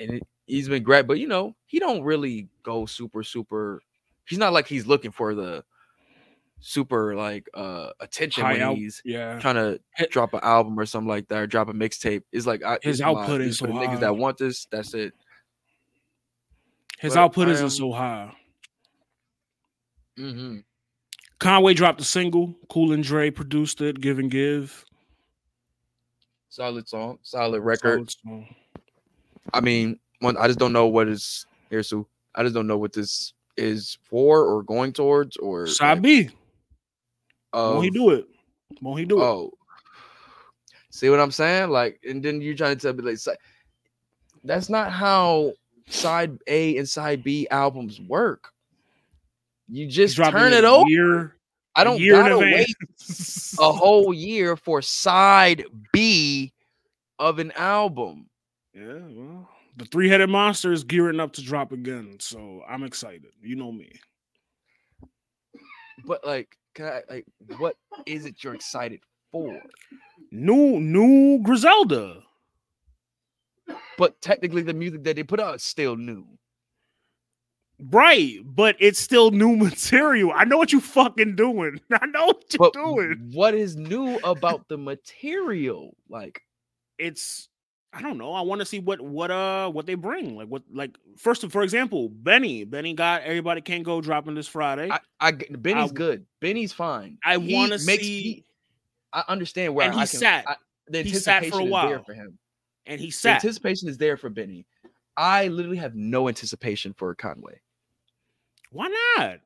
and 0.00 0.14
it, 0.14 0.22
he's 0.46 0.68
been 0.68 0.82
great 0.82 1.06
but 1.06 1.20
you 1.20 1.28
know 1.28 1.54
he 1.66 1.78
don't 1.78 2.02
really 2.02 2.48
go 2.64 2.86
super 2.86 3.22
super 3.22 3.80
he's 4.28 4.38
not 4.38 4.52
like 4.52 4.66
he's 4.66 4.86
looking 4.86 5.10
for 5.10 5.34
the 5.34 5.64
super 6.60 7.14
like 7.14 7.48
uh 7.54 7.90
attention 8.00 8.44
High 8.44 8.54
when 8.54 8.62
out- 8.62 8.76
he's 8.76 9.00
Yeah. 9.04 9.38
trying 9.38 9.54
to 9.54 9.80
drop 10.10 10.34
an 10.34 10.40
album 10.42 10.78
or 10.78 10.86
something 10.86 11.08
like 11.08 11.28
that 11.28 11.38
or 11.38 11.46
drop 11.46 11.68
a 11.68 11.72
mixtape 11.72 12.22
it's 12.32 12.46
like 12.46 12.62
I, 12.64 12.78
His 12.82 12.98
it's 12.98 13.06
output 13.06 13.40
is 13.40 13.58
for 13.60 13.68
the 13.68 13.74
so 13.74 13.78
niggas 13.78 14.00
that 14.00 14.16
want 14.16 14.38
this 14.38 14.66
that's 14.70 14.92
it 14.94 15.12
His 16.98 17.14
but 17.14 17.20
output 17.20 17.48
I 17.48 17.52
isn't 17.52 17.64
am- 17.66 17.70
so 17.70 17.92
high. 17.92 18.32
mm-hmm. 20.18 20.58
Conway 21.38 21.72
dropped 21.74 22.00
a 22.00 22.04
single. 22.04 22.56
Cool 22.68 22.90
and 22.92 23.04
Dre 23.04 23.30
produced 23.30 23.80
it. 23.80 24.00
Give 24.00 24.18
and 24.18 24.28
Give. 24.28 24.84
solid 26.48 26.88
song 26.88 27.18
solid 27.22 27.60
record 27.60 28.10
Solid 28.10 28.10
song. 28.44 28.54
I 29.54 29.60
mean, 29.60 30.00
one, 30.20 30.36
I 30.36 30.48
just 30.48 30.58
don't 30.58 30.72
know 30.72 30.86
what 30.88 31.06
is 31.08 31.46
here, 31.70 31.82
Sue. 31.84 32.06
I 32.34 32.42
just 32.42 32.54
don't 32.54 32.66
know 32.66 32.76
what 32.78 32.92
this 32.92 33.32
is 33.58 33.98
for 34.04 34.44
or 34.44 34.62
going 34.62 34.92
towards 34.92 35.36
or 35.36 35.66
Side 35.66 36.00
B. 36.00 36.30
of, 37.52 37.74
Won't 37.74 37.84
he 37.84 37.90
do 37.90 38.10
it? 38.10 38.26
Won't 38.80 39.00
he 39.00 39.06
do 39.06 39.20
it? 39.20 39.24
Oh, 39.24 39.52
see 40.90 41.10
what 41.10 41.20
I'm 41.20 41.30
saying? 41.30 41.70
Like, 41.70 42.00
and 42.08 42.22
then 42.22 42.40
you're 42.40 42.54
trying 42.54 42.76
to 42.76 42.80
tell 42.80 42.94
me 42.94 43.02
like 43.02 43.18
that's 44.44 44.68
not 44.68 44.92
how 44.92 45.52
side 45.88 46.38
A 46.46 46.76
and 46.76 46.88
side 46.88 47.22
B 47.24 47.48
albums 47.50 48.00
work. 48.00 48.52
You 49.68 49.86
just 49.86 50.16
dropping 50.16 50.40
turn 50.40 50.52
it 50.52 50.64
over. 50.64 50.88
Year, 50.88 51.36
I 51.74 51.84
don't 51.84 52.04
gotta 52.08 52.38
wait 52.38 52.74
a 53.58 53.72
whole 53.72 54.14
year 54.14 54.56
for 54.56 54.80
side 54.82 55.64
B 55.92 56.52
of 57.18 57.38
an 57.38 57.52
album. 57.52 58.28
Yeah, 58.74 59.00
well, 59.10 59.48
the 59.78 59.84
three 59.86 60.08
headed 60.08 60.28
monster 60.30 60.72
is 60.72 60.84
gearing 60.84 61.20
up 61.20 61.32
to 61.34 61.42
drop 61.42 61.72
again, 61.72 62.16
so 62.20 62.62
I'm 62.68 62.82
excited. 62.84 63.26
You 63.42 63.56
know 63.56 63.72
me. 63.72 63.92
But 66.06 66.24
like, 66.26 66.56
can 66.74 66.86
I, 66.86 67.02
like, 67.10 67.26
what 67.58 67.76
is 68.06 68.24
it 68.26 68.42
you're 68.42 68.54
excited 68.54 69.00
for? 69.32 69.60
New, 70.30 70.80
new 70.80 71.40
Griselda. 71.42 72.22
But 73.96 74.20
technically, 74.20 74.62
the 74.62 74.74
music 74.74 75.02
that 75.04 75.16
they 75.16 75.22
put 75.24 75.40
out 75.40 75.56
is 75.56 75.62
still 75.62 75.96
new. 75.96 76.26
Right, 77.80 78.38
but 78.44 78.76
it's 78.80 78.98
still 78.98 79.30
new 79.30 79.56
material. 79.56 80.32
I 80.34 80.44
know 80.44 80.56
what 80.58 80.72
you 80.72 80.80
fucking 80.80 81.36
doing. 81.36 81.80
I 81.92 82.06
know 82.06 82.26
what 82.26 82.44
you're 82.52 82.58
But 82.58 82.72
doing. 82.72 83.30
what 83.32 83.54
is 83.54 83.76
new 83.76 84.18
about 84.24 84.68
the 84.68 84.78
material? 84.78 85.96
Like, 86.08 86.42
It's 86.98 87.48
I 87.98 88.02
don't 88.02 88.16
know. 88.16 88.32
I 88.32 88.42
want 88.42 88.60
to 88.60 88.64
see 88.64 88.78
what 88.78 89.00
what 89.00 89.30
uh 89.30 89.68
what 89.70 89.86
they 89.86 89.94
bring. 89.94 90.36
Like 90.36 90.46
what 90.48 90.62
like 90.72 90.96
first 91.16 91.48
for 91.50 91.62
example, 91.62 92.08
Benny. 92.08 92.64
Benny 92.64 92.94
got 92.94 93.22
everybody 93.22 93.60
can't 93.60 93.82
go 93.82 94.00
dropping 94.00 94.34
this 94.34 94.46
Friday. 94.46 94.88
I, 94.90 95.00
I 95.20 95.30
get- 95.32 95.60
Benny's 95.60 95.90
I- 95.90 95.94
good. 95.94 96.24
Benny's 96.40 96.72
fine. 96.72 97.18
I 97.24 97.36
want 97.38 97.72
to 97.72 97.78
see 97.78 97.96
he- 98.22 98.44
I 99.12 99.24
understand 99.28 99.74
where 99.74 99.86
And 99.86 99.94
I 99.96 100.04
he 100.04 100.08
can. 100.10 100.20
sat. 100.20 100.44
I, 100.48 100.54
the 100.86 101.02
He 101.02 101.12
sat 101.14 101.42
anticipation 101.42 101.50
for 101.50 101.60
a 101.60 101.64
is 101.64 101.70
there 101.88 101.96
while. 101.96 102.04
for 102.04 102.14
him. 102.14 102.38
and 102.86 103.00
he 103.00 103.06
The 103.06 103.10
sat. 103.12 103.34
anticipation 103.36 103.88
is 103.88 103.98
there 103.98 104.16
for 104.16 104.28
Benny. 104.30 104.64
I 105.16 105.48
literally 105.48 105.78
have 105.78 105.94
no 105.96 106.28
anticipation 106.28 106.92
for 106.94 107.12
Conway, 107.16 107.60
Why 108.70 108.88
not? 109.16 109.40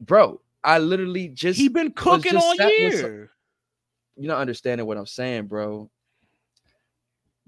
bro. 0.00 0.40
I 0.62 0.78
literally 0.78 1.28
just 1.28 1.58
He 1.58 1.68
been 1.68 1.92
cooking 1.92 2.36
all 2.36 2.54
sat 2.56 2.64
some- 2.64 2.68
year. 2.70 3.30
you're 4.16 4.28
not 4.28 4.40
understanding 4.40 4.86
what 4.86 4.98
I'm 4.98 5.06
saying, 5.06 5.46
bro. 5.46 5.90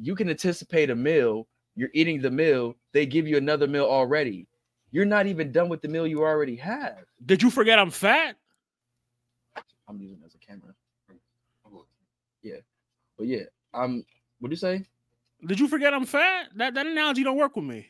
You 0.03 0.17
can 0.17 0.29
anticipate 0.29 0.91
a 0.91 0.97
meal. 0.97 1.47
You're 1.77 1.91
eating 1.95 2.21
the 2.21 2.31
meal. 2.31 2.75
They 2.93 3.07
give 3.07 3.29
you 3.29 3.37
another 3.37 3.69
meal 3.69 3.85
already. 3.85 4.49
You're 4.91 5.05
not 5.05 5.27
even 5.29 5.53
done 5.53 5.69
with 5.69 5.81
the 5.81 5.89
meal 5.89 6.09
you 6.09 6.23
already 6.23 6.57
have. 6.57 7.05
Did 7.25 7.41
you 7.41 7.51
forget 7.51 7.79
I'm 7.79 7.91
fat? 7.91 8.37
I'm 9.89 10.01
using 10.01 10.19
it 10.21 10.27
as 10.27 10.35
a 10.35 10.39
camera. 10.39 10.75
Yeah, 12.43 12.57
but 13.17 13.29
yeah, 13.29 13.45
um, 13.73 14.05
what 14.41 14.49
do 14.49 14.53
you 14.53 14.57
say? 14.57 14.85
Did 15.47 15.61
you 15.61 15.69
forget 15.69 15.95
I'm 15.95 16.05
fat? 16.05 16.49
That 16.57 16.75
that 16.75 16.87
analogy 16.87 17.23
don't 17.23 17.37
work 17.37 17.55
with 17.55 17.65
me. 17.65 17.87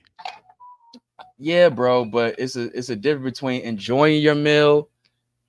Yeah, 1.38 1.70
bro, 1.70 2.04
but 2.04 2.34
it's 2.38 2.56
a 2.56 2.64
it's 2.76 2.90
a 2.90 2.96
difference 2.96 3.38
between 3.38 3.62
enjoying 3.62 4.20
your 4.20 4.34
meal 4.34 4.90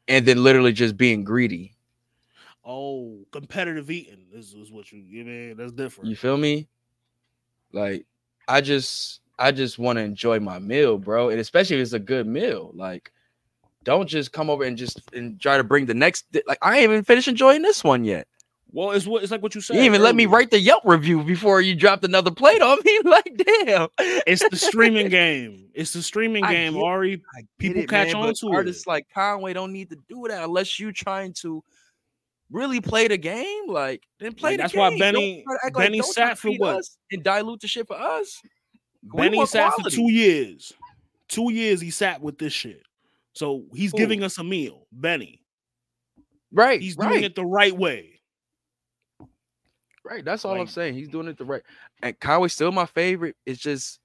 and 0.07 0.25
then 0.25 0.41
literally 0.41 0.71
just 0.71 0.95
being 0.95 1.25
greedy. 1.25 1.75
Oh, 2.65 3.25
competitive 3.31 3.91
eating 3.91 4.25
is, 4.33 4.53
is 4.53 4.71
what 4.71 4.91
you 4.91 4.99
you 4.99 5.25
mean. 5.25 5.57
That's 5.57 5.73
different. 5.73 6.09
You 6.09 6.15
feel 6.15 6.37
me? 6.37 6.67
Like 7.71 8.05
I 8.47 8.61
just 8.61 9.21
I 9.37 9.51
just 9.51 9.79
want 9.79 9.97
to 9.97 10.03
enjoy 10.03 10.39
my 10.39 10.59
meal, 10.59 10.97
bro. 10.97 11.29
And 11.29 11.39
especially 11.39 11.77
if 11.77 11.81
it's 11.81 11.93
a 11.93 11.99
good 11.99 12.27
meal. 12.27 12.71
Like 12.73 13.11
don't 13.83 14.07
just 14.07 14.31
come 14.31 14.49
over 14.49 14.63
and 14.63 14.77
just 14.77 15.01
and 15.13 15.39
try 15.41 15.57
to 15.57 15.63
bring 15.63 15.85
the 15.87 15.93
next 15.93 16.25
like 16.47 16.59
I 16.61 16.77
ain't 16.77 16.83
even 16.91 17.03
finished 17.03 17.27
enjoying 17.27 17.63
this 17.63 17.83
one 17.83 18.05
yet. 18.05 18.27
well, 18.71 18.91
it's 18.91 19.05
what 19.05 19.23
it's 19.23 19.31
like 19.31 19.43
what 19.43 19.55
you 19.55 19.61
said. 19.61 19.75
You 19.75 19.83
even 19.83 20.01
let 20.01 20.15
me 20.15 20.25
write 20.25 20.49
the 20.51 20.59
Yelp 20.59 20.83
review 20.85 21.21
before 21.23 21.59
you 21.59 21.75
dropped 21.75 22.05
another 22.05 22.31
plate 22.31 22.61
on 22.61 22.77
me. 22.85 22.99
Like, 23.03 23.43
damn. 23.65 23.89
It's 23.99 24.47
the 24.49 24.55
streaming 24.55 25.09
game. 25.09 25.67
It's 25.73 25.91
the 25.93 26.01
streaming 26.01 26.43
I 26.45 26.53
game. 26.53 26.77
Ari, 26.77 27.21
People 27.57 27.81
it, 27.81 27.89
catch 27.89 28.13
man, 28.13 28.15
on 28.15 28.33
to 28.35 28.47
it. 28.47 28.55
artists 28.55 28.87
like 28.87 29.07
Conway 29.13 29.51
don't 29.53 29.73
need 29.73 29.89
to 29.89 29.97
do 30.07 30.25
that 30.29 30.43
unless 30.43 30.79
you're 30.79 30.93
trying 30.93 31.33
to 31.41 31.63
really 32.53 32.79
play 32.79 33.07
the 33.09 33.17
game. 33.17 33.67
Like, 33.67 34.03
then 34.19 34.33
play 34.33 34.51
Like, 34.51 34.57
the 34.57 34.63
that's 34.63 34.73
game. 34.73 34.79
why 34.79 34.97
Benny- 34.97 35.45
act 35.65 35.75
Benny 35.75 35.97
don't 35.99 36.13
try 36.13 36.27
to 36.27 36.29
sat 36.29 36.37
for 36.37 36.51
what? 36.53 36.77
us 36.77 36.97
and 37.11 37.21
dilute 37.23 37.59
the 37.59 37.67
shit 37.67 37.87
for 37.87 37.99
us. 37.99 38.39
Benny 39.03 39.45
sat 39.45 39.73
quality. 39.73 39.83
for 39.83 39.95
two 40.03 40.11
years. 40.11 40.71
Two 41.27 41.51
years 41.51 41.81
he 41.81 41.89
sat 41.89 42.21
with 42.21 42.37
this 42.37 42.53
shit. 42.53 42.83
So 43.33 43.65
he's 43.73 43.91
Who? 43.91 43.97
giving 43.97 44.23
us 44.23 44.37
a 44.37 44.43
meal. 44.43 44.87
Benny. 44.91 45.41
Right, 46.51 46.79
He's 46.79 46.95
right, 46.95 47.09
doing 47.09 47.23
it 47.23 47.33
the 47.35 47.43
right 47.45 47.75
way. 47.75 48.21
right. 50.05 50.23
That's 50.23 50.45
all 50.45 50.59
I'm 50.59 50.67
saying. 50.67 50.93
He's 50.93 51.07
doing 51.09 51.27
it 51.27 51.37
the 51.37 51.45
right. 51.45 51.63
And 52.03 52.19
Conway's 52.19 52.53
still 52.53 52.71
my 52.71 52.85
favorite. 52.85 53.35
It's 53.45 53.59
just 53.59 53.99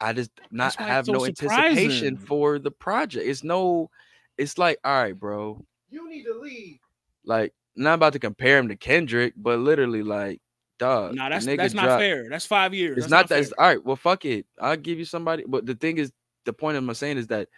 I 0.00 0.12
just 0.12 0.30
not 0.50 0.76
That's 0.76 0.78
why 0.78 0.84
it's 0.84 0.90
have 0.92 1.06
so 1.06 1.12
no 1.12 1.26
anticipation 1.26 2.16
for 2.16 2.58
the 2.58 2.70
project. 2.70 3.26
It's 3.26 3.42
no. 3.42 3.90
It's 4.38 4.58
like, 4.58 4.78
all 4.84 5.02
right, 5.02 5.18
bro. 5.18 5.64
You 5.90 6.08
need 6.08 6.24
to 6.24 6.38
leave. 6.40 6.78
Like, 7.24 7.52
not 7.76 7.94
about 7.94 8.12
to 8.14 8.18
compare 8.18 8.58
him 8.58 8.68
to 8.68 8.76
Kendrick, 8.76 9.34
but 9.36 9.58
literally, 9.58 10.02
like, 10.02 10.40
dog. 10.78 11.14
Nah, 11.14 11.28
that's 11.28 11.46
that's 11.46 11.74
not 11.74 11.84
dropped- 11.84 12.00
fair. 12.00 12.28
That's 12.28 12.46
five 12.46 12.74
years. 12.74 12.98
It's 12.98 13.06
That's 13.06 13.10
not 13.10 13.28
that. 13.28 13.40
It's, 13.40 13.52
all 13.52 13.66
right. 13.66 13.84
Well, 13.84 13.96
fuck 13.96 14.24
it. 14.24 14.46
I'll 14.60 14.76
give 14.76 14.98
you 14.98 15.04
somebody. 15.04 15.44
But 15.46 15.66
the 15.66 15.74
thing 15.74 15.98
is, 15.98 16.12
the 16.44 16.52
point 16.52 16.76
I'm 16.76 16.92
saying 16.94 17.18
is 17.18 17.28
that 17.28 17.48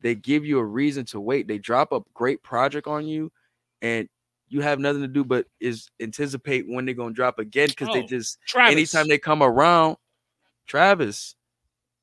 they 0.00 0.14
give 0.14 0.44
you 0.44 0.58
a 0.58 0.64
reason 0.64 1.04
to 1.06 1.20
wait. 1.20 1.46
They 1.46 1.58
drop 1.58 1.92
a 1.92 2.00
great 2.12 2.42
project 2.42 2.86
on 2.86 3.06
you, 3.06 3.30
and 3.80 4.08
you 4.48 4.60
have 4.60 4.78
nothing 4.80 5.02
to 5.02 5.08
do 5.08 5.24
but 5.24 5.46
is 5.60 5.88
anticipate 6.00 6.66
when 6.68 6.84
they're 6.84 6.94
gonna 6.94 7.14
drop 7.14 7.38
again 7.38 7.68
because 7.68 7.88
they 7.94 8.02
Oh, 8.02 8.06
just 8.06 8.38
Travis. 8.46 8.72
anytime 8.72 9.08
they 9.08 9.16
come 9.18 9.42
around, 9.42 9.96
Travis, 10.66 11.36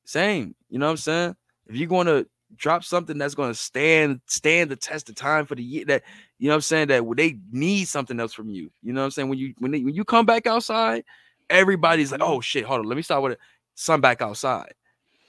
same. 0.04 0.54
You 0.68 0.78
know 0.78 0.86
what 0.86 0.92
I'm 0.92 0.96
saying? 0.96 1.36
If 1.66 1.76
you're 1.76 1.88
going 1.88 2.06
to 2.08 2.26
drop 2.56 2.84
something 2.84 3.18
that's 3.18 3.34
going 3.34 3.50
to 3.50 3.54
stand 3.54 4.20
stand 4.26 4.70
the 4.70 4.76
test 4.76 5.08
of 5.08 5.14
time 5.14 5.46
for 5.46 5.54
the 5.54 5.62
year, 5.62 5.84
that 5.86 6.02
you 6.38 6.48
know 6.48 6.52
what 6.52 6.56
I'm 6.56 6.62
saying 6.62 6.88
that 6.88 7.04
they 7.16 7.38
need 7.50 7.86
something 7.86 8.18
else 8.18 8.32
from 8.32 8.48
you. 8.48 8.70
You 8.82 8.92
know 8.92 9.00
what 9.00 9.06
I'm 9.06 9.10
saying? 9.10 9.28
When 9.28 9.38
you 9.38 9.54
when 9.58 9.70
they, 9.70 9.80
when 9.80 9.94
you 9.94 10.04
come 10.04 10.26
back 10.26 10.46
outside, 10.46 11.04
everybody's 11.48 12.12
like, 12.12 12.20
mm-hmm. 12.20 12.32
oh 12.32 12.40
shit, 12.40 12.64
hold 12.64 12.80
on, 12.80 12.86
let 12.86 12.96
me 12.96 13.02
start 13.02 13.22
with 13.22 13.32
it. 13.32 13.38
Sun 13.74 14.00
back 14.00 14.22
outside. 14.22 14.74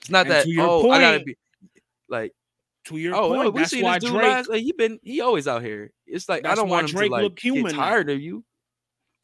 It's 0.00 0.10
not 0.10 0.26
And 0.26 0.34
that 0.34 0.44
to 0.44 0.56
oh 0.60 0.90
I 0.90 1.00
gotta 1.00 1.24
be 1.24 1.36
like 2.08 2.32
to 2.86 2.96
your 2.96 3.14
oh, 3.14 3.28
point, 3.28 3.54
we 3.54 3.60
that's 3.60 3.70
seen 3.70 3.84
why 3.84 3.98
this 3.98 4.04
dude 4.04 4.12
Drake. 4.12 4.28
last. 4.28 4.48
Like, 4.48 4.62
he 4.62 4.72
been 4.72 4.98
he 5.02 5.20
always 5.20 5.46
out 5.46 5.62
here. 5.62 5.92
It's 6.06 6.28
like 6.28 6.46
I 6.46 6.54
don't 6.54 6.68
want 6.68 6.90
him 6.90 6.96
Drake 6.96 7.10
to 7.10 7.12
like 7.12 7.22
look 7.22 7.38
human 7.38 7.64
get 7.66 7.76
now. 7.76 7.82
tired 7.82 8.10
of 8.10 8.20
you. 8.20 8.44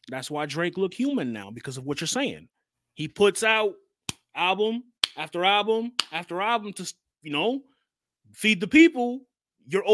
That's 0.09 0.30
why 0.30 0.46
Drake 0.46 0.78
look 0.78 0.94
human 0.94 1.32
now 1.32 1.51
because 1.51 1.76
of 1.76 1.84
what 1.84 2.01
you're 2.01 2.09
saying. 2.09 2.49
He 2.94 3.09
puts 3.09 3.42
out 3.42 3.74
album 4.34 4.84
after 5.16 5.44
album 5.44 5.92
after 6.12 6.40
album 6.40 6.72
to 6.74 6.92
you 7.22 7.32
know 7.32 7.62
feed 8.33 8.61
the 8.61 8.68
people. 8.68 9.20
You're 9.70 9.85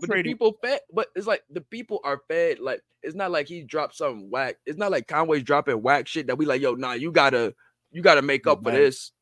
But 0.00 0.08
people 0.24 0.56
fed, 0.62 0.80
but 0.92 1.08
it's 1.16 1.26
like 1.26 1.42
the 1.50 1.60
people 1.60 2.00
are 2.04 2.20
fed. 2.28 2.60
Like 2.60 2.82
it's 3.02 3.16
not 3.16 3.32
like 3.32 3.48
he 3.48 3.62
dropped 3.62 3.96
something 3.96 4.30
whack. 4.30 4.56
It's 4.64 4.78
not 4.78 4.92
like 4.92 5.08
Conway's 5.08 5.42
dropping 5.42 5.82
whack 5.82 6.06
shit 6.06 6.28
that 6.28 6.38
we 6.38 6.46
like. 6.46 6.62
Yo, 6.62 6.74
nah, 6.74 6.92
you 6.92 7.10
gotta, 7.10 7.52
you 7.90 8.00
gotta 8.00 8.22
make 8.22 8.46
up 8.46 8.62
for 8.62 8.70
this. 8.70 9.12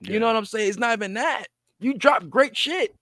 You 0.00 0.20
know 0.20 0.26
what 0.26 0.36
I'm 0.36 0.44
saying? 0.44 0.68
It's 0.68 0.78
not 0.78 0.92
even 0.98 1.14
that. 1.14 1.46
You 1.80 1.94
drop 1.94 2.28
great 2.28 2.56
shit. 2.56 2.94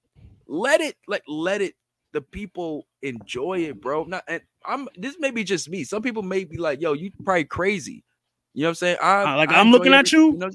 Let 0.47 0.81
it, 0.81 0.97
like, 1.09 1.22
let 1.26 1.61
it. 1.61 1.74
The 2.12 2.20
people 2.20 2.87
enjoy 3.03 3.61
it, 3.61 3.81
bro. 3.81 4.05
Not, 4.05 4.24
and 4.28 4.43
I'm. 4.64 4.89
This 4.97 5.16
may 5.18 5.31
be 5.31 5.45
just 5.45 5.68
me. 5.68 5.85
Some 5.85 6.03
people 6.03 6.22
may 6.22 6.45
be 6.45 6.57
like, 6.57 6.81
yo, 6.81 6.93
you 6.93 7.11
probably 7.24 7.45
crazy. 7.45 8.05
You 8.53 8.62
know 8.62 8.66
what 8.66 8.70
I'm 8.70 8.74
saying? 8.76 8.97
I, 9.01 9.22
Uh, 9.22 9.37
like, 9.37 9.51
I 9.51 9.61
I'm 9.61 9.70
looking 9.70 9.93
at 9.95 10.12
every- 10.12 10.18
you? 10.18 10.33
know? 10.33 10.51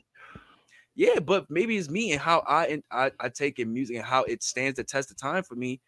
Yeah, 0.96 1.20
but 1.20 1.50
maybe 1.50 1.78
it's 1.78 1.90
me 1.90 2.14
and 2.14 2.22
how 2.22 2.40
I 2.48 2.68
and 2.68 2.84
I, 2.92 3.12
I 3.20 3.30
take 3.30 3.60
in 3.60 3.74
music 3.74 3.98
and 3.98 4.06
how 4.06 4.24
it 4.24 4.44
stands 4.44 4.78
the 4.78 4.84
test 4.84 5.12
of 5.12 5.18
time 5.18 5.44
for 5.44 5.56
me, 5.56 5.82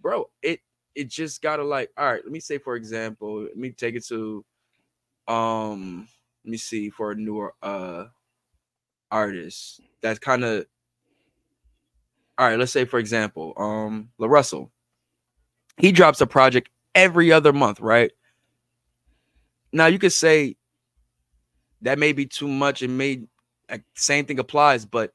bro. 0.00 0.30
It 0.42 0.60
it 0.94 1.08
just 1.08 1.42
gotta 1.42 1.64
like, 1.64 1.90
all 1.98 2.06
right. 2.06 2.22
Let 2.24 2.32
me 2.32 2.40
say, 2.40 2.58
for 2.58 2.76
example, 2.76 3.42
let 3.44 3.56
me 3.56 3.70
take 3.72 3.94
it 3.96 4.06
to, 4.08 4.44
um, 5.28 6.08
let 6.44 6.50
me 6.52 6.56
see 6.58 6.90
for 6.90 7.12
a 7.12 7.16
newer 7.16 7.54
uh 7.62 8.06
artist 9.10 9.80
that's 10.02 10.18
kind 10.18 10.44
of 10.44 10.66
all 12.38 12.48
right. 12.48 12.58
Let's 12.58 12.72
say, 12.72 12.84
for 12.84 12.98
example, 12.98 13.52
um, 13.56 14.10
La 14.18 14.26
Russell. 14.26 14.72
He 15.78 15.92
drops 15.92 16.20
a 16.20 16.26
project 16.26 16.68
every 16.94 17.32
other 17.32 17.52
month, 17.52 17.80
right? 17.80 18.12
Now 19.72 19.86
you 19.86 19.98
could 19.98 20.12
say 20.12 20.56
that 21.82 21.98
may 21.98 22.12
be 22.12 22.26
too 22.26 22.48
much 22.48 22.82
and 22.82 22.98
may 22.98 23.22
same 23.94 24.26
thing 24.26 24.38
applies, 24.38 24.84
but 24.84 25.12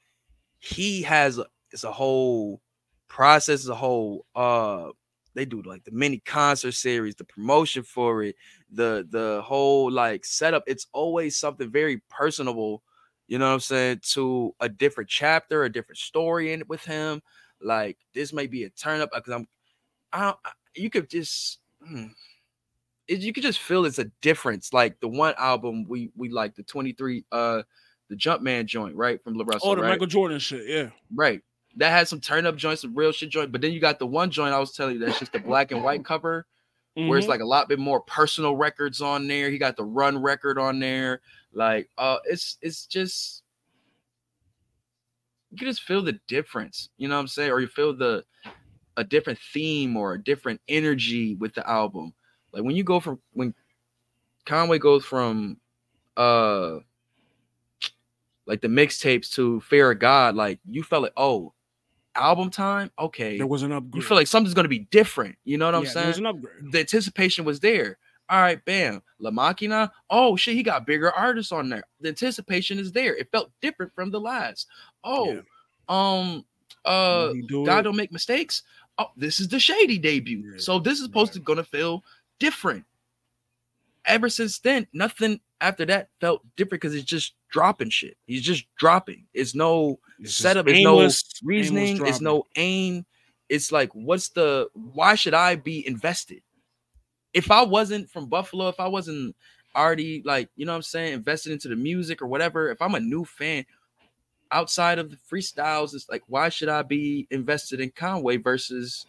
he 0.60 1.02
has 1.04 1.40
it's 1.72 1.84
a 1.84 1.92
whole 1.92 2.62
process, 3.08 3.62
it's 3.62 3.70
a 3.70 3.76
whole 3.76 4.26
uh 4.36 4.90
they 5.34 5.46
do 5.46 5.62
like 5.64 5.84
the 5.84 5.92
mini 5.92 6.20
concert 6.20 6.74
series, 6.74 7.16
the 7.16 7.26
promotion 7.26 7.84
for 7.84 8.24
it, 8.24 8.36
the 8.72 9.08
the 9.12 9.42
whole 9.44 9.92
like 9.92 10.26
setup. 10.26 10.64
It's 10.68 10.88
always 10.94 11.38
something 11.38 11.72
very 11.72 12.02
personable, 12.10 12.84
you 13.28 13.38
know 13.38 13.48
what 13.48 13.54
I'm 13.56 13.60
saying, 13.60 14.02
to 14.14 14.56
a 14.62 14.70
different 14.70 15.10
chapter, 15.10 15.64
a 15.64 15.72
different 15.72 15.98
story 16.00 16.54
in 16.54 16.62
it 16.62 16.70
with 16.70 16.86
him. 16.86 17.22
Like 17.62 17.98
this 18.14 18.34
may 18.34 18.48
be 18.48 18.64
a 18.64 18.70
turn 18.70 19.02
up 19.02 19.10
because 19.14 19.34
I'm 19.34 19.48
I, 20.14 20.22
don't- 20.24 20.40
you 20.76 20.90
could 20.90 21.10
just 21.10 21.60
hmm, 21.86 22.08
you 23.08 23.34
could 23.34 23.44
just 23.44 23.60
feel 23.60 23.86
it's 23.86 24.00
a 24.00 24.06
difference. 24.22 24.74
Like 24.74 25.00
the 25.00 25.08
one 25.08 25.36
album 25.38 25.86
we 25.88 26.12
we 26.16 26.30
like 26.30 26.56
the 26.56 26.64
23 26.64 27.24
uh 27.32 27.64
the 28.10 28.16
Jumpman 28.16 28.66
joint, 28.66 28.96
right? 28.96 29.24
From 29.24 29.34
La 29.36 29.44
Russell, 29.48 29.72
Oh, 29.72 29.76
the 29.76 29.82
right? 29.82 29.90
Michael 29.90 30.08
Jordan 30.08 30.40
shit. 30.40 30.68
Yeah. 30.68 30.90
Right. 31.14 31.42
That 31.78 31.90
had 31.90 32.08
some 32.08 32.22
turn 32.22 32.46
up 32.46 32.56
joints, 32.56 32.82
some 32.84 32.96
real 32.96 33.12
shit 33.12 33.30
joint. 33.30 33.52
But 33.52 33.62
then 33.62 33.72
you 33.74 33.80
got 33.80 34.00
the 34.00 34.08
one 34.08 34.30
joint 34.32 34.54
I 34.54 34.60
was 34.60 34.72
telling 34.74 34.94
you 34.96 35.00
that's 35.06 35.20
just 35.20 35.34
the 35.34 35.40
black 35.40 35.72
and 35.72 35.84
white 35.84 36.06
cover, 36.06 36.46
where 36.94 37.18
it's 37.18 37.26
Mhm. 37.28 37.30
like 37.30 37.42
a 37.42 37.46
lot 37.46 37.68
bit 37.68 37.80
more 37.80 38.00
personal 38.02 38.56
records 38.56 39.02
on 39.02 39.28
there. 39.28 39.50
He 39.50 39.58
got 39.58 39.76
the 39.76 39.84
run 39.84 40.22
record 40.22 40.58
on 40.58 40.80
there. 40.80 41.22
Like, 41.52 41.90
uh, 41.98 42.18
it's 42.26 42.58
it's 42.62 42.86
just 42.86 43.44
you 45.52 45.58
can 45.58 45.68
just 45.68 45.84
feel 45.84 46.02
the 46.02 46.20
difference, 46.28 46.90
you 46.98 47.08
know 47.08 47.16
what 47.16 47.22
I'm 47.22 47.28
saying? 47.28 47.52
Or 47.52 47.60
you 47.60 47.68
feel 47.68 47.94
the 47.96 48.24
a 48.98 49.04
different 49.04 49.40
theme 49.54 49.98
or 49.98 50.14
a 50.14 50.22
different 50.24 50.62
energy 50.68 51.36
with 51.36 51.54
the 51.54 51.70
album. 51.70 52.14
Like 52.54 52.64
when 52.64 52.76
you 52.76 52.84
go 52.84 53.00
from 53.00 53.20
when 53.34 53.54
Conway 54.46 54.80
goes 54.80 55.04
from 55.06 55.60
uh 56.18 56.78
like 58.46 58.62
the 58.62 58.68
mixtapes 58.68 59.32
to 59.34 59.60
Fear 59.62 59.92
of 59.92 60.00
God, 60.00 60.36
like 60.36 60.60
you 60.70 60.84
felt 60.84 61.04
like, 61.04 61.14
oh, 61.18 61.54
album 62.16 62.50
time, 62.50 62.92
okay. 62.98 63.38
there 63.38 63.48
was 63.48 63.64
an 63.64 63.72
upgrade. 63.72 63.96
You 64.02 64.08
feel 64.08 64.18
like 64.18 64.28
something's 64.28 64.54
gonna 64.54 64.68
be 64.70 64.88
different. 64.92 65.36
You 65.44 65.58
know 65.58 65.66
what 65.66 65.76
I'm 65.76 65.84
Yeah, 65.84 65.94
There 65.94 66.08
was 66.08 66.16
saying? 66.16 66.26
an 66.28 66.36
upgrade. 66.36 66.72
The 66.72 66.80
anticipation 66.80 67.46
was 67.46 67.60
there. 67.60 67.98
All 68.30 68.42
right, 68.42 68.64
bam. 68.66 69.02
La 69.20 69.30
Maquina. 69.32 69.92
Oh 70.10 70.36
shit, 70.36 70.56
he 70.56 70.64
got 70.64 70.88
bigger 70.88 71.12
artists 71.12 71.52
on 71.52 71.70
there. 71.70 71.84
The 72.02 72.10
anticipation 72.10 72.80
is 72.80 72.92
there. 72.92 73.16
It 73.16 73.30
felt 73.32 73.52
different 73.62 73.94
from 73.94 74.10
the 74.12 74.20
last. 74.20 74.68
Oh, 75.04 75.34
Yeah. 75.34 75.42
um, 75.90 76.46
uh, 76.86 77.34
do 77.48 77.66
God 77.66 77.80
it. 77.80 77.84
don't 77.84 77.96
make 77.96 78.12
mistakes. 78.12 78.64
Oh, 78.98 79.08
this 79.18 79.40
is 79.40 79.48
the 79.50 79.60
shady 79.60 79.98
debut. 79.98 80.52
Yeah, 80.54 80.58
So 80.60 80.80
this 80.80 81.00
is 81.00 81.06
supposed 81.06 81.34
to 81.34 81.40
gonna 81.40 81.64
feel 81.64 82.04
different. 82.40 82.86
Ever 84.08 84.30
since 84.30 84.60
then, 84.60 84.88
nothing 84.94 85.40
after 85.62 85.86
that 85.86 86.10
felt 86.22 86.44
different 86.56 86.82
because 86.82 86.96
it's 86.96 87.06
just 87.06 87.34
dropping 87.50 87.90
shit. 87.90 88.18
He's 88.28 88.42
just 88.44 88.66
dropping. 88.78 89.26
It's 89.34 89.56
no 89.56 90.00
It's 90.20 90.36
setup. 90.36 90.68
It's 90.68 90.84
no 90.84 91.00
aimless- 91.00 91.24
reasoning. 91.44 92.06
It's 92.06 92.22
no 92.22 92.44
aim. 92.56 93.06
It's 93.50 93.72
like, 93.72 93.90
what's 93.94 94.30
the? 94.30 94.70
Why 94.74 95.16
should 95.16 95.34
I 95.34 95.56
be 95.56 95.86
invested? 95.88 96.42
If 97.34 97.52
I 97.52 97.64
wasn't 97.64 98.10
from 98.10 98.28
Buffalo, 98.28 98.70
if 98.70 98.80
I 98.80 98.88
wasn't 98.88 99.36
already 99.76 100.22
like, 100.26 100.50
you 100.56 100.66
know 100.66 100.72
what 100.72 100.78
I'm 100.78 100.82
saying, 100.84 101.14
invested 101.14 101.52
into 101.52 101.68
the 101.68 101.76
music 101.76 102.22
or 102.22 102.28
whatever, 102.28 102.70
if 102.70 102.82
I'm 102.82 102.96
a 102.96 103.00
new 103.00 103.26
fan 103.26 103.66
outside 104.52 105.00
of 105.00 105.10
the 105.12 105.18
freestyles, 105.32 105.94
it's 105.94 106.08
like, 106.10 106.24
why 106.28 106.50
should 106.50 106.70
I 106.70 106.82
be 106.82 107.28
invested 107.32 107.82
in 107.82 107.90
Conway 107.92 108.38
versus 108.38 109.06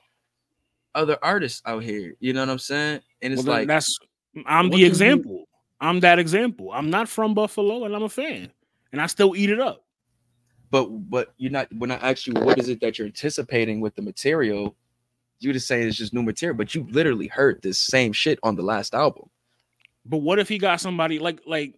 other 0.95 1.19
artists 1.23 1.63
out 1.67 1.83
here? 1.85 2.15
You 2.19 2.33
know 2.33 2.41
what 2.41 2.51
I'm 2.51 2.59
saying? 2.59 3.01
And 3.23 3.33
it's 3.33 3.45
Well, 3.45 3.59
like, 3.59 3.69
that's 3.69 3.97
I'm 4.45 4.67
what 4.67 4.73
the 4.73 4.81
you- 4.81 4.87
example. 4.87 5.45
I'm 5.81 6.01
that 6.01 6.19
example. 6.19 6.73
I'm 6.73 6.89
not 6.91 7.09
from 7.09 7.35
Buffalo 7.35 7.85
and 7.85 7.95
I'm 7.95 8.03
a 8.03 8.09
fan. 8.09 8.51
And 8.93 9.01
I 9.01 9.07
still 9.07 9.37
eat 9.37 9.51
it 9.51 9.61
up. 9.61 9.85
but 10.71 10.87
but 11.11 11.35
you're 11.37 11.51
not 11.53 11.69
when 11.75 11.91
I 11.91 11.97
ask 11.97 12.27
you 12.27 12.33
what 12.35 12.59
is 12.59 12.69
it 12.69 12.81
that 12.81 12.99
you're 12.99 13.07
anticipating 13.07 13.81
with 13.81 13.95
the 13.95 14.03
material, 14.03 14.75
you 15.39 15.53
just 15.53 15.67
saying 15.69 15.87
it's 15.87 15.97
just 15.99 16.15
new 16.15 16.23
material, 16.23 16.57
but 16.57 16.75
you 16.75 16.87
literally 16.91 17.27
heard 17.29 17.61
this 17.63 17.79
same 17.79 18.13
shit 18.13 18.39
on 18.43 18.57
the 18.57 18.63
last 18.63 18.95
album. 18.95 19.29
But 20.07 20.19
what 20.19 20.39
if 20.39 20.49
he 20.49 20.57
got 20.59 20.81
somebody 20.81 21.19
like 21.19 21.41
like 21.47 21.75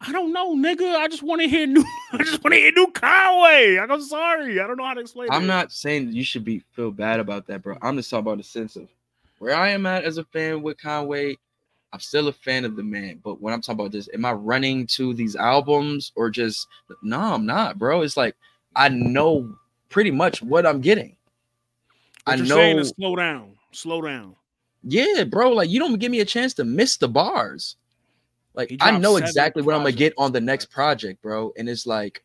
I 0.00 0.12
don't 0.12 0.32
know, 0.32 0.56
nigga. 0.56 0.96
I 0.96 1.08
just 1.08 1.22
want 1.22 1.42
to 1.42 1.48
hear 1.48 1.66
new. 1.66 1.84
I 2.12 2.18
just 2.18 2.42
want 2.42 2.54
to 2.54 2.60
hear 2.60 2.72
new 2.72 2.90
Conway. 2.92 3.78
I'm 3.78 4.00
sorry. 4.02 4.58
I 4.58 4.66
don't 4.66 4.78
know 4.78 4.84
how 4.86 4.94
to 4.94 5.00
explain. 5.00 5.28
I'm 5.30 5.44
it. 5.44 5.46
not 5.46 5.72
saying 5.72 6.12
you 6.12 6.24
should 6.24 6.44
be 6.44 6.60
feel 6.72 6.90
bad 6.90 7.20
about 7.20 7.46
that, 7.48 7.62
bro. 7.62 7.76
I'm 7.82 7.96
just 7.96 8.08
talking 8.10 8.26
about 8.26 8.38
the 8.38 8.44
sense 8.44 8.76
of 8.76 8.88
where 9.40 9.56
I 9.56 9.70
am 9.70 9.86
at 9.86 10.04
as 10.04 10.18
a 10.18 10.24
fan 10.24 10.62
with 10.62 10.78
Conway. 10.78 11.36
I'm 11.92 11.98
still 11.98 12.28
a 12.28 12.32
fan 12.32 12.64
of 12.64 12.76
the 12.76 12.84
man, 12.84 13.20
but 13.24 13.40
when 13.40 13.52
I'm 13.52 13.60
talking 13.60 13.80
about 13.80 13.90
this, 13.90 14.08
am 14.14 14.24
I 14.24 14.32
running 14.32 14.86
to 14.88 15.12
these 15.12 15.34
albums 15.34 16.12
or 16.14 16.30
just 16.30 16.68
no? 17.02 17.18
I'm 17.18 17.46
not, 17.46 17.78
bro. 17.78 18.02
It's 18.02 18.16
like 18.16 18.36
I 18.76 18.88
know 18.90 19.52
pretty 19.88 20.12
much 20.12 20.40
what 20.40 20.66
I'm 20.66 20.80
getting. 20.80 21.16
What 22.24 22.34
I 22.34 22.36
you're 22.36 22.46
know, 22.46 22.54
saying 22.54 22.78
is 22.78 22.92
slow 22.96 23.16
down, 23.16 23.56
slow 23.72 24.02
down. 24.02 24.36
yeah, 24.84 25.24
bro. 25.24 25.50
Like 25.50 25.68
you 25.68 25.80
don't 25.80 25.98
give 25.98 26.12
me 26.12 26.20
a 26.20 26.24
chance 26.24 26.54
to 26.54 26.64
miss 26.64 26.96
the 26.96 27.08
bars. 27.08 27.74
Like 28.54 28.76
I 28.80 28.96
know 28.96 29.16
exactly 29.16 29.62
what 29.62 29.74
I'm 29.74 29.80
gonna 29.80 29.92
get 29.92 30.12
on 30.16 30.32
the 30.32 30.40
next 30.40 30.66
project, 30.66 31.22
bro. 31.22 31.52
And 31.56 31.68
it's 31.68 31.86
like 31.86 32.22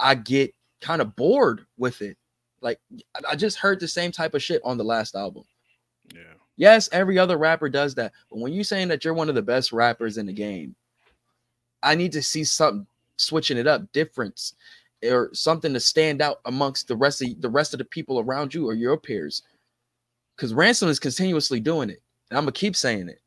I 0.00 0.16
get 0.16 0.52
kind 0.80 1.00
of 1.00 1.14
bored 1.14 1.66
with 1.78 2.02
it. 2.02 2.16
Like 2.62 2.80
I 3.28 3.36
just 3.36 3.58
heard 3.58 3.78
the 3.78 3.86
same 3.86 4.10
type 4.10 4.34
of 4.34 4.42
shit 4.42 4.62
on 4.64 4.76
the 4.76 4.84
last 4.84 5.14
album. 5.14 5.44
Yes, 6.56 6.88
every 6.92 7.18
other 7.18 7.36
rapper 7.36 7.68
does 7.68 7.94
that. 7.96 8.12
But 8.30 8.38
when 8.38 8.52
you're 8.52 8.64
saying 8.64 8.88
that 8.88 9.04
you're 9.04 9.14
one 9.14 9.28
of 9.28 9.34
the 9.34 9.42
best 9.42 9.72
rappers 9.72 10.18
in 10.18 10.26
the 10.26 10.32
game, 10.32 10.74
I 11.82 11.94
need 11.94 12.12
to 12.12 12.22
see 12.22 12.44
something 12.44 12.86
switching 13.16 13.58
it 13.58 13.66
up, 13.66 13.90
difference, 13.92 14.54
or 15.04 15.30
something 15.32 15.72
to 15.72 15.80
stand 15.80 16.22
out 16.22 16.40
amongst 16.44 16.88
the 16.88 16.96
rest 16.96 17.22
of 17.22 17.40
the 17.40 17.48
rest 17.48 17.74
of 17.74 17.78
the 17.78 17.84
people 17.84 18.20
around 18.20 18.54
you 18.54 18.68
or 18.68 18.74
your 18.74 18.96
peers. 18.96 19.42
Because 20.36 20.54
Ransom 20.54 20.88
is 20.88 20.98
continuously 20.98 21.60
doing 21.60 21.90
it. 21.90 22.02
And 22.30 22.38
I'm 22.38 22.44
gonna 22.44 22.52
keep 22.52 22.76
saying 22.76 23.08
it. 23.08 23.20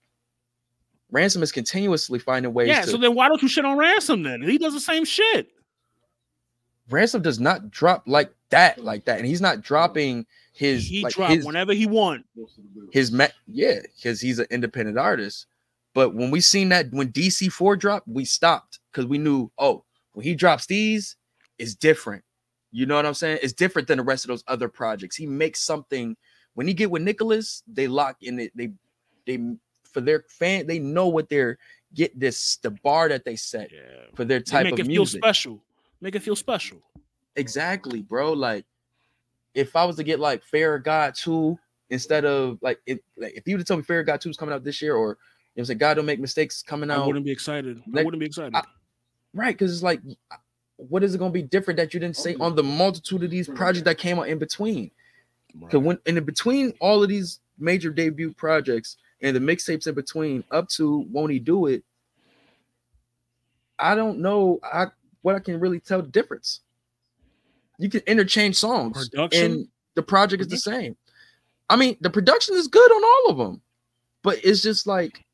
Ransom 1.11 1.43
is 1.43 1.51
continuously 1.51 2.19
finding 2.19 2.53
ways 2.53 2.67
Yeah. 2.69 2.81
to 2.81 2.91
So 2.91 2.97
then 2.97 3.15
why 3.15 3.29
don't 3.29 3.41
you 3.41 3.47
shit 3.47 3.63
on 3.65 3.77
Ransom 3.77 4.23
then? 4.23 4.41
He 4.41 4.57
does 4.57 4.73
the 4.73 4.79
same 4.79 5.05
shit. 5.05 5.49
Ransom 6.89 7.21
does 7.21 7.39
not 7.39 7.69
drop 7.71 8.03
like 8.05 8.31
that, 8.49 8.83
like 8.83 9.05
that. 9.05 9.17
And 9.19 9.27
he's 9.27 9.41
not 9.41 9.61
dropping 9.61 10.25
his 10.53 10.85
he 10.87 11.03
like 11.03 11.13
drop 11.13 11.31
his, 11.31 11.45
whenever 11.45 11.73
he 11.73 11.85
want. 11.85 12.25
his 12.91 13.11
ma- 13.11 13.27
yeah, 13.47 13.79
because 13.95 14.21
he's 14.21 14.39
an 14.39 14.47
independent 14.49 14.97
artist. 14.97 15.45
But 15.93 16.13
when 16.13 16.31
we 16.31 16.41
seen 16.41 16.69
that 16.69 16.87
when 16.91 17.11
DC4 17.11 17.77
dropped, 17.79 18.07
we 18.07 18.23
stopped 18.25 18.79
because 18.91 19.05
we 19.05 19.17
knew, 19.17 19.51
oh, 19.57 19.83
when 20.13 20.23
he 20.23 20.35
drops 20.35 20.65
these, 20.67 21.15
it's 21.57 21.75
different. 21.75 22.23
You 22.71 22.85
know 22.85 22.95
what 22.95 23.05
I'm 23.05 23.13
saying? 23.13 23.39
It's 23.41 23.53
different 23.53 23.87
than 23.87 23.97
the 23.97 24.03
rest 24.03 24.23
of 24.25 24.29
those 24.29 24.43
other 24.47 24.67
projects. 24.69 25.15
He 25.15 25.25
makes 25.25 25.59
something 25.61 26.15
when 26.53 26.67
he 26.67 26.73
get 26.73 26.89
with 26.91 27.01
Nicholas, 27.01 27.63
they 27.67 27.87
lock 27.87 28.17
in 28.21 28.39
it. 28.39 28.51
They 28.55 28.71
they 29.25 29.39
for 29.91 30.01
their 30.01 30.23
fan, 30.27 30.67
they 30.67 30.79
know 30.79 31.07
what 31.07 31.29
they're 31.29 31.57
get 31.93 32.19
this 32.19 32.57
the 32.57 32.71
bar 32.71 33.09
that 33.09 33.23
they 33.25 33.35
set 33.35 33.71
Yeah. 33.71 33.79
for 34.15 34.25
their 34.25 34.39
They 34.39 34.43
type 34.43 34.63
make 34.65 34.73
of 34.73 34.79
it 34.81 34.87
feel 34.87 35.01
music. 35.01 35.21
special. 35.23 35.63
Make 36.01 36.15
it 36.15 36.21
feel 36.21 36.35
special. 36.35 36.81
Exactly, 37.35 38.01
bro. 38.01 38.33
Like, 38.33 38.65
if 39.53 39.75
I 39.75 39.85
was 39.85 39.95
to 39.97 40.03
get 40.03 40.19
like 40.19 40.43
Fair 40.43 40.77
God 40.79 41.15
2 41.15 41.57
instead 41.89 42.25
of 42.25 42.59
like 42.61 42.79
if 42.85 42.99
like 43.17 43.33
if 43.33 43.47
you 43.47 43.55
would 43.55 43.61
have 43.61 43.67
told 43.67 43.79
me 43.79 43.83
Fair 43.83 44.03
God 44.03 44.21
2 44.21 44.29
is 44.29 44.37
coming 44.37 44.53
out 44.53 44.63
this 44.63 44.81
year, 44.81 44.95
or 44.95 45.17
it 45.55 45.61
was 45.61 45.69
like 45.69 45.77
God 45.79 45.95
don't 45.95 46.05
make 46.05 46.19
mistakes 46.19 46.61
coming 46.61 46.91
out. 46.91 47.03
I 47.03 47.07
wouldn't 47.07 47.25
be 47.25 47.31
excited. 47.31 47.81
I 47.95 48.03
wouldn't 48.03 48.19
be 48.19 48.25
excited. 48.27 48.55
I- 48.55 48.63
right? 49.33 49.55
Because 49.55 49.73
it's 49.73 49.83
like, 49.83 50.01
what 50.77 51.03
is 51.03 51.15
it 51.15 51.17
gonna 51.17 51.31
be 51.31 51.41
different 51.41 51.77
that 51.77 51.93
you 51.93 51.99
didn't 51.99 52.17
say 52.17 52.35
on 52.39 52.55
the 52.55 52.63
multitude 52.63 53.23
of 53.23 53.31
these 53.31 53.47
projects 53.47 53.85
that 53.85 53.97
came 53.97 54.19
out 54.19 54.27
in 54.27 54.37
between? 54.37 54.91
Because 55.59 55.79
when 55.79 55.99
in 56.05 56.23
between 56.23 56.73
all 56.79 57.01
of 57.01 57.09
these 57.09 57.39
major 57.57 57.89
debut 57.89 58.31
projects 58.33 58.97
and 59.21 59.35
the 59.35 59.39
mixtapes 59.39 59.87
in 59.87 59.95
between, 59.95 60.43
up 60.51 60.69
to 60.69 60.99
won't 61.11 61.31
he 61.31 61.39
do 61.39 61.65
it? 61.65 61.83
I 63.79 63.95
don't 63.95 64.19
know. 64.19 64.59
I 64.63 64.87
what 65.27 65.35
I 65.35 65.39
can 65.39 65.59
really 65.59 65.81
tell 65.81 66.01
the 66.01 66.07
difference. 66.07 66.61
You 67.79 67.89
can 67.89 67.99
interchange 68.07 68.55
songs, 68.55 69.09
Production? 69.09 69.43
and 69.43 69.67
the 69.95 70.01
project 70.01 70.39
is 70.39 70.47
the 70.47 70.55
mm-hmm. 70.55 70.79
same. 70.79 70.97
I 71.69 71.75
mean, 71.75 71.97
the 71.99 72.09
production 72.09 72.55
is 72.55 72.69
good 72.69 72.89
on 72.89 73.03
all 73.03 73.31
of 73.31 73.37
them, 73.37 73.61
but 74.23 74.39
it's 74.41 74.61
just 74.61 74.87
like 74.87 75.25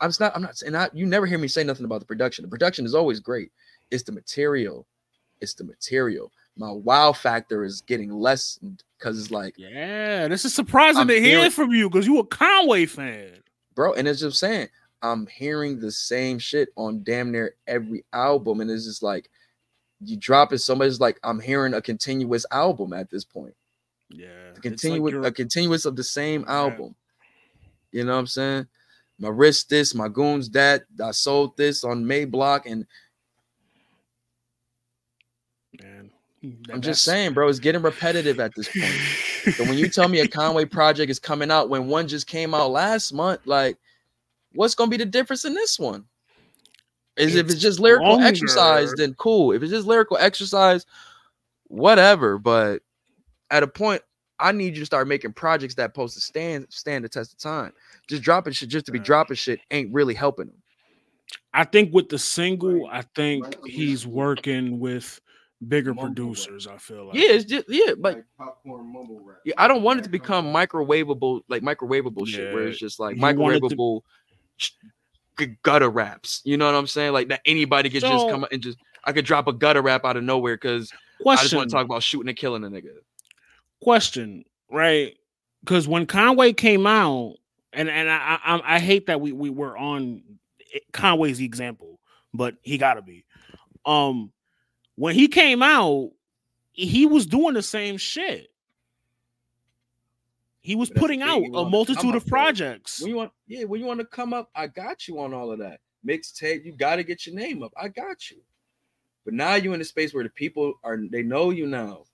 I'm 0.00 0.12
not. 0.20 0.30
I'm 0.36 0.42
not 0.42 0.56
saying. 0.56 0.76
I, 0.76 0.90
you 0.92 1.06
never 1.06 1.26
hear 1.26 1.38
me 1.38 1.48
say 1.48 1.64
nothing 1.64 1.84
about 1.84 1.98
the 1.98 2.06
production. 2.06 2.44
The 2.44 2.48
production 2.48 2.86
is 2.86 2.94
always 2.94 3.18
great. 3.18 3.50
It's 3.90 4.04
the 4.04 4.12
material. 4.12 4.86
It's 5.40 5.54
the 5.54 5.64
material. 5.64 6.30
My 6.56 6.70
wow 6.70 7.12
factor 7.12 7.64
is 7.64 7.80
getting 7.80 8.12
less 8.12 8.60
because 8.96 9.18
it's 9.18 9.32
like, 9.32 9.54
yeah, 9.58 10.28
this 10.28 10.44
is 10.44 10.54
surprising 10.54 11.00
I'm 11.00 11.08
to 11.08 11.20
hear 11.20 11.50
from 11.50 11.72
you 11.72 11.90
because 11.90 12.06
you 12.06 12.20
a 12.20 12.26
Conway 12.26 12.86
fan. 12.86 13.32
bro, 13.74 13.92
and 13.94 14.06
it's 14.06 14.20
just 14.20 14.38
saying 14.38 14.68
I'm 15.04 15.26
hearing 15.26 15.78
the 15.78 15.92
same 15.92 16.38
shit 16.38 16.70
on 16.76 17.02
damn 17.04 17.30
near 17.30 17.54
every 17.66 18.04
album, 18.12 18.60
and 18.60 18.70
it's 18.70 18.86
just 18.86 19.02
like 19.02 19.28
you 20.02 20.16
drop 20.16 20.52
it. 20.52 20.58
Somebody's 20.58 20.98
like, 20.98 21.20
I'm 21.22 21.38
hearing 21.40 21.74
a 21.74 21.82
continuous 21.82 22.46
album 22.50 22.92
at 22.94 23.10
this 23.10 23.24
point. 23.24 23.54
Yeah. 24.08 24.28
A 24.56 24.60
continuous, 24.60 25.12
you're- 25.12 25.26
a 25.26 25.30
continuous 25.30 25.84
of 25.84 25.94
the 25.96 26.04
same 26.04 26.44
album. 26.48 26.94
You 27.92 28.04
know 28.04 28.14
what 28.14 28.18
I'm 28.20 28.26
saying? 28.26 28.66
My 29.18 29.28
wrist 29.28 29.68
this, 29.68 29.94
my 29.94 30.08
goons 30.08 30.50
that. 30.50 30.84
I 31.02 31.10
sold 31.12 31.56
this 31.56 31.84
on 31.84 32.06
May 32.06 32.24
Block, 32.24 32.66
and 32.66 32.86
man. 35.80 36.10
I'm 36.72 36.80
just 36.82 37.04
saying, 37.04 37.32
bro, 37.32 37.48
it's 37.48 37.58
getting 37.58 37.82
repetitive 37.82 38.40
at 38.40 38.54
this 38.54 38.68
point. 38.68 38.94
So 39.52 39.62
when 39.64 39.76
you 39.76 39.90
tell 39.90 40.08
me 40.08 40.20
a 40.20 40.26
Conway 40.26 40.64
project 40.64 41.10
is 41.10 41.18
coming 41.18 41.50
out 41.50 41.68
when 41.68 41.86
one 41.86 42.08
just 42.08 42.26
came 42.26 42.54
out 42.54 42.70
last 42.70 43.12
month, 43.12 43.40
like, 43.44 43.76
what's 44.54 44.74
gonna 44.74 44.90
be 44.90 44.96
the 44.96 45.04
difference 45.06 45.44
in 45.44 45.54
this 45.54 45.78
one? 45.78 46.04
Is 47.16 47.34
if 47.36 47.44
It's 47.46 47.54
it's 47.54 47.62
just 47.62 47.78
lyrical 47.80 48.20
exercise, 48.20 48.92
then 48.96 49.14
cool. 49.14 49.52
If 49.52 49.62
it's 49.62 49.70
just 49.70 49.86
lyrical 49.86 50.16
exercise, 50.18 50.84
whatever. 51.68 52.38
But 52.38 52.82
at 53.50 53.62
a 53.62 53.68
point, 53.68 54.02
I 54.40 54.50
need 54.52 54.74
you 54.74 54.80
to 54.80 54.86
start 54.86 55.06
making 55.06 55.32
projects 55.34 55.76
that 55.76 55.94
post 55.94 56.14
to 56.14 56.20
stand 56.20 56.66
stand 56.70 57.04
the 57.04 57.08
test 57.08 57.32
of 57.32 57.38
time. 57.38 57.72
Just 58.08 58.22
dropping 58.22 58.52
shit 58.52 58.68
just 58.68 58.86
to 58.86 58.92
be 58.92 58.98
dropping 58.98 59.36
shit 59.36 59.60
ain't 59.70 59.92
really 59.92 60.14
helping 60.14 60.46
them. 60.46 60.56
I 61.52 61.64
think 61.64 61.94
with 61.94 62.08
the 62.08 62.18
single, 62.18 62.86
I 62.90 63.02
think 63.14 63.64
he's 63.64 64.06
working 64.06 64.80
with 64.80 65.20
bigger 65.68 65.94
Mumble 65.94 66.08
rap. 66.08 66.16
producers. 66.16 66.66
I 66.66 66.76
feel 66.78 67.06
like 67.06 67.16
Yeah, 67.16 67.30
it's 67.30 67.44
just 67.44 67.66
yeah, 67.68 67.94
but 67.96 68.16
like 68.16 68.24
popcorn 68.36 68.92
mumble 68.92 69.20
rap. 69.24 69.38
Yeah, 69.44 69.54
I 69.56 69.68
don't 69.68 69.82
want 69.82 70.00
it 70.00 70.02
to 70.02 70.08
become 70.10 70.46
microwavable, 70.52 71.42
like 71.48 71.62
microwavable 71.62 72.26
shit, 72.26 72.52
where 72.52 72.66
it's 72.66 72.78
just 72.78 72.98
like 72.98 73.16
you 73.16 73.22
want 73.22 73.54
it 73.54 73.60
to- 73.60 73.66
microwavable 73.76 74.00
sh- 74.00 74.04
g- 74.04 74.23
gutter 75.62 75.88
raps. 75.90 76.40
You 76.44 76.56
know 76.56 76.66
what 76.66 76.74
I'm 76.74 76.86
saying? 76.86 77.12
Like 77.12 77.28
that 77.28 77.40
anybody 77.44 77.90
could 77.90 78.02
just 78.02 78.22
So- 78.24 78.30
come 78.30 78.46
and 78.50 78.62
just 78.62 78.78
I 79.04 79.12
could 79.12 79.24
drop 79.24 79.46
a 79.48 79.52
gutter 79.52 79.82
rap 79.82 80.04
out 80.04 80.16
of 80.16 80.24
nowhere 80.24 80.56
because 80.56 80.90
I 81.26 81.36
just 81.36 81.54
want 81.54 81.68
to 81.70 81.74
talk 81.76 81.84
about 81.84 82.02
shooting 82.02 82.28
and 82.28 82.36
killing 82.38 82.64
a 82.64 82.68
nigga. 82.68 82.92
question, 83.82 84.44
right? 84.70 85.14
Because 85.60 85.86
when 85.86 86.06
Conway 86.06 86.52
came 86.52 86.86
out, 86.86 87.34
and 87.72 87.88
and 87.90 88.08
I, 88.08 88.38
I 88.44 88.76
I 88.76 88.78
hate 88.80 89.06
that 89.06 89.20
we 89.20 89.32
we 89.32 89.50
were 89.50 89.76
on 89.76 90.22
Conway's 90.92 91.38
the 91.38 91.44
example, 91.44 91.98
but 92.32 92.54
he 92.62 92.78
got 92.78 92.94
to 92.94 93.02
be. 93.02 93.24
Um, 93.84 94.32
when 94.96 95.14
he 95.14 95.28
came 95.28 95.62
out, 95.62 96.12
he 96.72 97.04
was 97.06 97.26
doing 97.26 97.54
the 97.54 97.62
same 97.62 97.96
shit. 97.98 98.48
He 100.64 100.74
was 100.76 100.88
putting 100.88 101.20
out 101.20 101.42
a 101.42 101.68
multitude 101.68 102.14
of 102.14 102.26
projects. 102.26 102.98
When 102.98 103.10
you 103.10 103.16
want, 103.16 103.32
yeah, 103.46 103.64
when 103.64 103.82
you 103.82 103.86
want 103.86 104.00
to 104.00 104.06
come 104.06 104.32
up, 104.32 104.48
I 104.56 104.66
got 104.66 105.06
you 105.06 105.20
on 105.20 105.34
all 105.34 105.52
of 105.52 105.58
that 105.58 105.80
mixtape. 106.06 106.64
You 106.64 106.72
got 106.72 106.96
to 106.96 107.04
get 107.04 107.26
your 107.26 107.36
name 107.36 107.62
up. 107.62 107.74
I 107.76 107.88
got 107.88 108.30
you. 108.30 108.38
But 109.26 109.34
now 109.34 109.56
you're 109.56 109.74
in 109.74 109.82
a 109.82 109.84
space 109.84 110.14
where 110.14 110.24
the 110.24 110.30
people 110.30 110.72
are 110.82 110.98
they 111.10 111.22
know 111.22 111.50
you 111.50 111.66
now. 111.66 112.04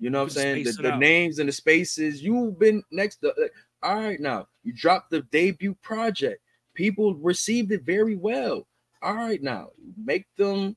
You 0.00 0.10
know 0.10 0.18
what 0.18 0.24
I'm 0.24 0.30
saying? 0.30 0.64
The, 0.64 0.72
the 0.72 0.96
names 0.96 1.38
and 1.38 1.48
the 1.48 1.52
spaces 1.52 2.20
you've 2.20 2.58
been 2.58 2.82
next 2.90 3.18
to. 3.18 3.32
like, 3.38 3.52
all 3.80 3.94
right, 3.94 4.18
now 4.18 4.48
you 4.64 4.72
dropped 4.72 5.10
the 5.10 5.20
debut 5.30 5.76
project. 5.80 6.42
People 6.74 7.14
received 7.14 7.70
it 7.70 7.84
very 7.84 8.16
well. 8.16 8.66
All 9.02 9.14
right, 9.14 9.40
now 9.40 9.68
make 9.96 10.26
them 10.36 10.76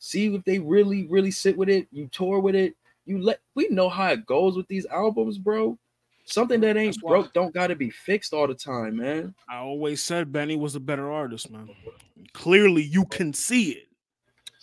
see 0.00 0.34
if 0.34 0.44
they 0.44 0.58
really, 0.58 1.06
really 1.06 1.30
sit 1.30 1.56
with 1.56 1.70
it. 1.70 1.88
You 1.90 2.08
tour 2.08 2.40
with 2.40 2.56
it. 2.56 2.76
You 3.06 3.22
let 3.22 3.40
we 3.54 3.68
know 3.70 3.88
how 3.88 4.08
it 4.08 4.26
goes 4.26 4.54
with 4.54 4.68
these 4.68 4.84
albums, 4.84 5.38
bro. 5.38 5.78
Something 6.32 6.60
that 6.62 6.78
ain't 6.78 6.94
That's 6.94 7.02
why- 7.02 7.10
broke 7.10 7.32
don't 7.34 7.52
got 7.52 7.66
to 7.66 7.76
be 7.76 7.90
fixed 7.90 8.32
all 8.32 8.46
the 8.46 8.54
time, 8.54 8.96
man. 8.96 9.34
I 9.50 9.58
always 9.58 10.02
said 10.02 10.32
Benny 10.32 10.56
was 10.56 10.74
a 10.74 10.80
better 10.80 11.12
artist, 11.12 11.50
man. 11.50 11.68
Clearly, 12.32 12.82
you 12.82 13.04
can 13.04 13.34
see 13.34 13.72
it. 13.72 13.88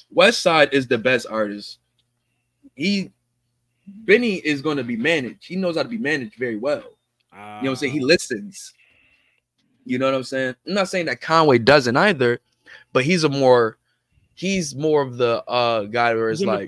West 0.09 0.41
Side 0.41 0.73
is 0.73 0.87
the 0.87 0.97
best 0.97 1.27
artist. 1.29 1.77
He 2.75 3.11
Benny 3.87 4.35
is 4.37 4.61
going 4.61 4.77
to 4.77 4.83
be 4.83 4.95
managed. 4.97 5.45
He 5.47 5.55
knows 5.55 5.75
how 5.77 5.83
to 5.83 5.89
be 5.89 5.97
managed 5.99 6.35
very 6.35 6.55
well. 6.57 6.83
You 7.31 7.37
know 7.37 7.59
what 7.61 7.69
I'm 7.69 7.75
saying? 7.75 7.93
He 7.93 8.01
Uh, 8.01 8.05
listens. 8.07 8.73
You 9.85 9.99
know 9.99 10.05
what 10.05 10.15
I'm 10.15 10.23
saying? 10.23 10.55
I'm 10.67 10.73
not 10.73 10.89
saying 10.89 11.05
that 11.05 11.21
Conway 11.21 11.59
doesn't 11.59 11.95
either, 11.97 12.39
but 12.93 13.03
he's 13.03 13.23
a 13.23 13.29
more 13.29 13.77
he's 14.33 14.75
more 14.75 15.01
of 15.03 15.17
the 15.17 15.43
uh 15.47 15.83
guy 15.83 16.15
where 16.15 16.31
it's 16.31 16.41
like. 16.41 16.67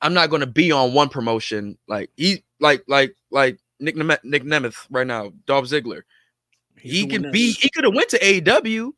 I'm 0.00 0.14
not 0.14 0.30
gonna 0.30 0.46
be 0.46 0.72
on 0.72 0.94
one 0.94 1.08
promotion 1.10 1.76
like 1.88 2.10
he 2.16 2.42
like 2.58 2.82
like 2.88 3.14
like 3.30 3.58
Nick 3.82 3.96
Nem- 3.96 4.16
Nick 4.22 4.44
Nemeth 4.44 4.86
right 4.90 5.06
now, 5.06 5.32
Dolph 5.46 5.66
Ziggler. 5.66 6.02
He's 6.78 6.92
he 6.92 7.06
can 7.06 7.30
be 7.30 7.52
he 7.52 7.68
could 7.70 7.84
have 7.84 7.94
went 7.94 8.08
to 8.10 8.18
AEW. 8.18 8.92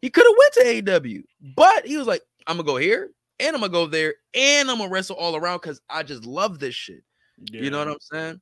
He 0.00 0.10
could 0.10 0.24
have 0.24 0.36
went 0.38 0.52
to 0.54 0.82
AEW, 1.00 1.22
but 1.56 1.86
he 1.86 1.96
was 1.96 2.06
like, 2.06 2.22
I'm 2.46 2.56
gonna 2.56 2.66
go 2.66 2.76
here 2.76 3.10
and 3.40 3.54
I'm 3.54 3.60
gonna 3.60 3.72
go 3.72 3.86
there 3.86 4.14
and 4.34 4.70
I'm 4.70 4.78
gonna 4.78 4.90
wrestle 4.90 5.16
all 5.16 5.36
around 5.36 5.58
because 5.58 5.80
I 5.90 6.02
just 6.02 6.24
love 6.24 6.58
this 6.58 6.74
shit. 6.74 7.02
You 7.50 7.70
know 7.70 7.78
what 7.78 7.88
I'm 7.88 7.96
saying? 8.00 8.40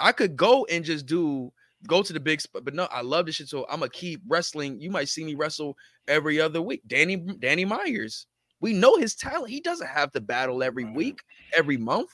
I 0.00 0.12
could 0.12 0.36
go 0.36 0.64
and 0.66 0.84
just 0.84 1.06
do 1.06 1.52
go 1.86 2.02
to 2.02 2.12
the 2.12 2.20
big 2.20 2.40
spot, 2.40 2.64
but 2.64 2.74
no, 2.74 2.84
I 2.90 3.02
love 3.02 3.26
this 3.26 3.36
shit. 3.36 3.48
So 3.48 3.66
I'm 3.68 3.80
gonna 3.80 3.90
keep 3.90 4.22
wrestling. 4.26 4.80
You 4.80 4.90
might 4.90 5.08
see 5.08 5.24
me 5.24 5.34
wrestle 5.34 5.76
every 6.08 6.40
other 6.40 6.62
week. 6.62 6.82
Danny 6.86 7.16
Danny 7.16 7.64
Myers. 7.64 8.26
We 8.60 8.72
know 8.72 8.96
his 8.96 9.16
talent. 9.16 9.50
He 9.50 9.60
doesn't 9.60 9.88
have 9.88 10.12
to 10.12 10.20
battle 10.20 10.62
every 10.62 10.84
week, 10.84 11.18
every 11.52 11.76
month, 11.76 12.10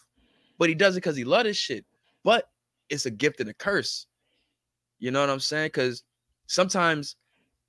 but 0.59 0.69
he 0.69 0.75
does 0.75 0.97
it 0.97 1.03
because 1.03 1.17
he 1.17 1.25
loves 1.25 1.47
his 1.47 1.57
shit. 1.59 1.85
But 2.25 2.49
it's 2.91 3.07
a 3.07 3.11
gift 3.11 3.41
and 3.41 3.51
a 3.51 3.55
curse. 3.55 4.07
You 4.99 5.11
know 5.11 5.21
what 5.21 5.31
I'm 5.31 5.41
saying? 5.41 5.69
Because 5.69 6.03
sometimes 6.47 7.17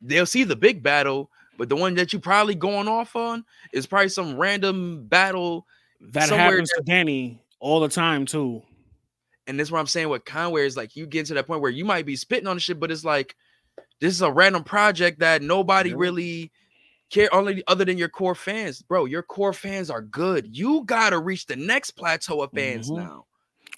they'll 0.02 0.26
see 0.26 0.44
the 0.44 0.56
big 0.56 0.82
battle, 0.82 1.30
but 1.58 1.70
the 1.70 1.76
one 1.76 1.94
that 1.96 2.12
you're 2.14 2.22
probably 2.22 2.56
going 2.56 2.88
off 2.88 3.16
on 3.16 3.44
is 3.74 3.86
probably 3.86 4.10
some 4.10 4.38
random 4.38 5.06
battle 5.08 5.66
That 6.14 6.30
happens 6.30 6.70
to 6.72 6.82
Danny 6.84 7.40
all 7.60 7.80
the 7.82 7.90
time 7.90 8.26
too. 8.26 8.62
and 9.48 9.60
that's 9.60 9.72
what 9.72 9.80
I'm 9.80 9.88
saying 9.88 10.10
with 10.10 10.26
Conway 10.26 10.66
is 10.66 10.78
like 10.78 10.96
you 10.96 11.06
get 11.06 11.26
to 11.28 11.34
that 11.34 11.48
point 11.48 11.62
where 11.62 11.72
you 11.72 11.84
might 11.86 12.06
be 12.06 12.16
spitting 12.16 12.48
on 12.48 12.56
the 12.56 12.60
shit, 12.62 12.80
but 12.80 12.92
it's 12.92 13.04
like 13.04 13.36
this 14.00 14.14
is 14.14 14.22
a 14.22 14.32
random 14.32 14.64
project 14.64 15.20
that 15.20 15.42
nobody 15.42 15.90
Yeah. 15.90 15.96
really 15.98 16.52
care 17.10 17.34
only 17.34 17.64
other 17.68 17.84
than 17.84 17.98
your 17.98 18.08
core 18.10 18.36
fans, 18.36 18.82
bro. 18.82 19.06
Your 19.06 19.24
core 19.24 19.52
fans 19.54 19.90
are 19.90 20.02
good. 20.02 20.56
You 20.56 20.84
gotta 20.86 21.20
reach 21.20 21.46
the 21.48 21.56
next 21.56 21.92
plateau 21.92 22.42
of 22.42 22.52
fans 22.52 22.90
Mhm. 22.90 22.98
now. 22.98 23.26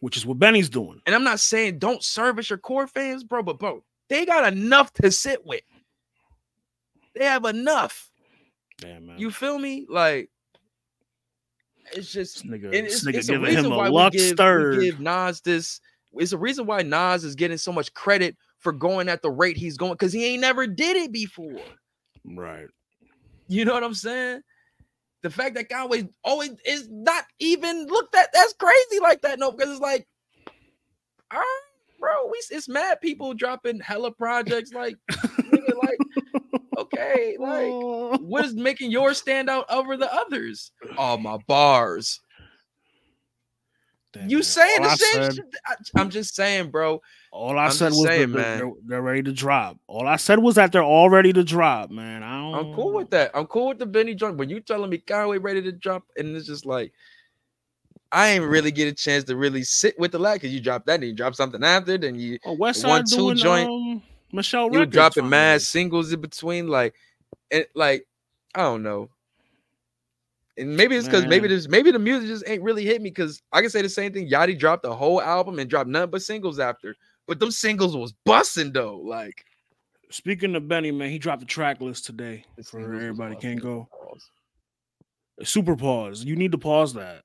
Which 0.02 0.18
is 0.18 0.26
what 0.26 0.39
Benny's 0.39 0.70
doing. 0.70 0.99
And 1.06 1.16
I'm 1.16 1.24
not 1.24 1.39
saying 1.39 1.80
don't 1.80 2.04
service 2.04 2.49
your 2.49 2.60
core 2.60 2.88
fans, 2.88 3.24
bro, 3.24 3.43
but 3.43 3.60
bro, 3.60 3.84
they 4.10 4.26
got 4.26 4.52
enough 4.52 4.91
to 4.93 5.12
sit 5.12 5.45
with. 5.45 5.62
They 7.16 7.26
have 7.26 7.45
enough. 7.45 8.10
Yeah, 8.84 8.99
man. 8.99 9.18
You 9.20 9.32
feel 9.32 9.58
me? 9.58 9.86
Like 9.88 10.30
it's 11.93 12.12
just 12.12 12.45
nigga, 12.45 12.74
it's, 12.74 13.06
nigga 13.06 13.16
it's 13.16 13.30
a 13.30 13.34
giving 13.34 13.47
reason 13.47 13.66
him 13.66 13.72
a 13.74 13.78
why 13.78 13.88
luck 13.88 14.14
we 14.14 14.20
give, 14.20 14.30
we 14.30 14.36
stirred. 14.36 14.82
give 14.82 14.99
Nas 14.99 15.41
this. 15.41 15.80
It's 16.14 16.32
a 16.32 16.38
reason 16.38 16.66
why 16.66 16.82
Nas 16.82 17.24
is 17.24 17.36
getting 17.36 17.58
so 17.58 17.72
much 17.72 17.93
credit 17.93 18.36
for 18.58 18.74
going 18.74 19.08
at 19.08 19.22
the 19.22 19.30
rate 19.30 19.56
he's 19.56 19.78
going 19.78 19.93
because 19.93 20.14
he 20.14 20.26
ain't 20.26 20.41
never 20.41 20.68
did 20.68 20.97
it 20.97 21.12
before. 21.12 21.62
Right. 22.26 22.68
You 23.47 23.66
know 23.66 23.74
what 23.74 23.84
I'm 23.84 23.93
saying? 23.93 24.41
The 25.24 25.30
fact 25.30 25.56
that 25.56 25.70
Conway 25.70 26.10
always 26.24 26.52
is 26.66 26.88
not 26.90 27.26
even 27.40 27.86
looked 27.88 28.16
at 28.16 28.30
that's 28.34 28.54
crazy 28.54 29.00
like 29.02 29.22
that. 29.22 29.38
No, 29.40 29.52
because 29.52 29.72
it's 29.72 29.82
like, 29.82 30.08
all 31.32 31.40
right, 31.40 31.62
bro, 32.00 32.28
we 32.28 32.42
it's 32.50 32.68
mad 32.68 33.00
people 33.02 33.34
dropping 33.34 33.80
hella 33.80 34.12
projects 34.12 34.74
like, 34.74 34.96
nigga, 35.12 35.74
like, 35.84 35.98
okay, 36.78 37.38
like 37.40 38.22
what 38.22 38.46
is 38.46 38.56
making 38.56 38.92
yours 38.92 39.20
stand 39.20 39.50
out 39.50 39.66
over 39.70 39.96
the 39.96 40.12
others? 40.14 40.72
All 40.98 41.18
my 41.18 41.38
bars. 41.48 42.20
Damn, 44.14 44.30
You 44.30 44.38
man. 44.38 44.43
saying 44.43 44.78
all 44.80 44.84
the 44.84 44.89
I 44.91 44.95
same 44.95 45.24
said, 45.24 45.34
shit? 45.36 45.45
I, 45.95 46.01
am 46.01 46.09
just 46.09 46.36
saying, 46.36 46.70
bro. 46.70 47.01
all 47.32 47.57
I 47.57 47.66
I'm 47.66 47.72
said 47.72 47.91
was 47.91 48.03
saying, 48.03 48.32
they're, 48.32 48.41
man. 48.41 48.57
they're, 48.57 48.72
they're 48.86 49.01
ready 49.01 49.24
to 49.24 49.32
drop. 49.32 49.78
All 49.88 50.07
I 50.07 50.18
said 50.18 50.39
was 50.39 50.55
that 50.55 50.72
they're 50.72 50.84
all 50.84 51.09
ready 51.09 51.32
to 51.32 51.43
drop, 51.43 51.91
man. 51.91 52.22
I 52.24 52.41
don't, 52.41 52.55
I'm 52.55 52.76
cool 52.76 52.93
with 52.93 53.09
that. 53.12 53.32
I'm 53.34 53.47
cool 53.47 53.70
with 53.70 53.80
the 53.80 53.86
Benny 53.86 54.14
joint. 54.14 54.36
but 54.38 54.49
you 54.49 54.59
telling 54.59 54.89
me 54.89 54.97
Conway 54.97 55.38
ready 55.38 55.62
to 55.62 55.72
drop, 55.72 56.03
and 56.18 56.36
it's 56.36 56.47
just 56.47 56.66
like 56.66 56.91
I 58.12 58.30
ain't 58.32 58.43
really 58.45 58.72
get 58.72 58.89
a 58.89 58.93
chance 58.93 59.24
to 59.26 59.38
really 59.38 59.64
sit 59.64 59.97
with 59.97 60.12
the 60.12 60.20
lag 60.20 60.41
because 60.41 60.53
you 60.53 60.59
drop 60.59 60.86
that, 60.86 60.95
and 60.95 61.03
you 61.05 61.14
drop 61.14 61.34
something 61.36 61.64
after, 61.64 61.97
then 61.97 62.16
you 62.16 62.38
Oh, 62.43 62.53
West 62.53 62.86
one, 62.86 63.05
two 63.05 63.16
doing 63.16 63.38
joint, 63.38 63.70
um, 63.70 64.03
Michelle 64.34 64.72
you 64.72 64.80
were 64.80 64.86
dropping 64.86 65.30
mad 65.30 65.62
singles 65.62 66.12
in 66.12 66.20
between, 66.20 66.68
like 66.68 66.93
and 67.49 67.66
like 67.76 68.05
I 68.53 68.64
don't 68.64 68.84
know. 68.84 69.09
And 70.62 70.78
maybe 70.78 70.95
it's 70.95 71.07
because 71.07 71.26
maybe 71.26 71.47
this 71.47 71.68
maybe 71.68 71.91
the 71.91 71.99
music 71.99 72.30
just 72.30 72.43
ain't 72.47 72.64
really 72.64 72.86
hit 72.86 73.01
me 73.01 73.09
because 73.09 73.41
I 73.51 73.62
can 73.62 73.70
say 73.70 73.82
the 73.82 73.89
same 73.89 74.14
thing. 74.14 74.30
Yachty 74.30 74.57
dropped 74.57 74.84
the 74.84 74.95
whole 74.95 75.22
album 75.22 75.59
and 75.59 75.70
dropped 75.70 75.89
nothing 75.89 76.12
but 76.12 76.22
singles 76.22 76.59
after, 76.59 76.95
but 77.28 77.39
them 77.39 77.51
singles 77.51 77.97
was 77.97 78.14
busting 78.26 78.72
though. 78.72 78.97
Like 78.97 79.45
Speaking 80.12 80.55
of 80.55 80.68
Benny, 80.68 80.91
man, 80.91 81.09
he 81.09 81.18
dropped 81.18 81.39
the 81.39 81.45
track 81.45 81.80
list 81.80 82.05
today 82.05 82.43
for 82.66 82.82
everybody 82.82 83.36
can't 83.38 83.62
go. 83.62 83.88
Super 85.41 85.78
pause. 85.78 86.26
You 86.26 86.36
need 86.36 86.51
to 86.51 86.57
pause 86.57 86.93
that. 86.95 87.24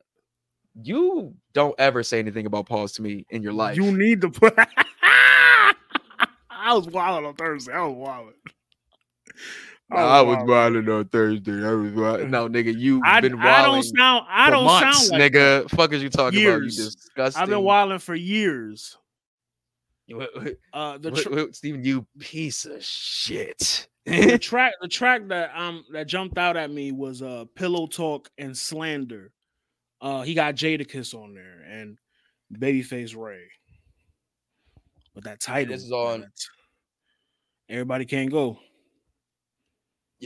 You 0.80 1.34
don't 1.52 1.74
ever 1.78 2.04
say 2.04 2.20
anything 2.20 2.46
about 2.46 2.66
pause 2.66 2.92
to 2.92 3.02
me 3.02 3.26
in 3.30 3.42
your 3.42 3.52
life. 3.52 3.76
You 3.76 3.90
need 3.90 4.20
to 4.20 4.30
put. 4.30 4.54
I 5.08 5.74
was 6.72 6.86
wilding 6.86 7.26
on 7.26 7.34
Thursday. 7.34 7.72
I 7.72 7.84
was 7.84 7.96
wilding. 7.96 8.34
I 9.90 10.20
was 10.20 10.38
wilding 10.48 10.88
on 10.88 11.04
Thursday. 11.06 11.64
I 11.64 11.72
was 11.72 11.92
wilding. 11.92 12.30
No, 12.30 12.48
nigga, 12.48 12.76
you 12.76 13.00
I, 13.04 13.20
been 13.20 13.36
wilding. 13.36 13.48
I 13.48 13.62
don't 13.62 13.70
wilding 13.70 13.82
sound. 13.96 14.26
I 14.28 14.50
don't 14.50 14.64
months, 14.64 15.06
sound 15.08 15.20
like 15.20 15.32
nigga. 15.32 15.70
Fuck 15.70 15.92
is 15.92 16.02
you 16.02 16.10
talking 16.10 16.44
about? 16.44 16.62
You 16.62 16.70
disgusting. 16.70 17.42
I've 17.42 17.48
been 17.48 17.62
wilding 17.62 17.98
for 18.00 18.14
years. 18.14 18.96
What- 20.08 20.34
what- 20.34 20.56
Uh, 20.72 20.98
the 20.98 21.10
what- 21.10 21.22
tr- 21.22 21.30
what, 21.30 21.54
Steven, 21.56 21.84
you 21.84 22.06
piece 22.18 22.64
of 22.64 22.82
shit. 22.84 23.88
the 24.06 24.38
track 24.40 24.72
the 24.80 24.88
track 24.88 25.26
that 25.28 25.50
um 25.56 25.84
that 25.92 26.06
jumped 26.06 26.38
out 26.38 26.56
at 26.56 26.70
me 26.70 26.92
was 26.92 27.22
uh 27.22 27.44
pillow 27.56 27.86
talk 27.88 28.28
and 28.38 28.56
slander 28.56 29.32
uh 30.00 30.22
he 30.22 30.32
got 30.34 30.54
jadakiss 30.54 31.12
on 31.12 31.34
there 31.34 31.64
and 31.68 31.98
babyface 32.56 33.16
ray 33.16 33.42
but 35.12 35.24
that 35.24 35.40
title 35.40 35.74
this 35.74 35.82
is 35.82 35.90
on- 35.90 36.24
everybody 37.68 38.04
can't 38.04 38.30
go 38.30 38.60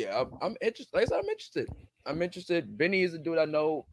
yeah, 0.01 0.20
I'm, 0.20 0.30
I'm 0.40 0.57
interested. 0.61 0.94
Like 0.94 1.03
I 1.03 1.07
said, 1.07 1.18
I'm 1.18 1.28
interested. 1.28 1.68
I'm 2.07 2.22
interested. 2.22 2.78
Benny 2.78 3.03
is 3.03 3.14
a 3.14 3.18
dude 3.18 3.38
I 3.38 3.44
know. 3.44 3.86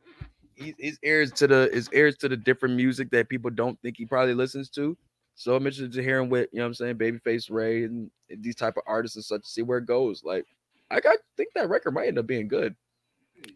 He's 0.56 0.98
ears 1.04 1.32
to 1.34 1.48
the 1.48 1.70
his 1.72 1.88
ears 1.94 2.18
to 2.18 2.30
the 2.30 2.38
different 2.38 2.76
music 2.76 3.12
that 3.12 3.30
people 3.30 3.52
don't 3.52 3.80
think 3.82 3.96
he 3.98 4.06
probably 4.06 4.34
listens 4.34 4.70
to. 4.72 4.98
So 5.36 5.56
I'm 5.56 5.68
interested 5.68 5.92
to 5.94 6.02
hearing 6.04 6.30
what 6.30 6.50
you 6.52 6.58
know. 6.60 6.64
what 6.64 6.68
I'm 6.70 6.74
saying 6.74 6.96
Babyface 6.96 7.52
Ray 7.52 7.84
and, 7.84 8.10
and 8.32 8.44
these 8.44 8.56
type 8.56 8.76
of 8.76 8.84
artists 8.88 9.18
and 9.18 9.26
such. 9.26 9.44
To 9.44 9.48
see 9.48 9.62
where 9.62 9.78
it 9.78 9.86
goes. 9.86 10.24
Like 10.24 10.46
I 10.90 11.00
got 11.00 11.18
think 11.36 11.50
that 11.54 11.70
record 11.70 11.92
might 11.94 12.08
end 12.08 12.18
up 12.18 12.26
being 12.26 12.48
good. 12.48 12.76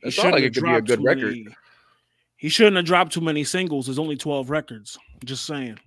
It 0.04 0.14
sounds 0.14 0.34
like 0.34 0.44
it 0.44 0.54
could 0.54 0.64
be 0.64 0.74
a 0.74 0.82
good 0.82 1.04
record. 1.04 1.24
many- 1.24 1.48
he 2.38 2.50
shouldn't 2.50 2.76
have 2.76 2.86
dropped 2.86 3.14
too 3.14 3.22
many 3.22 3.44
singles 3.44 3.86
there's 3.86 4.00
only 4.00 4.16
12 4.18 4.50
records 4.50 4.98
just 5.24 5.46
saying 5.46 5.78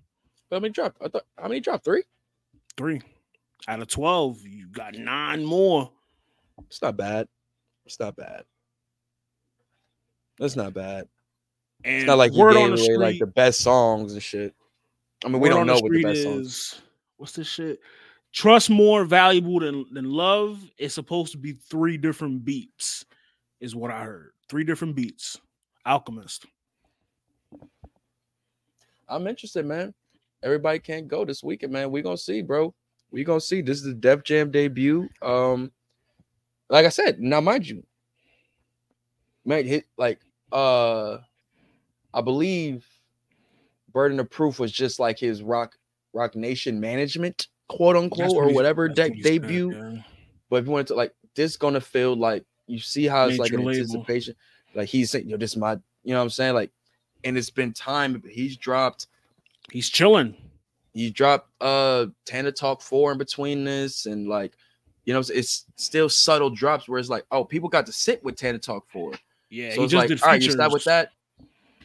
But 0.49 0.57
how 0.57 0.61
many 0.61 0.73
dropped? 0.73 1.03
I 1.03 1.09
thought 1.09 1.25
how 1.37 1.49
many 1.49 1.61
dropped? 1.61 1.85
Three. 1.85 2.05
three 2.77 3.01
out 3.69 3.81
of 3.81 3.89
12 3.89 4.41
you 4.47 4.69
got 4.69 4.95
nine 4.95 5.45
more 5.45 5.91
It's 6.67 6.83
not 6.83 6.97
bad. 6.97 7.29
It's 7.87 8.01
not 8.01 8.17
bad. 8.17 8.45
That's 10.39 10.57
not 10.57 10.75
bad. 10.75 11.07
and 11.85 11.97
It's 11.97 12.07
not 12.07 12.19
like 12.19 12.33
you 12.33 12.53
gave 12.53 12.69
away 12.69 12.77
street 12.77 12.99
like 12.99 13.19
the 13.19 13.27
best 13.27 13.61
songs 13.61 14.15
and 14.15 14.23
shit. 14.23 14.55
I 15.25 15.29
mean, 15.29 15.41
we 15.41 15.49
don't 15.49 15.67
know 15.67 15.77
the 15.77 15.83
what 15.83 15.93
the 15.93 16.03
best 16.03 16.23
songs. 16.23 16.47
is. 16.47 16.83
What's 17.17 17.33
this 17.33 17.47
shit? 17.47 17.81
Trust 18.33 18.69
more 18.69 19.05
valuable 19.05 19.61
than 19.61 19.87
than 19.93 20.11
love 20.11 20.61
is 20.77 20.93
supposed 20.93 21.33
to 21.33 21.39
be 21.39 21.53
three 21.53 21.97
different 21.97 22.45
beats, 22.45 23.05
is 23.61 23.77
what 23.77 23.91
I 23.91 24.03
heard. 24.03 24.33
Three 24.49 24.65
different 24.65 24.97
beats. 24.97 25.41
Alchemist. 25.87 26.47
I'm 29.09 29.27
interested, 29.27 29.67
man. 29.67 29.95
Everybody 30.43 30.79
can't 30.79 31.07
go 31.07 31.25
this 31.25 31.43
weekend, 31.45 31.73
man. 31.73 31.91
We 31.91 32.03
gonna 32.03 32.17
see, 32.17 32.43
bro. 32.43 32.75
We 33.11 33.23
gonna 33.23 33.41
see. 33.41 33.63
This 33.63 33.79
is 33.79 33.85
the 33.85 33.95
Def 33.95 34.25
Jam 34.25 34.51
debut. 34.51 35.09
Um, 35.23 35.71
like 36.75 36.87
I 36.87 36.89
said, 36.89 37.21
now 37.21 37.41
mind 37.41 37.69
you, 37.69 37.85
man, 39.45 39.65
hit 39.65 39.85
like 39.97 40.19
uh, 40.51 41.19
I 42.13 42.21
believe 42.21 42.85
Burden 43.93 44.19
of 44.19 44.29
Proof 44.29 44.59
was 44.59 44.73
just 44.73 44.99
like 44.99 45.17
his 45.17 45.41
Roc 45.41 45.77
Roc 46.13 46.35
Nation 46.35 46.81
management, 46.81 47.47
quote 47.69 47.95
unquote, 47.95 48.19
That's 48.19 48.35
or 48.35 48.53
whatever 48.53 48.89
de- 48.89 49.09
what 49.09 49.23
debut. 49.23 49.71
yeah. 49.73 50.03
But 50.51 50.57
if 50.57 50.65
you 50.67 50.73
wanted 50.73 50.89
to 50.89 50.95
like 50.95 51.15
this 51.37 51.57
gonna 51.57 51.81
feel 51.81 52.17
like 52.17 52.45
you 52.67 52.81
see 52.81 53.07
how 53.07 53.29
it's 53.29 53.39
like 53.39 53.53
an 53.53 53.65
label. 53.65 53.71
anticipation. 53.71 54.35
Like 54.75 54.89
he's 54.89 55.13
saying, 55.13 55.29
yo, 55.29 55.37
this 55.37 55.53
is 55.53 55.57
my, 55.57 55.75
you 56.03 56.13
know 56.13 56.17
what 56.17 56.25
I'm 56.25 56.31
saying? 56.31 56.55
Like, 56.55 56.73
and 57.23 57.39
it's 57.39 57.51
been 57.51 57.73
time. 57.73 58.21
He's 58.29 58.57
dropped, 58.57 59.07
He's 59.71 59.89
chilling. 59.89 60.35
he 60.93 61.11
dropped 61.11 61.51
uh 61.61 62.07
Tana 62.25 62.51
Talk 62.51 62.83
4 62.83 63.13
in 63.13 63.19
between 63.19 63.63
this, 63.63 64.07
and 64.07 64.27
like, 64.27 64.55
you 65.05 65.13
know, 65.13 65.21
it's, 65.21 65.31
it's 65.31 65.67
still 65.77 66.09
subtle 66.09 66.51
drops 66.51 66.89
where 66.89 66.99
it's 66.99 67.09
like, 67.09 67.25
oh, 67.31 67.45
people 67.45 67.69
got 67.69 67.87
to 67.87 67.93
sit 67.93 68.23
with 68.25 68.37
Tana 68.37 68.59
Talk 68.59 68.87
for. 68.91 69.13
Yeah, 69.51 69.75
so 69.75 69.83
it's 69.85 69.93
just 69.93 70.11
like, 70.11 70.23
right, 70.27 70.43
you 70.43 70.51
start 70.51 70.73
with 70.73 70.85
that. 70.85 71.11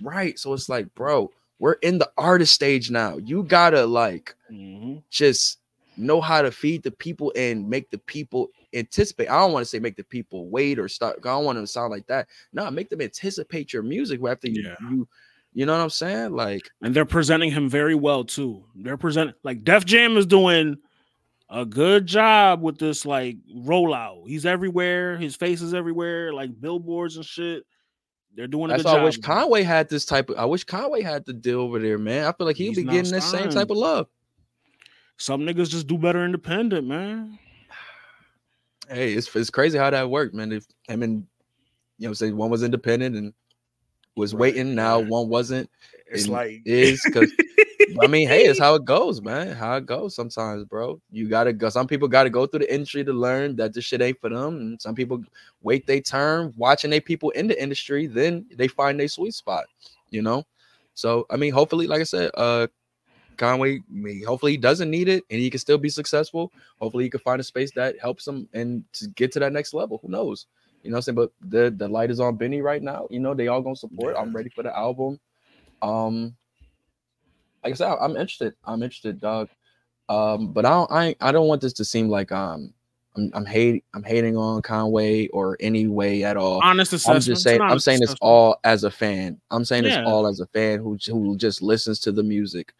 Right. 0.02 0.40
So 0.40 0.54
it's 0.54 0.70
like, 0.70 0.94
bro, 0.96 1.32
we're 1.60 1.74
in 1.74 1.98
the 1.98 2.10
artist 2.18 2.54
stage 2.54 2.90
now. 2.90 3.18
You 3.18 3.44
gotta 3.44 3.86
like 3.86 4.34
Mhm. 4.52 5.04
just 5.10 5.60
know 5.98 6.22
how 6.22 6.42
to 6.42 6.50
feed 6.52 6.82
the 6.84 6.92
people 6.92 7.34
and 7.36 7.70
make 7.70 7.92
the 7.92 7.98
people 7.98 8.50
anticipate. 8.74 9.28
I 9.30 9.38
don't 9.40 9.52
want 9.52 9.66
to 9.66 9.70
say 9.70 9.80
make 9.80 9.98
the 9.98 10.04
people 10.06 10.48
wait 10.48 10.80
or 10.80 10.88
start. 10.88 11.18
I 11.20 11.28
don't 11.28 11.44
want 11.44 11.58
to 11.60 11.68
sound 11.68 11.92
like 11.92 12.08
that. 12.08 12.30
No, 12.54 12.72
make 12.72 12.90
them 12.90 13.02
anticipate 13.02 13.74
your 13.74 13.84
music 13.84 14.22
after 14.26 14.50
you 14.50 14.64
Yeah. 14.64 14.76
you 14.90 15.08
you 15.54 15.66
know 15.66 15.76
what 15.76 15.84
I'm 15.84 15.90
saying? 15.90 16.32
Like 16.32 16.70
and 16.82 16.96
they're 16.96 17.06
presenting 17.06 17.52
him 17.52 17.68
very 17.70 17.96
well 17.96 18.24
too. 18.24 18.64
They're 18.76 18.98
presenting 18.98 19.36
like 19.44 19.64
Def 19.66 19.84
Jam 19.84 20.16
is 20.16 20.26
doing 20.26 20.78
a 21.50 21.66
good 21.66 22.06
job 22.06 22.62
with 22.62 22.78
this 22.78 23.06
like 23.06 23.38
rollout. 23.56 24.28
He's 24.28 24.46
everywhere. 24.46 25.18
His 25.18 25.36
face 25.36 25.62
is 25.62 25.74
everywhere, 25.74 26.34
like 26.34 26.60
billboards 26.60 27.16
and 27.16 27.26
shit. 27.26 27.66
They're 28.36 28.48
doing 28.48 28.70
a 28.70 28.74
that's 28.74 28.84
good 28.84 28.94
why 28.94 29.00
I 29.00 29.04
wish 29.04 29.18
Conway 29.18 29.64
had 29.64 29.90
this 29.90 30.06
type 30.06 30.30
of 30.30 30.38
I 30.38 30.46
wish 30.46 30.64
Conway 30.64 31.02
had 31.02 31.26
the 31.26 31.34
deal 31.34 31.62
over 31.62 31.80
there, 31.80 31.98
man. 31.98 32.26
I 32.26 32.32
feel 32.32 32.46
like 32.46 32.56
he'd 32.56 32.70
He's 32.70 32.78
be 32.78 32.84
getting 32.84 33.12
the 33.12 33.22
same 33.22 33.50
type 33.50 33.70
of 33.72 33.78
love. 33.78 34.08
Some 35.18 35.42
niggas 35.42 35.70
just 35.70 35.88
do 35.88 35.98
better 35.98 36.24
independent, 36.24 36.88
man. 36.88 37.40
Hey, 38.88 39.14
it's 39.14 39.36
it's 39.36 39.50
crazy 39.50 39.78
how 39.78 39.90
that 39.90 40.10
worked, 40.10 40.34
man. 40.34 40.52
If 40.52 40.66
him 40.88 41.04
and 41.04 41.26
you 41.98 42.08
know, 42.08 42.14
say 42.14 42.32
one 42.32 42.50
was 42.50 42.64
independent 42.64 43.16
and 43.16 43.34
was 44.16 44.34
Right, 44.34 44.40
waiting, 44.40 44.76
now 44.76 45.00
one 45.00 45.28
wasn't. 45.30 45.70
It's 46.08 46.28
like 46.28 46.62
is 46.66 47.02
because 47.06 47.32
I 48.02 48.08
mean, 48.08 48.28
hey, 48.28 48.44
it's 48.46 48.60
how 48.60 48.76
it 48.76 48.86
goes, 48.86 49.22
man. 49.22 49.56
How 49.56 49.78
it 49.78 49.86
goes 49.86 50.16
sometimes, 50.16 50.64
bro. 50.66 51.02
You 51.12 51.28
gotta 51.28 51.54
go. 51.54 51.70
Some 51.70 51.88
people 51.88 52.08
gotta 52.08 52.30
go 52.30 52.46
through 52.46 52.62
the 52.62 52.74
industry 52.74 53.04
to 53.04 53.14
learn 53.14 53.56
that 53.58 53.74
this 53.74 53.86
shit 53.86 54.02
ain't 54.02 54.20
for 54.20 54.30
them. 54.30 54.58
And 54.58 54.82
some 54.82 54.96
people 54.96 55.24
wait 55.62 55.88
their 55.88 56.02
turn, 56.02 56.54
watching 56.58 56.90
they 56.90 57.00
people 57.00 57.30
in 57.32 57.48
the 57.48 57.62
industry, 57.62 58.08
then 58.08 58.46
they 58.56 58.68
find 58.68 59.00
their 59.00 59.08
sweet 59.08 59.34
spot, 59.34 59.66
you 60.10 60.22
know. 60.22 60.46
So 60.94 61.26
I 61.30 61.38
mean, 61.38 61.54
hopefully, 61.54 61.88
like 61.88 62.02
I 62.02 62.06
said, 62.06 62.32
uh 62.36 62.68
Conway, 63.38 63.80
mean, 63.90 64.24
hopefully 64.26 64.52
he 64.52 64.58
doesn't 64.58 64.92
need 64.92 65.08
it 65.08 65.24
and 65.30 65.40
he 65.40 65.50
can 65.50 65.60
still 65.60 65.78
be 65.78 65.90
successful. 65.90 66.52
Hopefully 66.80 67.06
he 67.06 67.10
can 67.10 67.22
find 67.22 67.40
a 67.40 67.44
space 67.44 67.72
that 67.72 67.98
helps 68.00 68.28
him 68.28 68.50
and 68.54 68.84
to 68.94 69.08
get 69.10 69.32
to 69.32 69.40
that 69.40 69.54
next 69.54 69.74
level. 69.74 69.98
Who 70.02 70.10
knows? 70.10 70.46
You 70.84 70.92
know 70.92 70.96
what 70.96 70.98
I'm 71.00 71.02
saying? 71.04 71.16
But 71.16 71.32
the 71.42 71.74
the 71.76 71.88
light 71.88 72.12
is 72.12 72.20
on 72.20 72.36
Benny 72.36 72.62
right 72.62 72.84
now. 72.84 73.08
You 73.10 73.20
know, 73.20 73.34
they 73.34 73.48
all 73.48 73.62
gonna 73.62 73.76
support. 73.76 74.16
I'm 74.18 74.36
ready 74.36 74.50
for 74.50 74.64
the 74.64 74.78
album. 74.78 75.20
Um 75.82 76.36
like 77.64 77.74
I 77.74 77.76
said, 77.76 77.96
I'm 78.00 78.12
interested. 78.12 78.54
I'm 78.66 78.84
interested, 78.84 79.20
dog. 79.20 79.50
Um, 80.08 80.54
but 80.54 80.66
I 80.66 80.70
don't 80.70 80.92
I, 80.92 81.16
I 81.22 81.32
don't 81.32 81.48
want 81.48 81.62
this 81.62 81.74
to 81.74 81.86
seem 81.86 82.10
like 82.10 82.32
um 82.32 82.74
I'm 83.16 83.32
I'm 83.34 83.46
hating 83.46 83.82
I'm 83.94 84.04
hating 84.04 84.38
on 84.38 84.62
Conway 84.62 85.28
or 85.28 85.58
any 85.60 85.88
way 85.88 86.24
at 86.24 86.38
all. 86.38 86.62
honest 86.64 86.94
assessment. 86.94 87.16
I'm 87.16 87.22
just 87.22 87.44
saying 87.44 87.62
I'm 87.62 87.80
saying 87.80 88.00
this 88.02 88.16
all 88.22 88.60
as 88.64 88.84
a 88.84 88.92
fan. 88.92 89.40
I'm 89.52 89.66
saying 89.66 89.84
this 89.84 89.98
all 90.06 90.28
as 90.28 90.40
a 90.40 90.48
fan 90.48 90.80
who 90.80 90.98
who 91.08 91.38
just 91.38 91.62
listens 91.62 92.00
to 92.02 92.12
the 92.12 92.24
music. 92.24 92.74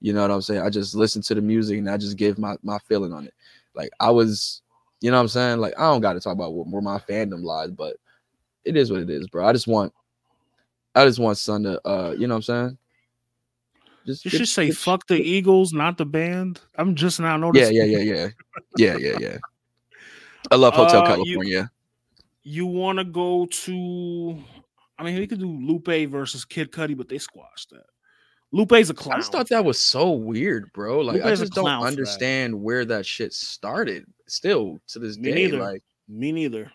You 0.00 0.12
know 0.12 0.22
what 0.22 0.30
I'm 0.30 0.42
saying? 0.42 0.60
I 0.60 0.68
just 0.68 0.94
listen 0.94 1.22
to 1.22 1.34
the 1.34 1.40
music 1.40 1.78
and 1.78 1.88
I 1.88 1.96
just 1.96 2.16
give 2.16 2.38
my 2.38 2.56
my 2.62 2.78
feeling 2.80 3.12
on 3.12 3.26
it. 3.26 3.34
Like 3.74 3.90
I 4.00 4.10
was, 4.10 4.62
you 5.00 5.10
know 5.10 5.16
what 5.16 5.22
I'm 5.22 5.28
saying? 5.28 5.58
Like 5.60 5.74
I 5.78 5.90
don't 5.90 6.02
got 6.02 6.12
to 6.14 6.20
talk 6.20 6.34
about 6.34 6.54
where, 6.54 6.64
where 6.64 6.82
my 6.82 6.98
fandom 6.98 7.42
lies, 7.42 7.70
but 7.70 7.96
it 8.64 8.76
is 8.76 8.90
what 8.90 9.00
it 9.00 9.10
is, 9.10 9.26
bro. 9.28 9.46
I 9.46 9.52
just 9.52 9.66
want 9.66 9.92
I 10.94 11.04
just 11.06 11.18
want 11.18 11.38
Son 11.38 11.62
to 11.64 11.80
uh, 11.88 12.10
you 12.12 12.26
know 12.26 12.34
what 12.34 12.38
I'm 12.38 12.42
saying? 12.42 12.78
Just 14.06 14.24
You 14.24 14.30
should 14.30 14.48
say 14.48 14.70
fuck 14.70 15.06
the 15.06 15.16
Eagles, 15.20 15.72
not 15.72 15.96
the 15.98 16.04
band. 16.04 16.60
I'm 16.76 16.94
just 16.94 17.20
now 17.20 17.36
noticing. 17.36 17.74
yeah, 17.74 17.84
yeah, 17.84 17.98
yeah. 17.98 18.28
Yeah, 18.76 18.96
yeah, 18.96 19.10
yeah. 19.12 19.18
yeah. 19.20 19.38
I 20.50 20.56
love 20.56 20.74
Hotel 20.74 21.02
Uh, 21.02 21.06
California. 21.06 21.70
You 22.42 22.66
want 22.66 22.98
to 22.98 23.04
go 23.04 23.46
to? 23.46 24.38
I 24.98 25.02
mean, 25.04 25.18
we 25.18 25.26
could 25.26 25.40
do 25.40 25.48
Lupe 25.48 26.10
versus 26.10 26.44
Kid 26.44 26.70
Cudi, 26.70 26.96
but 26.96 27.08
they 27.08 27.18
squashed 27.18 27.70
that. 27.70 27.86
Lupe's 28.52 28.90
a 28.90 28.94
clown. 28.94 29.16
I 29.16 29.18
just 29.20 29.32
thought 29.32 29.48
that 29.48 29.64
was 29.64 29.80
so 29.80 30.10
weird, 30.12 30.70
bro. 30.72 31.00
Like 31.00 31.22
I 31.22 31.24
Lupe's 31.30 31.40
a 31.40 31.44
just 31.44 31.54
don't 31.54 31.64
for 31.64 31.70
that. 31.70 31.86
understand 31.86 32.54
where 32.62 32.84
that 32.84 33.04
shit 33.06 33.32
started. 33.32 34.04
Still 34.26 34.80
to 34.88 34.98
this 34.98 35.16
Me 35.16 35.30
day, 35.30 35.34
neither. 35.34 35.58
like 35.58 35.82
Me 36.08 36.30
neither. 36.30 36.70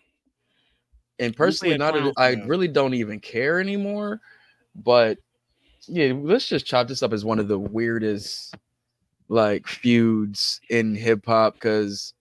and 1.19 1.35
personally, 1.35 1.75
a 1.75 1.77
not 1.77 1.93
clown 1.93 2.05
that 2.05 2.13
I 2.17 2.31
really 2.45 2.67
don't 2.67 2.95
even 2.95 3.19
care 3.19 3.59
anymore. 3.61 4.19
But 4.75 5.19
yeah, 5.89 6.13
let's 6.15 6.47
just 6.47 6.65
chop 6.65 6.87
this 6.87 7.03
up 7.03 7.13
as 7.13 7.25
one 7.25 7.39
of 7.39 7.47
the 7.47 7.59
weirdest 7.59 8.55
like 9.27 9.67
feuds 9.67 10.59
in 10.69 10.95
hip 10.95 11.25
hop 11.25 11.53
because 11.53 12.13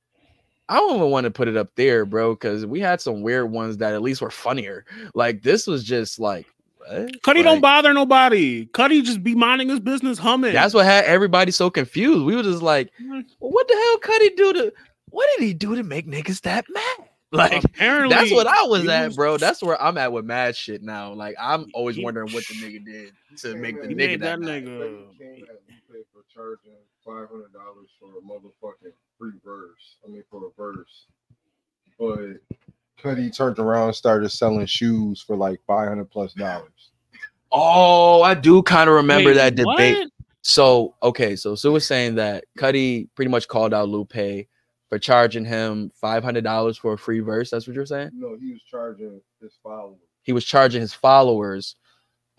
I 0.69 0.77
don't 0.77 0.97
even 0.97 1.11
want 1.11 1.25
to 1.25 1.31
put 1.31 1.49
it 1.49 1.57
up 1.57 1.71
there, 1.77 2.05
bro. 2.05 2.35
Because 2.35 2.67
we 2.67 2.81
had 2.81 3.01
some 3.01 3.23
weird 3.23 3.51
ones 3.51 3.79
that 3.79 3.95
at 3.95 4.03
least 4.03 4.21
were 4.21 4.31
funnier. 4.31 4.85
Like 5.15 5.43
this 5.43 5.67
was 5.67 5.85
just 5.85 6.19
like 6.19 6.47
what? 6.79 7.13
Cudi 7.23 7.43
don't 7.43 7.61
bother 7.61 7.93
nobody. 7.93 8.67
Cudi 8.67 9.03
just 9.03 9.23
be 9.23 9.35
minding 9.35 9.69
his 9.69 9.81
business, 9.81 10.19
humming. 10.19 10.53
That's 10.53 10.75
what 10.75 10.85
had 10.85 11.05
everybody 11.05 11.53
so 11.53 11.71
confused. 11.71 12.25
We 12.25 12.37
were 12.37 12.43
just 12.43 12.63
like, 12.63 12.91
Mm. 13.01 13.25
well, 13.41 13.51
what 13.51 13.69
the 13.69 13.75
hell 13.75 14.19
he 14.21 14.31
do 14.31 14.53
to 14.55 14.73
what 15.11 15.29
did 15.37 15.47
he 15.47 15.55
do 15.55 15.75
to 15.75 15.83
make 15.83 16.07
niggas 16.07 16.43
that 16.43 16.67
mad? 16.69 17.08
Like 17.33 17.63
apparently 17.63 18.15
that's 18.15 18.33
what 18.33 18.47
I 18.47 18.63
was 18.63 18.89
at, 18.89 19.15
bro. 19.15 19.37
That's 19.37 19.63
where 19.63 19.81
I'm 19.83 19.99
at 19.99 20.13
with 20.13 20.25
mad 20.25 20.57
shit 20.57 20.83
now. 20.83 21.13
Like 21.13 21.37
I'm 21.39 21.67
always 21.75 21.97
He- 21.97 22.05
wondering 22.05 22.33
what 22.33 22.43
the 22.47 22.55
nigga 22.55 22.83
did 22.85 23.13
to 23.43 23.55
make 23.55 23.83
the 23.83 23.89
He 23.89 23.95
nigga 23.95 23.97
made 23.97 24.21
that, 24.21 24.41
that 24.41 24.47
nigga- 24.49 25.07
They 25.19 25.27
came 25.37 26.05
for 26.13 26.25
charging 26.33 26.73
five 27.05 27.29
hundred 27.29 27.53
dollars 27.53 27.91
for 28.01 28.07
a 28.17 28.23
motherfucking 28.23 28.93
free 29.19 29.33
verse. 29.45 29.97
I 30.07 30.11
mean, 30.11 30.23
for 30.31 30.47
a 30.47 30.51
verse. 30.57 31.05
But 31.99 32.41
Cudi 33.03 33.35
turned 33.37 33.59
around 33.59 33.89
and 33.89 33.95
started 33.97 34.31
selling 34.31 34.65
shoes 34.65 35.21
for 35.21 35.37
like 35.37 35.61
five 35.67 35.89
hundred 35.89 36.11
plus 36.11 36.33
dollars. 36.33 36.91
Oh, 37.53 38.23
I 38.23 38.35
do 38.35 38.63
kind 38.63 38.89
of 38.89 38.97
remember 38.97 39.31
Wait, 39.31 39.35
that 39.35 39.55
debate. 39.55 39.99
what? 39.99 40.09
So 40.43 40.95
okay, 41.03 41.37
so 41.37 41.55
Sue 41.55 41.73
was 41.73 41.87
saying 41.87 42.15
that 42.15 42.45
Cudi 42.59 43.09
pretty 43.15 43.31
much 43.31 43.49
called 43.49 43.75
out 43.75 43.89
Lupe 43.91 44.47
for 44.89 44.99
charging 44.99 45.45
him 45.45 45.91
five 45.95 46.25
hundred 46.25 46.45
dollars 46.45 46.77
for 46.77 46.95
a 46.95 46.99
free 46.99 47.21
verse. 47.21 47.51
That's 47.51 47.67
what 47.67 47.75
you're 47.75 47.87
saying? 47.87 48.11
No, 48.15 48.37
he 48.41 48.53
was 48.53 48.63
charging 48.63 49.21
his 49.41 49.59
followers. 49.63 49.99
He 50.23 50.33
was 50.33 50.45
charging 50.45 50.81
his 50.81 50.95
followers 50.95 51.77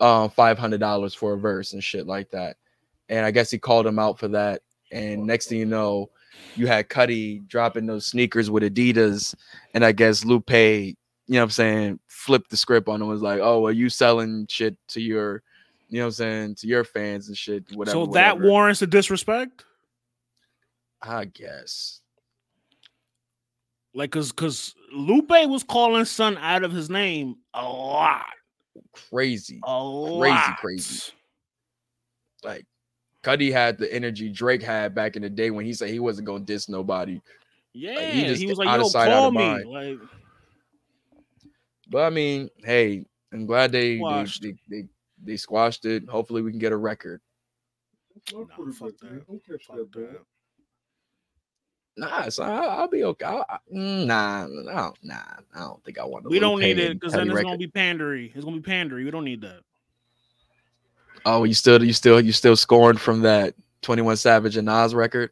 um 0.00 0.30
five 0.30 0.58
hundred 0.58 0.80
dollars 0.80 1.14
for 1.14 1.34
a 1.34 1.38
verse 1.38 1.72
and 1.72 1.84
shit 1.84 2.06
like 2.06 2.30
that. 2.30 2.56
And 3.08 3.26
I 3.26 3.30
guess 3.30 3.50
he 3.50 3.58
called 3.58 3.86
him 3.86 3.98
out 3.98 4.18
for 4.18 4.28
that. 4.28 4.62
And 4.92 5.26
next 5.26 5.48
thing 5.48 5.58
you 5.58 5.66
know, 5.66 6.10
you 6.56 6.66
had 6.66 6.88
Cudi 6.88 7.46
dropping 7.46 7.86
those 7.86 8.06
sneakers 8.06 8.50
with 8.50 8.62
Adidas, 8.62 9.34
and 9.74 9.84
I 9.84 9.92
guess 9.92 10.24
Lupe, 10.24 10.50
you 10.50 10.94
know 11.28 11.38
what 11.38 11.44
I'm 11.44 11.50
saying, 11.50 12.00
flipped 12.08 12.50
the 12.50 12.56
script 12.56 12.88
on 12.88 13.00
him, 13.00 13.08
was 13.08 13.22
like, 13.22 13.40
Oh, 13.40 13.66
are 13.66 13.72
you 13.72 13.88
selling 13.88 14.46
shit 14.48 14.76
to 14.88 15.00
your 15.00 15.42
you 15.88 15.98
know 15.98 16.04
what 16.04 16.08
I'm 16.08 16.12
saying, 16.12 16.54
to 16.56 16.66
your 16.68 16.84
fans 16.84 17.28
and 17.28 17.36
shit, 17.36 17.64
whatever. 17.74 17.94
so 17.94 18.06
that 18.12 18.36
whatever. 18.36 18.48
warrants 18.48 18.82
a 18.82 18.86
disrespect? 18.86 19.64
I 21.02 21.24
guess. 21.24 22.00
Like, 23.94 24.12
cause, 24.12 24.30
cause 24.32 24.74
Lupe 24.92 25.28
was 25.28 25.62
calling 25.64 26.04
Son 26.04 26.38
out 26.38 26.62
of 26.64 26.72
his 26.72 26.88
name 26.88 27.36
a 27.54 27.64
lot, 27.64 28.26
Crazy. 28.92 29.60
a 29.64 30.16
Crazy, 30.18 30.34
lot. 30.34 30.56
crazy. 30.58 31.12
Like 32.44 32.64
Cudi 33.24 33.52
had 33.52 33.78
the 33.78 33.92
energy 33.92 34.28
Drake 34.28 34.62
had 34.62 34.94
back 34.94 35.16
in 35.16 35.22
the 35.22 35.28
day 35.30 35.50
when 35.50 35.66
he 35.66 35.72
said 35.74 35.90
he 35.90 35.98
wasn't 35.98 36.26
gonna 36.26 36.44
diss 36.44 36.68
nobody. 36.68 37.20
Yeah, 37.72 38.00
he 38.00 38.20
he, 38.22 38.26
just 38.26 38.46
was 38.46 38.58
like, 38.58 38.68
out 38.68 38.78
of 38.80 38.84
"Yo, 38.84 38.88
sight, 38.88 39.10
out 39.10 39.24
of 39.24 39.32
me." 39.32 39.38
mind. 39.40 39.68
Like, 39.68 39.98
But 41.88 42.04
I 42.04 42.10
mean, 42.10 42.48
hey, 42.64 43.04
I'm 43.32 43.46
glad 43.46 43.72
they 43.72 43.96
they, 43.96 43.98
Squashed. 43.98 44.42
they 44.42 44.54
they 44.68 44.88
they 45.22 45.36
squashed 45.36 45.84
it. 45.84 46.08
Hopefully 46.08 46.42
we 46.42 46.50
can 46.50 46.58
get 46.60 46.72
a 46.72 46.76
record. 46.76 47.20
Nah, 48.32 48.44
fuck 48.72 48.96
that. 49.02 49.24
fuck 49.66 49.76
that. 49.92 50.20
Nah, 51.96 52.28
so 52.28 52.44
I, 52.44 52.64
I'll 52.64 52.88
be 52.88 53.04
okay. 53.04 53.26
I, 53.26 53.42
I, 53.48 53.58
mm, 53.74 54.06
nah, 54.06 54.46
don't, 54.46 54.96
nah, 55.02 55.14
I 55.54 55.58
don't 55.58 55.84
think 55.84 55.98
I 55.98 56.04
want 56.04 56.24
to. 56.24 56.30
We 56.30 56.38
don't 56.38 56.60
need 56.60 56.78
it 56.78 56.94
because 56.98 57.12
then 57.12 57.30
it's 57.30 57.42
gonna 57.42 57.58
be 57.58 57.66
pandery. 57.68 58.34
It's 58.34 58.44
gonna 58.44 58.58
be 58.58 58.70
pandery. 58.70 59.04
We 59.04 59.10
don't 59.10 59.24
need 59.24 59.42
that. 59.42 59.60
Oh, 61.26 61.44
you 61.44 61.54
still 61.54 61.82
you 61.84 61.92
still 61.92 62.20
you 62.20 62.32
still 62.32 62.56
scoring 62.56 62.96
from 62.96 63.20
that 63.22 63.54
21 63.82 64.16
Savage 64.16 64.56
and 64.56 64.66
Nas 64.66 64.94
record? 64.94 65.30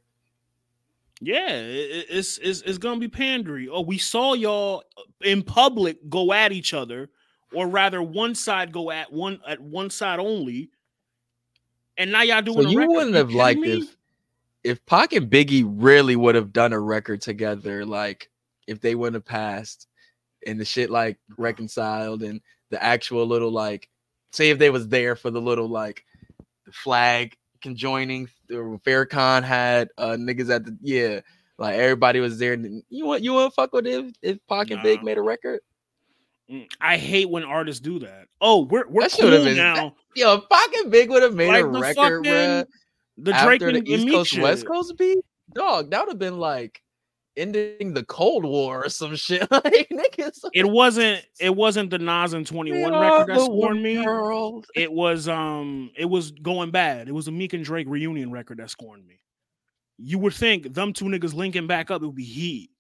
Yeah, 1.21 1.49
it- 1.49 1.91
it- 1.91 2.07
it's 2.11 2.39
it's 2.39 2.61
it's 2.63 2.79
gonna 2.79 3.01
be 3.01 3.09
pandery. 3.09 3.69
Oh, 3.71 3.81
we 3.81 3.99
saw 3.99 4.35
y'all 4.35 4.85
in 5.23 5.43
public 5.43 5.97
go 6.09 6.33
at 6.33 6.53
each 6.53 6.75
other, 6.75 7.09
or 7.53 7.67
rather, 7.69 8.03
one 8.03 8.35
side 8.35 8.73
go 8.73 8.91
at 8.91 9.13
one 9.13 9.41
at 9.47 9.61
one 9.61 9.91
side 9.91 10.21
only, 10.21 10.71
and 11.97 12.13
now 12.13 12.23
y'all 12.23 12.43
doing. 12.43 12.63
So 12.63 12.69
you 12.69 12.79
record. 12.81 12.95
wouldn't 12.95 13.17
have 13.17 13.31
liked 13.33 13.61
me? 13.61 13.79
if 13.79 13.97
if 14.65 14.85
Pac 14.87 15.13
and 15.13 15.31
Biggie 15.31 15.65
really 15.67 16.17
would 16.17 16.35
have 16.35 16.53
done 16.53 16.73
a 16.73 16.81
record 16.81 17.21
together, 17.21 17.85
like 17.85 18.29
if 18.67 18.81
they 18.81 18.95
wouldn't 18.95 19.15
have 19.15 19.25
passed 19.25 19.87
and 20.47 20.61
the 20.61 20.65
shit 20.65 20.91
like 20.91 21.19
reconciled 21.37 22.23
and 22.23 22.41
the 22.71 22.83
actual 22.83 23.27
little 23.27 23.51
like 23.51 23.89
say 24.33 24.51
if 24.51 24.59
they 24.59 24.71
was 24.71 24.89
there 24.89 25.17
for 25.17 25.31
the 25.31 25.41
little 25.41 25.69
like 25.69 26.05
the 26.67 26.73
flag 26.73 27.35
conjoining 27.63 28.29
the 28.49 28.57
Farrakhan 28.87 29.43
had 29.43 29.89
uh 29.99 30.11
niggas 30.19 30.51
at 30.55 30.65
the 30.65 30.77
yeah 30.83 31.21
like 31.59 31.75
everybody 31.77 32.21
was 32.21 32.39
there 32.39 32.53
and 32.53 32.83
you 32.89 33.05
want 33.07 33.23
you 33.25 33.33
want 33.33 33.53
fuck 33.55 33.73
with 33.73 33.87
if 33.87 34.13
if 34.23 34.39
Pac 34.49 34.71
and 34.71 34.83
Big 34.83 35.03
made 35.03 35.19
a 35.19 35.23
record 35.23 35.61
Mm, 36.51 36.67
I 36.81 36.97
hate 36.97 37.29
when 37.29 37.45
artists 37.45 37.79
do 37.79 37.99
that. 37.99 38.27
Oh, 38.41 38.65
we're 38.65 38.89
we're 38.89 39.03
That 39.03 39.19
cool 39.21 39.31
been- 39.31 39.57
now. 39.59 39.95
yo 40.17 40.35
if 40.37 40.49
Pac 40.49 40.73
and 40.77 40.91
Big 40.91 41.11
would 41.11 41.23
have 41.23 41.35
made 41.35 41.49
Like 41.49 41.63
a 41.63 41.67
record 41.67 42.25
fucking 42.25 42.33
the 43.19 43.33
Drake 43.33 43.61
after 43.63 43.73
the 43.73 43.79
and 43.79 43.89
East 43.89 44.05
Meek 44.05 44.15
Coast 44.15 44.31
shit. 44.31 44.43
West 44.43 44.67
Coast 44.67 44.97
beat 44.97 45.19
dog, 45.55 45.91
that 45.91 46.01
would 46.01 46.11
have 46.11 46.19
been 46.19 46.39
like 46.39 46.83
ending 47.37 47.95
the 47.95 48.05
Cold 48.05 48.45
War 48.45 48.85
or 48.85 48.89
some 48.89 49.17
shit. 49.17 49.49
like 49.51 49.89
niggas, 49.93 50.39
It 50.55 50.69
wasn't. 50.69 51.25
It 51.41 51.55
wasn't 51.55 51.91
the 51.91 51.99
Nas 51.99 52.33
and 52.33 52.47
Twenty 52.47 52.73
we 52.73 52.83
One 52.83 52.93
record 52.93 53.29
that 53.29 53.41
scorned 53.41 53.83
me. 53.83 54.05
It 54.75 54.93
was 54.93 55.29
um. 55.29 55.91
It 55.97 56.07
was 56.07 56.31
going 56.31 56.71
bad. 56.71 57.09
It 57.09 57.13
was 57.13 57.29
a 57.29 57.33
Meek 57.33 57.53
and 57.53 57.65
Drake 57.65 57.87
reunion 57.89 58.31
record 58.31 58.59
that 58.59 58.71
scorned 58.71 59.07
me. 59.07 59.21
You 59.99 60.19
would 60.19 60.35
think 60.35 60.75
them 60.75 60.93
two 60.93 61.07
niggas 61.07 61.35
linking 61.35 61.67
back 61.67 61.91
up, 61.91 62.03
it 62.03 62.07
would 62.07 62.15
be 62.15 62.25
heat. 62.25 62.71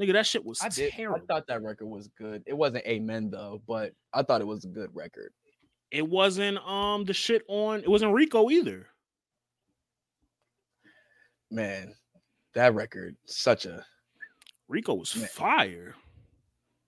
Nigga, 0.00 0.12
that 0.12 0.26
shit 0.26 0.44
was 0.44 0.62
I 0.62 0.68
did. 0.68 0.92
terrible. 0.92 1.20
I 1.22 1.26
thought 1.26 1.46
that 1.48 1.62
record 1.62 1.86
was 1.86 2.08
good. 2.16 2.42
It 2.46 2.54
wasn't 2.54 2.86
Amen 2.86 3.30
though, 3.30 3.62
but 3.66 3.92
I 4.12 4.22
thought 4.22 4.40
it 4.40 4.46
was 4.46 4.64
a 4.64 4.68
good 4.68 4.90
record. 4.94 5.32
it 5.90 6.06
wasn't 6.06 6.58
um 6.58 7.04
the 7.04 7.14
shit 7.14 7.42
on. 7.48 7.80
It 7.80 7.88
wasn't 7.88 8.12
Rico 8.12 8.50
either. 8.50 8.86
Man, 11.50 11.94
that 12.54 12.74
record, 12.74 13.16
such 13.26 13.66
a 13.66 13.84
Rico 14.68 14.94
was 14.94 15.14
Man. 15.14 15.28
fire. 15.28 15.94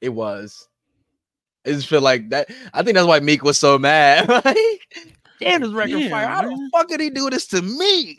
it 0.00 0.10
was. 0.10 0.68
It 1.64 1.72
just 1.74 1.88
feel 1.88 2.00
like 2.00 2.30
that. 2.30 2.48
I 2.72 2.82
think 2.82 2.94
that's 2.94 3.06
why 3.06 3.20
Meek 3.20 3.42
was 3.42 3.58
so 3.58 3.78
mad. 3.78 4.26
damn, 5.40 5.60
this 5.60 5.70
record 5.72 6.00
Yeah, 6.00 6.08
fire. 6.10 6.26
How 6.28 6.42
the 6.42 6.70
fuck 6.72 6.88
did 6.88 7.00
he 7.00 7.10
do 7.10 7.28
this 7.30 7.46
to 7.48 7.60
me? 7.62 8.16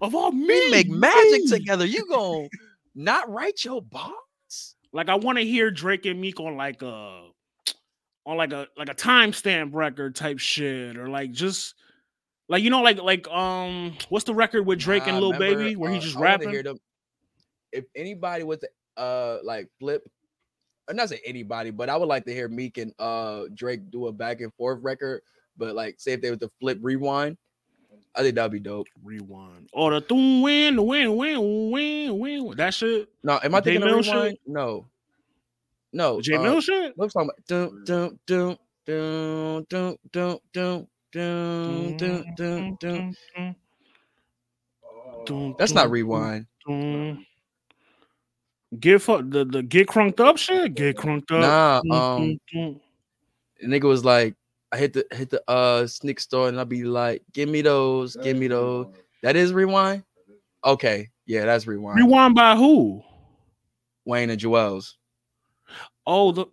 Of 0.00 0.14
all 0.14 0.30
We 0.30 0.46
me, 0.46 0.70
make 0.70 0.88
magic 0.88 1.42
me. 1.44 1.48
together. 1.48 1.86
You 1.86 2.06
gon' 2.10 2.48
not 2.94 3.30
write 3.30 3.64
your 3.64 3.80
box? 3.82 4.74
Like 4.92 5.08
I 5.08 5.14
want 5.14 5.38
to 5.38 5.44
hear 5.44 5.70
Drake 5.70 6.04
and 6.06 6.20
Meek 6.20 6.38
on 6.40 6.56
like 6.56 6.82
a 6.82 7.28
on 8.26 8.36
like 8.36 8.52
a 8.52 8.66
like 8.76 8.90
a 8.90 8.94
timestamp 8.94 9.74
record 9.74 10.14
type 10.14 10.38
shit, 10.38 10.98
or 10.98 11.08
like 11.08 11.32
just 11.32 11.74
like 12.48 12.62
you 12.62 12.70
know 12.70 12.82
like 12.82 13.02
like 13.02 13.26
um 13.28 13.96
what's 14.08 14.24
the 14.24 14.34
record 14.34 14.66
with 14.66 14.78
Drake 14.78 15.06
and 15.06 15.18
Lil 15.18 15.32
remember, 15.32 15.64
Baby 15.64 15.76
where 15.76 15.90
he 15.90 15.98
uh, 15.98 16.00
just 16.00 16.16
I 16.16 16.20
wanna 16.20 16.30
rapping? 16.30 16.50
Hear 16.50 16.62
them. 16.62 16.78
If 17.72 17.84
anybody 17.94 18.44
was 18.44 18.64
uh 18.96 19.38
like 19.42 19.68
flip, 19.78 20.08
or 20.88 20.94
not 20.94 21.08
say 21.08 21.20
anybody, 21.24 21.70
but 21.70 21.88
I 21.88 21.96
would 21.96 22.08
like 22.08 22.24
to 22.26 22.32
hear 22.32 22.48
Meek 22.48 22.78
and 22.78 22.92
uh 22.98 23.44
Drake 23.54 23.90
do 23.90 24.06
a 24.06 24.12
back 24.12 24.40
and 24.40 24.52
forth 24.54 24.78
record. 24.82 25.22
But 25.58 25.74
like, 25.74 25.96
say 25.98 26.12
if 26.12 26.20
they 26.20 26.30
were 26.30 26.36
to 26.36 26.50
flip 26.60 26.78
rewind, 26.82 27.38
I 28.14 28.22
think 28.22 28.34
that'd 28.34 28.52
be 28.52 28.60
dope. 28.60 28.86
Rewind. 29.02 29.68
Oh, 29.74 29.90
the 29.90 30.00
doom 30.00 30.42
win, 30.42 30.76
the 30.76 30.82
win, 30.82 31.16
win, 31.16 31.70
win, 31.70 32.18
win. 32.18 32.56
That 32.56 32.74
shit. 32.74 33.08
No, 33.22 33.38
am 33.42 33.54
I 33.54 33.60
thinking 33.60 33.82
of 33.82 33.88
Mill 33.88 34.02
shit? 34.02 34.14
rewind? 34.14 34.38
No, 34.46 34.86
no. 35.92 36.20
J 36.20 36.34
uh, 36.34 36.42
Mill 36.42 36.60
shit. 36.60 36.92
What's 36.96 37.14
talking 37.14 37.30
about? 37.30 37.46
Dun, 37.46 37.84
dun, 37.84 38.18
dun, 38.26 38.58
dun, 38.86 39.66
dun, 39.68 39.96
dun, 40.12 40.38
dun, 40.52 40.86
dun, 41.16 41.96
dun, 41.96 42.34
dun, 42.36 42.76
dun. 42.80 43.56
Dun, 45.24 45.54
That's 45.58 45.72
not 45.72 45.90
rewind. 45.90 46.46
dun. 46.66 47.24
Get 48.78 49.00
fu- 49.00 49.22
the 49.22 49.44
the 49.44 49.62
get 49.62 49.88
crunked 49.88 50.20
up 50.20 50.36
shit. 50.36 50.74
Get 50.74 50.96
crunked 50.96 51.30
up. 51.30 51.40
Nah, 51.90 52.14
um, 52.16 52.20
dun, 52.22 52.38
dun. 52.52 52.80
the 53.60 53.66
nigga 53.66 53.84
was 53.84 54.04
like, 54.04 54.34
I 54.72 54.76
hit 54.76 54.92
the 54.92 55.06
hit 55.12 55.30
the 55.30 55.42
uh 55.48 55.86
sneak 55.86 56.20
store 56.20 56.48
and 56.48 56.58
I'll 56.58 56.64
be 56.64 56.84
like, 56.84 57.22
give 57.32 57.48
me 57.48 57.62
those, 57.62 58.16
give 58.16 58.36
me 58.36 58.48
those. 58.48 58.86
That 59.22 59.36
is 59.36 59.52
rewind. 59.52 60.02
Okay, 60.64 61.08
yeah, 61.26 61.44
that's 61.46 61.66
rewind. 61.66 61.98
Rewind 61.98 62.34
by 62.34 62.56
who? 62.56 63.02
Wayne 64.04 64.30
and 64.30 64.38
Joel's. 64.38 64.98
Oh, 66.06 66.32
the 66.32 66.46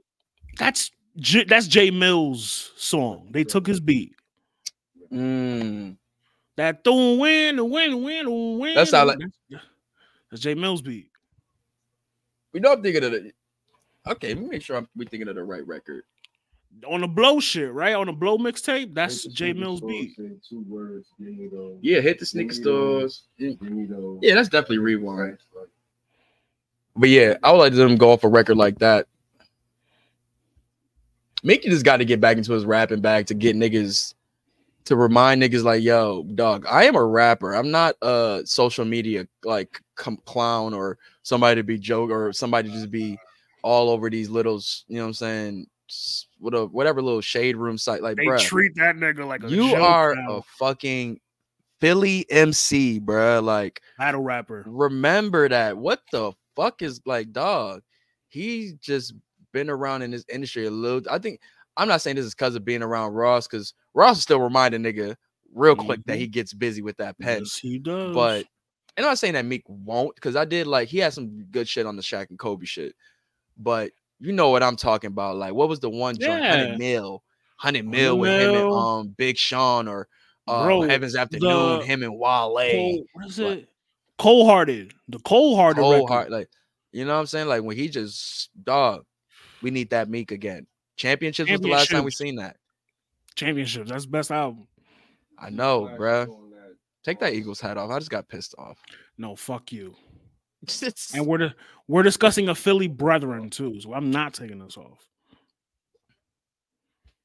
that's 0.58 0.92
J, 1.18 1.44
that's 1.44 1.68
Jay 1.68 1.92
Mills' 1.92 2.72
song. 2.76 3.28
They 3.32 3.44
took 3.44 3.68
his 3.68 3.80
beat. 3.80 4.16
Mm, 5.14 5.98
That 6.56 6.84
don't 6.84 7.20
win, 7.20 7.56
the 7.58 7.66
win, 7.66 8.04
win, 8.04 8.58
win. 8.60 8.76
That 8.76 8.88
sound 8.88 9.10
like- 9.10 9.20
that's, 9.20 9.64
that's 10.32 10.42
Jay 10.42 10.54
Mills' 10.56 10.82
beat. 10.82 11.10
we 12.54 12.60
know 12.60 12.74
I'm 12.74 12.82
thinking 12.84 13.04
of 13.04 13.12
the. 13.12 13.32
Okay, 14.08 14.34
let 14.34 14.44
me 14.44 14.50
make 14.50 14.62
sure 14.62 14.76
I'm 14.78 14.88
we 14.96 15.06
thinking 15.06 15.28
of 15.30 15.36
the 15.36 15.44
right 15.44 15.66
record. 15.66 16.04
On 16.88 17.02
the 17.02 17.08
blow 17.08 17.40
shit, 17.40 17.72
right? 17.72 17.94
On 17.94 18.08
the 18.08 18.12
blow 18.14 18.38
mixtape, 18.38 18.94
that's 18.96 19.24
Hit 19.24 19.30
the 19.30 19.36
Jay 19.36 19.46
sneaker 19.52 19.60
Mills' 19.60 19.78
store, 19.80 19.90
beat. 19.90 20.16
Two 20.50 20.66
words. 20.68 21.08
Those. 21.20 21.78
Yeah, 21.82 22.02
hit 22.02 22.20
the 22.20 22.26
sneaker 22.26 22.54
Give 22.54 22.58
me 22.60 22.64
those. 22.72 23.24
stores. 23.38 23.60
Yeah, 23.62 23.86
those. 23.96 24.20
yeah, 24.24 24.36
that's 24.36 24.50
definitely 24.50 24.80
rewind. 24.80 25.38
But 26.96 27.10
yeah, 27.10 27.36
I 27.44 27.52
would 27.52 27.60
like 27.60 27.74
them 27.74 27.96
go 27.96 28.12
off 28.12 28.24
a 28.24 28.28
record 28.28 28.58
like 28.58 28.80
that. 28.80 29.08
Mickey 31.44 31.70
just 31.70 31.86
got 31.86 31.98
to 31.98 32.06
get 32.06 32.22
back 32.22 32.38
into 32.38 32.54
his 32.54 32.66
rapping 32.66 33.02
bag 33.02 33.28
to 33.28 33.34
get 33.34 33.56
niggas 33.56 34.14
to 34.86 34.96
remind 34.96 35.42
niggas 35.42 35.64
like, 35.64 35.82
yo, 35.82 36.24
dog, 36.36 36.66
I 36.70 36.86
am 36.86 36.96
a 36.96 37.06
rapper. 37.06 37.54
I'm 37.54 37.72
not 37.72 37.96
a 38.02 38.42
social 38.46 38.86
media 38.86 39.28
like 39.44 39.82
com- 39.96 40.22
clown 40.26 40.74
or 40.74 40.98
somebody 41.22 41.60
to 41.62 41.64
be 41.64 41.78
joke 41.78 42.12
or 42.12 42.34
somebody 42.34 42.70
to 42.70 42.76
just 42.76 42.92
be 42.92 43.18
all 43.62 43.90
over 43.90 44.10
these 44.10 44.30
little, 44.30 44.62
you 44.88 44.98
know 44.98 45.04
what 45.04 45.08
I'm 45.08 45.14
saying? 45.14 45.68
What 46.40 46.54
a, 46.54 46.66
whatever 46.66 47.02
little 47.02 47.22
shade 47.22 47.56
room 47.56 47.78
site. 47.78 48.02
Like, 48.02 48.18
They 48.18 48.26
bruh, 48.26 48.40
treat 48.40 48.76
that 48.76 48.96
nigga 48.96 49.26
like 49.26 49.44
a 49.44 49.50
you 49.50 49.70
joke 49.70 49.80
are 49.80 50.16
a 50.30 50.42
fucking 50.58 51.20
Philly 51.80 52.26
MC, 52.30 53.00
bruh. 53.00 53.44
Like, 53.44 53.82
battle 53.98 54.22
rapper. 54.22 54.64
remember 54.68 55.48
that. 55.50 55.78
What 55.78 56.02
the 56.12 56.34
fuck 56.56 56.82
is 56.82 57.02
like, 57.06 57.32
dog? 57.32 57.82
He's 58.28 58.74
just 58.74 59.14
been 59.54 59.70
around 59.70 60.02
in 60.02 60.12
this 60.12 60.26
industry 60.28 60.66
a 60.66 60.72
little. 60.72 61.02
I 61.10 61.20
think 61.20 61.40
I'm 61.78 61.88
not 61.88 62.02
saying 62.02 62.16
this 62.16 62.26
is 62.26 62.36
because 62.36 62.56
of 62.56 62.66
being 62.66 62.84
around 62.84 63.14
Ross, 63.14 63.48
because 63.48 63.74
Ross 63.94 64.18
is 64.18 64.24
still 64.24 64.40
reminding 64.40 64.84
nigga 64.84 65.16
real 65.54 65.76
quick 65.76 66.00
that 66.06 66.18
he 66.18 66.28
gets 66.28 66.54
busy 66.54 66.82
with 66.82 66.98
that 66.98 67.18
pen. 67.20 67.40
Yes, 67.40 67.58
he 67.58 67.80
does. 67.80 68.14
But 68.14 68.46
and 68.96 69.06
I'm 69.06 69.12
not 69.12 69.20
saying 69.20 69.34
that 69.34 69.46
Meek 69.46 69.64
won't, 69.68 70.16
because 70.16 70.36
I 70.36 70.46
did 70.46 70.68
like 70.68 70.88
he 70.88 71.00
had 71.00 71.14
some 71.14 71.46
good 71.52 71.68
shit 71.68 71.86
on 71.86 71.96
the 71.96 72.04
Shaq 72.04 72.30
and 72.30 72.38
Kobe 72.38 72.66
shit. 72.66 72.96
But 73.58 73.92
you 74.20 74.32
know 74.32 74.50
what 74.50 74.64
I'm 74.64 74.76
talking 74.76 75.10
about. 75.10 75.36
Like, 75.36 75.54
what 75.54 75.70
was 75.70 75.80
the 75.80 75.90
one 75.90 76.16
joint? 76.18 76.42
100 76.42 76.78
mil, 76.78 77.24
100 77.62 77.86
mil 77.86 78.20
with 78.20 78.32
him 78.32 78.56
and 78.56 78.72
um 78.72 79.16
Big 79.18 79.38
Sean 79.38 79.88
or 79.88 80.08
uh, 80.48 80.64
Bro, 80.64 80.82
Heaven's 80.84 81.16
Afternoon, 81.16 81.80
the 81.80 81.86
him 81.86 82.04
and 82.04 82.18
Wale. 82.18 82.54
Cold, 82.72 83.08
what 83.14 83.26
is 83.26 83.40
it? 83.40 83.70
Cold 84.20 84.48
hearted. 84.48 84.94
The 85.10 85.20
cold 85.20 85.58
hearted 85.58 85.82
record. 85.82 86.10
heart, 86.10 86.32
like 86.32 86.50
you 86.92 87.06
know 87.06 87.14
what 87.14 87.20
I'm 87.20 87.26
saying? 87.26 87.48
Like 87.48 87.64
when 87.64 87.76
he 87.76 87.90
just 87.90 88.50
dog, 88.64 89.06
we 89.62 89.72
need 89.72 89.90
that 89.90 90.10
Meek 90.10 90.32
again. 90.32 90.68
Championships 90.98 91.50
was 91.52 91.62
the 91.62 91.68
last 91.70 91.90
time 91.90 92.04
we 92.04 92.12
seen 92.12 92.36
that. 92.36 92.58
Championships. 93.36 93.90
That's 93.90 94.06
the 94.06 94.12
best 94.12 94.32
album. 94.32 94.68
I 95.40 95.50
know, 95.50 95.88
flash 95.88 96.00
bruh. 96.00 96.28
Take 97.04 97.20
that 97.20 97.34
Eagles 97.34 97.60
hat 97.60 97.78
off. 97.78 97.90
I 97.92 98.00
just 98.00 98.12
got 98.12 98.30
pissed 98.30 98.56
off. 98.58 98.78
No, 99.18 99.36
fuck 99.36 99.72
you. 99.72 99.96
It's- 100.62 101.12
And 101.16 101.26
we're 101.28 101.54
we're 101.88 102.04
discussing 102.04 102.48
a 102.50 102.56
Philly 102.56 102.88
brethren 102.88 103.50
too, 103.50 103.80
so 103.82 103.94
I'm 103.94 104.10
not 104.12 104.34
taking 104.34 104.60
this 104.60 104.78
off. 104.78 105.00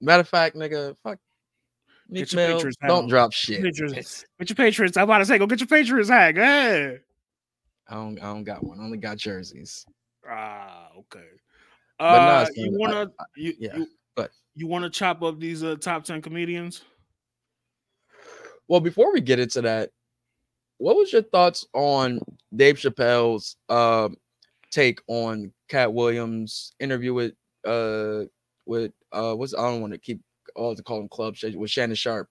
Matter 0.01 0.21
of 0.21 0.29
fact, 0.29 0.57
nigga, 0.57 0.97
fuck. 1.03 1.19
Meek 2.09 2.23
Get 2.25 2.33
your 2.33 2.47
Mill, 2.49 2.57
Patriots 2.57 2.77
hat 2.81 2.89
don't 2.89 3.03
on. 3.05 3.09
drop 3.09 3.33
shit. 3.33 3.63
Patriots. 3.63 4.25
Get 4.39 4.49
your 4.49 4.57
Patriots. 4.57 4.97
I'm 4.97 5.05
about 5.05 5.19
to 5.19 5.27
say, 5.27 5.39
go 5.39 5.47
get 5.47 5.61
your 5.61 5.67
Patriots 5.67 6.09
hat. 6.09 6.33
Go 6.33 6.41
ahead. 6.43 7.01
I 7.89 7.95
don't, 7.95 8.19
I 8.19 8.25
don't 8.25 8.45
got 8.45 8.65
one. 8.65 8.81
I 8.81 8.85
only 8.85 8.99
got 8.99 9.17
jerseys. 9.19 9.85
Ah, 10.29 10.89
okay. 10.99 11.25
Nah, 12.01 12.07
Uh, 12.07 12.45
son, 12.47 12.55
you 12.57 12.71
wanna 12.73 13.11
you, 13.37 13.55
yeah, 13.59 13.77
you, 13.77 13.87
but- 14.15 14.31
you 14.55 14.67
wanna 14.67 14.91
chop 14.91 15.23
up 15.23 15.39
these 15.39 15.63
uh, 15.63 15.77
top 15.77 16.05
ten 16.05 16.23
comedians? 16.23 16.83
Well, 18.69 18.81
before 18.81 19.13
we 19.13 19.21
get 19.21 19.39
into 19.39 19.63
that, 19.63 19.91
what 20.77 20.97
was 20.97 21.13
your 21.13 21.23
thoughts 21.23 21.67
on 21.73 22.21
Dave 22.55 22.77
Chappelle's 22.77 23.57
um 23.69 24.17
take 24.71 25.01
on 25.09 25.53
Katt 25.69 25.93
Williams 25.93 26.73
interview 26.79 27.15
with 27.15 27.33
uh 27.65 28.25
with 28.67 28.93
uh 29.13 29.35
what's 29.35 29.55
I 29.55 29.63
don't 29.63 29.81
want 29.81 29.95
to 29.95 29.99
keep 29.99 30.21
all 30.55 30.75
to 30.75 30.83
call 30.83 31.01
him 31.01 31.09
club 31.09 31.35
with 31.55 31.71
Shannon 31.71 31.97
Sharpe. 31.97 32.29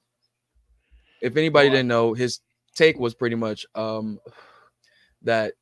If 1.22 1.36
anybody 1.36 1.70
Oh, 1.70 1.72
didn't 1.72 1.88
know, 1.88 2.13
his 2.13 2.39
take 2.76 2.99
was 2.99 3.15
pretty 3.15 3.36
much 3.36 3.65
um 3.76 4.20
that 5.24 5.55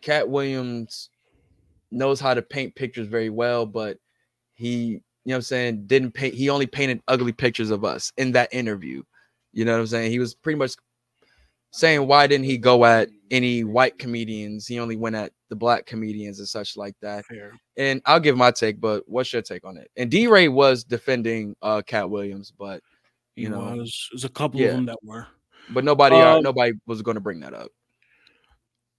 Katt 0.00 0.28
Williams 0.28 1.10
knows 1.90 2.20
how 2.20 2.34
to 2.34 2.42
paint 2.42 2.74
pictures 2.74 3.06
very 3.08 3.30
well, 3.30 3.66
but 3.66 3.98
he, 4.54 4.84
you 4.84 5.00
know 5.24 5.34
what 5.34 5.36
I'm 5.36 5.42
saying, 5.42 5.86
didn't 5.86 6.12
paint, 6.12 6.34
he 6.34 6.50
only 6.50 6.66
painted 6.66 7.00
ugly 7.08 7.32
pictures 7.32 7.70
of 7.70 7.84
us 7.84 8.12
in 8.16 8.32
that 8.32 8.52
interview. 8.52 9.02
You 9.52 9.64
know 9.64 9.72
what 9.72 9.80
I'm 9.80 9.86
saying? 9.86 10.10
He 10.10 10.18
was 10.18 10.34
pretty 10.34 10.58
much 10.58 10.72
saying 11.72 12.06
why 12.06 12.26
didn't 12.26 12.46
he 12.46 12.58
go 12.58 12.84
at 12.84 13.08
any 13.30 13.64
white 13.64 13.98
comedians? 13.98 14.66
He 14.66 14.78
only 14.78 14.96
went 14.96 15.16
at 15.16 15.32
the 15.48 15.56
black 15.56 15.86
comedians 15.86 16.38
and 16.38 16.48
such 16.48 16.76
like 16.76 16.94
that. 17.02 17.24
Fair. 17.26 17.52
And 17.76 18.00
I'll 18.06 18.20
give 18.20 18.36
my 18.36 18.50
take, 18.50 18.80
but 18.80 19.04
what's 19.06 19.32
your 19.32 19.42
take 19.42 19.64
on 19.64 19.76
it? 19.76 19.90
And 19.96 20.10
D 20.10 20.26
Ray 20.26 20.48
was 20.48 20.84
defending 20.84 21.54
uh 21.62 21.82
Katt 21.86 22.08
Williams, 22.08 22.52
but 22.56 22.82
You 23.34 23.44
You 23.44 23.48
know, 23.50 23.60
know, 23.70 23.76
there's, 23.76 24.24
a 24.24 24.28
couple 24.28 24.60
yeah. 24.60 24.68
of 24.68 24.74
them 24.76 24.86
that 24.86 24.98
were. 25.02 25.26
but 25.70 25.84
nobody 25.84 26.16
uh, 26.16 26.36
Um, 26.36 26.42
nobody 26.42 26.72
was 26.86 27.02
going 27.02 27.16
to 27.16 27.20
bring 27.20 27.40
that 27.40 27.54
up. 27.54 27.68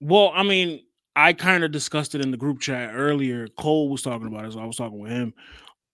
Well, 0.00 0.30
I 0.34 0.42
mean, 0.44 0.84
I 1.16 1.32
kind 1.32 1.64
of 1.64 1.72
discussed 1.72 2.14
it 2.14 2.20
in 2.20 2.30
the 2.30 2.36
group 2.36 2.60
chat 2.60 2.90
earlier. 2.94 3.48
Cole 3.58 3.88
was 3.88 4.02
talking 4.02 4.28
about 4.28 4.44
it, 4.44 4.52
so 4.52 4.60
I 4.60 4.66
was 4.66 4.76
talking 4.76 4.98
with 4.98 5.10
him. 5.10 5.34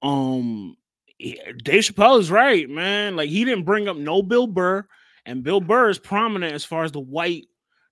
Um, 0.02 0.76
Dave 1.18 1.82
Chappelle 1.82 2.20
is 2.20 2.30
right, 2.30 2.68
man. 2.68 3.16
Like 3.16 3.30
he 3.30 3.44
didn't 3.44 3.64
bring 3.64 3.88
up 3.88 3.96
no 3.96 4.22
Bill 4.22 4.46
Burr, 4.46 4.86
and 5.24 5.42
Bill 5.42 5.60
Burr 5.60 5.88
is 5.88 5.98
prominent 5.98 6.52
as 6.52 6.64
far 6.64 6.84
as 6.84 6.92
the 6.92 7.00
white, 7.00 7.46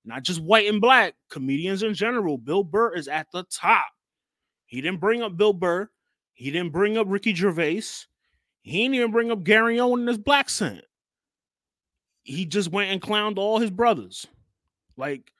not 0.05 0.23
just 0.23 0.43
white 0.43 0.68
and 0.68 0.81
black, 0.81 1.14
comedians 1.31 1.83
in 1.83 1.95
general. 1.95 2.37
Bill 2.37 2.64
Burr 2.64 2.95
is 2.95 3.09
at 3.09 3.29
the 3.33 3.45
top. 3.45 3.87
He 4.66 4.81
didn't 4.81 5.01
bring 5.01 5.23
up 5.23 5.37
Bill 5.37 5.53
Burr. 5.53 5.89
He 6.35 6.51
didn't 6.51 6.73
bring 6.73 6.99
up 6.99 7.07
Ricky 7.09 7.35
Gervais. 7.35 7.83
He 8.62 8.83
didn't 8.83 8.95
even 8.95 9.11
bring 9.11 9.31
up 9.31 9.45
Gary 9.45 9.81
Owen 9.81 10.03
in 10.03 10.07
his 10.07 10.18
black 10.18 10.51
scent. 10.51 10.85
He 12.25 12.47
just 12.47 12.70
went 12.70 12.91
and 12.91 13.01
clowned 13.01 13.39
all 13.39 13.59
his 13.59 13.70
brothers. 13.70 14.27
Like, 14.97 15.33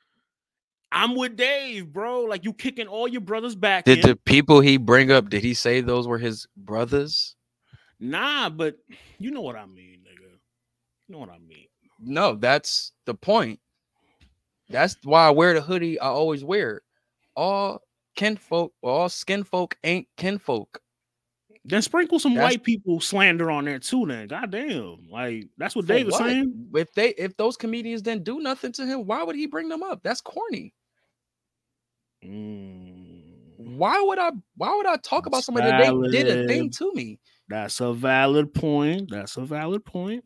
I'm 0.93 1.17
with 1.17 1.37
Dave, 1.37 1.93
bro. 1.93 2.23
Like, 2.23 2.45
you 2.45 2.53
kicking 2.53 2.87
all 2.87 3.09
your 3.09 3.21
brothers 3.23 3.55
back. 3.55 3.85
Did 3.85 3.99
in. 3.99 4.11
the 4.11 4.17
people 4.17 4.61
he 4.61 4.77
bring 4.77 5.11
up? 5.11 5.31
Did 5.31 5.43
he 5.43 5.55
say 5.55 5.81
those 5.81 6.07
were 6.07 6.19
his 6.19 6.47
brothers? 6.57 7.35
Nah, 7.99 8.51
but 8.51 8.77
you 9.19 9.31
know 9.31 9.41
what 9.41 9.57
I 9.57 9.65
mean, 9.67 10.01
nigga. 10.07 10.29
You 11.09 11.13
know 11.15 11.19
what 11.19 11.31
I 11.31 11.39
mean. 11.39 11.67
No, 12.01 12.35
that's 12.35 12.93
the 13.07 13.15
point. 13.15 13.61
That's 14.69 14.97
why 15.05 15.27
I 15.27 15.31
wear 15.31 15.55
the 15.55 15.61
hoodie 15.61 16.01
I 16.01 16.09
always 16.09 16.45
wear. 16.45 16.83
All 17.37 17.81
kinfolk, 18.17 18.73
all 18.83 19.09
skin 19.09 19.45
folk 19.45 19.77
ain't 19.85 20.09
kinfolk. 20.17 20.81
Then 21.65 21.81
sprinkle 21.81 22.19
some 22.19 22.35
That's- 22.35 22.55
white 22.55 22.65
people 22.65 23.01
slander 23.01 23.51
on 23.51 23.67
there 23.67 23.79
too. 23.79 24.05
Then, 24.07 24.27
goddamn, 24.27 25.09
like 25.11 25.47
that's 25.57 25.77
what 25.77 25.87
Dave 25.87 26.07
was 26.07 26.15
what? 26.15 26.25
saying. 26.25 26.71
If 26.75 26.93
they 26.95 27.11
if 27.11 27.37
those 27.37 27.57
comedians 27.57 28.03
didn't 28.03 28.25
do 28.25 28.41
nothing 28.41 28.73
to 28.73 28.85
him, 28.87 29.07
why 29.07 29.23
would 29.23 29.37
he 29.37 29.47
bring 29.47 29.69
them 29.69 29.83
up? 29.83 30.03
That's 30.03 30.21
corny. 30.21 30.75
Mm, 32.25 33.23
Why 33.77 34.01
would 34.01 34.19
I 34.19 34.31
why 34.57 34.75
would 34.77 34.87
I 34.87 34.97
talk 34.97 35.27
about 35.27 35.39
That's 35.39 35.47
somebody 35.47 35.67
that 35.71 36.11
they 36.13 36.23
did 36.23 36.31
a 36.39 36.47
thing 36.47 36.71
to 36.71 36.93
me? 36.95 37.19
that's 37.49 37.81
a 37.81 37.93
valid 37.93 38.55
point. 38.55 39.11
That's 39.11 39.37
a 39.37 39.45
valid 39.45 39.85
point. 39.85 40.25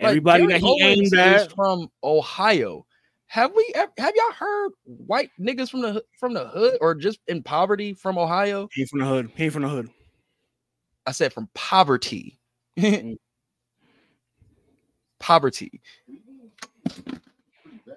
Like, 0.00 0.10
Everybody 0.10 0.46
Gary 0.46 0.52
that 0.52 0.60
he 0.60 0.82
aimed 0.82 1.06
is 1.06 1.12
at, 1.14 1.52
from 1.52 1.88
Ohio. 2.02 2.86
Have 3.26 3.52
we 3.54 3.70
have 3.76 3.90
y'all 3.98 4.32
heard 4.36 4.72
white 4.84 5.30
niggas 5.38 5.70
from 5.70 5.82
the 5.82 6.02
from 6.18 6.32
the 6.34 6.46
hood 6.46 6.78
or 6.80 6.94
just 6.94 7.20
in 7.28 7.42
poverty 7.42 7.92
from 7.94 8.18
Ohio? 8.18 8.68
he 8.72 8.84
from 8.86 9.00
the 9.00 9.06
hood. 9.06 9.30
He 9.36 9.48
from 9.50 9.62
the 9.62 9.68
hood. 9.68 9.90
I 11.06 11.12
said 11.12 11.32
from 11.32 11.48
poverty. 11.54 12.38
Mm. 12.78 13.16
poverty. 15.18 15.82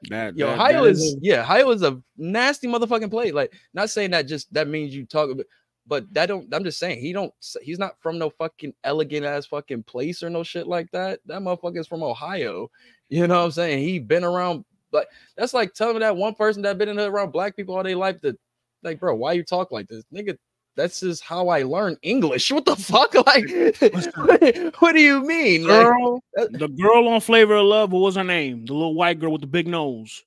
That, 0.09 0.37
Yo, 0.37 0.47
that- 0.47 0.53
Ohio 0.55 0.83
that 0.83 0.89
is 0.89 1.17
yeah, 1.21 1.41
Ohio 1.41 1.69
is 1.71 1.81
a 1.81 2.01
nasty 2.17 2.67
motherfucking 2.67 3.11
place. 3.11 3.33
Like, 3.33 3.53
not 3.73 3.89
saying 3.89 4.11
that 4.11 4.27
just 4.27 4.53
that 4.53 4.67
means 4.67 4.93
you 4.93 5.05
talk, 5.05 5.29
but 5.35 5.47
but 5.85 6.13
that 6.13 6.27
don't. 6.27 6.53
I'm 6.53 6.63
just 6.63 6.79
saying 6.79 6.99
he 6.99 7.13
don't. 7.13 7.33
He's 7.61 7.79
not 7.79 7.95
from 8.01 8.17
no 8.17 8.29
fucking 8.29 8.73
elegant 8.83 9.25
ass 9.25 9.45
fucking 9.45 9.83
place 9.83 10.23
or 10.23 10.29
no 10.29 10.43
shit 10.43 10.67
like 10.67 10.89
that. 10.91 11.19
That 11.25 11.41
motherfucker 11.41 11.79
is 11.79 11.87
from 11.87 12.03
Ohio. 12.03 12.69
You 13.09 13.27
know 13.27 13.39
what 13.39 13.45
I'm 13.45 13.51
saying? 13.51 13.83
He 13.83 13.99
been 13.99 14.23
around. 14.23 14.65
Like 14.91 15.07
that's 15.35 15.53
like 15.53 15.73
telling 15.73 15.99
that 15.99 16.15
one 16.15 16.35
person 16.35 16.61
that 16.63 16.77
been 16.77 16.89
in 16.89 16.99
around 16.99 17.31
black 17.31 17.55
people 17.55 17.75
all 17.75 17.83
their 17.83 17.95
life 17.95 18.21
that, 18.21 18.37
like, 18.83 18.99
bro, 18.99 19.15
why 19.15 19.33
you 19.33 19.43
talk 19.43 19.71
like 19.71 19.87
this, 19.87 20.03
nigga? 20.13 20.37
That's 20.75 21.01
just 21.01 21.23
how 21.23 21.49
I 21.49 21.63
learn 21.63 21.97
English. 22.01 22.51
What 22.51 22.65
the 22.65 22.75
fuck? 22.75 23.13
Like, 23.25 24.75
what, 24.79 24.93
do 24.93 25.01
you 25.01 25.21
mean? 25.25 25.65
Girl, 25.65 26.23
uh, 26.37 26.47
the 26.51 26.67
girl 26.67 27.07
on 27.07 27.21
Flavor 27.21 27.55
of 27.55 27.65
Love. 27.65 27.91
What 27.91 27.99
was 27.99 28.15
her 28.15 28.23
name? 28.23 28.65
The 28.65 28.73
little 28.73 28.95
white 28.95 29.19
girl 29.19 29.31
with 29.31 29.41
the 29.41 29.47
big 29.47 29.67
nose, 29.67 30.23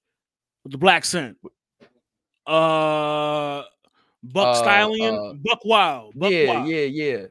with 0.64 0.72
the 0.72 0.78
black 0.78 1.04
scent. 1.04 1.36
Uh, 2.46 3.64
Buck 4.22 4.48
Uh, 4.48 4.54
Stallion, 4.54 5.14
uh, 5.14 5.32
Buck 5.34 5.64
Wild, 5.64 6.14
Buck 6.16 6.30
yeah, 6.30 6.46
Wild. 6.48 6.68
yeah, 6.68 6.84
yeah. 6.84 7.26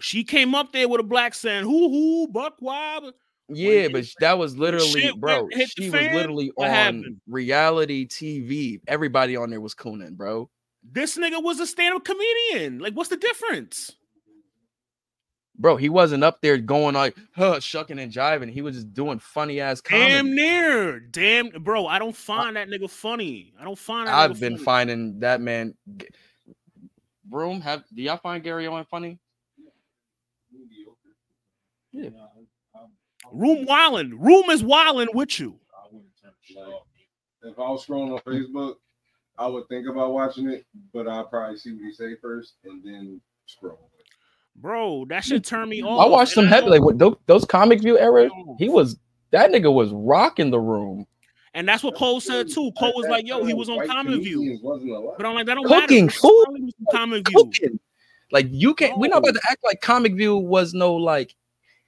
She 0.00 0.24
came 0.24 0.54
up 0.54 0.72
there 0.72 0.88
with 0.88 1.00
a 1.00 1.04
black 1.04 1.34
scent. 1.34 1.64
Who 1.64 1.88
who 1.88 2.28
Buck 2.28 2.56
Wild? 2.60 3.14
Yeah, 3.48 3.88
but 3.88 4.04
that 4.20 4.38
was 4.38 4.56
literally, 4.56 5.12
bro. 5.16 5.48
She 5.50 5.90
was 5.90 5.92
literally 5.92 6.52
on 6.56 6.68
happened? 6.68 7.20
reality 7.28 8.06
TV. 8.06 8.80
Everybody 8.88 9.36
on 9.36 9.50
there 9.50 9.60
was 9.60 9.74
cooning, 9.74 10.16
bro. 10.16 10.48
This 10.82 11.16
nigga 11.16 11.42
was 11.42 11.60
a 11.60 11.66
stand-up 11.66 12.04
comedian. 12.04 12.78
Like, 12.78 12.94
what's 12.94 13.08
the 13.08 13.16
difference? 13.16 13.92
Bro, 15.58 15.76
he 15.76 15.88
wasn't 15.88 16.24
up 16.24 16.40
there 16.40 16.58
going 16.58 16.94
like, 16.94 17.16
huh, 17.36 17.60
shucking 17.60 17.98
and 17.98 18.10
jiving. 18.10 18.50
He 18.50 18.62
was 18.62 18.74
just 18.74 18.92
doing 18.94 19.18
funny 19.18 19.60
ass 19.60 19.80
comedy. 19.80 20.10
Damn 20.10 20.34
near, 20.34 20.98
damn, 20.98 21.50
bro. 21.50 21.86
I 21.86 21.98
don't 21.98 22.16
find 22.16 22.56
that 22.56 22.68
nigga 22.68 22.90
funny. 22.90 23.52
I 23.60 23.64
don't 23.64 23.78
find 23.78 24.08
that. 24.08 24.14
I've 24.14 24.40
been 24.40 24.54
funny. 24.54 24.64
finding 24.64 25.20
that 25.20 25.40
man. 25.40 25.74
g- 25.98 26.08
Room, 27.30 27.60
have 27.60 27.84
do 27.94 28.02
y'all 28.02 28.16
find 28.16 28.42
Gary 28.42 28.66
Owen 28.66 28.84
funny? 28.90 29.18
Yeah. 31.92 32.10
Room 33.30 33.66
wildin'. 33.66 34.12
Room 34.18 34.50
is 34.50 34.62
wildin' 34.62 35.14
with 35.14 35.38
you. 35.38 35.58
If 37.44 37.58
I 37.58 37.62
was 37.62 37.86
scrolling 37.86 38.12
on 38.14 38.20
Facebook, 38.20 38.74
I 39.38 39.46
would 39.46 39.68
think 39.68 39.88
about 39.88 40.12
watching 40.12 40.48
it, 40.48 40.64
but 40.92 41.08
I'll 41.08 41.24
probably 41.24 41.56
see 41.58 41.72
what 41.72 41.82
he 41.84 41.92
say 41.92 42.16
first 42.20 42.54
and 42.64 42.82
then 42.84 43.20
scroll. 43.46 43.88
Bro, 44.56 45.06
that 45.08 45.24
should 45.24 45.44
turn 45.44 45.68
me 45.70 45.82
off. 45.82 46.00
I 46.04 46.08
watched 46.08 46.32
some 46.34 46.46
heavy 46.46 46.62
don't- 46.62 46.70
like 46.70 46.82
what 46.82 46.98
those, 46.98 47.16
those 47.26 47.44
comic 47.44 47.80
view 47.80 47.98
era. 47.98 48.28
He 48.58 48.68
was 48.68 48.96
that 49.30 49.50
nigga 49.50 49.72
was 49.72 49.90
rocking 49.92 50.50
the 50.50 50.60
room. 50.60 51.06
And 51.54 51.68
that's 51.68 51.82
what 51.82 51.94
Cole 51.94 52.20
said 52.20 52.48
too. 52.48 52.70
Cole 52.78 52.92
was 52.94 53.06
like, 53.08 53.26
yo, 53.26 53.44
he 53.44 53.52
was 53.54 53.68
on 53.68 53.76
White 53.76 53.88
Comic 53.88 54.22
View. 54.22 54.36
comedians 54.36 54.62
Wasn't 54.62 54.90
a 54.90 54.98
lot. 54.98 55.16
But 55.18 55.26
I'm 55.26 55.34
like, 55.34 55.44
that 55.46 55.54
don't 55.54 55.66
Cooking 55.66 56.06
matter. 56.06 56.18
food? 56.18 56.42
Probably 56.44 56.62
was 56.62 56.74
on 56.88 56.96
Comic 56.96 57.28
View. 57.28 57.36
cooking. 57.44 57.80
Like 58.30 58.46
you 58.50 58.74
can't. 58.74 58.98
We're 58.98 59.08
not 59.08 59.18
about 59.18 59.34
to 59.34 59.40
act 59.50 59.62
like 59.64 59.80
Comic 59.80 60.14
View 60.14 60.36
was 60.36 60.72
no 60.74 60.94
like 60.94 61.34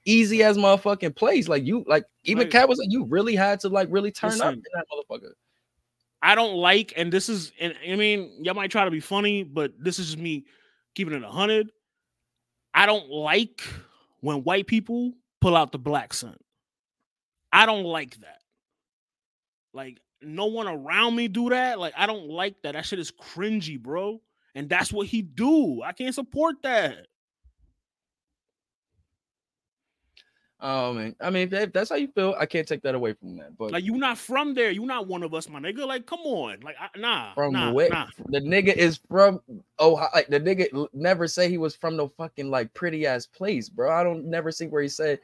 easy 0.05 0.43
as 0.43 0.57
motherfucking 0.57 1.15
place. 1.15 1.47
Like 1.47 1.65
you, 1.65 1.83
like 1.87 2.05
even 2.23 2.43
Like- 2.43 2.51
Katt 2.51 2.69
was 2.69 2.77
like, 2.79 2.89
you 2.91 3.05
really 3.05 3.35
had 3.35 3.59
to 3.61 3.69
like 3.69 3.87
really 3.91 4.11
turn 4.11 4.39
up 4.41 4.53
in 4.53 4.61
that 4.73 4.85
motherfucker. 4.91 5.31
I 6.25 6.33
don't 6.33 6.55
like, 6.55 6.91
and 6.97 7.13
this 7.13 7.29
is, 7.29 7.51
and 7.59 7.75
I 7.87 7.95
mean, 7.95 8.43
y'all 8.43 8.55
might 8.55 8.71
try 8.71 8.83
to 8.83 8.89
be 8.89 8.99
funny, 8.99 9.43
but 9.43 9.73
this 9.77 9.99
is 9.99 10.07
just 10.07 10.17
me 10.17 10.45
keeping 10.95 11.13
it 11.13 11.21
a 11.21 11.29
hundred. 11.29 11.69
I 12.73 12.87
don't 12.87 13.11
like 13.11 13.61
when 14.21 14.37
white 14.37 14.65
people 14.65 15.13
pull 15.39 15.55
out 15.55 15.71
the 15.71 15.77
black 15.77 16.15
sun. 16.15 16.35
I 17.53 17.67
don't 17.67 17.83
like 17.83 18.19
that. 18.21 18.39
Like 19.71 19.99
no 20.19 20.47
one 20.47 20.67
around 20.67 21.15
me 21.15 21.27
do 21.27 21.49
that. 21.49 21.77
Like 21.77 21.93
I 21.95 22.07
don't 22.07 22.27
like 22.27 22.59
that. 22.63 22.73
That 22.73 22.87
shit 22.87 22.97
is 22.97 23.11
cringy, 23.11 23.79
bro. 23.79 24.19
And 24.55 24.67
that's 24.67 24.91
what 24.91 25.05
he 25.05 25.21
do. 25.21 25.83
I 25.83 25.91
can't 25.91 26.15
support 26.15 26.55
that. 26.63 27.05
Um, 30.61 30.71
oh 30.71 30.93
man, 30.93 31.15
I 31.19 31.29
mean, 31.29 31.53
if, 31.53 31.73
that's 31.73 31.89
how 31.89 31.95
you 31.97 32.07
feel, 32.07 32.33
I 32.39 32.45
can't 32.45 32.67
take 32.67 32.81
that 32.83 32.95
away 32.95 33.13
from 33.13 33.35
that. 33.37 33.57
But 33.57 33.71
Like 33.71 33.83
you 33.83 33.97
not 33.97 34.17
from 34.17 34.53
there. 34.53 34.71
You 34.71 34.85
not 34.85 35.05
one 35.05 35.21
of 35.21 35.33
us, 35.33 35.49
my 35.49 35.59
nigga. 35.59 35.85
Like 35.85 36.05
come 36.05 36.21
on. 36.21 36.61
Like 36.61 36.75
I, 36.79 36.97
nah, 36.97 37.33
from 37.33 37.53
nah, 37.53 37.73
where 37.73 37.89
nah. 37.89 38.07
the 38.27 38.39
nigga 38.39 38.73
is 38.73 38.99
from, 39.09 39.41
oh, 39.79 39.93
like 40.13 40.27
the 40.27 40.39
nigga 40.39 40.87
never 40.93 41.27
say 41.27 41.49
he 41.49 41.57
was 41.57 41.75
from 41.75 41.97
no 41.97 42.07
fucking 42.07 42.49
like 42.49 42.73
pretty 42.73 43.05
ass 43.05 43.25
place, 43.25 43.67
bro. 43.67 43.91
I 43.91 44.03
don't 44.03 44.25
never 44.25 44.51
see 44.51 44.67
where 44.67 44.81
he 44.81 44.87
said 44.87 45.19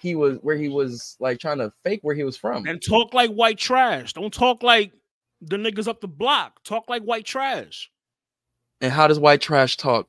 he 0.00 0.14
was 0.14 0.38
where 0.42 0.56
he 0.56 0.68
was 0.68 1.16
like 1.18 1.40
trying 1.40 1.58
to 1.58 1.72
fake 1.82 2.00
where 2.02 2.14
he 2.14 2.24
was 2.24 2.36
from. 2.36 2.66
And 2.66 2.80
talk 2.80 3.12
like 3.12 3.30
white 3.30 3.58
trash. 3.58 4.12
Don't 4.12 4.32
talk 4.32 4.62
like 4.62 4.92
the 5.40 5.56
niggas 5.56 5.88
up 5.88 6.00
the 6.00 6.08
block. 6.08 6.62
Talk 6.62 6.88
like 6.88 7.02
white 7.02 7.24
trash. 7.24 7.90
And 8.80 8.92
how 8.92 9.08
does 9.08 9.18
white 9.18 9.40
trash 9.40 9.76
talk? 9.76 10.08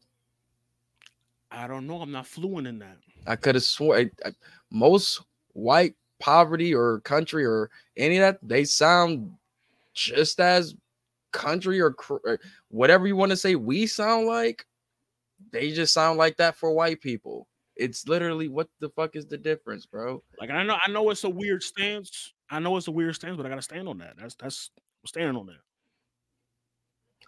I 1.50 1.68
don't 1.68 1.88
know. 1.88 2.02
I'm 2.02 2.12
not 2.12 2.28
fluent 2.28 2.68
in 2.68 2.80
that. 2.80 2.98
I 3.26 3.36
could 3.36 3.56
have 3.56 3.64
swore 3.64 3.98
I- 3.98 4.12
I- 4.26 4.32
most 4.72 5.22
white 5.54 5.96
poverty 6.20 6.74
or 6.74 7.00
country 7.02 7.46
or 7.46 7.70
any 7.96 8.18
of 8.18 8.22
that 8.22 8.40
they 8.48 8.64
sound 8.64 9.32
just 9.94 10.40
as 10.40 10.76
country 11.32 11.80
or, 11.80 11.92
cr- 11.92 12.16
or 12.24 12.40
whatever 12.70 13.08
you 13.08 13.16
want 13.16 13.32
to 13.32 13.38
say 13.38 13.56
we 13.56 13.86
sound 13.86 14.28
like. 14.28 14.66
They 15.52 15.72
just 15.72 15.94
sound 15.94 16.18
like 16.18 16.38
that 16.38 16.56
for 16.56 16.72
white 16.72 17.00
people. 17.00 17.48
It's 17.76 18.08
literally 18.08 18.48
what 18.48 18.70
the 18.80 18.90
fuck 18.90 19.16
is 19.16 19.28
the 19.28 19.38
difference, 19.38 19.86
bro? 19.86 20.24
Like 20.40 20.50
I 20.50 20.64
know, 20.64 20.78
I 20.84 20.90
know 20.90 21.10
it's 21.12 21.24
a 21.24 21.30
weird 21.30 21.62
stance. 21.62 22.34
I 22.50 22.60
know 22.60 22.76
it's 22.76 22.88
a 22.88 22.92
weird 22.92 23.14
stance, 23.16 23.38
but 23.38 23.46
I 23.46 23.50
gotta 23.50 23.62
stand 23.62 23.88
on 23.88 24.00
that. 24.00 24.16
That's 24.18 24.36
that's 24.36 24.72
I'm 24.76 25.08
standing 25.08 25.36
on 25.36 25.46
that. 25.46 25.60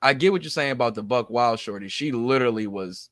I 0.02 0.14
get 0.14 0.32
what 0.32 0.42
you're 0.42 0.50
saying 0.50 0.72
about 0.72 0.96
the 0.96 1.04
Buck 1.04 1.30
Wild 1.30 1.60
Shorty. 1.60 1.88
She 1.88 2.12
literally 2.12 2.66
was 2.66 3.10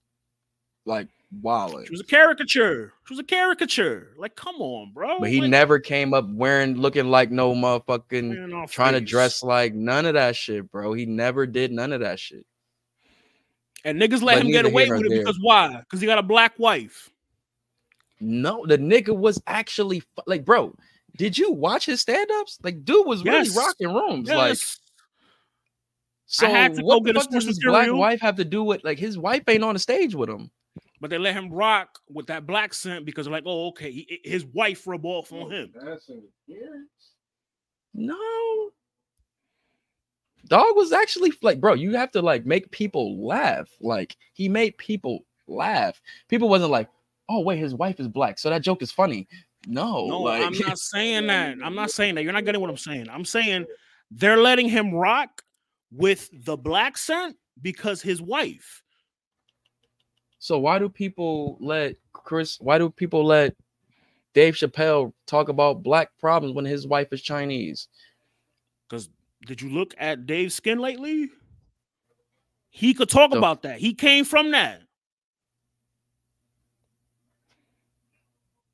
like 0.88 1.08
wilding. 1.42 1.86
She 1.86 1.92
was 1.92 2.02
a 2.02 2.06
caricature. 2.06 2.94
She 3.06 3.14
was 3.14 3.20
a 3.20 3.24
caricature. 3.24 4.14
Like, 4.18 4.36
come 4.36 4.56
on, 4.62 4.92
bro. 4.94 5.20
But 5.20 5.30
he 5.30 5.42
Like, 5.42 5.50
never 5.50 5.80
came 5.80 6.14
up 6.14 6.26
wearing 6.30 6.76
looking 6.76 7.10
like 7.10 7.30
no 7.32 7.54
motherfucking 7.54 8.70
trying 8.70 8.94
to 8.94 9.02
dress 9.02 9.44
like 9.44 9.74
none 9.74 10.06
of 10.06 10.14
that 10.16 10.36
shit, 10.36 10.72
bro. 10.72 10.94
He 10.94 11.06
never 11.06 11.46
did 11.46 11.72
none 11.72 11.92
of 11.94 12.00
that 12.00 12.20
shit. 12.20 12.46
And 13.86 14.02
niggas 14.02 14.22
let 14.22 14.36
But 14.38 14.46
him 14.46 14.52
get 14.52 14.66
away 14.66 14.90
with 14.90 15.06
it 15.06 15.10
there. 15.10 15.20
because 15.20 15.38
why? 15.42 15.80
Because 15.80 16.02
he 16.02 16.08
got 16.08 16.18
a 16.18 16.24
black 16.24 16.58
wife. 16.58 17.10
No, 18.20 18.66
the 18.66 18.78
nigga 18.78 19.16
was 19.16 19.42
actually 19.46 20.02
like, 20.26 20.44
bro. 20.44 20.74
Did 21.18 21.36
you 21.38 21.52
watch 21.52 21.86
his 21.88 22.02
stand-ups? 22.02 22.60
Like, 22.64 22.86
dude 22.86 23.08
was 23.08 23.24
really 23.24 23.50
rocking 23.56 23.92
rooms. 23.92 24.30
Like, 24.30 24.50
Yes. 24.50 24.80
so 26.28 26.46
to 26.48 26.70
go 26.70 26.84
what 26.84 27.04
the 27.04 27.14
fuck 27.14 27.30
does 27.32 27.46
his 27.46 27.60
black 27.64 27.92
wife 27.92 28.22
have 28.22 28.36
to 28.36 28.46
do 28.46 28.64
with 28.64 28.84
like 28.84 29.00
his 29.00 29.18
wife 29.18 29.44
ain't 29.48 29.64
on 29.64 29.74
the 29.74 29.80
stage 29.80 30.14
with 30.14 30.30
him? 30.30 30.52
But 31.00 31.10
they 31.10 31.18
let 31.18 31.36
him 31.36 31.52
rock 31.52 32.00
with 32.10 32.28
that 32.28 32.48
black 32.48 32.74
scent 32.74 33.06
because 33.06 33.26
they're 33.26 33.34
like, 33.34 33.44
oh, 33.46 33.68
okay, 33.68 33.92
he, 33.92 34.20
his 34.24 34.46
wife 34.46 34.88
rub 34.88 35.06
off 35.06 35.32
on 35.32 35.44
oh, 35.44 35.50
him. 35.50 35.72
That's 35.74 36.10
an 36.10 36.24
appearance. 36.50 37.14
No. 37.94 38.70
Dog 40.48 40.76
was 40.76 40.94
actually 40.94 41.34
like, 41.42 41.60
bro, 41.60 41.74
you 41.74 41.96
have 41.96 42.12
to 42.12 42.22
like 42.22 42.46
make 42.46 42.72
people 42.72 43.26
laugh. 43.26 43.70
Like 43.82 44.16
he 44.34 44.48
made 44.48 44.78
people 44.78 45.26
laugh. 45.48 46.00
People 46.30 46.50
wasn't 46.50 46.72
like, 46.72 46.90
oh 47.30 47.42
wait, 47.42 47.60
his 47.60 47.76
wife 47.76 48.00
is 48.00 48.08
black, 48.08 48.40
so 48.40 48.50
that 48.50 48.62
joke 48.62 48.82
is 48.82 48.92
funny. 48.92 49.28
No, 49.66 50.08
No, 50.08 50.22
like, 50.22 50.44
I'm 50.44 50.58
not 50.60 50.78
saying 50.80 51.28
that. 51.28 51.58
I'm 51.64 51.76
not 51.76 51.92
saying 51.92 52.16
that. 52.16 52.24
You're 52.24 52.34
not 52.34 52.46
getting 52.46 52.62
what 52.62 52.70
I'm 52.70 52.78
saying. 52.78 53.10
I'm 53.10 53.26
saying 53.26 53.66
they're 54.12 54.38
letting 54.38 54.70
him 54.70 54.94
rock 54.94 55.42
with 55.92 56.30
the 56.46 56.56
black 56.56 56.98
scent 56.98 57.36
because 57.62 58.02
his 58.02 58.22
wife. 58.22 58.84
So 60.40 60.60
why 60.60 60.80
do 60.80 60.90
people 60.90 61.58
let 61.60 61.96
Chris? 62.14 62.60
Why 62.60 62.78
do 62.78 62.90
people 62.90 63.26
let 63.26 63.56
Dave 64.34 64.56
Chappelle 64.56 65.14
talk 65.26 65.50
about 65.50 65.84
black 65.84 66.10
problems 66.20 66.54
when 66.56 66.66
his 66.66 66.88
wife 66.88 67.12
is 67.12 67.22
Chinese? 67.22 67.88
Because 68.88 69.10
did 69.46 69.62
you 69.62 69.70
look 69.70 69.94
at 69.98 70.26
Dave's 70.26 70.56
skin 70.56 70.80
lately? 70.80 71.30
He 72.70 72.94
could 72.94 73.10
talk 73.10 73.34
about 73.34 73.64
that. 73.64 73.80
He 73.80 73.94
came 73.94 74.26
from 74.26 74.52
that. 74.52 74.82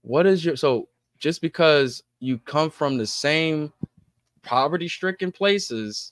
What 0.01 0.25
is 0.25 0.43
your 0.43 0.57
so 0.57 0.89
just 1.17 1.41
because 1.41 2.03
you 2.19 2.37
come 2.39 2.69
from 2.69 2.97
the 2.97 3.07
same 3.07 3.71
poverty-stricken 4.41 5.31
places? 5.31 6.11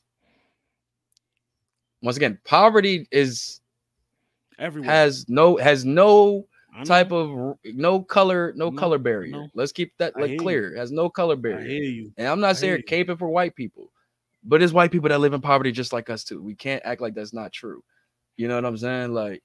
Once 2.01 2.17
again, 2.17 2.39
poverty 2.45 3.07
is 3.11 3.60
Everywhere. 4.61 4.89
has 4.91 5.27
no 5.27 5.57
has 5.57 5.83
no 5.83 6.45
I 6.73 6.83
type 6.83 7.11
of 7.11 7.57
no 7.65 8.01
color 8.01 8.53
no 8.55 8.69
No, 8.69 8.77
color 8.79 8.97
barrier. 8.97 9.31
no. 9.31 9.47
Let's 9.53 9.71
keep 9.73 9.91
that 9.97 10.15
like 10.15 10.25
hear 10.27 10.33
you. 10.35 10.39
clear. 10.39 10.75
Has 10.77 10.91
no 10.91 11.09
color 11.09 11.33
I 11.33 11.37
barrier. 11.37 11.67
hear 11.67 11.83
you. 11.83 12.13
And 12.17 12.27
I'm 12.27 12.39
not 12.39 12.57
hear 12.57 12.79
saying 12.79 12.83
caping 12.87 13.19
for 13.19 13.27
white 13.29 13.55
people, 13.55 13.91
but 14.43 14.61
it's 14.61 14.71
white 14.71 14.91
people 14.91 15.09
that 15.09 15.19
live 15.19 15.33
in 15.33 15.41
poverty 15.41 15.71
just 15.73 15.91
like 15.91 16.09
us 16.09 16.23
too. 16.23 16.41
We 16.41 16.55
can't 16.55 16.81
act 16.85 17.01
like 17.01 17.13
that's 17.15 17.33
not 17.33 17.51
true. 17.51 17.83
You 18.37 18.47
know 18.47 18.55
what 18.55 18.65
I'm 18.65 18.77
saying? 18.77 19.13
Like 19.13 19.43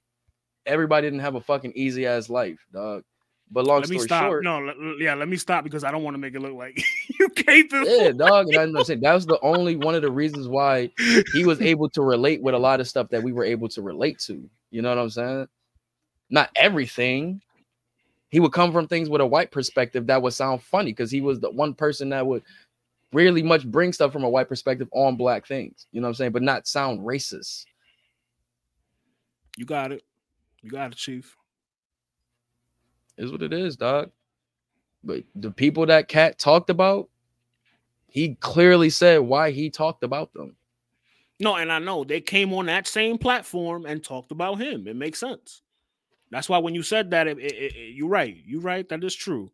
everybody 0.65 1.07
didn't 1.07 1.19
have 1.21 1.35
a 1.35 1.41
fucking 1.41 1.73
easy 1.75 2.05
ass 2.05 2.29
life, 2.29 2.59
dog. 2.71 3.03
But 3.49 3.65
long 3.65 3.79
Let 3.79 3.89
me 3.89 3.95
story 3.97 4.07
stop. 4.07 4.23
short, 4.25 4.43
No, 4.43 4.59
let- 4.59 4.77
let- 4.79 4.99
yeah, 4.99 5.13
let 5.13 5.29
me 5.29 5.37
stop 5.37 5.63
because 5.63 5.85
I 5.85 5.91
don't 5.91 6.03
want 6.03 6.15
to 6.15 6.19
make 6.19 6.35
it 6.35 6.41
look 6.41 6.53
like 6.53 6.81
you 7.19 7.29
came 7.29 7.69
through. 7.69 7.87
yeah, 7.89 8.11
dog. 8.11 8.47
And 8.53 8.75
I'm 8.77 8.83
saying 8.83 8.99
that 9.01 9.13
was 9.13 9.25
the 9.25 9.39
only 9.41 9.77
one 9.77 9.95
of 9.95 10.01
the 10.01 10.11
reasons 10.11 10.47
why 10.49 10.91
he 11.33 11.45
was 11.45 11.61
able 11.61 11.89
to 11.91 12.01
relate 12.01 12.41
with 12.41 12.55
a 12.55 12.59
lot 12.59 12.81
of 12.81 12.87
stuff 12.89 13.07
that 13.09 13.23
we 13.23 13.31
were 13.31 13.45
able 13.45 13.69
to 13.69 13.81
relate 13.81 14.19
to. 14.27 14.49
You 14.71 14.81
know 14.81 14.89
what 14.89 14.97
I'm 14.97 15.09
saying? 15.09 15.47
Not 16.29 16.49
everything. 16.55 17.41
He 18.29 18.39
would 18.39 18.51
come 18.51 18.73
from 18.73 18.87
things 18.87 19.09
with 19.09 19.21
a 19.21 19.25
white 19.25 19.51
perspective 19.51 20.07
that 20.07 20.21
would 20.21 20.33
sound 20.33 20.61
funny 20.61 20.91
because 20.91 21.09
he 21.09 21.21
was 21.21 21.39
the 21.39 21.49
one 21.49 21.73
person 21.73 22.09
that 22.09 22.27
would 22.27 22.43
really 23.13 23.41
much 23.41 23.65
bring 23.65 23.93
stuff 23.93 24.11
from 24.11 24.23
a 24.23 24.29
white 24.29 24.49
perspective 24.49 24.89
on 24.91 25.15
black 25.15 25.47
things. 25.47 25.87
You 25.91 26.01
know 26.01 26.07
what 26.07 26.11
I'm 26.11 26.15
saying? 26.15 26.31
But 26.33 26.43
not 26.43 26.67
sound 26.67 26.99
racist. 26.99 27.63
You 29.55 29.65
got 29.65 29.91
it. 29.91 30.03
You 30.61 30.69
got 30.69 30.91
it, 30.91 30.97
Chief. 30.97 31.35
Is 33.17 33.31
what 33.31 33.41
it 33.41 33.53
is, 33.53 33.77
dog. 33.77 34.11
But 35.03 35.23
the 35.35 35.51
people 35.51 35.85
that 35.85 36.07
Katt 36.07 36.37
talked 36.37 36.69
about, 36.69 37.09
he 38.09 38.35
clearly 38.35 38.89
said 38.89 39.19
why 39.19 39.51
he 39.51 39.69
talked 39.69 40.03
about 40.03 40.33
them. 40.33 40.55
No, 41.39 41.55
and 41.55 41.71
I 41.71 41.79
know 41.79 42.03
they 42.03 42.21
came 42.21 42.51
on 42.53 42.65
that 42.65 42.87
same 42.87 43.17
platform 43.17 43.85
and 43.85 44.03
talked 44.03 44.31
about 44.31 44.55
him. 44.59 44.87
It 44.87 44.95
makes 44.95 45.19
sense. 45.19 45.61
That's 46.31 46.49
why 46.49 46.57
when 46.57 46.73
you 46.75 46.83
said 46.83 47.11
that, 47.11 47.27
it, 47.27 47.37
it- 47.39 47.53
it- 47.75 47.95
you're 47.95 48.09
right. 48.09 48.35
You're 48.45 48.61
right. 48.61 48.87
That 48.89 49.03
is 49.03 49.15
true. 49.15 49.51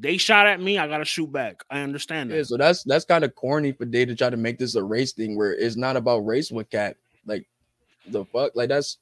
They 0.00 0.18
shot 0.18 0.46
at 0.46 0.60
me. 0.60 0.76
I 0.78 0.86
gotta 0.86 1.04
shoot 1.06 1.32
back. 1.32 1.62
I 1.70 1.80
understand 1.80 2.30
that. 2.30 2.36
Yeah, 2.36 2.42
so 2.42 2.56
that's 2.58 2.84
that's 2.84 3.06
kind 3.06 3.24
of 3.24 3.34
corny 3.34 3.72
for 3.72 3.86
Day 3.86 4.04
to 4.04 4.14
try 4.14 4.28
to 4.28 4.36
make 4.36 4.58
this 4.58 4.74
a 4.74 4.82
race 4.82 5.12
thing 5.12 5.34
where 5.36 5.54
it's 5.54 5.76
not 5.76 5.96
about 5.96 6.26
race 6.26 6.50
with 6.52 6.68
Katt. 6.68 6.96
Like 7.26 7.48
the 8.06 8.26
fuck, 8.26 8.52
like 8.54 8.68
that's 8.68 8.98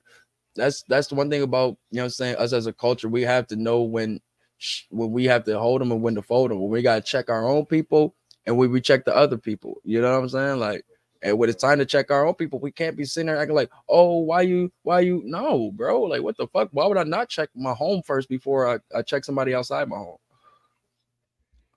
that's 0.55 0.85
that's 0.89 1.09
the 1.09 1.17
one 1.17 1.29
thing 1.29 1.43
about 1.43 1.77
you 1.91 1.97
know 1.97 2.03
what 2.03 2.05
I'm 2.07 2.11
saying 2.11 2.37
us 2.37 2.53
as 2.53 2.67
a 2.69 2.73
culture. 2.73 3.09
We 3.09 3.23
have 3.23 3.49
to 3.49 3.57
know 3.57 3.83
when 3.83 4.21
sh- 4.59 4.85
when 4.91 5.11
we 5.11 5.25
have 5.25 5.43
to 5.45 5.59
hold 5.59 5.81
them 5.81 5.91
and 5.91 6.03
when 6.03 6.15
to 6.15 6.23
fold 6.23 6.53
them. 6.53 6.61
When 6.61 6.71
we 6.71 6.83
gotta 6.83 7.03
check 7.03 7.29
our 7.29 7.49
own 7.49 7.67
people 7.67 8.15
and 8.47 8.57
when 8.57 8.71
we 8.71 8.81
check 8.81 9.05
the 9.05 9.15
other 9.15 9.37
people. 9.37 9.81
You 9.85 10.01
know 10.01 10.13
what 10.13 10.23
I'm 10.23 10.29
saying? 10.29 10.61
Like, 10.61 10.85
and 11.23 11.39
when 11.39 11.49
it's 11.49 11.61
time 11.61 11.79
to 11.79 11.87
check 11.87 12.11
our 12.11 12.27
own 12.27 12.35
people, 12.35 12.59
we 12.59 12.71
can't 12.71 12.97
be 12.97 13.05
sitting 13.05 13.27
there 13.27 13.39
acting 13.39 13.55
like, 13.55 13.71
oh, 13.89 14.19
why 14.19 14.43
you, 14.43 14.73
why 14.83 15.01
you? 15.01 15.23
No, 15.25 15.71
bro. 15.73 16.03
Like, 16.03 16.23
what 16.23 16.37
the 16.37 16.47
fuck? 16.49 16.69
Why 16.73 16.87
would 16.87 16.99
I 16.99 17.05
not 17.05 17.29
check 17.29 17.51
my 17.55 17.73
home 17.73 18.03
first 18.03 18.29
before 18.29 18.69
I, 18.69 18.79
I 18.97 19.03
check 19.03 19.25
somebody 19.25 19.55
outside 19.55 19.89
my 19.89 19.97
home? 19.97 20.19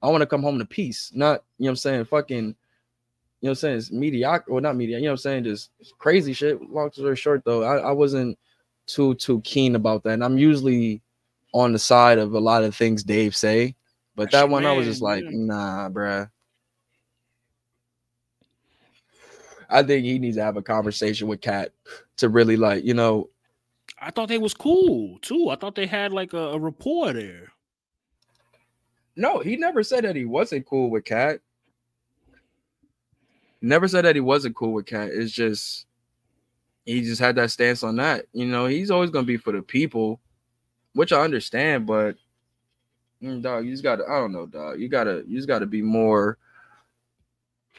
I 0.01 0.07
want 0.07 0.21
to 0.21 0.27
come 0.27 0.41
home 0.41 0.59
to 0.59 0.65
peace, 0.65 1.11
not 1.13 1.43
you 1.57 1.65
know 1.65 1.67
what 1.67 1.71
I'm 1.71 1.75
saying, 1.75 2.05
fucking, 2.05 2.37
you 2.37 2.43
know 2.43 2.55
what 3.41 3.49
I'm 3.49 3.55
saying, 3.55 3.77
it's 3.77 3.91
mediocre 3.91 4.49
or 4.49 4.61
not 4.61 4.75
mediocre, 4.77 4.99
you 4.99 5.05
know 5.05 5.11
what 5.11 5.19
I'm 5.19 5.43
saying, 5.43 5.43
just 5.43 5.71
crazy 5.97 6.33
shit. 6.33 6.61
Long 6.69 6.91
story 6.91 7.15
short, 7.17 7.43
though, 7.43 7.63
I, 7.63 7.77
I 7.77 7.91
wasn't 7.91 8.37
too 8.85 9.13
too 9.15 9.41
keen 9.41 9.75
about 9.75 10.03
that. 10.03 10.13
And 10.13 10.23
I'm 10.23 10.37
usually 10.37 11.01
on 11.53 11.73
the 11.73 11.79
side 11.79 12.17
of 12.17 12.33
a 12.33 12.39
lot 12.39 12.63
of 12.63 12.75
things 12.75 13.03
Dave 13.03 13.35
say, 13.35 13.75
but 14.15 14.31
That's 14.31 14.43
that 14.43 14.49
one 14.49 14.65
I 14.65 14.73
was 14.73 14.85
just 14.85 15.01
like, 15.01 15.23
yeah. 15.23 15.31
nah, 15.33 15.89
bruh. 15.89 16.29
I 19.69 19.83
think 19.83 20.05
he 20.05 20.19
needs 20.19 20.37
to 20.37 20.43
have 20.43 20.57
a 20.57 20.61
conversation 20.61 21.27
with 21.27 21.41
Katt 21.41 21.71
to 22.17 22.29
really 22.29 22.57
like, 22.57 22.83
you 22.83 22.93
know, 22.93 23.29
I 24.01 24.11
thought 24.11 24.29
they 24.29 24.37
was 24.37 24.53
cool 24.53 25.19
too. 25.19 25.49
I 25.49 25.55
thought 25.55 25.75
they 25.75 25.85
had 25.85 26.13
like 26.13 26.33
a, 26.33 26.37
a 26.37 26.59
rapport 26.59 27.13
there. 27.13 27.51
No, 29.15 29.39
he 29.39 29.57
never 29.57 29.83
said 29.83 30.05
that 30.05 30.15
he 30.15 30.25
wasn't 30.25 30.65
cool 30.65 30.89
with 30.89 31.05
Katt. 31.05 31.39
Never 33.61 33.87
said 33.87 34.05
that 34.05 34.15
he 34.15 34.21
wasn't 34.21 34.55
cool 34.55 34.73
with 34.73 34.85
Katt. 34.85 35.09
It's 35.11 35.33
just 35.33 35.85
he 36.85 37.01
just 37.01 37.19
had 37.19 37.35
that 37.35 37.51
stance 37.51 37.83
on 37.83 37.97
that. 37.97 38.25
You 38.33 38.45
know, 38.45 38.65
he's 38.65 38.89
always 38.89 39.09
gonna 39.09 39.25
be 39.25 39.37
for 39.37 39.51
the 39.51 39.61
people, 39.61 40.19
which 40.93 41.11
I 41.11 41.21
understand, 41.21 41.85
but 41.85 42.15
mm, 43.21 43.41
dog, 43.41 43.65
you 43.65 43.71
just 43.71 43.83
gotta, 43.83 44.05
I 44.05 44.19
don't 44.19 44.31
know, 44.31 44.45
dog. 44.45 44.79
You 44.79 44.87
gotta, 44.87 45.23
you 45.27 45.37
just 45.37 45.47
gotta 45.47 45.65
be 45.65 45.81
more. 45.81 46.37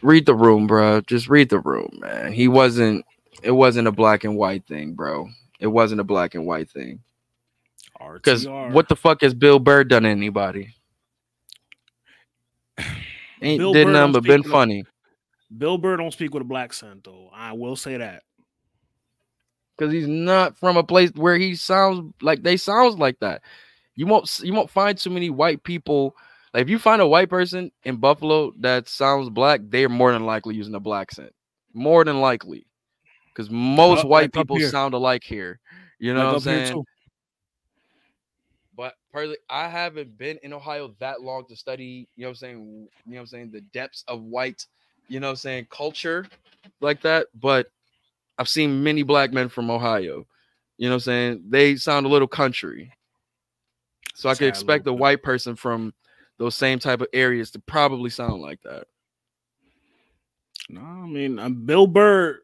Read 0.03 0.27
the 0.27 0.35
room, 0.35 0.67
bro. 0.67 1.01
Just 1.03 1.29
read 1.29 1.51
the 1.51 1.59
room, 1.59 1.99
man. 2.01 2.33
He 2.33 2.49
wasn't. 2.49 3.05
It 3.43 3.53
wasn't 3.53 3.89
a 3.89 3.93
black 3.93 4.25
and 4.25 4.37
white 4.37 4.67
thing, 4.67 4.93
bro. 4.93 5.29
It 5.61 5.69
wasn't 5.69 6.01
a 6.01 6.05
black 6.05 6.35
and 6.35 6.47
white 6.47 6.71
thing. 6.71 7.01
Because 8.15 8.47
what 8.47 8.89
the 8.89 8.97
fuck 8.97 9.21
has 9.21 9.35
Bill 9.35 9.59
Burr 9.59 9.85
done 9.85 10.05
to 10.05 10.09
anybody? 10.09 10.75
Ain't 13.43 13.59
Bill 13.59 13.73
did 13.73 13.87
Burr 13.87 13.93
nothing 13.93 14.13
but 14.13 14.23
been 14.25 14.41
a- 14.41 14.49
funny. 14.49 14.85
Bill 15.57 15.79
Burr 15.79 15.97
don't 15.97 16.13
speak 16.13 16.33
with 16.33 16.43
a 16.43 16.47
black 16.47 16.73
scent 16.73 17.05
though. 17.05 17.31
I 17.35 17.53
will 17.53 17.77
say 17.77 17.97
that. 17.97 18.23
Because 19.77 19.93
he's 19.93 20.07
not 20.07 20.57
from 20.59 20.77
a 20.77 20.85
place 20.85 21.11
where 21.15 21.37
he 21.37 21.55
sounds 21.55 22.13
like 22.23 22.43
they 22.43 22.57
sounds 22.57 22.97
like 22.97 23.19
that. 23.21 23.43
You 23.97 24.07
won't 24.07 24.41
you 24.43 24.53
won't 24.53 24.71
find 24.71 24.97
too 24.97 25.11
many 25.11 25.31
white 25.31 25.63
people. 25.63 26.15
Like 26.53 26.63
if 26.63 26.69
you 26.69 26.79
find 26.79 27.01
a 27.01 27.07
white 27.07 27.31
person 27.31 27.71
in 27.85 27.97
Buffalo 27.97 28.53
that 28.61 28.89
sounds 28.89 29.31
black, 29.31 29.61
they're 29.65 29.89
more 29.89 30.13
than 30.13 30.27
likely 30.27 30.55
using 30.55 30.75
a 30.75 30.81
black 30.81 31.03
accent. 31.03 31.33
More 31.73 32.05
than 32.05 32.21
likely. 32.21 32.67
Because 33.29 33.51
most 33.51 34.05
white 34.05 34.23
like 34.23 34.33
people 34.33 34.59
sound 34.61 34.95
alike 34.95 35.23
here. 35.23 35.61
You 35.99 36.15
know 36.15 36.21
Like 36.21 36.29
what 36.29 36.35
I'm 36.35 36.41
saying? 36.41 36.85
But 38.77 38.95
personally, 39.13 39.39
I 39.49 39.69
haven't 39.69 40.17
been 40.17 40.39
in 40.43 40.53
Ohio 40.53 40.95
that 40.99 41.21
long 41.21 41.45
to 41.49 41.57
study, 41.57 42.09
you 42.17 42.23
know 42.23 42.29
what 42.29 42.31
I'm 42.31 42.35
saying, 42.37 42.59
you 42.59 42.89
know 43.13 43.17
what 43.17 43.21
I'm 43.21 43.27
saying, 43.27 43.51
the 43.53 43.61
depths 43.61 44.05
of 44.09 44.23
white, 44.23 44.67
you 45.09 45.21
know 45.21 45.27
what 45.27 45.33
I'm 45.33 45.37
saying, 45.37 45.67
culture 45.71 46.27
like 46.81 47.03
that. 47.03 47.27
But 47.35 47.67
I've 48.39 48.49
seen 48.49 48.83
many 48.83 49.03
black 49.03 49.33
men 49.33 49.51
from 49.51 49.71
Ohio. 49.71 50.27
You 50.79 50.89
know 50.89 50.95
what 50.95 50.95
I'm 50.95 51.01
saying? 51.01 51.45
They 51.51 51.77
sound 51.77 52.07
a 52.07 52.09
little 52.09 52.27
country. 52.27 52.91
So 54.15 54.31
I 54.31 54.35
could 54.35 54.49
expect 54.49 54.87
a 54.87 54.93
white 54.93 55.23
person 55.23 55.55
from 55.57 55.93
those 56.41 56.57
same 56.57 56.79
type 56.79 57.03
of 57.03 57.07
areas 57.13 57.51
to 57.53 57.59
probably 57.61 58.09
sound 58.11 58.41
like 58.41 58.61
that. 58.63 58.87
No, 60.69 60.81
I 60.81 61.07
mean 61.07 61.39
um, 61.39 61.65
Bill 61.67 61.87
Burr. 61.87 62.41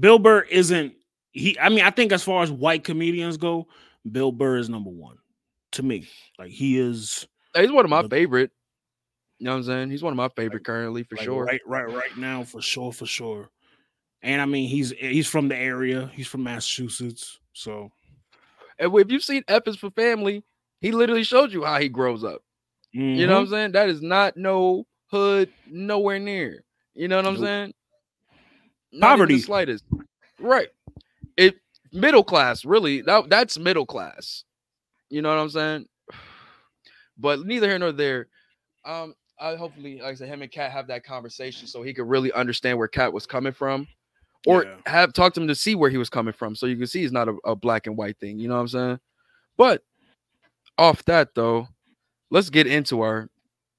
Bill 0.00 0.18
Burr 0.18 0.40
isn't 0.42 0.94
he. 1.32 1.58
I 1.58 1.68
mean, 1.68 1.82
I 1.82 1.90
think 1.90 2.12
as 2.12 2.24
far 2.24 2.42
as 2.42 2.50
white 2.50 2.84
comedians 2.84 3.36
go, 3.36 3.68
Bill 4.10 4.32
Burr 4.32 4.56
is 4.56 4.68
number 4.68 4.90
one 4.90 5.18
to 5.72 5.82
me. 5.82 6.08
Like 6.38 6.50
he 6.50 6.78
is 6.78 7.26
He's 7.54 7.70
one 7.70 7.84
of 7.84 7.90
my 7.90 8.02
The- 8.02 8.08
favorite. 8.08 8.50
You 9.38 9.44
know 9.44 9.52
what 9.52 9.56
I'm 9.58 9.64
saying? 9.64 9.90
He's 9.90 10.02
one 10.02 10.12
of 10.12 10.16
my 10.16 10.30
favorite 10.30 10.64
currently 10.64 11.04
for 11.04 11.14
like, 11.14 11.24
sure. 11.24 11.44
Right, 11.44 11.60
right, 11.64 11.88
right 11.88 12.16
now 12.16 12.42
for 12.42 12.60
sure, 12.60 12.92
for 12.92 13.06
sure. 13.06 13.50
And 14.20 14.40
I 14.40 14.46
mean, 14.46 14.68
he's 14.68 14.90
he's 14.90 15.28
from 15.28 15.46
the 15.48 15.56
area. 15.56 16.10
He's 16.12 16.26
from 16.26 16.42
Massachusetts, 16.42 17.38
so 17.52 17.90
And 18.80 18.92
if 18.96 19.10
you've 19.12 19.22
seen 19.22 19.44
is 19.48 19.76
for 19.76 19.90
Family, 19.92 20.42
he 20.80 20.90
literally 20.90 21.22
showed 21.22 21.52
you 21.52 21.64
how 21.64 21.78
he 21.78 21.88
grows 21.88 22.24
up. 22.24 22.42
You 22.92 23.26
know 23.26 23.34
what 23.34 23.40
I'm 23.40 23.46
mhm. 23.46 23.50
saying? 23.50 23.72
That 23.72 23.88
is 23.88 24.02
not 24.02 24.36
no 24.36 24.86
hood 25.10 25.50
nowhere 25.66 26.18
near. 26.18 26.64
You 26.94 27.08
know 27.08 27.16
what 27.16 27.26
I'm 27.26 27.34
Nope. 27.34 27.42
saying? 27.44 27.74
Not 28.92 29.08
Poverty. 29.08 29.34
the 29.36 29.40
slightest. 29.42 29.84
Right. 30.40 30.68
It 31.36 31.56
middle 31.92 32.24
class, 32.24 32.64
really. 32.64 33.02
That 33.02 33.28
that's 33.28 33.58
middle 33.58 33.86
class. 33.86 34.44
You 35.10 35.22
know 35.22 35.30
what 35.30 35.40
I'm 35.42 35.50
saying? 35.50 35.86
But 37.18 37.44
neither 37.44 37.68
here 37.68 37.78
nor 37.78 37.92
there. 37.92 38.28
Um, 38.84 39.14
I 39.40 39.56
hopefully, 39.56 40.00
like 40.00 40.12
I 40.12 40.14
said, 40.14 40.28
him 40.28 40.42
and 40.42 40.50
Katt 40.50 40.70
have 40.72 40.86
that 40.88 41.04
conversation 41.04 41.66
so 41.68 41.82
he 41.82 41.92
could 41.94 42.08
really 42.08 42.32
understand 42.32 42.78
where 42.78 42.88
Katt 42.88 43.12
was 43.12 43.26
coming 43.26 43.52
from, 43.52 43.88
or 44.46 44.64
Yeah. 44.64 44.76
have 44.86 45.12
talked 45.12 45.34
to 45.34 45.40
him 45.40 45.48
to 45.48 45.54
see 45.54 45.74
where 45.74 45.90
he 45.90 45.98
was 45.98 46.10
coming 46.10 46.32
from, 46.32 46.54
so 46.54 46.66
you 46.66 46.76
can 46.76 46.86
see 46.86 47.02
it's 47.04 47.12
not 47.12 47.28
a, 47.28 47.36
a 47.44 47.56
black 47.56 47.86
and 47.86 47.96
white 47.96 48.18
thing. 48.18 48.38
You 48.38 48.48
know 48.48 48.54
what 48.54 48.60
I'm 48.62 48.68
saying? 48.68 49.00
But 49.56 49.82
off 50.78 51.04
that 51.06 51.34
though, 51.34 51.68
let's 52.30 52.50
get 52.50 52.66
into 52.66 53.00
our 53.02 53.28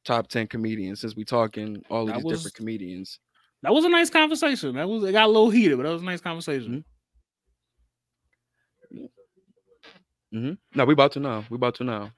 top 0.06 0.28
ten 0.28 0.48
comedians 0.48 1.02
since 1.02 1.16
we're 1.16 1.24
talking 1.26 1.84
all 1.90 2.02
of 2.04 2.08
That 2.08 2.16
these 2.18 2.24
was- 2.26 2.38
different 2.40 2.56
comedians. 2.56 3.20
That 3.62 3.74
was 3.74 3.84
a 3.84 3.90
nice 3.90 4.10
conversation. 4.10 4.76
That 4.76 4.88
was 4.88 5.04
it 5.04 5.12
got 5.12 5.26
a 5.26 5.28
little 5.28 5.50
heated, 5.50 5.78
but 5.78 5.84
that 5.84 5.92
was 5.92 6.02
a 6.02 6.06
nice 6.06 6.22
conversation. 6.22 6.86
Mm-hmm. 10.34 10.54
No, 10.76 10.86
we 10.86 10.94
about 10.94 11.12
to 11.14 11.20
know. 11.20 11.44
We 11.50 11.56
about 11.56 11.76
to 11.76 11.84
know. 11.84 12.12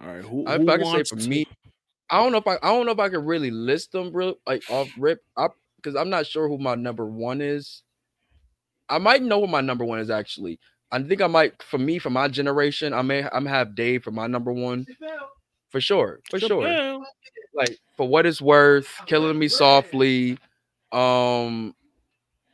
All 0.00 0.08
right, 0.14 0.24
who, 0.24 0.46
I, 0.46 0.58
who 0.58 0.70
I 0.70 0.78
can 0.78 0.86
say 0.86 1.02
for 1.04 1.16
to- 1.20 1.28
me, 1.28 1.46
I 2.08 2.22
don't 2.22 2.30
know 2.32 2.38
if 2.38 2.46
I 2.46 2.54
I 2.62 2.70
don't 2.72 2.86
know 2.86 2.92
if 2.92 3.00
I 3.00 3.08
can 3.08 3.24
really 3.24 3.50
list 3.50 3.92
them 3.92 4.12
real 4.12 4.36
like 4.46 4.62
off 4.70 4.88
rip 4.96 5.20
up 5.36 5.54
because 5.76 5.96
I'm 5.96 6.08
not 6.08 6.26
sure 6.26 6.48
who 6.48 6.56
my 6.58 6.74
number 6.74 7.04
one 7.06 7.40
is. 7.40 7.82
I 8.88 8.98
might 8.98 9.22
know 9.22 9.40
what 9.40 9.50
my 9.50 9.60
number 9.60 9.84
one 9.84 9.98
is 9.98 10.08
actually. 10.08 10.58
I 10.90 11.02
think 11.02 11.20
I 11.20 11.26
might 11.26 11.62
for 11.62 11.78
me 11.78 11.98
for 11.98 12.10
my 12.10 12.28
generation. 12.28 12.92
I 12.92 13.02
may 13.02 13.28
I'm 13.30 13.46
have 13.46 13.74
Dave 13.74 14.02
for 14.02 14.10
my 14.10 14.26
number 14.26 14.52
one 14.52 14.86
for 15.70 15.80
sure 15.80 16.20
for 16.30 16.38
sure. 16.38 17.04
Like 17.54 17.76
for 17.96 18.06
what 18.06 18.26
it's 18.26 18.40
worth, 18.40 18.88
killing 19.06 19.38
me 19.38 19.48
softly, 19.48 20.38
um, 20.92 21.74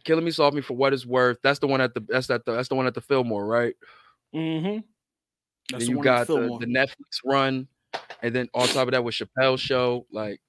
killing 0.05 0.25
me 0.25 0.31
softly 0.31 0.63
for 0.63 0.75
what 0.75 0.93
it's 0.93 1.05
worth. 1.05 1.39
That's 1.43 1.59
the 1.59 1.67
one 1.67 1.81
at 1.81 1.95
the 1.95 2.05
that's 2.09 2.31
at 2.31 2.45
the 2.45 2.53
that's 2.53 2.69
the 2.69 2.75
one 2.75 2.87
at 2.87 2.95
the 2.95 3.01
Fillmore, 3.01 3.47
right? 3.47 3.75
Mm-hmm. 4.35 5.79
then 5.79 5.89
you 5.89 6.03
got 6.03 6.27
the, 6.27 6.59
the 6.59 6.67
Netflix 6.67 7.21
run, 7.25 7.69
and 8.23 8.35
then 8.35 8.49
on 8.55 8.67
top 8.69 8.89
of 8.89 8.93
that 8.93 9.05
with 9.05 9.15
Chappelle's 9.15 9.61
show, 9.61 10.07
like 10.11 10.41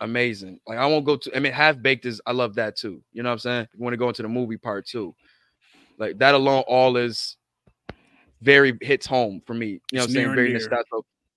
amazing. 0.00 0.60
Like 0.66 0.78
I 0.78 0.86
won't 0.86 1.04
go 1.04 1.16
to. 1.16 1.36
I 1.36 1.40
mean, 1.40 1.52
Half 1.52 1.82
Baked 1.82 2.06
is. 2.06 2.20
I 2.26 2.32
love 2.32 2.54
that 2.54 2.76
too. 2.76 3.02
You 3.12 3.22
know 3.22 3.30
what 3.30 3.34
I'm 3.34 3.38
saying? 3.40 3.68
You 3.74 3.82
want 3.82 3.92
to 3.92 3.98
go 3.98 4.08
into 4.08 4.22
the 4.22 4.28
movie 4.28 4.56
part 4.56 4.86
too, 4.86 5.14
like 6.00 6.18
that 6.18 6.34
alone, 6.34 6.64
all 6.66 6.96
is 6.96 7.36
very 8.40 8.76
hits 8.80 9.06
home 9.06 9.42
for 9.46 9.54
me. 9.54 9.66
You 9.66 9.78
know 9.92 10.00
what 10.00 10.08
I'm 10.08 10.14
saying? 10.14 10.34
Very 10.34 10.52
nostalgic. 10.52 10.86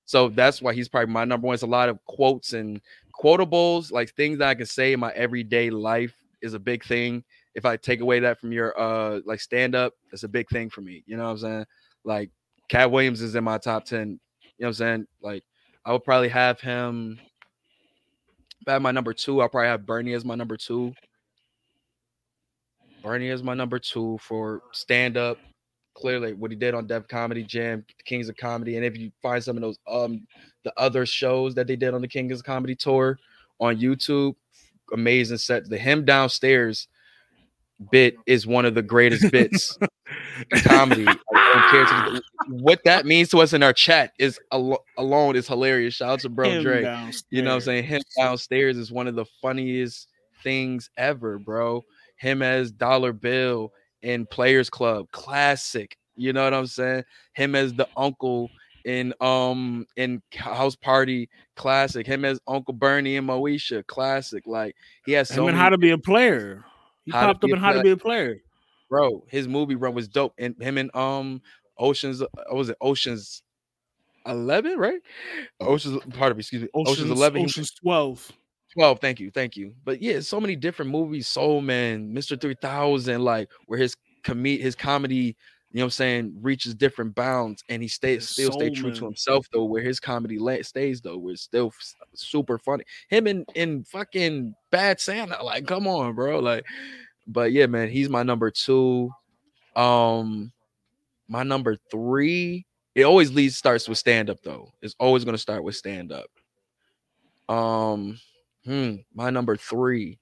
So 0.06 0.30
that's 0.30 0.62
why 0.62 0.74
he's 0.74 0.90
probably 0.90 1.14
my 1.14 1.26
number 1.26 1.48
one. 1.48 1.54
It's 1.54 1.64
a 1.64 1.68
lot 1.68 1.90
of 1.90 2.04
quotes 2.06 2.54
and 2.54 2.82
quotables, 3.22 3.92
like 3.92 4.12
things 4.16 4.40
that 4.40 4.48
I 4.48 4.56
can 4.56 4.66
say 4.66 4.94
in 4.94 5.00
my 5.00 5.12
everyday 5.12 5.70
life 5.70 6.16
is 6.42 6.54
a 6.54 6.60
big 6.60 6.84
thing. 6.84 7.24
If 7.56 7.66
I 7.66 7.78
take 7.78 8.00
away 8.00 8.20
that 8.22 8.40
from 8.40 8.52
your 8.52 8.80
uh 8.80 9.20
like 9.26 9.42
stand 9.42 9.76
up, 9.76 9.94
that's 10.12 10.24
a 10.24 10.30
big 10.30 10.50
thing 10.50 10.70
for 10.70 10.82
me. 10.82 11.04
You 11.06 11.18
know 11.18 11.26
what 11.26 11.32
I'm 11.32 11.38
saying? 11.38 11.66
Like 12.06 12.32
Katt 12.70 12.90
Williams 12.90 13.22
is 13.22 13.36
in 13.36 13.44
my 13.44 13.58
top 13.58 13.86
10. 13.86 14.00
You 14.00 14.06
know 14.08 14.20
what 14.58 14.68
I'm 14.68 14.74
saying? 14.74 15.08
Like 15.22 15.44
I 15.86 15.92
would 15.92 16.04
probably 16.04 16.30
have 16.30 16.62
him 16.62 17.20
if 18.62 18.68
I 18.68 18.74
have 18.74 18.82
my 18.82 18.92
number 18.92 19.14
two. 19.14 19.42
I'll 19.42 19.50
probably 19.50 19.68
have 19.68 19.86
Bernie 19.86 20.14
as 20.14 20.24
my 20.24 20.36
number 20.36 20.56
two. 20.56 20.94
Bernie 23.04 23.28
is 23.30 23.44
my 23.44 23.54
number 23.54 23.78
two 23.80 24.18
for 24.22 24.62
stand 24.72 25.18
up. 25.18 25.38
Clearly, 25.96 26.34
what 26.34 26.50
he 26.50 26.58
did 26.58 26.74
on 26.74 26.88
Def 26.88 27.08
Comedy 27.08 27.44
Jam, 27.44 27.86
Kings 28.06 28.28
of 28.28 28.36
Comedy, 28.36 28.78
and 28.78 28.86
if 28.86 28.98
you 28.98 29.12
find 29.22 29.44
some 29.44 29.58
of 29.58 29.62
those 29.62 29.78
um 29.88 30.26
the 30.64 30.74
other 30.78 31.06
shows 31.06 31.54
that 31.56 31.68
they 31.68 31.76
did 31.76 31.94
on 31.94 32.02
the 32.02 32.08
Kings 32.08 32.40
of 32.40 32.44
Comedy 32.46 32.76
tour 32.76 33.20
on 33.60 33.78
YouTube, 33.78 34.34
amazing 34.92 35.38
set. 35.38 35.70
The 35.70 35.78
him 35.78 36.04
downstairs 36.06 36.88
bit 37.92 38.16
is 38.26 38.48
one 38.48 38.66
of 38.66 38.74
the 38.76 38.82
greatest 38.82 39.30
bits 39.32 39.78
in 40.52 40.60
comedy. 40.62 41.06
I 41.08 41.14
don't 41.54 41.70
care 41.70 41.86
to 41.86 42.12
the- 42.14 42.24
what 42.64 42.80
that 42.86 43.06
means 43.06 43.30
to 43.30 43.40
us 43.40 43.54
in 43.54 43.62
our 43.62 43.74
chat 43.74 44.14
is 44.18 44.40
alo- 44.52 44.84
alone 44.98 45.36
is 45.36 45.48
hilarious. 45.48 45.96
Shout 45.96 46.10
out 46.10 46.20
to 46.22 46.30
Bro 46.30 46.50
Him 46.52 46.64
Dre. 46.64 46.82
downstairs. 46.82 47.24
You 47.30 47.42
know 47.44 47.50
what 47.52 47.56
I'm 47.56 47.62
saying? 47.62 47.84
Him 47.84 48.02
downstairs 48.18 48.78
is 48.78 48.92
one 48.92 49.08
of 49.08 49.16
the 49.16 49.26
funniest 49.42 50.08
things 50.44 50.90
ever, 50.98 51.38
bro. 51.40 51.84
Him 52.16 52.42
as 52.42 52.72
Dollar 52.72 53.14
Bill 53.14 53.72
in 54.02 54.26
Players 54.26 54.70
Club, 54.70 55.08
classic. 55.12 55.98
You 56.16 56.34
know 56.34 56.44
what 56.44 56.54
I'm 56.54 56.68
saying? 56.68 57.04
Him 57.34 57.56
as 57.56 57.74
the 57.74 57.88
uncle 57.98 58.50
in 58.86 59.14
um 59.22 59.86
in 59.96 60.22
House 60.36 60.76
Party, 60.76 61.30
classic. 61.56 62.06
Him 62.06 62.26
as 62.26 62.40
Uncle 62.48 62.74
Bernie 62.74 63.18
and 63.18 63.28
Moesha, 63.28 63.86
classic. 63.88 64.46
Like 64.46 64.76
he 65.06 65.14
has 65.14 65.30
so 65.30 65.46
many, 65.46 65.58
how 65.58 65.70
to 65.70 65.78
be 65.78 65.92
a 65.92 65.98
player. 65.98 66.64
He 67.06 67.12
popped 67.12 67.44
up 67.44 67.50
in 67.50 67.58
how 67.58 67.74
to 67.74 67.82
be 67.82 67.92
a 67.92 67.98
player. 67.98 68.38
bro. 68.90 69.24
His 69.30 69.48
movie 69.48 69.76
run 69.76 69.94
was 69.94 70.08
dope, 70.08 70.34
and 70.38 70.56
him 70.62 70.78
and 70.78 70.96
um 70.96 71.42
Oceans, 71.78 72.22
uh, 72.22 72.28
what 72.48 72.56
was 72.56 72.70
it 72.70 72.78
Oceans 72.82 73.42
Eleven, 74.26 74.78
right? 74.78 75.02
Oceans, 75.60 76.00
pardon 76.12 76.38
me, 76.38 76.42
excuse 76.42 76.62
me, 76.62 76.70
Oceans, 76.74 77.00
Ocean's, 77.00 77.12
Eleven. 77.12 77.42
Ocean's 77.42 77.72
12. 77.72 78.32
12 78.74 79.00
thank 79.00 79.20
you 79.20 79.30
thank 79.30 79.56
you 79.56 79.74
but 79.86 80.02
yeah 80.02 80.20
so 80.20 80.40
many 80.42 80.56
different 80.56 80.90
movies 80.90 81.28
soul 81.28 81.62
man 81.62 82.14
mr 82.14 82.40
3000 82.40 83.22
like 83.24 83.50
where 83.68 83.80
his 83.80 83.96
com 84.24 84.44
his 84.44 84.76
comedy 84.76 85.36
you 85.72 85.80
know 85.80 85.82
what 85.82 85.86
i'm 85.86 85.92
saying 85.92 86.36
reaches 86.42 86.74
different 86.74 87.14
bounds 87.14 87.64
and 87.70 87.82
he 87.82 87.88
stays 87.88 88.28
still 88.30 88.52
stay 88.52 88.68
Soul 88.68 88.76
true 88.76 88.92
to 88.92 89.06
himself 89.06 89.48
though 89.54 89.64
where 89.66 89.82
his 89.82 90.00
comedy 90.00 90.40
stays 90.64 91.02
though 91.02 91.18
where 91.18 91.34
it's 91.34 91.44
still 91.44 91.72
super 92.14 92.58
funny. 92.58 92.84
Him 93.10 93.28
in 93.28 93.46
in 93.56 93.84
fucking 93.84 94.56
bad 94.72 95.00
santa 95.00 95.42
like 95.44 95.68
come 95.68 95.88
on 95.88 96.16
bro 96.16 96.40
like 96.40 96.66
but 97.28 97.52
yeah 97.52 97.68
man 97.68 97.90
he's 97.90 98.10
my 98.10 98.24
number 98.24 98.50
two 98.50 99.10
um 99.76 100.52
my 101.28 101.44
number 101.44 101.78
three 101.92 102.66
it 102.96 103.04
always 103.04 103.32
leads 103.32 103.56
starts 103.56 103.88
with 103.88 103.98
stand 103.98 104.30
up 104.30 104.42
though 104.44 104.72
it's 104.82 104.96
always 105.00 105.24
going 105.24 105.34
to 105.36 105.42
start 105.42 105.64
with 105.64 105.76
stand 105.76 106.12
up 106.12 106.30
um 107.50 108.18
Hmm, 108.66 108.96
my 109.14 109.30
number 109.30 109.58
three. 109.58 110.20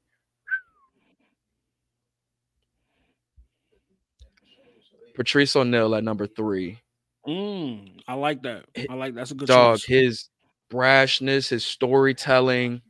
Patrice 5.16 5.56
O'Neal 5.56 5.94
at 5.96 6.04
number 6.04 6.28
three. 6.28 6.80
Mm, 7.28 8.02
I 8.08 8.14
like 8.16 8.42
that. 8.44 8.66
I 8.90 8.94
like 8.96 9.14
that's 9.14 9.32
a 9.32 9.36
good 9.36 9.48
Dog, 9.48 9.80
choice. 9.80 9.86
his 9.86 10.30
brashness, 10.72 11.50
his 11.50 11.64
storytelling. 11.66 12.82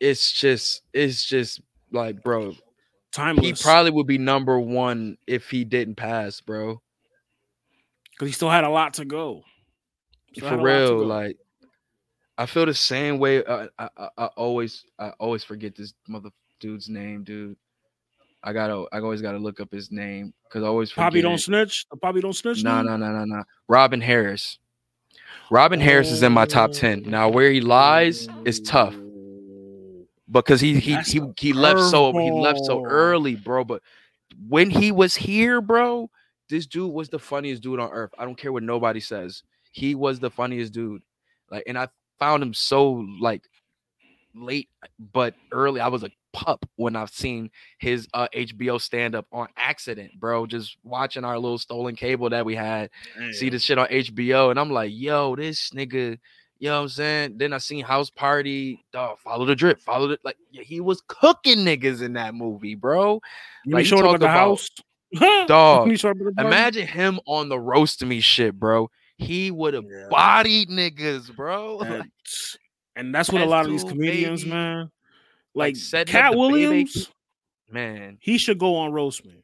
It's 0.00 0.32
just, 0.32 0.82
it's 0.92 1.24
just 1.24 1.60
like, 1.90 2.22
bro. 2.22 2.54
Timeless. 3.12 3.44
He 3.44 3.52
probably 3.64 3.90
would 3.90 4.06
be 4.06 4.18
number 4.18 4.60
one 4.60 5.16
if 5.26 5.50
he 5.50 5.64
didn't 5.64 5.96
pass, 5.96 6.40
bro. 6.40 6.80
because 8.12 8.28
he 8.28 8.32
still 8.32 8.50
had 8.50 8.64
a 8.64 8.70
lot 8.70 8.94
to 8.94 9.04
go. 9.04 9.42
Still 10.36 10.48
For 10.48 10.54
a 10.54 10.58
lot 10.58 10.62
to 10.62 10.94
real, 10.94 11.06
like 11.06 11.36
I 12.38 12.46
feel 12.46 12.64
the 12.66 12.74
same 12.74 13.18
way. 13.18 13.44
uh, 13.44 13.66
I, 13.78 13.88
I 13.96 14.08
I 14.16 14.26
always 14.36 14.84
I 14.98 15.10
always 15.18 15.42
forget 15.44 15.74
this 15.74 15.92
mother 16.06 16.30
dude's 16.60 16.88
name, 16.88 17.24
dude. 17.24 17.56
I 18.44 18.52
gotta 18.52 18.86
I 18.92 19.00
always 19.00 19.20
gotta 19.20 19.38
look 19.38 19.60
up 19.60 19.72
his 19.72 19.90
name 19.90 20.32
because 20.44 20.62
I 20.62 20.68
always 20.68 20.90
forget. 20.90 21.06
Poppy 21.06 21.20
don't 21.20 21.34
it. 21.34 21.40
snitch. 21.40 21.84
Poppy 22.00 22.20
don't 22.20 22.32
snitch. 22.32 22.62
No, 22.62 22.80
no, 22.80 22.96
no, 22.96 23.10
no, 23.10 23.24
no. 23.24 23.42
Robin 23.68 24.00
Harris. 24.00 24.58
Robin 25.50 25.80
Harris 25.80 26.12
is 26.12 26.22
in 26.22 26.32
my 26.32 26.46
top 26.46 26.72
ten. 26.72 27.02
Now, 27.02 27.28
where 27.28 27.50
he 27.50 27.60
lies 27.60 28.28
is 28.44 28.60
tough 28.60 28.94
because 30.30 30.60
he 30.60 30.78
he 30.78 30.94
That's 30.94 31.10
he, 31.10 31.20
he 31.36 31.52
left 31.52 31.80
so 31.80 32.12
he 32.12 32.30
left 32.30 32.60
so 32.64 32.84
early, 32.84 33.34
bro. 33.34 33.64
But 33.64 33.82
when 34.48 34.70
he 34.70 34.92
was 34.92 35.16
here, 35.16 35.60
bro, 35.60 36.08
this 36.48 36.66
dude 36.66 36.92
was 36.92 37.08
the 37.08 37.18
funniest 37.18 37.62
dude 37.62 37.80
on 37.80 37.90
earth. 37.90 38.12
I 38.16 38.24
don't 38.24 38.38
care 38.38 38.52
what 38.52 38.62
nobody 38.62 39.00
says. 39.00 39.42
He 39.72 39.96
was 39.96 40.20
the 40.20 40.30
funniest 40.30 40.72
dude. 40.72 41.02
Like, 41.50 41.64
and 41.66 41.78
I 41.78 41.88
found 42.18 42.42
him 42.42 42.54
so 42.54 43.06
like 43.20 43.42
late, 44.34 44.68
but 45.12 45.34
early. 45.52 45.80
I 45.80 45.88
was 45.88 46.02
a 46.04 46.10
pup 46.32 46.64
when 46.76 46.94
I've 46.94 47.10
seen 47.10 47.50
his 47.78 48.06
uh 48.14 48.28
HBO 48.34 48.80
stand 48.80 49.14
up 49.14 49.26
on 49.32 49.48
accident, 49.56 50.12
bro. 50.20 50.46
Just 50.46 50.76
watching 50.84 51.24
our 51.24 51.38
little 51.38 51.58
stolen 51.58 51.96
cable 51.96 52.30
that 52.30 52.44
we 52.44 52.54
had 52.54 52.90
see 53.32 53.46
Damn. 53.46 53.52
this 53.52 53.62
shit 53.62 53.78
on 53.78 53.88
HBO, 53.88 54.50
and 54.50 54.60
I'm 54.60 54.70
like, 54.70 54.92
yo, 54.94 55.34
this 55.36 55.70
nigga, 55.70 56.18
you 56.58 56.68
know 56.68 56.76
what 56.76 56.82
I'm 56.82 56.88
saying? 56.88 57.38
Then 57.38 57.52
I 57.52 57.58
seen 57.58 57.84
House 57.84 58.10
Party, 58.10 58.84
dog, 58.92 59.18
follow 59.18 59.44
the 59.46 59.56
drip, 59.56 59.80
follow 59.80 60.10
it. 60.10 60.20
Like, 60.24 60.36
he 60.50 60.80
was 60.80 61.02
cooking 61.08 61.60
niggas 61.60 62.02
in 62.02 62.12
that 62.14 62.34
movie, 62.34 62.74
bro. 62.74 63.20
When 63.64 63.74
like, 63.76 63.86
showed 63.86 64.04
up 64.04 64.14
at 64.14 64.20
the 64.20 64.26
about- 64.26 64.36
house. 64.36 64.68
Dog, 65.46 65.80
When 65.82 65.90
he 65.92 65.96
showed 65.96 66.10
up 66.10 66.16
at 66.18 66.24
the 66.24 66.32
party. 66.34 66.48
Imagine 66.48 66.86
him 66.86 67.20
on 67.26 67.48
the 67.48 67.58
roast 67.58 68.04
me 68.04 68.20
shit, 68.20 68.58
bro. 68.58 68.90
He 69.18 69.50
would 69.50 69.74
have 69.74 69.84
Yeah. 69.84 70.06
bodied 70.10 70.68
niggas, 70.70 71.34
bro. 71.34 71.80
And, 71.80 71.98
Like, 72.00 72.10
and 72.96 73.14
that's 73.14 73.30
what 73.30 73.42
a 73.42 73.46
lot 73.46 73.64
of 73.66 73.70
these 73.72 73.84
comedians, 73.84 74.42
baby. 74.44 74.54
man. 74.54 74.90
Like 75.54 75.76
Like, 75.92 76.06
Katt 76.06 76.32
the 76.32 76.36
baby- 76.36 76.38
Williams, 76.38 77.10
man. 77.70 78.18
he 78.20 78.38
should 78.38 78.58
go 78.58 78.76
on 78.76 78.92
roast 78.92 79.24
me. 79.24 79.42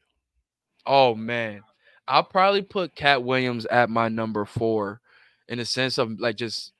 Oh 0.85 1.13
man, 1.15 1.61
I'll 2.07 2.23
probably 2.23 2.61
put 2.61 2.95
Katt 2.95 3.23
Williams 3.23 3.65
at 3.65 3.89
my 3.89 4.07
number 4.07 4.45
four, 4.45 5.01
in 5.49 5.57
the 5.57 5.65
sense 5.65 5.97
of 5.97 6.19
like 6.19 6.35
just. 6.37 6.71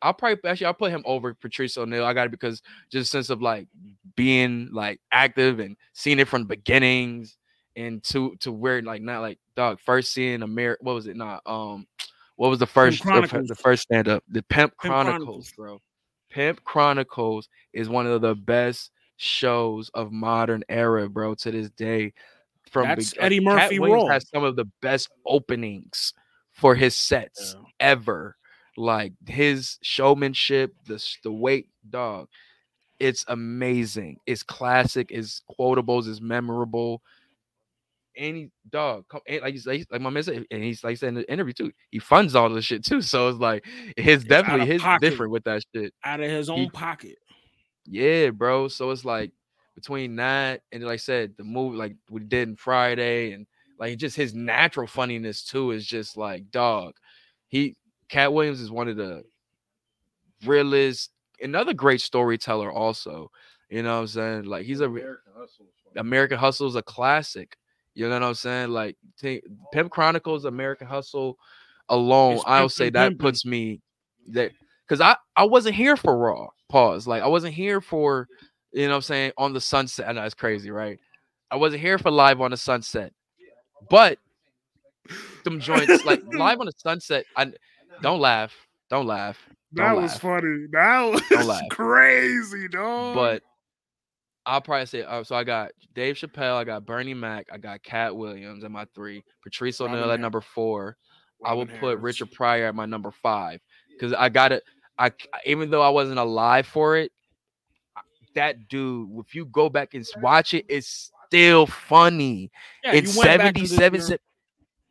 I'll 0.00 0.14
probably 0.14 0.38
actually 0.48 0.66
I'll 0.66 0.74
put 0.74 0.92
him 0.92 1.02
over 1.04 1.34
Patrice 1.34 1.76
O'Neal. 1.76 2.04
I 2.04 2.12
got 2.12 2.26
it 2.26 2.30
because 2.30 2.62
just 2.92 3.10
sense 3.10 3.28
of 3.28 3.42
like 3.42 3.66
being 4.14 4.68
like 4.70 5.00
active 5.10 5.58
and 5.58 5.76
seeing 5.94 6.20
it 6.20 6.28
from 6.28 6.42
the 6.42 6.46
beginnings 6.48 7.36
and 7.74 8.00
to 8.04 8.36
to 8.36 8.52
where 8.52 8.80
like 8.82 9.02
not 9.02 9.20
like 9.20 9.40
dog 9.56 9.80
first 9.80 10.12
seeing 10.12 10.42
America. 10.42 10.78
What 10.84 10.94
was 10.94 11.08
it? 11.08 11.16
Not 11.16 11.42
um, 11.44 11.88
what 12.36 12.48
was 12.50 12.58
the 12.58 12.66
first 12.66 13.02
the, 13.02 13.44
the 13.48 13.54
first 13.54 13.82
stand 13.84 14.08
up? 14.08 14.24
The 14.28 14.42
Pimp, 14.42 14.76
Chronicles, 14.76 15.16
Chronicles. 15.16 15.52
bro. 15.56 15.80
Pimp 16.30 16.64
Chronicles 16.64 17.48
is 17.72 17.88
one 17.88 18.06
of 18.06 18.20
the 18.20 18.34
best 18.34 18.90
shows 19.16 19.90
of 19.94 20.10
modern 20.12 20.64
era, 20.68 21.08
bro. 21.08 21.34
To 21.36 21.50
this 21.50 21.70
day, 21.70 22.12
from 22.70 22.88
That's 22.88 23.14
beg- 23.14 23.22
Eddie 23.24 23.40
Katt 23.40 23.44
Murphy 23.44 23.78
Williams 23.78 24.10
has 24.10 24.28
some 24.28 24.42
of 24.44 24.56
the 24.56 24.64
best 24.82 25.10
openings 25.26 26.12
for 26.52 26.74
his 26.74 26.96
sets 26.96 27.54
Yeah. 27.56 27.64
ever. 27.80 28.36
Like 28.76 29.12
his 29.28 29.78
showmanship, 29.82 30.74
the 30.86 31.00
the 31.22 31.30
weight 31.32 31.68
dog, 31.88 32.26
it's 32.98 33.24
amazing. 33.28 34.18
It's 34.26 34.42
classic. 34.42 35.12
It's 35.12 35.42
quotables. 35.58 36.08
It's 36.08 36.20
memorable. 36.20 37.00
Any 38.16 38.50
dog, 38.70 39.06
come, 39.08 39.20
and 39.26 39.42
like, 39.42 39.54
he's- 39.54 39.66
like 39.66 39.86
like 39.90 40.00
my 40.00 40.10
man 40.10 40.22
said, 40.22 40.44
and 40.50 40.62
he's 40.62 40.84
like 40.84 40.92
I 40.92 40.94
said 40.94 41.08
in 41.10 41.14
the 41.16 41.32
interview 41.32 41.52
too. 41.52 41.72
He 41.90 41.98
funds 41.98 42.34
all 42.34 42.48
this 42.48 42.64
shit 42.64 42.84
too, 42.84 43.02
so 43.02 43.28
it's 43.28 43.38
like 43.38 43.64
his 43.96 44.22
out 44.24 44.28
definitely 44.28 44.66
his 44.66 44.82
pocket. 44.82 45.08
different 45.10 45.32
with 45.32 45.44
that 45.44 45.62
shit. 45.74 45.92
Out 46.04 46.20
of 46.20 46.30
his 46.30 46.48
own 46.50 46.58
He- 46.58 46.70
pocket. 46.70 47.16
Yeah, 47.86 48.30
bro. 48.30 48.68
So 48.68 48.90
it's 48.92 49.04
like 49.04 49.32
between 49.74 50.16
that 50.16 50.62
and 50.72 50.82
like 50.84 50.92
I 50.94 50.96
said, 50.96 51.34
the 51.36 51.44
movie 51.44 51.76
like 51.76 51.96
we 52.08 52.20
did 52.20 52.48
in 52.48 52.56
Friday 52.56 53.32
and 53.32 53.46
like 53.78 53.98
just 53.98 54.16
his 54.16 54.34
natural 54.34 54.86
funniness 54.86 55.44
too 55.44 55.72
is 55.72 55.84
just 55.84 56.16
like 56.16 56.50
dog. 56.50 56.94
He 57.48 57.76
Katt 58.08 58.32
Williams 58.32 58.60
is 58.60 58.70
one 58.70 58.88
of 58.88 58.96
the 58.96 59.24
realest, 60.44 61.10
another 61.40 61.74
great 61.74 62.00
storyteller 62.00 62.70
also. 62.72 63.30
You 63.70 63.82
know 63.82 63.94
what 63.96 64.00
I'm 64.02 64.06
saying? 64.08 64.44
Like 64.44 64.66
he's 64.66 64.80
a 64.80 64.84
American 64.86 65.32
Hustle. 65.36 65.66
American 65.96 66.38
Hustle 66.38 66.68
is 66.68 66.76
a 66.76 66.82
classic. 66.82 67.56
You 67.94 68.08
know 68.08 68.14
what 68.14 68.22
I'm 68.22 68.34
saying? 68.34 68.70
Like 68.70 68.96
think, 69.20 69.44
Pimp 69.72 69.90
Chronicles, 69.90 70.44
American 70.44 70.86
Hustle 70.86 71.36
alone, 71.88 72.34
It's 72.36 72.44
I'll 72.46 72.68
say 72.68 72.90
that 72.90 73.18
puts 73.18 73.44
me 73.44 73.80
there 74.26 74.50
because 74.86 75.00
I 75.00 75.16
I 75.36 75.44
wasn't 75.44 75.74
here 75.76 75.96
for 75.96 76.16
Raw. 76.16 76.48
Pause. 76.68 77.06
Like 77.06 77.22
I 77.22 77.28
wasn't 77.28 77.54
here 77.54 77.80
for 77.80 78.28
you 78.72 78.82
know 78.86 78.90
what 78.90 78.96
I'm 78.96 79.02
saying 79.02 79.32
on 79.38 79.52
the 79.52 79.60
sunset. 79.60 80.08
I 80.08 80.12
know 80.12 80.24
it's 80.24 80.34
crazy, 80.34 80.70
right? 80.70 80.98
I 81.50 81.56
wasn't 81.56 81.82
here 81.82 81.98
for 81.98 82.10
live 82.10 82.40
on 82.40 82.50
the 82.50 82.56
sunset, 82.56 83.12
but 83.88 84.18
them 85.44 85.60
joints 85.60 86.04
like 86.04 86.22
live 86.32 86.58
on 86.60 86.66
the 86.66 86.72
sunset. 86.76 87.26
I 87.36 87.52
don't 88.02 88.20
laugh, 88.20 88.52
don't 88.90 89.06
laugh. 89.06 89.38
That 89.74 89.88
Don't 89.92 90.02
was 90.02 90.12
laugh. 90.12 90.20
funny. 90.20 90.66
That 90.72 91.22
was 91.46 91.62
crazy, 91.70 92.68
dog. 92.68 93.14
but 93.14 93.42
I'll 94.46 94.60
probably 94.60 94.86
say 94.86 95.02
uh, 95.02 95.24
so. 95.24 95.36
I 95.36 95.44
got 95.44 95.70
Dave 95.94 96.16
Chappelle, 96.16 96.56
I 96.56 96.64
got 96.64 96.84
Bernie 96.84 97.14
Mac, 97.14 97.46
I 97.52 97.58
got 97.58 97.82
Katt 97.82 98.14
Williams 98.14 98.64
at 98.64 98.70
my 98.70 98.86
three, 98.94 99.24
Patrice 99.42 99.80
Robin 99.80 99.96
O'Neal 99.96 100.12
at 100.12 100.20
number 100.20 100.40
four. 100.40 100.96
I 101.44 101.54
will 101.54 101.62
Robin 101.62 101.78
put 101.78 101.86
Harris. 101.88 102.02
Richard 102.02 102.32
Pryor 102.32 102.66
at 102.66 102.74
my 102.74 102.86
number 102.86 103.10
five 103.10 103.60
because 103.90 104.12
I 104.12 104.28
got 104.28 104.52
it. 104.52 104.62
I 104.98 105.12
even 105.46 105.70
though 105.70 105.82
I 105.82 105.88
wasn't 105.88 106.18
alive 106.18 106.66
for 106.66 106.96
it, 106.96 107.10
that 108.34 108.68
dude. 108.68 109.10
If 109.18 109.34
you 109.34 109.46
go 109.46 109.68
back 109.68 109.94
and 109.94 110.06
watch 110.20 110.54
it, 110.54 110.66
it's 110.68 111.10
still 111.26 111.66
funny. 111.66 112.50
Yeah, 112.84 112.92
in 112.92 113.06
you 113.06 113.18
went 113.18 113.38
back 113.38 113.54
to 113.54 113.60
the- 113.62 113.66
77 113.66 114.00
se- 114.00 114.18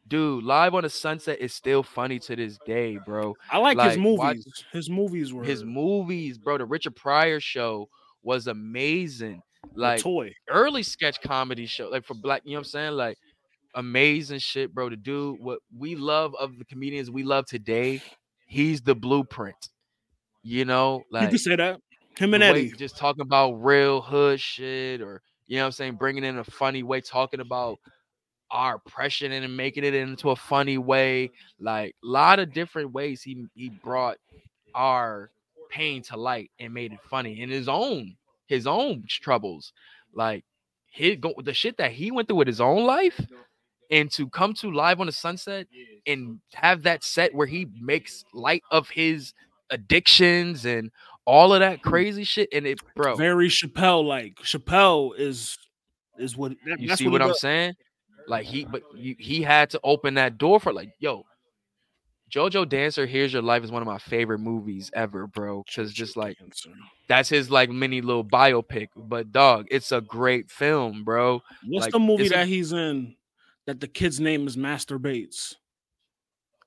dude 0.08 0.44
live 0.44 0.74
on 0.76 0.84
the 0.84 0.90
sunset 0.90 1.40
is 1.40 1.54
still 1.54 1.82
funny 1.82 2.20
to 2.20 2.36
this 2.36 2.60
day 2.66 3.00
bro 3.06 3.34
I 3.50 3.58
like, 3.58 3.80
his 3.80 3.98
like, 3.98 4.18
watch- 4.18 4.36
movies. 4.36 4.64
His 4.74 4.90
movies 4.90 5.34
were 5.34 5.46
his 5.46 5.64
movies 5.64 6.38
bro 6.38 6.58
the 6.58 6.66
richard 6.66 6.96
pryor 6.98 7.40
show 7.40 7.88
was 8.24 8.48
amazing 8.48 9.42
the 9.76 9.80
like 9.80 10.00
toy. 10.02 10.34
early 10.50 10.84
sketch 10.84 11.22
comedy 11.22 11.66
show 11.66 11.90
like 11.90 12.06
for 12.06 12.16
black 12.16 12.42
you 12.46 12.52
know 12.52 12.60
what 12.60 12.66
i'm 12.66 12.70
saying 12.70 12.92
like 12.94 13.18
amazing 13.76 14.40
shit 14.40 14.74
bro 14.74 14.90
to 14.90 14.96
do 14.96 15.38
what 15.40 15.60
we 15.76 15.96
love 15.96 16.36
of 16.40 16.58
the 16.58 16.66
comedians 16.66 17.10
we 17.10 17.24
love 17.24 17.46
today 17.46 18.02
he's 18.48 18.82
the 18.82 18.94
blueprint 18.94 19.70
you 20.44 20.66
know 20.66 21.04
like 21.12 21.24
you 21.24 21.30
can 21.30 21.38
say 21.38 21.56
that. 21.56 21.80
Him 22.18 22.34
and 22.36 22.44
Eddie. 22.44 22.72
just 22.72 22.98
talking 22.98 23.22
about 23.22 23.54
real 23.54 24.02
hood 24.02 24.40
shit 24.40 25.02
or 25.02 25.22
you 25.48 25.58
know 25.58 25.64
what 25.64 25.68
I'm 25.68 25.72
saying, 25.74 25.96
bringing 25.96 26.24
in 26.24 26.38
a 26.38 26.44
funny 26.44 26.84
way, 26.84 27.02
talking 27.02 27.40
about 27.40 27.80
our 28.52 28.76
oppression 28.76 29.32
and 29.32 29.58
making 29.58 29.84
it 29.84 29.94
into 29.94 30.30
a 30.30 30.36
funny 30.36 30.78
way. 30.78 31.32
Like 31.60 31.96
a 32.04 32.08
lot 32.08 32.40
of 32.40 32.54
different 32.54 32.92
ways 32.94 33.22
he 33.22 33.46
he 33.56 33.70
brought 33.70 34.18
our 34.76 35.32
pain 35.74 36.02
to 36.04 36.18
light 36.18 36.52
and 36.60 36.74
made 36.74 36.94
it 36.94 37.00
funny 37.10 37.42
in 37.42 37.50
his 37.50 37.68
own 37.68 38.16
his 38.48 38.68
own 38.68 39.04
troubles. 39.08 39.74
Like 40.14 40.44
his 40.92 41.18
go 41.20 41.34
the 41.44 41.54
shit 41.54 41.78
that 41.78 41.92
he 41.92 42.12
went 42.12 42.28
through 42.28 42.38
with 42.38 42.48
his 42.48 42.62
own 42.62 42.86
life 42.86 43.20
and 43.90 44.12
to 44.12 44.30
come 44.30 44.54
to 44.56 44.72
live 44.72 45.00
on 45.00 45.08
the 45.08 45.12
sunset 45.12 45.68
and 46.06 46.40
have 46.54 46.84
that 46.84 47.04
set 47.04 47.34
where 47.34 47.48
he 47.48 47.68
makes 47.82 48.24
light 48.34 48.64
of 48.72 48.90
his 48.90 49.34
addictions 49.70 50.66
and 50.66 50.92
all 51.26 51.54
of 51.54 51.60
that 51.62 51.82
crazy 51.82 52.24
shit 52.24 52.50
and 52.54 52.66
it 52.68 52.80
bro 52.96 53.16
Very 53.16 53.48
Chappelle 53.50 54.06
like. 54.06 54.36
Chappelle 54.44 55.18
is 55.18 55.58
is 56.20 56.38
what 56.38 56.52
that- 56.68 56.80
you 56.80 56.96
see 56.96 57.06
what, 57.06 57.14
what 57.14 57.22
i'm 57.24 57.28
does. 57.30 57.40
saying 57.40 57.74
like 58.28 58.46
he 58.46 58.66
but 58.66 58.84
you, 58.96 59.16
he 59.18 59.42
had 59.42 59.70
to 59.72 59.80
open 59.84 60.14
that 60.16 60.38
door 60.38 60.60
for 60.60 60.72
like 60.72 60.90
yo 61.00 61.26
jojo 62.34 62.68
dancer 62.68 63.06
here's 63.06 63.32
your 63.32 63.42
life 63.42 63.64
is 63.64 63.72
one 63.72 63.82
of 63.82 63.88
my 63.88 63.98
favorite 63.98 64.40
movies 64.40 64.90
ever 64.94 65.28
bro 65.28 65.64
because 65.68 65.94
just 65.94 66.18
like 66.18 66.38
that's 67.08 67.30
his 67.30 67.52
like 67.52 67.70
mini 67.70 68.02
little 68.02 68.24
biopic 68.24 68.88
but 68.96 69.32
dog 69.32 69.68
it's 69.70 69.92
a 69.92 70.02
great 70.02 70.50
film 70.50 71.04
bro 71.04 71.42
What's 71.68 71.86
like, 71.86 71.92
the 71.92 72.00
movie 72.00 72.28
a- 72.28 72.30
that 72.30 72.48
he's 72.48 72.74
in 72.74 73.16
that 73.66 73.80
the 73.80 73.88
kid's 73.88 74.20
name 74.20 74.46
is 74.46 74.58
Master 74.58 75.00
Bates? 75.00 75.56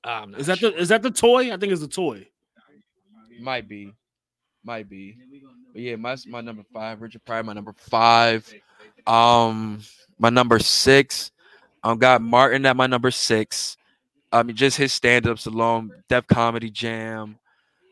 Not 0.04 0.38
Is 0.38 0.46
that 0.46 0.58
sure. 0.58 0.70
the 0.70 0.78
is 0.78 0.88
that 0.88 1.02
the 1.02 1.10
toy? 1.10 1.52
I 1.52 1.56
think 1.58 1.72
it's 1.72 1.80
the 1.82 1.88
toy. 1.88 2.26
might 3.40 3.68
be 3.68 3.92
might 4.64 4.88
be 4.88 5.16
but 5.72 5.82
yeah 5.82 5.96
my, 5.96 6.16
my 6.28 6.40
number 6.40 6.62
five 6.72 7.00
richard 7.02 7.24
pryor 7.24 7.42
my 7.42 7.52
number 7.52 7.72
five 7.76 8.52
um 9.06 9.80
my 10.18 10.30
number 10.30 10.58
six 10.58 11.30
i've 11.84 11.98
got 11.98 12.20
martin 12.22 12.66
at 12.66 12.76
my 12.76 12.86
number 12.86 13.10
six 13.10 13.76
i 14.38 14.42
mean 14.42 14.56
just 14.56 14.76
his 14.76 14.92
stand-ups 14.92 15.46
alone 15.46 15.90
def 16.08 16.26
comedy 16.26 16.70
jam 16.70 17.38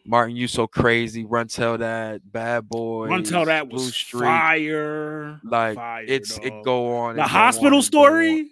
martin 0.07 0.37
you 0.37 0.47
so 0.47 0.67
crazy 0.67 1.25
run 1.25 1.49
tell 1.49 1.79
that 1.79 2.21
bad 2.33 2.69
boy 2.69 3.09
Run 3.09 3.23
tell 3.23 3.45
that 3.47 3.69
Blue 3.69 3.77
was 3.83 3.95
Street. 3.95 4.21
fire. 4.27 5.41
like 5.45 5.77
fire, 5.77 6.05
it's 6.07 6.37
dog. 6.37 6.47
it 6.47 6.65
go 6.65 6.97
on 6.97 7.17
the 7.17 7.23
hospital 7.23 7.79
on 7.79 7.83
story. 7.83 8.51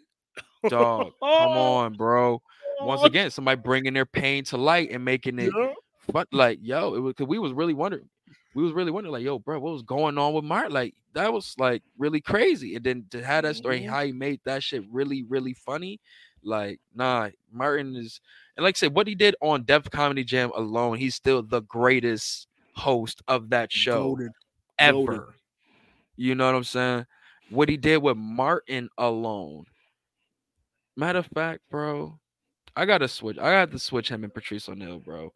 dog 0.68 1.12
come 1.20 1.22
on 1.22 1.92
bro 1.94 2.40
once 2.80 3.02
again 3.04 3.30
somebody 3.30 3.60
bringing 3.60 3.94
their 3.94 4.06
pain 4.06 4.44
to 4.44 4.56
light 4.56 4.90
and 4.90 5.04
making 5.04 5.38
it 5.38 5.52
Yeah. 5.56 5.72
but 6.12 6.26
like 6.32 6.58
yo 6.62 6.94
it 6.94 7.00
was 7.00 7.14
cause 7.14 7.26
we 7.28 7.38
was 7.38 7.52
really 7.52 7.74
wondering 7.74 8.08
we 8.54 8.62
was 8.62 8.72
really 8.72 8.90
wondering 8.90 9.12
like 9.12 9.22
yo 9.22 9.38
bro 9.38 9.58
what 9.60 9.72
was 9.72 9.82
going 9.82 10.16
on 10.18 10.32
with 10.32 10.44
martin 10.44 10.72
like 10.72 10.94
that 11.14 11.32
was 11.32 11.54
like 11.58 11.82
really 11.98 12.20
crazy 12.22 12.74
and 12.76 12.84
then 12.84 13.04
to 13.10 13.22
have 13.22 13.44
that 13.44 13.56
story 13.56 13.80
Mhm. 13.80 13.88
how 13.90 14.04
he 14.04 14.12
made 14.12 14.40
that 14.44 14.62
shit 14.62 14.82
really 14.90 15.22
really 15.24 15.52
funny 15.54 16.00
like 16.44 16.80
nah 16.94 17.28
martin 17.52 17.96
is 17.96 18.20
and 18.56 18.64
like 18.64 18.76
I 18.76 18.78
said 18.78 18.94
what 18.94 19.06
he 19.06 19.14
did 19.14 19.36
on 19.40 19.64
def 19.64 19.90
comedy 19.90 20.24
jam 20.24 20.50
alone 20.54 20.98
he's 20.98 21.14
still 21.14 21.42
the 21.42 21.62
greatest 21.62 22.48
host 22.74 23.22
of 23.28 23.50
that 23.50 23.70
show 23.70 24.18
ever. 24.78 25.34
You 26.16 26.34
know 26.34 26.46
what 26.46 26.54
i'm 26.54 26.64
saying? 26.64 27.06
What 27.50 27.68
he 27.68 27.76
did 27.76 28.02
with 28.02 28.16
martin 28.16 28.88
alone. 28.98 29.66
Matter 30.96 31.20
of 31.20 31.26
fact 31.26 31.62
bro 31.70 32.18
i 32.74 32.86
gotta 32.86 33.08
switch 33.08 33.38
i 33.38 33.50
got 33.50 33.70
to 33.70 33.78
switch 33.78 34.08
him 34.08 34.24
and 34.24 34.32
patrice 34.32 34.68
o'neal 34.68 34.98
bro. 34.98 35.32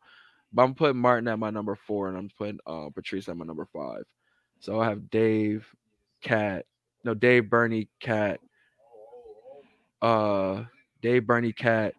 But 0.53 0.63
I'm 0.63 0.75
putting 0.75 0.97
Martin 0.97 1.29
at 1.29 1.39
my 1.39 1.51
number 1.51 1.75
four, 1.75 2.09
and 2.09 2.17
I'm 2.17 2.31
putting 2.39 2.59
uh, 2.67 2.89
Patrice 2.95 3.29
at 3.29 3.37
my 3.37 3.45
number 3.45 3.67
five. 3.67 4.05
So 4.61 4.81
I 4.81 4.89
have 4.89 5.11
Dave, 5.11 5.67
Katt, 6.23 6.65
no 7.05 7.15
Dave, 7.15 7.51
Bernie, 7.51 7.89
Katt, 8.01 8.41
uh, 10.01 10.65
Dave, 11.07 11.25
Bernie, 11.25 11.53
Katt, 11.53 11.95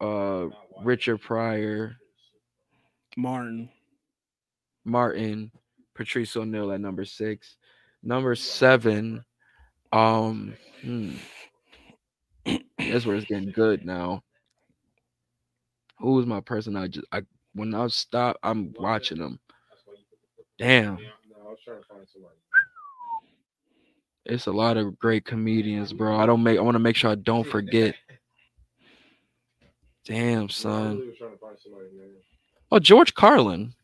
uh, 0.00 0.46
Richard 0.82 1.18
Pryor, 1.18 1.94
Martin. 3.16 3.68
Martin, 4.84 5.52
Patrice 5.94 6.36
O'Neal 6.36 6.72
at 6.72 6.80
number 6.80 7.04
six. 7.04 7.56
Number 8.02 8.34
seven, 8.34 9.24
um, 9.92 10.54
hmm, 10.82 11.14
that's 12.44 13.06
where 13.06 13.14
it's 13.14 13.26
getting 13.26 13.52
good 13.52 13.86
now. 13.86 14.24
Who's 16.00 16.26
my 16.26 16.40
person? 16.40 16.74
I 16.74 16.88
just 16.88 17.06
I 17.12 17.22
when 17.54 17.72
I 17.74 17.86
stop, 17.86 18.38
I'm 18.42 18.74
watching 18.76 19.18
them. 19.18 19.38
Damn, 20.58 20.96
No, 20.96 21.46
I 21.46 21.50
was 21.50 21.58
trying 21.64 21.80
to 21.80 21.86
find 21.86 22.08
somebody. 22.12 22.34
It's 24.28 24.46
a 24.46 24.52
lot 24.52 24.76
of 24.76 24.98
great 24.98 25.24
comedians, 25.24 25.92
bro. 25.92 26.16
I 26.16 26.26
don't 26.26 26.42
make. 26.42 26.58
I 26.58 26.62
want 26.62 26.74
to 26.74 26.80
make 26.80 26.96
sure 26.96 27.10
I 27.10 27.14
don't 27.16 27.46
forget. 27.46 27.94
Damn, 30.04 30.48
son. 30.48 30.96
really 30.96 31.08
was 31.08 31.18
trying 31.18 31.32
to 31.32 31.38
find 31.38 31.56
somebody, 31.62 31.84
man. 31.96 32.08
Oh, 32.72 32.78
George 32.78 33.14
Carlin. 33.14 33.74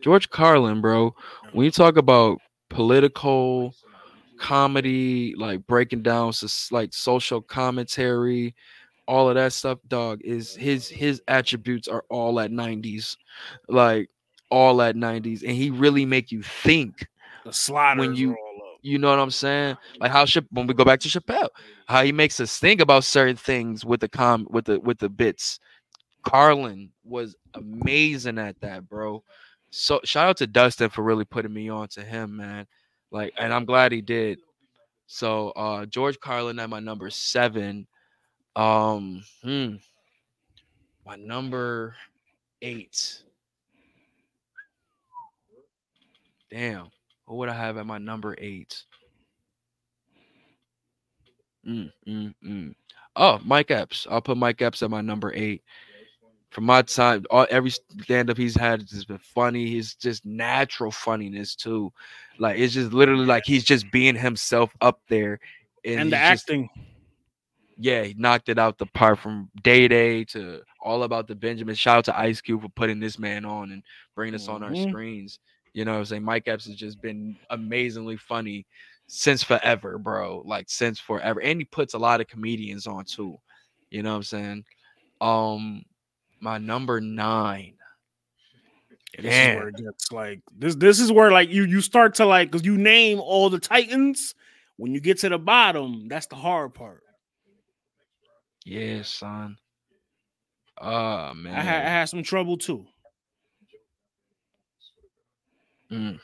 George 0.00 0.30
Carlin, 0.30 0.80
bro. 0.80 1.14
When 1.52 1.64
you 1.64 1.70
talk 1.70 1.96
about 1.96 2.38
political 2.70 3.74
comedy, 4.38 5.34
like 5.36 5.66
breaking 5.66 6.02
down 6.02 6.32
sus- 6.32 6.70
like 6.70 6.94
social 6.94 7.40
commentary, 7.42 8.54
all 9.06 9.28
of 9.28 9.34
that 9.34 9.52
stuff, 9.52 9.78
dog, 9.88 10.20
is 10.22 10.54
his 10.54 10.88
his 10.88 11.20
attributes 11.28 11.88
are 11.88 12.04
all 12.10 12.38
at 12.40 12.50
90s. 12.50 13.16
Like 13.68 14.08
all 14.50 14.80
at 14.80 14.94
90s. 14.96 15.42
And 15.42 15.52
he 15.52 15.70
really 15.70 16.06
make 16.06 16.30
you 16.32 16.42
think. 16.42 17.06
The 17.44 17.52
sliders 17.52 18.06
When 18.06 18.14
you- 18.16 18.32
are 18.32 18.38
all 18.38 18.47
up. 18.47 18.47
You 18.82 18.98
know 18.98 19.10
what 19.10 19.18
I'm 19.18 19.30
saying? 19.30 19.76
Like 20.00 20.12
how 20.12 20.24
Chap- 20.24 20.46
when 20.50 20.66
we 20.66 20.74
go 20.74 20.84
back 20.84 21.00
to 21.00 21.08
Chappelle, 21.08 21.48
how 21.86 22.02
he 22.04 22.12
makes 22.12 22.38
us 22.40 22.58
think 22.58 22.80
about 22.80 23.04
certain 23.04 23.36
things 23.36 23.84
with 23.84 24.00
the 24.00 24.08
com 24.08 24.46
with 24.50 24.66
the 24.66 24.78
with 24.80 24.98
the 24.98 25.08
bits. 25.08 25.58
Carlin 26.22 26.90
was 27.04 27.34
amazing 27.54 28.38
at 28.38 28.60
that, 28.60 28.88
bro. 28.88 29.22
So 29.70 30.00
shout 30.04 30.28
out 30.28 30.36
to 30.38 30.46
Dustin 30.46 30.90
for 30.90 31.02
really 31.02 31.24
putting 31.24 31.52
me 31.52 31.68
on 31.68 31.88
to 31.88 32.02
him, 32.02 32.36
man. 32.36 32.66
Like, 33.10 33.32
and 33.38 33.52
I'm 33.52 33.64
glad 33.64 33.92
he 33.92 34.00
did. 34.00 34.38
So 35.06 35.50
uh 35.50 35.86
George 35.86 36.20
Carlin 36.20 36.58
at 36.58 36.70
my 36.70 36.80
number 36.80 37.10
seven. 37.10 37.86
Um 38.56 39.24
hmm, 39.42 39.76
my 41.06 41.16
number 41.16 41.96
eight. 42.62 43.22
Damn. 46.50 46.90
What 47.28 47.36
would 47.36 47.48
I 47.50 47.54
have 47.54 47.76
at 47.76 47.84
my 47.84 47.98
number 47.98 48.34
eight? 48.38 48.84
Mm, 51.66 51.92
mm, 52.06 52.34
mm. 52.42 52.74
Oh, 53.16 53.38
Mike 53.44 53.70
Epps. 53.70 54.06
I'll 54.10 54.22
put 54.22 54.38
Mike 54.38 54.62
Epps 54.62 54.82
at 54.82 54.88
my 54.90 55.02
number 55.02 55.32
eight. 55.34 55.62
From 56.50 56.64
my 56.64 56.80
time, 56.80 57.26
all 57.30 57.46
every 57.50 57.68
stand 57.68 58.30
up 58.30 58.38
he's 58.38 58.54
had 58.56 58.80
has 58.80 59.04
been 59.04 59.18
funny. 59.18 59.66
He's 59.66 59.94
just 59.94 60.24
natural 60.24 60.90
funniness 60.90 61.54
too. 61.54 61.92
Like 62.38 62.58
it's 62.58 62.72
just 62.72 62.92
literally 62.94 63.26
like 63.26 63.44
he's 63.44 63.64
just 63.64 63.90
being 63.92 64.14
himself 64.14 64.74
up 64.80 65.00
there. 65.08 65.38
And 65.84 66.10
the 66.10 66.16
he's 66.16 66.28
just- 66.30 66.42
acting. 66.50 66.70
yeah, 67.76 68.04
he 68.04 68.14
knocked 68.14 68.48
it 68.48 68.58
out 68.58 68.78
the 68.78 68.86
park 68.86 69.18
from 69.18 69.50
Day 69.62 69.86
Day 69.88 70.24
to 70.26 70.62
all 70.80 71.02
about 71.02 71.26
the 71.28 71.34
Benjamin. 71.34 71.74
Shout 71.74 71.98
out 71.98 72.04
to 72.06 72.18
Ice 72.18 72.40
Cube 72.40 72.62
for 72.62 72.70
putting 72.70 72.98
this 73.00 73.18
man 73.18 73.44
on 73.44 73.70
and 73.72 73.82
bringing 74.14 74.34
us 74.34 74.48
on 74.48 74.62
our 74.62 74.70
Mhm. 74.70 74.88
screens. 74.88 75.40
You 75.72 75.84
know 75.84 75.92
what 75.92 75.98
I'm 75.98 76.04
saying? 76.06 76.22
Mike 76.24 76.48
Epps 76.48 76.66
has 76.66 76.76
just 76.76 77.00
been 77.00 77.36
amazingly 77.50 78.16
funny 78.16 78.66
since 79.06 79.42
forever, 79.42 79.98
bro. 79.98 80.42
Like 80.44 80.68
since 80.68 80.98
forever. 80.98 81.40
And 81.40 81.60
he 81.60 81.64
puts 81.64 81.94
a 81.94 81.98
lot 81.98 82.20
of 82.20 82.28
comedians 82.28 82.86
on 82.86 83.04
too. 83.04 83.38
You 83.90 84.02
know 84.02 84.10
what 84.10 84.16
I'm 84.16 84.22
saying? 84.22 84.64
Um 85.20 85.84
my 86.40 86.58
number 86.58 87.00
nine. 87.00 87.74
This 89.16 89.24
is 89.24 89.30
Damn. 89.30 89.56
where 89.56 89.68
it 89.68 89.76
gets 89.76 90.12
like 90.12 90.40
this. 90.56 90.74
This 90.74 91.00
is 91.00 91.10
where 91.10 91.30
like 91.30 91.48
you 91.48 91.64
you 91.64 91.80
start 91.80 92.14
to 92.16 92.26
like 92.26 92.50
because 92.50 92.66
you 92.66 92.76
name 92.76 93.20
all 93.20 93.50
the 93.50 93.58
Titans. 93.58 94.34
When 94.76 94.94
you 94.94 95.00
get 95.00 95.18
to 95.20 95.28
the 95.28 95.38
bottom, 95.38 96.06
that's 96.08 96.26
the 96.26 96.36
hard 96.36 96.74
part. 96.74 97.02
Yeah, 98.64 99.02
son. 99.02 99.56
Oh 100.80 101.34
man. 101.34 101.54
I 101.54 101.60
had, 101.60 101.84
I 101.84 101.88
had 101.88 102.04
some 102.04 102.22
trouble 102.22 102.58
too. 102.58 102.86
Mm. 105.90 106.20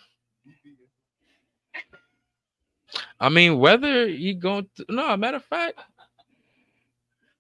I 3.21 3.29
mean, 3.29 3.59
whether 3.59 4.07
you 4.07 4.35
going 4.35 4.69
to, 4.77 4.85
no, 4.89 5.17
matter 5.17 5.39
of 5.39 5.45
fact, 5.45 5.81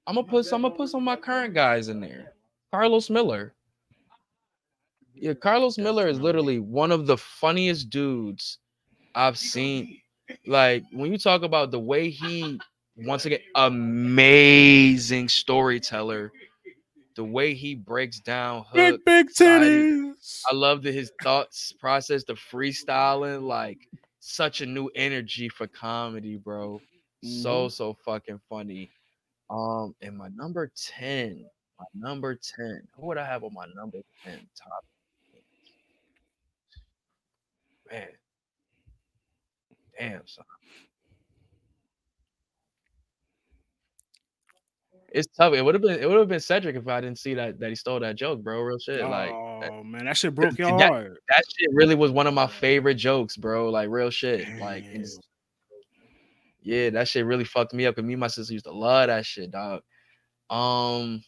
I'm 0.07 0.17
gonna 0.17 0.27
put 0.27 0.45
some, 0.45 0.65
I'm 0.65 0.71
gonna 0.71 0.77
put 0.77 0.89
some 0.91 1.01
of 1.01 1.05
my 1.05 1.17
current 1.17 1.55
guys 1.55 1.89
in 1.89 2.01
there. 2.01 2.33
Carlos 2.73 3.11
Miller. 3.11 3.55
Yeah, 5.15 5.35
Carlos 5.35 5.79
Miller 5.79 6.09
is 6.09 6.21
literally 6.21 6.59
one 6.59 6.91
of 6.91 7.07
the 7.07 7.17
funniest 7.17 7.91
dudes 7.91 8.59
I've 9.15 9.39
seen. 9.39 9.99
Like 10.47 10.85
when 10.93 11.13
you 11.13 11.19
talk 11.19 11.43
about 11.43 11.71
the 11.71 11.79
way 11.79 12.11
he, 12.11 12.59
once 12.97 13.25
again, 13.27 13.41
amazing 13.55 15.29
storyteller. 15.29 16.33
The 17.17 17.25
way 17.25 17.55
he 17.55 17.75
breaks 17.75 18.19
down 18.21 18.65
hook, 18.65 18.75
Big 18.75 19.05
big 19.05 19.29
titties. 19.29 20.41
I 20.51 20.55
love 20.55 20.83
that 20.83 20.95
his 20.95 21.13
thoughts 21.23 21.73
process, 21.73 22.25
the 22.25 22.35
freestyling, 22.35 23.43
like 23.43 23.89
such 24.21 24.61
a 24.61 24.67
new 24.67 24.89
energy 24.95 25.49
for 25.49 25.67
comedy, 25.67 26.37
bro. 26.37 26.81
So 27.23 27.69
so 27.69 27.95
fucking 28.05 28.41
funny. 28.49 28.91
Um, 29.51 29.95
and 30.03 30.17
my 30.17 30.29
number 30.35 30.71
10, 30.99 31.45
my 31.79 31.85
number 31.95 32.35
10. 32.35 32.83
Who 32.97 33.07
would 33.07 33.19
I 33.19 33.27
have 33.27 33.45
on 33.45 33.55
my 33.55 33.67
number 33.75 33.99
10 34.25 34.47
top? 34.57 34.85
Man. 37.91 38.09
Damn, 39.99 40.27
son. 40.27 40.45
It's 45.15 45.29
tough. 45.29 45.55
It 45.55 45.63
would 45.65 45.77
have 45.77 45.83
been 45.83 46.01
it 46.01 46.09
would 46.09 46.19
have 46.19 46.29
been 46.29 46.41
Cedric 46.41 46.75
if 46.75 46.89
I 46.89 47.01
didn't 47.01 47.21
see 47.21 47.35
that 47.35 47.61
that 47.61 47.69
he 47.69 47.77
stole 47.77 48.01
that 48.01 48.17
joke, 48.17 48.43
bro. 48.43 48.61
Real 48.61 48.81
shit. 48.81 49.01
Like 49.01 49.31
oh 49.31 49.85
man, 49.85 50.07
that 50.07 50.17
shit 50.17 50.35
broke 50.35 50.59
your 50.59 50.77
that- 50.77 50.91
heart. 50.91 51.23
that 51.29 51.45
shit 51.57 51.71
really 51.73 51.95
was 51.95 52.11
one 52.11 52.27
of 52.27 52.35
my 52.35 52.49
favorite 52.49 52.97
jokes, 52.97 53.37
bro. 53.37 53.71
Like 53.71 53.89
real 53.91 54.11
shit. 54.11 54.59
Like 54.59 54.85
yeah, 56.63 56.91
that 56.91 57.07
shit 57.07 57.25
really 57.27 57.45
fucked 57.45 57.73
me 57.73 57.87
up. 57.87 57.97
And 57.97 58.09
me 58.09 58.15
and 58.15 58.21
my 58.21 58.27
sister 58.27 58.53
used 58.53 58.65
to 58.65 58.73
love 58.73 59.07
that 59.07 59.25
shit, 59.25 59.53
dog. 59.53 59.83
Um, 60.51 61.23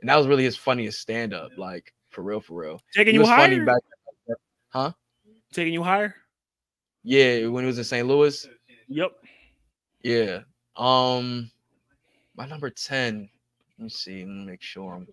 and 0.00 0.10
that 0.10 0.16
was 0.16 0.26
really 0.26 0.44
his 0.44 0.56
funniest 0.56 1.00
stand 1.00 1.32
up, 1.32 1.50
like 1.56 1.94
for 2.10 2.22
real, 2.22 2.40
for 2.40 2.60
real. 2.60 2.82
Taking 2.94 3.14
you 3.14 3.24
higher. 3.24 3.64
back. 3.64 4.94
Taking 5.52 5.72
you 5.72 5.82
higher. 5.82 6.14
Yeah, 7.04 7.46
when 7.46 7.64
he 7.64 7.66
was 7.68 7.78
in 7.78 7.84
St. 7.84 8.06
Louis. 8.06 8.46
Yep. 8.88 9.12
Yeah. 10.02 10.40
Um, 10.76 11.50
my 12.40 12.46
number 12.46 12.70
ten. 12.70 13.28
Let 13.78 13.84
me 13.84 13.90
see. 13.90 14.20
Let 14.20 14.28
me 14.28 14.46
make 14.46 14.62
sure 14.62 14.94
I'm 14.94 15.06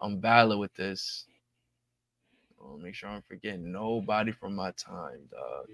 I'm 0.00 0.18
valid 0.18 0.58
with 0.58 0.74
this. 0.74 1.26
I'll 2.58 2.78
make 2.78 2.94
sure 2.94 3.10
I'm 3.10 3.20
forgetting 3.20 3.70
nobody 3.70 4.32
from 4.32 4.54
my 4.54 4.70
time, 4.70 5.18
dog. 5.30 5.66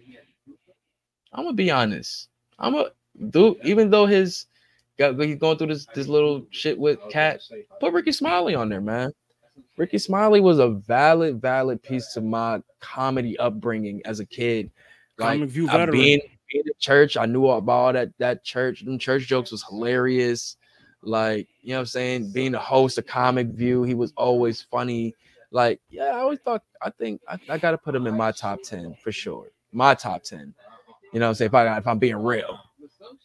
I'm 1.32 1.44
gonna 1.44 1.54
be 1.54 1.70
honest. 1.70 2.28
I'm 2.58 2.74
a 2.74 2.86
dude. 3.30 3.58
Even 3.62 3.88
though 3.88 4.04
his 4.04 4.46
got 4.98 5.14
he's 5.20 5.36
going 5.36 5.58
through 5.58 5.68
this 5.68 5.86
this 5.94 6.08
little 6.08 6.44
shit 6.50 6.76
with 6.76 6.98
Katt, 7.08 7.40
put 7.78 7.92
Rickey 7.92 8.10
Smiley 8.10 8.56
on 8.56 8.68
there, 8.68 8.80
man. 8.80 9.12
Rickey 9.76 9.98
Smiley 9.98 10.40
was 10.40 10.58
a 10.58 10.70
valid, 10.70 11.40
valid 11.40 11.84
piece 11.84 12.12
to 12.14 12.20
my 12.20 12.60
comedy 12.80 13.38
upbringing 13.38 14.02
as 14.06 14.18
a 14.18 14.26
kid. 14.26 14.72
Comic 15.16 15.50
View 15.50 15.66
veteran. 15.68 15.90
being, 15.92 16.20
being 16.50 16.64
at 16.68 16.78
church, 16.80 17.16
I 17.16 17.26
knew 17.26 17.46
about 17.46 17.72
all 17.72 17.92
that 17.92 18.10
that 18.18 18.42
church. 18.42 18.84
Them 18.84 18.98
church 18.98 19.28
jokes 19.28 19.52
was 19.52 19.62
hilarious. 19.62 20.56
Like, 21.02 21.48
you 21.62 21.70
know 21.70 21.76
what 21.76 21.80
I'm 21.80 21.86
saying? 21.86 22.32
Being 22.32 22.52
the 22.52 22.58
host 22.58 22.98
of 22.98 23.06
Comic 23.06 23.48
View, 23.48 23.82
he 23.82 23.94
was 23.94 24.12
always 24.16 24.62
funny. 24.62 25.14
Like, 25.50 25.80
yeah, 25.90 26.04
I 26.04 26.18
always 26.20 26.38
thought 26.40 26.62
I 26.82 26.90
think 26.90 27.20
I, 27.28 27.38
I 27.48 27.58
gotta 27.58 27.78
put 27.78 27.94
him 27.94 28.06
in 28.06 28.16
my 28.16 28.32
top 28.32 28.62
10 28.62 28.96
for 29.02 29.12
sure. 29.12 29.46
My 29.72 29.94
top 29.94 30.22
10. 30.22 30.54
You 31.12 31.18
know 31.18 31.26
what 31.26 31.30
I'm 31.30 31.34
saying? 31.34 31.48
If 31.48 31.54
I 31.54 31.76
if 31.78 31.86
I'm 31.86 31.98
being 31.98 32.22
real. 32.22 32.58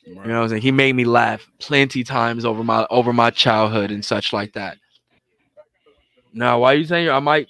You 0.06 0.16
know 0.16 0.22
what 0.22 0.44
I'm 0.44 0.50
saying? 0.50 0.62
He 0.62 0.72
made 0.72 0.96
me 0.96 1.06
laugh 1.06 1.48
plenty 1.60 2.04
times 2.04 2.46
over 2.46 2.64
my 2.64 2.88
over 2.90 3.14
my 3.14 3.30
childhood 3.30 3.92
and 3.92 4.04
such 4.04 4.34
like 4.34 4.54
that. 4.54 4.78
Now, 6.34 6.60
why 6.60 6.74
are 6.74 6.78
you 6.78 6.86
saying 6.86 7.10
I 7.10 7.20
might 7.20 7.48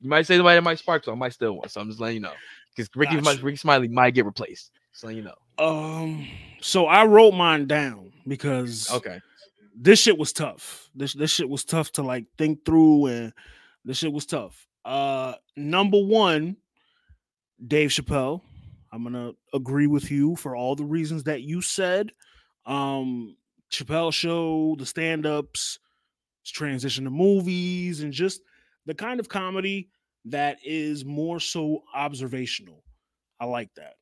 you 0.00 0.08
might 0.08 0.26
say 0.26 0.36
somebody 0.36 0.56
that 0.56 0.62
might 0.62 0.78
spark, 0.78 1.04
so 1.04 1.12
I 1.12 1.14
might 1.14 1.32
still 1.32 1.52
want. 1.52 1.70
So 1.70 1.80
I'm 1.80 1.88
just 1.88 2.00
letting 2.00 2.16
you 2.16 2.20
know. 2.20 2.32
Because 2.74 2.88
Rickey, 2.96 3.16
Gotcha. 3.16 3.24
might, 3.24 3.42
Rickey 3.42 3.56
Smiley 3.56 3.88
might 3.88 4.14
get 4.14 4.24
replaced. 4.24 4.70
So 4.92 5.08
you 5.08 5.22
know. 5.22 5.34
Um. 5.58 6.26
So 6.60 6.86
I 6.86 7.04
wrote 7.04 7.32
mine 7.32 7.66
down 7.66 8.12
because 8.26 8.88
Okay. 8.90 9.20
This 9.82 9.98
shit 9.98 10.18
was 10.18 10.32
tough. 10.32 10.90
This 10.94 11.14
this 11.14 11.30
shit 11.30 11.48
was 11.48 11.64
tough 11.64 11.90
to 11.92 12.02
like 12.02 12.26
think 12.36 12.64
through, 12.66 13.06
and 13.06 13.32
this 13.84 13.96
shit 13.96 14.12
was 14.12 14.26
tough. 14.26 14.68
Uh, 14.84 15.34
number 15.56 15.98
one, 15.98 16.56
Dave 17.66 17.90
Chappelle. 17.90 18.42
I'm 18.92 19.02
gonna 19.02 19.32
agree 19.54 19.86
with 19.86 20.10
you 20.10 20.36
for 20.36 20.54
all 20.54 20.76
the 20.76 20.84
reasons 20.84 21.24
that 21.24 21.42
you 21.42 21.62
said. 21.62 22.12
Um, 22.66 23.36
Chappelle 23.70 24.12
show, 24.12 24.76
the 24.78 24.84
stand-ups, 24.84 25.78
transition 26.44 27.04
to 27.04 27.10
movies, 27.10 28.02
and 28.02 28.12
just 28.12 28.42
the 28.84 28.94
kind 28.94 29.18
of 29.18 29.28
comedy 29.28 29.88
that 30.26 30.58
is 30.62 31.04
more 31.04 31.40
so 31.40 31.84
observational. 31.94 32.82
I 33.38 33.46
like 33.46 33.70
that. 33.76 33.94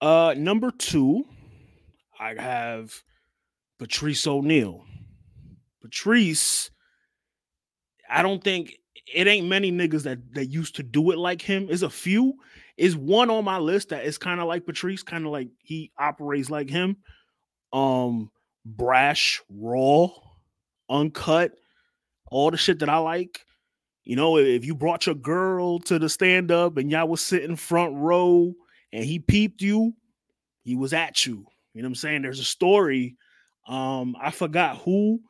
Uh, 0.00 0.34
number 0.38 0.70
two, 0.70 1.24
I 2.18 2.40
have 2.40 2.94
Patrice 3.78 4.26
O'Neal. 4.26 4.84
Patrice, 5.80 6.70
I 8.08 8.22
don't 8.22 8.42
think 8.42 8.78
it 9.12 9.26
ain't 9.26 9.48
many 9.48 9.72
niggas 9.72 10.04
that 10.04 10.34
that 10.34 10.46
used 10.46 10.76
to 10.76 10.82
do 10.82 11.10
it 11.10 11.18
like 11.18 11.42
him. 11.42 11.68
Is 11.68 11.82
a 11.82 11.90
few. 11.90 12.34
Is 12.76 12.96
one 12.96 13.30
on 13.30 13.44
my 13.44 13.58
list 13.58 13.90
that 13.90 14.04
is 14.04 14.18
kind 14.18 14.40
of 14.40 14.46
like 14.46 14.64
Patrice, 14.64 15.02
kind 15.02 15.26
of 15.26 15.32
like 15.32 15.48
he 15.58 15.92
operates 15.98 16.50
like 16.50 16.70
him. 16.70 16.96
Um, 17.72 18.30
brash, 18.64 19.42
raw, 19.50 20.08
uncut, 20.88 21.52
all 22.30 22.50
the 22.50 22.56
shit 22.56 22.78
that 22.80 22.88
I 22.88 22.98
like. 22.98 23.44
You 24.04 24.16
know, 24.16 24.36
if 24.38 24.64
you 24.64 24.74
brought 24.74 25.06
your 25.06 25.14
girl 25.14 25.78
to 25.80 25.98
the 25.98 26.08
stand 26.08 26.50
up 26.50 26.76
and 26.76 26.90
y'all 26.90 27.08
was 27.08 27.20
sitting 27.20 27.56
front 27.56 27.94
row 27.94 28.52
and 28.92 29.04
he 29.04 29.18
peeped 29.18 29.62
you, 29.62 29.94
he 30.64 30.74
was 30.74 30.92
at 30.92 31.24
you. 31.24 31.44
You 31.74 31.82
know 31.82 31.86
what 31.86 31.90
I'm 31.90 31.94
saying? 31.96 32.22
There's 32.22 32.40
a 32.40 32.44
story. 32.44 33.16
Um, 33.66 34.16
I 34.20 34.30
forgot 34.30 34.78
who, 34.78 35.20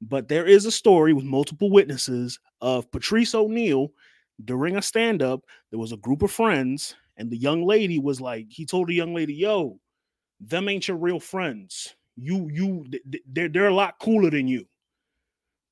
But 0.00 0.28
there 0.28 0.46
is 0.46 0.66
a 0.66 0.70
story 0.70 1.12
with 1.12 1.24
multiple 1.24 1.70
witnesses 1.70 2.38
of 2.60 2.90
Patrice 2.90 3.34
O'Neal 3.34 3.92
during 4.44 4.76
a 4.76 4.82
stand 4.82 5.22
up. 5.22 5.44
There 5.70 5.78
was 5.80 5.92
a 5.92 5.96
group 5.96 6.22
of 6.22 6.30
friends, 6.30 6.94
and 7.16 7.30
the 7.30 7.36
young 7.36 7.64
lady 7.64 7.98
was 7.98 8.20
like, 8.20 8.46
he 8.50 8.64
told 8.66 8.88
the 8.88 8.94
young 8.94 9.14
lady, 9.14 9.34
Yo, 9.34 9.80
them 10.40 10.68
ain't 10.68 10.86
your 10.88 10.96
real 10.96 11.20
friends. 11.20 11.94
You, 12.16 12.48
you, 12.52 12.86
th- 12.90 13.02
th- 13.10 13.24
they're, 13.26 13.48
they're 13.48 13.68
a 13.68 13.74
lot 13.74 13.98
cooler 14.00 14.30
than 14.30 14.48
you. 14.48 14.66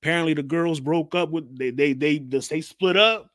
Apparently, 0.03 0.35
the 0.35 0.43
girls 0.43 0.81
broke 0.81 1.15
up 1.15 1.31
with 1.31 1.59
they 1.59 1.71
they 1.71 1.93
they 1.93 2.19
they 2.19 2.61
split 2.61 2.97
up. 2.97 3.31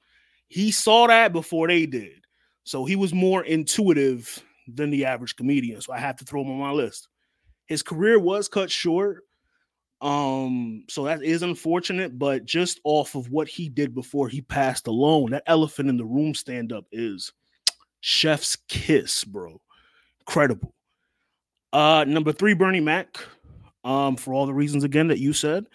He 0.48 0.72
saw 0.72 1.08
that 1.08 1.34
before 1.34 1.68
they 1.68 1.86
did, 1.86 2.26
so 2.64 2.86
he 2.86 2.96
was 2.96 3.14
more 3.14 3.44
intuitive 3.44 4.42
than 4.68 4.90
the 4.90 5.06
average 5.06 5.36
comedian. 5.36 5.82
So 5.82 5.92
I 5.92 5.98
have 6.00 6.16
to 6.18 6.26
throw 6.26 6.42
him 6.42 6.52
on 6.52 6.60
my 6.60 6.72
list. 6.72 7.10
His 7.72 7.84
career 7.84 8.20
was 8.20 8.50
cut 8.50 8.70
short, 8.70 9.24
um, 10.02 10.84
so 10.90 11.06
that 11.06 11.24
is 11.24 11.42
unfortunate. 11.42 12.20
But 12.20 12.44
just 12.44 12.82
off 12.84 13.16
of 13.16 13.30
what 13.30 13.48
he 13.48 13.70
did 13.70 13.96
before 13.96 14.28
he 14.28 14.42
passed 14.42 14.88
alone, 14.88 15.32
that 15.32 15.44
elephant 15.48 15.88
in 15.88 15.96
the 15.96 16.04
room 16.04 16.36
stand 16.36 16.74
up 16.74 16.84
is 16.92 17.32
chef's 18.02 18.58
kiss, 18.68 19.24
bro. 19.24 19.62
Incredible. 20.20 20.74
Uh, 21.72 22.04
number 22.06 22.34
three, 22.34 22.54
Bernie 22.54 22.82
Mac. 22.82 23.18
Um, 23.86 24.18
for 24.18 24.34
all 24.34 24.46
the 24.46 24.54
reasons 24.54 24.84
again 24.84 25.08
that 25.08 25.20
you 25.20 25.32
said 25.32 25.66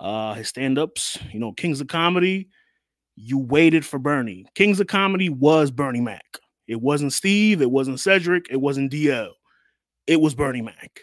uh 0.00 0.34
his 0.34 0.48
stand-ups 0.48 1.18
you 1.30 1.38
know 1.38 1.52
kings 1.52 1.80
of 1.80 1.86
comedy 1.86 2.48
you 3.14 3.38
waited 3.38 3.86
for 3.86 4.00
bernie 4.00 4.44
kings 4.56 4.80
of 4.80 4.88
comedy 4.88 5.28
was 5.28 5.70
bernie 5.70 6.00
mac 6.00 6.40
it 6.66 6.80
wasn't 6.80 7.12
steve 7.12 7.62
it 7.62 7.70
wasn't 7.70 8.00
cedric 8.00 8.48
it 8.50 8.56
wasn't 8.60 8.90
dl 8.90 9.30
it 10.08 10.20
was 10.20 10.34
bernie 10.34 10.62
mac 10.62 11.02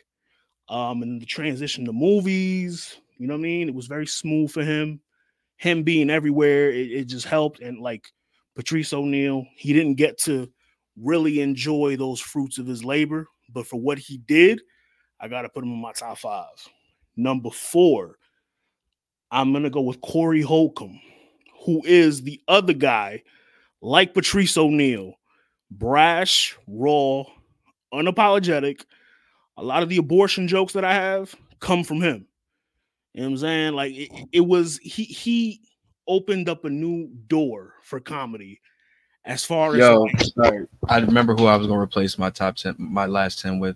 um 0.72 1.04
and 1.04 1.22
the 1.22 1.26
transition 1.28 1.86
to 1.86 1.94
movies 1.94 2.98
you 3.22 3.28
know 3.28 3.36
what 3.36 3.42
i 3.42 3.44
mean? 3.44 3.70
It 3.70 3.76
was 3.76 3.86
very 3.86 4.08
smooth 4.08 4.50
for 4.50 4.64
him. 4.64 5.00
Him 5.58 5.84
being 5.84 6.10
everywhere 6.10 6.72
it, 6.72 6.92
it 6.92 7.06
just 7.06 7.28
helped. 7.28 7.60
And 7.60 7.80
like 7.80 8.12
patrice 8.56 8.92
o'neal 8.94 9.46
he 9.56 9.74
didn't 9.74 9.94
get 9.96 10.18
to 10.18 10.50
really 11.00 11.40
enjoy 11.40 11.96
those 11.96 12.20
fruits 12.20 12.58
of 12.58 12.66
his 12.66 12.84
labor 12.84 13.28
but 13.54 13.66
for 13.66 13.80
what 13.80 13.98
he 13.98 14.18
did 14.18 14.62
i 15.22 15.28
gotta 15.28 15.48
put 15.48 15.64
him 15.64 15.72
in 15.72 15.82
my 15.82 15.94
top 15.94 16.18
five. 16.18 16.48
Number 17.16 17.52
four 17.52 18.18
I'm 19.30 19.54
gonna 19.54 19.70
go 19.70 19.82
with 19.82 20.02
Corey 20.02 20.42
Holcomb, 20.42 21.00
who 21.64 21.82
is 21.86 22.24
the 22.24 22.42
other 22.48 22.74
guy, 22.74 23.22
like 23.82 24.16
Patrice 24.16 24.58
O'Neal, 24.58 25.14
brash, 25.70 26.58
raw, 26.68 27.24
unapologetic. 27.94 28.84
A 29.58 29.64
lot 29.64 29.84
of 29.84 29.90
the 29.90 29.98
abortion 29.98 30.48
jokes 30.48 30.74
that 30.74 30.86
I 30.86 30.94
have 30.94 31.36
come 31.60 31.84
from 31.84 32.02
him. 32.02 32.28
You 33.14 33.22
know 33.22 33.28
what 33.28 33.32
I'm 33.34 33.38
saying? 33.38 33.74
Like 33.74 33.94
it, 33.94 34.10
it 34.32 34.42
was 34.42 34.80
he 34.82 35.04
he 35.04 35.62
opened 36.08 36.50
up 36.50 36.66
a 36.66 36.70
new 36.70 37.10
door 37.28 37.74
for 37.84 38.00
comedy 38.00 38.62
as 39.26 39.46
far 39.46 39.74
as 39.74 39.80
Yo, 39.80 40.02
like, 40.02 40.22
sorry. 40.22 40.68
I 40.88 41.00
remember 41.00 41.36
who 41.36 41.46
I 41.46 41.56
was 41.56 41.68
gonna 41.68 41.80
replace 41.80 42.18
my 42.18 42.30
top 42.30 42.56
ten, 42.56 42.76
my 42.78 43.06
last 43.06 43.40
ten 43.40 43.60
with. 43.60 43.76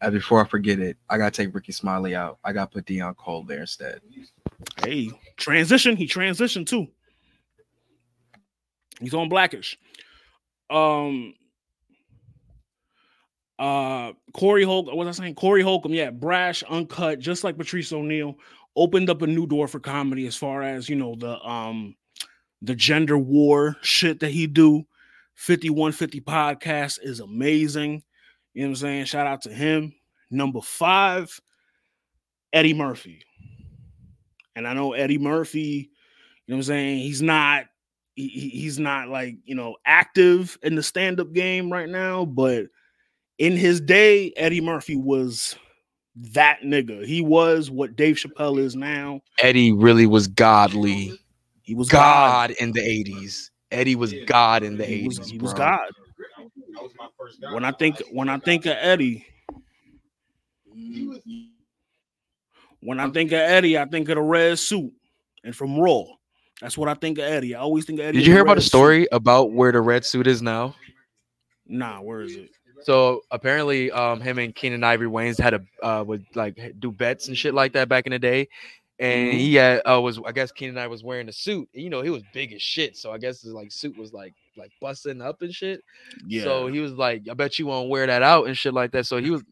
And 0.00 0.12
before 0.12 0.44
I 0.44 0.48
forget 0.48 0.80
it, 0.80 0.98
I 1.08 1.16
gotta 1.16 1.30
take 1.30 1.54
Rickey 1.54 1.72
Smiley 1.72 2.14
out. 2.14 2.38
I 2.44 2.52
gotta 2.52 2.70
put 2.70 2.84
Deon 2.84 3.16
Cole 3.16 3.44
there 3.44 3.60
instead. 3.60 4.00
hey 4.84 5.10
transition. 5.36 5.96
He 5.96 6.06
transitioned 6.06 6.66
too. 6.66 6.88
He's 9.00 9.14
on 9.14 9.28
Blackish. 9.28 9.78
Um 10.70 11.34
uh 13.58 14.12
Corey 14.32 14.64
Holcomb, 14.64 14.96
what 14.96 15.06
was 15.06 15.18
I 15.20 15.22
saying? 15.24 15.34
Corey 15.36 15.62
Holcomb, 15.62 15.94
yeah, 15.94 16.10
brash, 16.10 16.62
uncut, 16.64 17.18
just 17.20 17.44
like 17.44 17.56
Patrice 17.56 17.92
O'Neal, 17.92 18.36
opened 18.76 19.10
up 19.10 19.22
a 19.22 19.26
new 19.26 19.46
door 19.46 19.68
for 19.68 19.80
comedy 19.80 20.26
as 20.26 20.36
far 20.36 20.62
as 20.62 20.88
you 20.88 20.96
know 20.96 21.14
the 21.14 21.38
um 21.46 21.94
the 22.62 22.74
gender 22.74 23.18
war 23.18 23.76
shit 23.82 24.20
that 24.20 24.30
he 24.30 24.46
do. 24.46 24.84
5150 25.36 26.20
podcast 26.20 26.98
is 27.02 27.20
amazing. 27.20 28.02
You 28.54 28.62
know 28.62 28.68
what 28.68 28.70
I'm 28.70 28.76
saying? 28.76 29.04
Shout 29.06 29.26
out 29.26 29.42
to 29.42 29.52
him. 29.52 29.92
Number 30.30 30.60
five, 30.60 31.40
Eddie 32.52 32.74
Murphy. 32.74 33.22
And 34.56 34.66
I 34.66 34.74
know 34.74 34.92
Eddie 34.92 35.18
Murphy, 35.18 35.90
you 36.46 36.52
know 36.52 36.56
what 36.56 36.58
I'm 36.58 36.62
saying? 36.62 36.98
He's 37.00 37.20
not 37.20 37.66
he- 38.14 38.28
he's 38.28 38.78
not 38.78 39.08
like, 39.08 39.36
you 39.44 39.56
know, 39.56 39.76
active 39.84 40.56
in 40.62 40.76
the 40.76 40.82
stand-up 40.84 41.32
game 41.32 41.72
right 41.72 41.88
now, 41.88 42.24
but 42.24 42.66
in 43.38 43.56
his 43.56 43.80
day, 43.80 44.32
Eddie 44.36 44.60
Murphy 44.60 44.96
was 44.96 45.56
that 46.16 46.60
nigga. 46.62 47.04
He 47.04 47.20
was 47.20 47.70
what 47.70 47.96
Dave 47.96 48.16
Chappelle 48.16 48.58
is 48.58 48.76
now. 48.76 49.20
Eddie 49.38 49.72
really 49.72 50.06
was 50.06 50.28
godly. 50.28 51.18
He 51.62 51.74
was 51.74 51.88
God. 51.88 52.50
God 52.50 52.56
in 52.60 52.72
the 52.72 52.80
80s. 52.80 53.50
Eddie 53.70 53.96
was 53.96 54.14
God 54.26 54.62
in 54.62 54.76
the 54.76 54.84
He 54.84 55.02
80s. 55.02 55.18
was, 55.18 55.30
he 55.30 55.38
was. 55.38 55.54
God. 55.54 55.80
When 57.52 57.64
I 57.64 57.72
think 57.72 58.00
when 58.12 58.28
I 58.28 58.38
think 58.38 58.66
of 58.66 58.76
Eddie, 58.78 59.26
when 62.80 63.00
I 63.00 63.08
think 63.10 63.32
of 63.32 63.38
Eddie, 63.38 63.78
I 63.78 63.86
think 63.86 64.08
of 64.08 64.16
the 64.16 64.22
red 64.22 64.58
suit 64.58 64.92
and 65.42 65.54
from 65.56 65.78
Raw. 65.78 66.04
That's 66.60 66.78
what 66.78 66.88
I 66.88 66.94
think 66.94 67.18
of 67.18 67.24
Eddie. 67.24 67.54
I 67.54 67.60
always 67.60 67.84
think 67.84 67.98
of 67.98 68.06
Eddie. 68.06 68.18
Did 68.18 68.26
you 68.26 68.32
hear 68.32 68.42
about 68.42 68.56
the 68.56 68.62
suit. 68.62 68.68
story 68.68 69.08
about 69.10 69.52
where 69.52 69.72
the 69.72 69.80
red 69.80 70.04
suit 70.04 70.26
is 70.26 70.42
now? 70.42 70.76
Nah, 71.66 72.00
where 72.00 72.20
is 72.20 72.36
it? 72.36 72.50
So 72.84 73.22
apparently, 73.30 73.90
um, 73.90 74.20
him 74.20 74.38
and 74.38 74.54
Keenen 74.54 74.84
Ivory 74.84 75.08
Wayans 75.08 75.40
had 75.40 75.54
a 75.54 75.60
uh, 75.86 76.04
would 76.04 76.24
like 76.34 76.58
do 76.78 76.92
bets 76.92 77.28
and 77.28 77.36
shit 77.36 77.54
like 77.54 77.72
that 77.72 77.88
back 77.88 78.06
in 78.06 78.12
the 78.12 78.18
day, 78.18 78.48
and 78.98 79.28
Mhm. 79.32 79.38
he 79.38 79.54
had 79.54 79.80
uh, 79.86 80.00
was 80.00 80.20
I 80.24 80.32
guess 80.32 80.52
Keenen 80.52 80.76
I 80.78 80.86
was 80.86 81.02
wearing 81.02 81.28
a 81.28 81.32
suit. 81.32 81.68
You 81.72 81.88
know, 81.90 82.02
he 82.02 82.10
was 82.10 82.22
big 82.32 82.52
as 82.52 82.62
shit, 82.62 82.96
so 82.96 83.10
I 83.10 83.18
guess 83.18 83.40
his 83.42 83.52
like 83.52 83.72
suit 83.72 83.96
was 83.96 84.12
like 84.12 84.34
like 84.56 84.70
busting 84.80 85.20
up 85.22 85.42
and 85.42 85.52
shit. 85.52 85.82
Yeah. 86.28 86.44
So 86.44 86.66
he 86.68 86.80
was 86.80 86.92
like, 86.92 87.22
I 87.30 87.34
bet 87.34 87.58
you 87.58 87.66
won't 87.66 87.88
wear 87.88 88.06
that 88.06 88.22
out 88.22 88.46
and 88.46 88.56
shit 88.56 88.74
like 88.74 88.92
that. 88.92 89.04
So 89.06 89.16
he 89.20 89.30
was, 89.30 89.42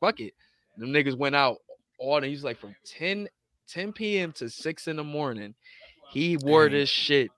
fuck 0.00 0.20
it. 0.20 0.32
Them 0.78 0.88
niggas 0.90 1.18
went 1.18 1.36
out 1.36 1.58
all 1.98 2.20
the, 2.20 2.28
he 2.28 2.32
was 2.32 2.44
like 2.44 2.58
from 2.58 2.74
10, 2.86 3.28
10 3.68 3.92
p.m. 3.92 4.32
to 4.32 4.48
6 4.48 4.88
in 4.88 4.96
the 4.96 5.04
morning. 5.04 5.54
He 6.12 6.36
wore 6.38 6.68
Dang. 6.68 6.78
this 6.78 6.88
shit. 6.88 7.30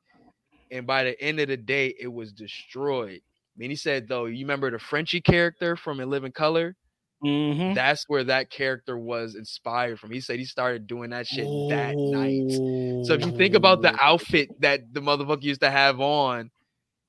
And 0.71 0.87
by 0.87 1.03
the 1.03 1.21
end 1.21 1.41
of 1.41 1.49
the 1.49 1.57
day, 1.57 1.95
it 1.99 2.07
was 2.07 2.31
destroyed. 2.33 3.23
Mean, 3.57 3.71
he 3.71 3.77
said, 3.77 4.09
though, 4.09 4.27
you 4.27 4.45
remember 4.45 4.71
the 4.71 4.79
Frenchie 4.79 5.21
character 5.21 5.77
from 5.77 6.01
In 6.01 6.09
Living 6.09 6.33
Color? 6.33 6.77
Mhm. 7.25 7.75
That's 7.75 8.05
where 8.09 8.25
that 8.25 8.51
character 8.51 8.97
was 8.99 9.35
inspired 9.35 10.01
from. 10.01 10.11
He 10.11 10.21
said 10.21 10.39
he 10.39 10.47
started 10.47 10.87
doing 10.87 11.11
that 11.11 11.27
shit 11.27 11.45
that 11.69 11.95
night. 11.97 12.51
So 13.05 13.13
if 13.13 13.27
you 13.27 13.33
think 13.33 13.55
about 13.55 13.83
the 13.83 13.95
outfit 14.03 14.49
that 14.61 14.95
the 14.95 15.01
motherfucker 15.01 15.43
used 15.43 15.61
to 15.61 15.71
have 15.71 16.01
on, 16.01 16.51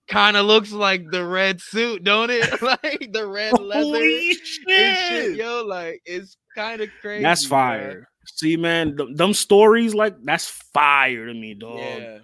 kind 0.09 0.35
of 0.35 0.45
looks 0.45 0.73
like 0.73 1.09
the 1.11 1.25
red 1.25 1.61
suit, 1.61 2.03
don't 2.03 2.29
it? 2.29 2.61
like 2.61 3.09
the 3.13 3.25
red 3.25 3.57
leather 3.57 3.83
Holy 3.83 4.33
shit. 4.33 4.97
shit, 4.97 5.35
yo. 5.35 5.63
Like 5.65 6.01
it's 6.05 6.35
kind 6.55 6.81
of 6.81 6.89
crazy. 7.01 7.23
That's 7.23 7.45
fire. 7.45 8.09
See, 8.25 8.57
man, 8.57 8.97
th- 8.97 9.15
them 9.15 9.33
stories 9.33 9.93
like 9.95 10.15
that's 10.23 10.47
fire 10.73 11.25
to 11.27 11.33
me, 11.33 11.53
dog. 11.53 11.77
Yeah. 11.77 12.19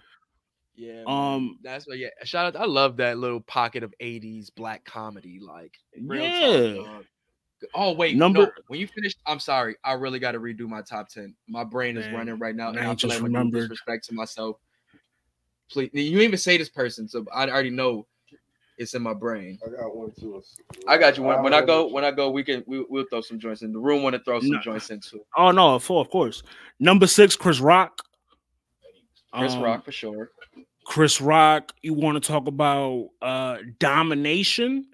Yeah. 0.78 1.04
man. 1.04 1.06
Um, 1.08 1.60
that's 1.64 1.88
what. 1.88 1.98
Yeah. 1.98 2.10
Shout 2.24 2.56
out. 2.56 2.62
I 2.62 2.66
love 2.66 2.98
that 2.98 3.18
little 3.18 3.42
pocket 3.42 3.84
of 3.84 3.94
'80s 4.02 4.54
black 4.56 4.86
comedy. 4.86 5.40
Like, 5.42 5.74
real 6.00 6.24
yeah. 6.24 6.74
dog. 6.84 7.06
Oh 7.74 7.94
wait, 7.94 8.16
Number- 8.16 8.42
number. 8.42 8.56
When 8.68 8.80
you 8.80 8.86
finish, 8.88 9.16
I'm 9.26 9.40
sorry. 9.40 9.76
I 9.84 9.94
really 9.94 10.20
got 10.20 10.34
to 10.34 10.40
redo 10.40 10.68
my 10.70 10.84
top 10.84 11.10
ten. 11.10 11.34
My 11.48 11.64
brain 11.64 11.98
is 11.98 12.06
Man, 12.06 12.14
running 12.14 12.38
right 12.38 12.56
now, 12.56 12.70
and 12.70 12.78
I 12.78 12.84
I 12.84 12.86
feel 12.86 12.96
just 12.96 13.10
like 13.16 13.18
I'm 13.20 13.24
remembered. 13.26 13.62
disrespect 13.62 14.06
to 14.10 14.14
myself. 14.14 14.58
Please, 15.72 15.90
you 15.94 16.20
even 16.22 16.38
say 16.38 16.58
this 16.58 16.70
person, 16.70 17.08
so 17.10 17.26
I 17.34 17.48
already 17.48 17.72
know 17.72 18.06
it's 18.78 18.94
in 18.94 19.02
my 19.02 19.14
brain. 19.16 19.58
I 19.66 19.70
got 19.82 19.96
one 19.96 20.12
too. 20.12 20.42
I 20.88 20.98
got 21.00 21.18
you. 21.18 21.24
When, 21.24 21.42
when 21.42 21.54
I 21.54 21.62
go, 21.62 21.88
when 21.88 22.06
I 22.06 22.12
go, 22.12 22.30
we 22.30 22.44
can 22.44 22.64
we, 22.68 22.86
we'll 22.88 23.06
throw 23.10 23.22
some 23.22 23.40
joints 23.40 23.64
in. 23.64 23.74
The 23.74 23.80
room 23.80 24.04
want 24.04 24.14
to 24.16 24.22
throw 24.22 24.40
some 24.40 24.52
No. 24.52 24.60
joints 24.62 24.92
in 24.92 25.00
too. 25.00 25.22
Oh 25.36 25.50
no, 25.50 25.74
of 25.76 25.90
of 25.90 26.10
course. 26.12 26.44
Number 26.80 27.08
six, 27.08 27.36
Chris 27.36 27.60
Rock. 27.60 28.04
Chris 29.34 29.54
Um, 29.54 29.62
Rock 29.62 29.86
for 29.86 29.92
sure. 29.92 30.32
Chris 30.86 31.20
Rock. 31.20 31.74
You 31.82 31.94
want 31.94 32.22
to 32.22 32.28
talk 32.28 32.48
about 32.48 33.10
uh 33.22 33.58
domination? 33.80 34.88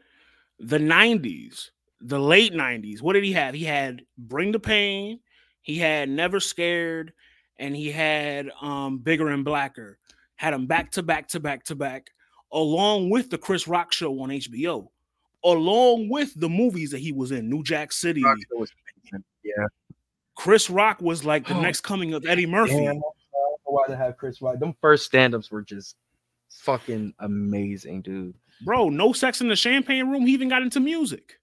The 0.59 0.77
'90s, 0.77 1.69
the 2.01 2.19
late 2.19 2.53
'90s. 2.53 3.01
What 3.01 3.13
did 3.13 3.23
he 3.23 3.33
have? 3.33 3.53
He 3.53 3.63
had 3.63 4.03
Bring 4.17 4.51
the 4.51 4.59
Pain. 4.59 5.19
He 5.61 5.77
had 5.77 6.09
Never 6.09 6.39
Scared, 6.39 7.13
and 7.57 7.75
he 7.75 7.91
had 7.91 8.49
um 8.61 8.99
Bigger 8.99 9.29
and 9.29 9.45
Blacker. 9.45 9.97
Had 10.35 10.53
them 10.53 10.65
back 10.67 10.91
to 10.91 11.03
back 11.03 11.27
to 11.29 11.39
back 11.39 11.63
to 11.65 11.75
back, 11.75 12.07
along 12.51 13.09
with 13.09 13.29
the 13.29 13.37
Chris 13.37 13.67
Rock 13.67 13.93
show 13.93 14.19
on 14.21 14.29
HBO, 14.29 14.87
along 15.43 16.09
with 16.09 16.33
the 16.39 16.49
movies 16.49 16.91
that 16.91 16.99
he 16.99 17.11
was 17.11 17.31
in, 17.31 17.49
New 17.49 17.63
Jack 17.63 17.91
City. 17.91 18.23
Rock 18.23 18.37
was. 18.51 18.69
Yeah. 19.43 19.67
Chris 20.35 20.69
Rock 20.69 21.01
was 21.01 21.23
like 21.23 21.47
the 21.47 21.53
Oh, 21.55 21.61
next 21.61 21.81
coming 21.81 22.13
of 22.13 22.25
Eddie 22.25 22.47
Murphy. 22.47 22.73
Damn, 22.85 23.01
I 23.81 23.87
don't 23.87 23.95
why 23.97 23.97
they 23.97 24.05
have 24.05 24.17
Chris 24.17 24.41
Rock. 24.41 24.59
Them 24.59 24.75
first 24.81 25.05
stand-ups 25.05 25.51
were 25.51 25.63
just 25.63 25.97
fucking 26.51 27.13
amazing, 27.19 28.01
dude. 28.03 28.35
Bro, 28.61 28.89
no 28.89 29.13
sex 29.13 29.41
in 29.41 29.49
the 29.49 29.55
champagne 29.55 30.09
room. 30.09 30.25
He 30.27 30.33
even 30.33 30.49
got 30.49 30.63
into 30.63 30.79
music. 30.79 31.39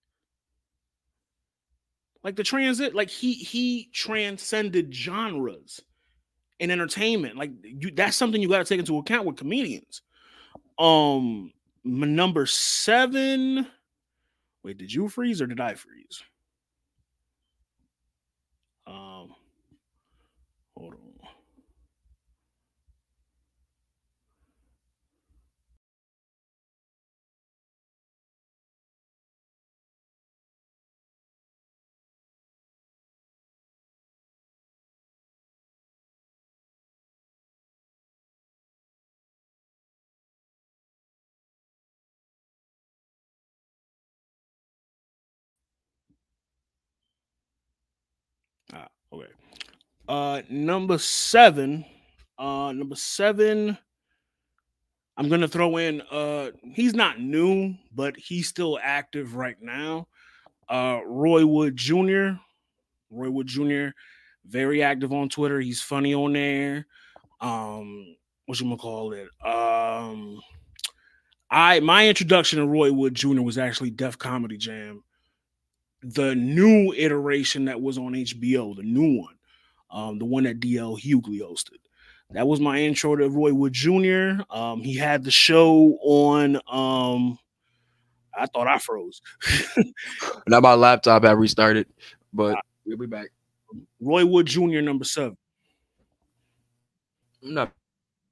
Like 2.25 2.37
the 2.37 2.45
transit, 2.45 2.95
like 2.95 3.11
he 3.11 3.35
he 3.35 3.91
transcended 3.93 4.95
genres. 4.95 5.81
in 6.59 6.71
entertainment. 6.71 7.37
Like 7.37 7.53
you, 7.63 7.91
that's 7.93 8.17
something 8.17 8.41
you 8.41 8.49
got 8.49 8.59
to 8.59 8.65
take 8.65 8.81
into 8.81 8.99
account 8.99 9.27
with 9.27 9.37
comedians. 9.37 10.03
Um, 10.79 11.53
number 11.85 12.47
seven. 12.47 13.67
Wait, 14.65 14.79
did 14.79 14.93
you 14.93 15.09
freeze 15.09 15.43
or 15.43 15.47
did 15.47 15.61
I 15.61 15.75
freeze? 15.75 16.23
Um, 18.87 19.35
hold 20.77 20.95
on. 20.95 21.01
Ah, 48.75 48.89
okay. 49.13 49.29
Uh, 50.11 50.43
number 50.51 50.99
seven. 50.99 51.85
Uh, 52.37 52.73
number 52.73 52.97
seven. 52.97 53.79
I'm 55.17 55.29
gonna 55.29 55.47
throw 55.47 55.77
in. 55.77 56.01
Uh, 56.11 56.51
he's 56.63 56.95
not 56.95 57.21
new, 57.21 57.77
but 57.95 58.17
he's 58.17 58.49
still 58.49 58.77
active 58.83 59.37
right 59.37 59.55
now. 59.63 60.09
Uh, 60.69 60.99
Roy 61.07 61.47
Wood 61.47 61.77
Jr. 61.77 62.31
Roy 63.11 63.31
Wood 63.31 63.47
Jr. 63.47 63.91
Very 64.47 64.83
active 64.83 65.13
on 65.13 65.29
Twitter. 65.29 65.61
He's 65.61 65.81
funny 65.81 66.13
on 66.13 66.33
there. 66.33 66.87
Um, 67.41 68.17
what 68.47 68.59
you 68.59 68.67
gonna 68.67 68.79
call 68.79 69.13
it? 69.13 69.29
Um, 69.47 70.41
I 71.53 71.79
my 71.79 72.09
introduction 72.09 72.59
to 72.59 72.67
Roy 72.67 72.93
Wood 72.93 73.15
Jr. 73.15 73.43
was 73.43 73.59
actually 73.59 73.91
Def 73.91 74.19
Comedy 74.19 74.57
Jam 74.57 75.05
the 76.03 76.35
new 76.35 76.95
iteration 76.97 77.67
that 77.67 77.81
was 77.81 77.99
on 77.99 78.15
HBO, 78.15 78.75
the 78.75 78.83
new 78.83 79.19
one, 79.19 79.35
um, 79.91 80.19
the 80.19 80.25
one 80.25 80.45
that 80.45 80.61
DL 80.61 81.01
Hughley 81.01 81.41
hosted. 81.41 81.79
That 82.33 82.47
was 82.47 82.61
my 82.61 82.79
intro 82.79 83.17
to 83.17 83.29
Roy 83.29 83.53
Wood 83.53 83.73
Jr. 83.73 84.43
Um, 84.51 84.83
he 84.83 84.97
had 84.97 85.25
the 85.25 85.31
show 85.31 85.99
on. 86.03 86.57
Um, 86.71 87.39
I 88.37 88.47
thought 88.47 88.69
I 88.69 88.79
froze. 88.79 89.21
Now 90.47 90.61
my 90.61 90.75
laptop 90.75 91.25
had 91.25 91.37
restarted, 91.39 91.87
but 92.33 92.59
we'll 92.85 92.97
be 92.97 93.07
back. 93.07 93.29
Roy 94.01 94.25
Wood 94.25 94.47
Jr. 94.47 94.81
number 94.81 95.05
seven. 95.05 95.37
I'm 97.43 97.55
not 97.55 97.73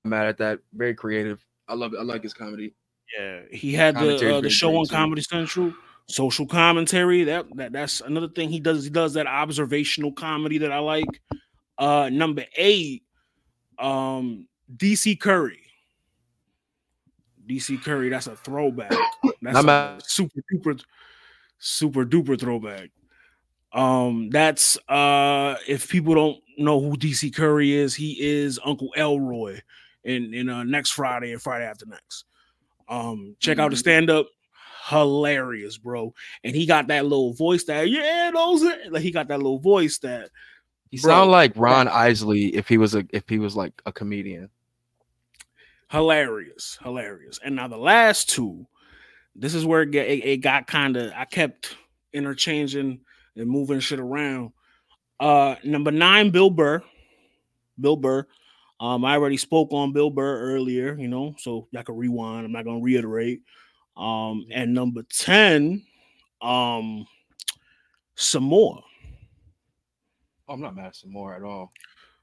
mad 0.04 0.26
at 0.26 0.38
that. 0.38 0.60
Very 0.72 0.94
creative. 0.94 1.44
I 1.68 1.74
love 1.74 1.94
it. 1.94 1.98
I 1.98 2.02
like 2.02 2.22
his 2.22 2.34
comedy. 2.34 2.74
Yeah, 3.18 3.40
he 3.50 3.72
had 3.72 3.96
the 3.96 4.36
uh, 4.36 4.40
the 4.40 4.50
show 4.50 4.76
on. 4.76 4.86
Comedy 4.86 5.22
Central, 5.22 5.72
social 6.08 6.46
commentary. 6.46 7.24
That 7.24 7.46
that 7.56 7.72
that's 7.72 8.00
another 8.00 8.28
thing 8.28 8.50
he 8.50 8.60
does. 8.60 8.84
He 8.84 8.90
does 8.90 9.14
that 9.14 9.26
observational 9.26 10.12
comedy 10.12 10.58
that 10.58 10.72
I 10.72 10.78
like. 10.78 11.20
Uh, 11.78 12.10
number 12.12 12.44
eight, 12.56 13.04
um, 13.78 14.46
DC 14.76 15.18
Curry. 15.20 15.60
DC 17.48 17.82
Curry, 17.82 18.08
that's 18.10 18.26
a 18.26 18.36
throwback. 18.36 18.92
That's 19.40 19.54
a 19.64 19.98
super 20.04 20.40
duper, 20.52 20.82
super 21.58 22.04
duper 22.04 22.38
throwback. 22.38 22.90
Um, 23.72 24.28
that's 24.30 24.76
uh, 24.88 25.56
if 25.66 25.88
people 25.88 26.14
don't 26.14 26.38
know 26.58 26.80
who 26.80 26.96
DC 26.96 27.34
Curry 27.34 27.72
is, 27.72 27.94
he 27.94 28.16
is 28.20 28.58
Uncle 28.64 28.92
Elroy 28.96 29.60
in 30.04 30.34
in 30.34 30.48
uh, 30.48 30.64
next 30.64 30.90
Friday 30.90 31.32
and 31.32 31.40
Friday 31.40 31.64
after 31.64 31.86
next. 31.86 32.24
Um, 32.88 33.36
check 33.40 33.58
out 33.58 33.70
the 33.70 33.76
Mhm. 33.76 33.80
stand 33.80 34.10
up, 34.10 34.26
hilarious, 34.88 35.78
bro. 35.78 36.14
And 36.44 36.54
he 36.56 36.66
got 36.66 36.88
that 36.88 37.04
little 37.04 37.32
voice 37.34 37.64
that 37.64 37.88
yeah, 37.88 38.30
those 38.34 38.62
are, 38.64 38.76
like 38.90 39.02
he 39.02 39.10
got 39.10 39.28
that 39.28 39.38
little 39.38 39.58
voice 39.58 39.98
that 39.98 40.30
He 40.90 40.96
sound 40.96 41.30
like 41.30 41.52
Ron 41.56 41.88
Isley 41.88 42.54
if 42.54 42.68
he 42.68 42.78
was 42.78 42.94
a 42.94 43.04
if 43.10 43.28
he 43.28 43.38
was 43.38 43.54
like 43.56 43.80
a 43.86 43.92
comedian. 43.92 44.50
hilarious, 45.90 46.78
hilarious. 46.82 47.38
And 47.44 47.56
now 47.56 47.68
the 47.68 47.76
last 47.76 48.30
two, 48.30 48.66
this 49.34 49.54
is 49.54 49.64
where 49.64 49.82
it, 49.82 49.90
get, 49.90 50.08
it, 50.08 50.24
it 50.24 50.36
got 50.38 50.66
kind 50.66 50.96
of. 50.96 51.12
I 51.14 51.24
kept 51.24 51.76
interchanging 52.12 53.00
and 53.36 53.50
moving 53.50 53.80
shit 53.80 54.00
around. 54.00 54.52
Uh, 55.20 55.56
number 55.64 55.90
nine, 55.90 56.30
Bill 56.30 56.50
Burr. 56.50 56.82
Bill 57.80 57.96
Burr. 57.96 58.26
Um, 58.80 59.04
I 59.04 59.14
already 59.14 59.36
spoke 59.36 59.72
on 59.72 59.92
Bill 59.92 60.10
Burr 60.10 60.40
earlier, 60.40 60.96
you 60.98 61.08
know, 61.08 61.34
so 61.38 61.66
y'all 61.72 61.82
can 61.82 61.96
rewind. 61.96 62.46
I'm 62.46 62.52
not 62.52 62.64
gonna 62.64 62.80
reiterate. 62.80 63.42
Um, 63.96 64.46
and 64.52 64.72
number 64.74 65.02
10, 65.02 65.84
um, 66.40 67.04
Sommore. 68.16 68.82
Oh, 70.48 70.54
I'm 70.54 70.60
not 70.60 70.74
mad 70.74 70.86
at 70.86 70.96
Sommore 70.96 71.34
at 71.34 71.42
all. 71.42 71.72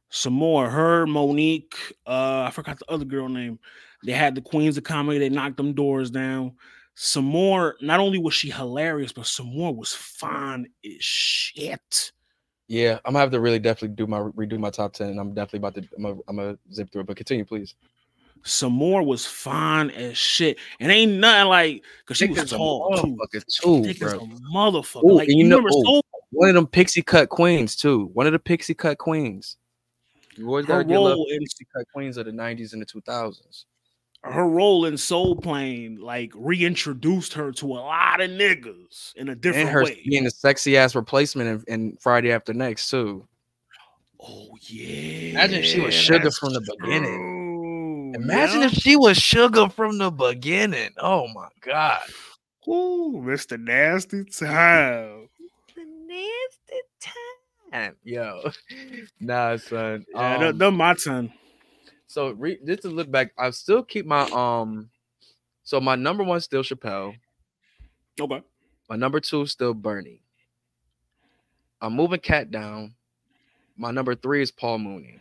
Sommore. 0.09 0.69
Her, 0.69 1.05
Monique, 1.05 1.75
uh, 2.07 2.45
I 2.47 2.51
forgot 2.51 2.79
the 2.79 2.89
other 2.91 3.05
girl 3.05 3.29
name. 3.29 3.59
They 4.03 4.13
had 4.13 4.35
the 4.35 4.41
Queens 4.41 4.77
of 4.77 4.83
Comedy. 4.83 5.19
They 5.19 5.29
knocked 5.29 5.57
them 5.57 5.73
doors 5.73 6.09
down. 6.09 6.53
Sommore. 6.95 7.75
Not 7.81 7.99
only 7.99 8.17
was 8.19 8.33
she 8.33 8.49
hilarious, 8.49 9.11
but 9.11 9.25
Sommore 9.27 9.75
was 9.75 9.93
fine 9.93 10.67
as 10.85 11.03
shit. 11.03 12.11
Yeah, 12.67 12.97
I'm 13.05 13.13
gonna 13.13 13.19
have 13.19 13.31
to 13.31 13.39
really 13.39 13.59
definitely 13.59 13.95
do 13.95 14.07
my 14.07 14.19
redo 14.19 14.57
my 14.57 14.71
top 14.71 14.93
ten. 14.93 15.09
And 15.09 15.19
I'm 15.19 15.33
definitely 15.35 15.59
about 15.59 15.75
to. 15.75 15.87
I'm 15.97 16.03
gonna, 16.03 16.19
I'm 16.27 16.35
gonna 16.37 16.57
zip 16.73 16.91
through 16.91 17.01
it. 17.01 17.07
But 17.07 17.17
continue, 17.17 17.45
please. 17.45 17.75
Sommore 18.43 19.03
was 19.03 19.25
fine 19.25 19.89
as 19.91 20.17
shit, 20.17 20.57
and 20.79 20.91
ain't 20.91 21.13
nothing 21.13 21.49
like 21.49 21.83
because 21.99 22.17
she 22.17 22.27
was 22.27 22.49
tall 22.49 22.95
too. 23.01 23.17
motherfucker, 23.17 23.45
too, 23.61 23.83
Thick 23.83 23.99
bro. 23.99 24.09
a 24.11 24.27
motherfucker. 24.55 25.03
Ooh, 25.03 25.13
like 25.13 25.29
you, 25.29 25.43
know- 25.43 25.57
remember 25.57 25.69
oh, 25.73 26.01
One 26.35 26.49
of 26.49 26.55
them 26.55 26.67
pixie 26.67 27.01
cut 27.01 27.29
queens 27.29 27.75
too. 27.75 28.09
One 28.13 28.27
of 28.27 28.33
the 28.33 28.39
pixie 28.39 28.73
cut 28.73 28.97
queens. 28.97 29.57
You 30.35 30.47
always 30.47 30.65
her 30.65 30.73
gotta 30.73 30.83
get 30.85 30.97
love 30.99 31.13
role 31.13 31.27
in 31.31 31.39
pixie 31.39 31.65
cut 31.75 31.85
queens 31.93 32.17
of 32.17 32.25
the 32.25 32.31
'90s 32.31 32.73
and 32.73 32.81
the 32.81 32.85
2000s. 32.85 33.65
her 34.23 34.47
role 34.47 34.85
in 34.85 34.97
Soul 34.97 35.35
Plane 35.35 35.97
like 36.01 36.31
reintroduced 36.35 37.33
her 37.33 37.51
to 37.53 37.67
a 37.67 37.79
lot 37.79 38.21
of 38.21 38.29
niggas 38.31 39.15
in 39.15 39.29
a 39.29 39.35
different 39.35 39.67
and 39.67 39.73
her 39.73 39.83
way. 39.83 40.01
being 40.07 40.25
a 40.25 40.31
sexy 40.31 40.77
ass 40.77 40.95
replacement 40.95 41.63
in, 41.67 41.73
in 41.73 41.97
Friday 42.01 42.31
After 42.31 42.53
Next 42.53 42.89
too. 42.89 43.25
Oh 44.19 44.49
yeah. 44.61 45.31
Imagine 45.31 45.59
if 45.59 45.65
she 45.65 45.79
was 45.79 45.93
sugar 45.93 46.23
that's 46.23 46.37
from 46.39 46.53
the 46.53 46.77
beginning. 46.81 48.13
Imagine 48.15 48.61
Yeah. 48.61 48.65
if 48.67 48.73
she 48.73 48.95
was 48.95 49.17
sugar 49.17 49.69
from 49.69 49.97
the 49.99 50.09
beginning. 50.11 50.89
Oh 50.97 51.27
my 51.27 51.47
god. 51.61 52.01
Ooh, 52.67 53.21
Mr. 53.23 53.59
Nasty 53.59 54.23
Time. 54.25 55.29
The 56.67 56.81
time. 57.71 57.95
Yo. 58.03 58.41
Nah, 59.19 59.57
son. 59.57 60.05
Yeah, 60.13 60.35
Um, 60.35 60.41
that, 60.41 60.57
that 60.59 60.71
my 60.71 60.93
turn. 60.93 61.31
so 62.07 62.31
re- 62.31 62.59
just 62.65 62.83
to 62.83 62.89
look 62.89 63.09
back, 63.11 63.31
I 63.37 63.49
still 63.51 63.83
keep 63.83 64.05
my 64.05 64.21
um 64.31 64.89
so 65.63 65.79
my 65.81 65.95
number 65.95 66.23
one 66.23 66.39
still 66.41 66.63
Chappelle. 66.63 67.15
Okay. 68.19 68.41
My 68.89 68.95
number 68.95 69.19
two 69.19 69.45
still 69.47 69.73
Bernie. 69.73 70.21
I'm 71.81 71.93
moving 71.93 72.19
Katt 72.19 72.51
down. 72.51 72.93
My 73.77 73.91
number 73.91 74.15
three 74.15 74.41
is 74.41 74.51
Paul 74.51 74.77
Mooney. 74.79 75.19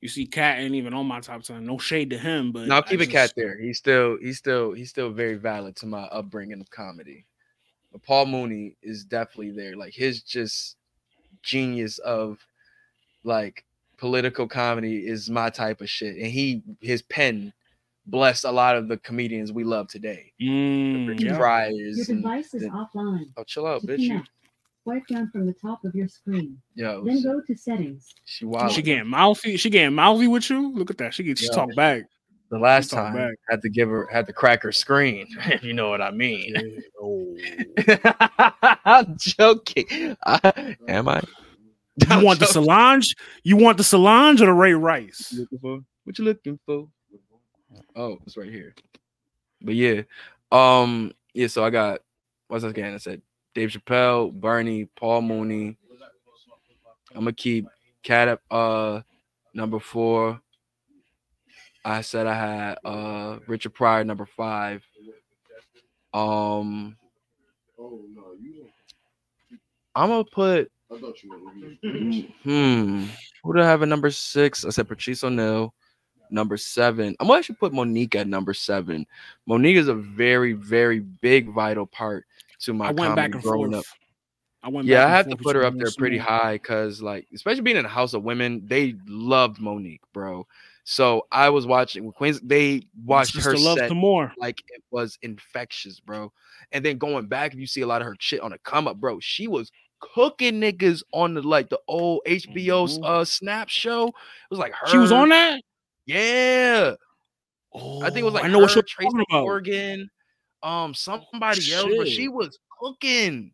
You 0.00 0.08
see, 0.08 0.26
Katt 0.26 0.58
ain't 0.58 0.74
even 0.74 0.94
on 0.94 1.06
my 1.06 1.20
top 1.20 1.42
ten. 1.42 1.64
No 1.66 1.78
shade 1.78 2.10
to 2.10 2.18
him, 2.18 2.52
but 2.52 2.66
Now 2.68 2.78
I 2.78 2.82
keep 2.82 3.00
it 3.00 3.10
just- 3.10 3.10
Katt 3.12 3.32
there. 3.36 3.58
He's 3.58 3.78
still 3.78 4.16
he's 4.20 4.38
still 4.38 4.72
he's 4.72 4.90
still 4.90 5.10
very 5.10 5.34
valid 5.36 5.76
to 5.76 5.86
my 5.86 6.04
upbringing 6.04 6.60
of 6.60 6.70
comedy. 6.70 7.26
But 7.94 8.02
Paul 8.02 8.26
Mooney 8.26 8.74
is 8.82 9.04
definitely 9.04 9.52
there. 9.52 9.76
Like 9.76 9.94
his 9.94 10.20
just 10.22 10.76
genius 11.44 11.98
of 11.98 12.38
like 13.22 13.64
political 13.98 14.48
comedy 14.48 15.06
is 15.06 15.30
my 15.30 15.48
type 15.48 15.80
of 15.80 15.88
shit. 15.88 16.16
And 16.16 16.26
he 16.26 16.62
his 16.80 17.02
pen 17.02 17.52
blessed 18.06 18.44
a 18.46 18.50
lot 18.50 18.74
of 18.76 18.88
the 18.88 18.96
comedians 18.98 19.52
we 19.52 19.62
love 19.62 19.86
today. 19.86 20.32
Mm, 20.42 21.06
Ricky 21.08 21.26
yeah. 21.26 21.36
Fryers. 21.38 21.96
Your 21.96 22.06
and- 22.16 22.22
device 22.24 22.52
is 22.52 22.64
and- 22.64 22.72
offline. 22.72 23.26
oh, 23.36 23.44
chill 23.44 23.66
out, 23.66 23.82
To 23.82 23.86
bitch. 23.86 24.00
You, 24.00 24.22
swipe 24.82 25.06
down 25.06 25.30
from 25.30 25.46
the 25.46 25.52
top 25.54 25.84
of 25.84 25.94
your 25.94 26.08
screen. 26.08 26.60
yo, 26.74 27.04
Then 27.04 27.22
go 27.22 27.40
to 27.40 27.54
settings. 27.56 28.12
she 28.24 28.44
wild. 28.44 28.72
She 28.72 28.82
getting 28.82 29.06
mouthy. 29.06 29.56
She 29.56 29.70
getting 29.70 29.94
mouthy 29.94 30.26
with 30.26 30.50
you. 30.50 30.72
Look 30.74 30.90
at 30.90 30.98
that. 30.98 31.14
She 31.14 31.22
gets 31.22 31.40
she 31.40 31.48
talk 31.48 31.72
back. 31.76 32.02
The 32.54 32.60
last 32.60 32.90
time 32.90 33.14
back. 33.14 33.34
had 33.50 33.62
to 33.62 33.68
give 33.68 33.88
her 33.88 34.06
had 34.12 34.26
to 34.28 34.32
crack 34.32 34.62
her 34.62 34.70
screen. 34.70 35.26
if 35.46 35.64
you 35.64 35.72
know 35.72 35.90
what 35.90 36.00
I 36.00 36.12
mean. 36.12 36.54
Oh. 37.02 37.36
I'm 38.84 39.16
joking. 39.18 40.16
I- 40.24 40.76
am 40.86 41.08
I? 41.08 41.20
You 41.96 42.06
I'm 42.10 42.22
want 42.22 42.38
the 42.38 42.46
joking. 42.46 42.62
Solange? 42.62 43.16
You 43.42 43.56
want 43.56 43.76
the 43.78 43.82
Solange 43.82 44.40
or 44.40 44.46
the 44.46 44.52
Ray 44.52 44.72
Rice? 44.74 45.32
looking 45.36 45.58
for? 45.58 45.80
What 46.04 46.16
you 46.16 46.24
looking 46.24 46.60
for? 46.64 46.86
Oh, 47.96 48.18
it's 48.24 48.36
right 48.36 48.50
here. 48.52 48.72
But 49.60 49.74
yeah, 49.74 50.02
um, 50.52 51.12
yeah. 51.32 51.48
So 51.48 51.64
I 51.64 51.70
got 51.70 52.02
what's 52.46 52.62
that 52.62 52.68
again? 52.70 52.94
I 52.94 52.98
said 52.98 53.20
Dave 53.56 53.70
Chappelle, 53.70 54.32
Bernie, 54.32 54.84
Paul 54.96 55.22
Mooney. 55.22 55.76
I'm 57.10 57.20
gonna 57.20 57.32
keep 57.32 57.66
Katt. 58.04 58.40
Uh, 58.48 59.00
Number 59.56 59.78
four, 59.78 60.40
I 61.84 62.00
said 62.00 62.26
I 62.26 62.34
had 62.34 62.78
uh 62.84 63.38
Richard 63.46 63.74
Pryor. 63.74 64.04
Number 64.04 64.26
five. 64.26 64.82
Um, 66.12 66.96
no, 67.78 68.32
you. 68.40 68.66
I'm 69.94 70.08
gonna 70.08 70.24
put 70.24 70.70
I 70.94 70.98
thought 70.98 71.22
you 71.22 71.30
were. 71.30 71.38
hmm. 72.42 73.06
Who 73.42 73.54
do 73.54 73.60
I 73.60 73.64
have 73.64 73.82
at 73.82 73.88
number 73.88 74.10
six? 74.10 74.64
I 74.64 74.70
said 74.70 74.88
Patrice 74.88 75.24
O'Neal. 75.24 75.74
Number 76.30 76.56
seven. 76.56 77.14
I'm 77.20 77.26
gonna 77.26 77.38
actually 77.38 77.56
put 77.56 77.72
Monique 77.72 78.14
at 78.14 78.26
number 78.26 78.54
seven. 78.54 79.06
Monique 79.46 79.76
is 79.76 79.88
a 79.88 79.94
very, 79.94 80.52
very 80.52 81.00
big, 81.00 81.50
vital 81.50 81.86
part 81.86 82.26
to 82.60 82.72
my 82.72 82.86
I 82.86 82.92
went 82.92 83.10
comedy 83.10 83.14
back 83.16 83.34
and 83.34 83.42
growing 83.42 83.72
forth. 83.72 83.86
up. 83.86 83.98
I 84.62 84.68
went. 84.70 84.88
Yeah, 84.88 85.06
I 85.06 85.10
have 85.10 85.28
to 85.28 85.36
put 85.36 85.54
her 85.56 85.64
up 85.64 85.76
there 85.76 85.90
pretty 85.96 86.16
high 86.16 86.54
because, 86.54 87.02
like, 87.02 87.26
especially 87.34 87.60
being 87.60 87.76
in 87.76 87.84
a 87.84 87.88
house 87.88 88.14
of 88.14 88.24
women, 88.24 88.62
they 88.66 88.96
loved 89.06 89.60
Monique, 89.60 90.00
bro. 90.12 90.46
So 90.84 91.26
I 91.32 91.48
was 91.48 91.66
watching 91.66 92.10
Queens. 92.12 92.40
They 92.42 92.82
watched 93.04 93.36
her 93.36 93.56
love 93.56 93.78
set 93.78 93.90
more. 93.90 94.32
like 94.36 94.62
it 94.68 94.82
was 94.90 95.18
infectious, 95.22 95.98
bro. 95.98 96.30
And 96.72 96.84
then 96.84 96.98
going 96.98 97.26
back, 97.26 97.54
if 97.54 97.58
you 97.58 97.66
see 97.66 97.80
a 97.80 97.86
lot 97.86 98.02
of 98.02 98.06
her 98.06 98.16
shit 98.20 98.40
on 98.40 98.50
the 98.50 98.58
come 98.58 98.86
up, 98.86 98.98
bro, 98.98 99.18
she 99.20 99.48
was 99.48 99.70
cooking 100.00 100.60
niggas 100.60 101.02
on 101.12 101.34
the 101.34 101.42
like 101.42 101.70
the 101.70 101.80
old 101.88 102.20
HBO 102.26 102.86
Mhm. 102.86 102.98
uh 103.02 103.24
Snap 103.24 103.70
show. 103.70 104.08
It 104.08 104.14
was 104.50 104.58
like 104.58 104.74
her. 104.74 104.86
She 104.86 104.98
was 104.98 105.10
on 105.10 105.30
that. 105.30 105.62
Yeah, 106.06 106.94
Oh, 107.72 108.02
I 108.02 108.10
think 108.10 108.18
it 108.18 108.24
was 108.24 108.34
like 108.34 108.44
I 108.44 108.48
know 108.48 108.58
what 108.58 108.70
her, 108.70 108.76
you're 108.76 108.82
Tracy 108.86 109.10
talking 109.10 109.24
about. 109.30 109.42
Morgan, 109.42 110.10
um, 110.62 110.94
somebody 110.94 111.72
else, 111.72 111.90
but 111.96 112.08
she 112.08 112.28
was 112.28 112.58
cooking. 112.78 113.52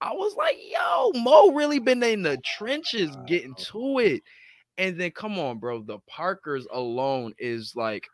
I 0.00 0.12
was 0.12 0.34
like, 0.36 0.56
yo, 0.72 1.10
Mo 1.20 1.50
really 1.52 1.78
been 1.78 2.02
in 2.02 2.22
the 2.22 2.40
trenches 2.56 3.14
getting 3.26 3.54
to 3.56 3.98
it. 3.98 4.22
And 4.78 4.98
then 4.98 5.10
come 5.10 5.38
on, 5.38 5.58
bro. 5.58 5.82
The 5.82 5.98
Parkers 6.06 6.66
alone 6.72 7.34
is 7.38 7.76
like 7.76 8.08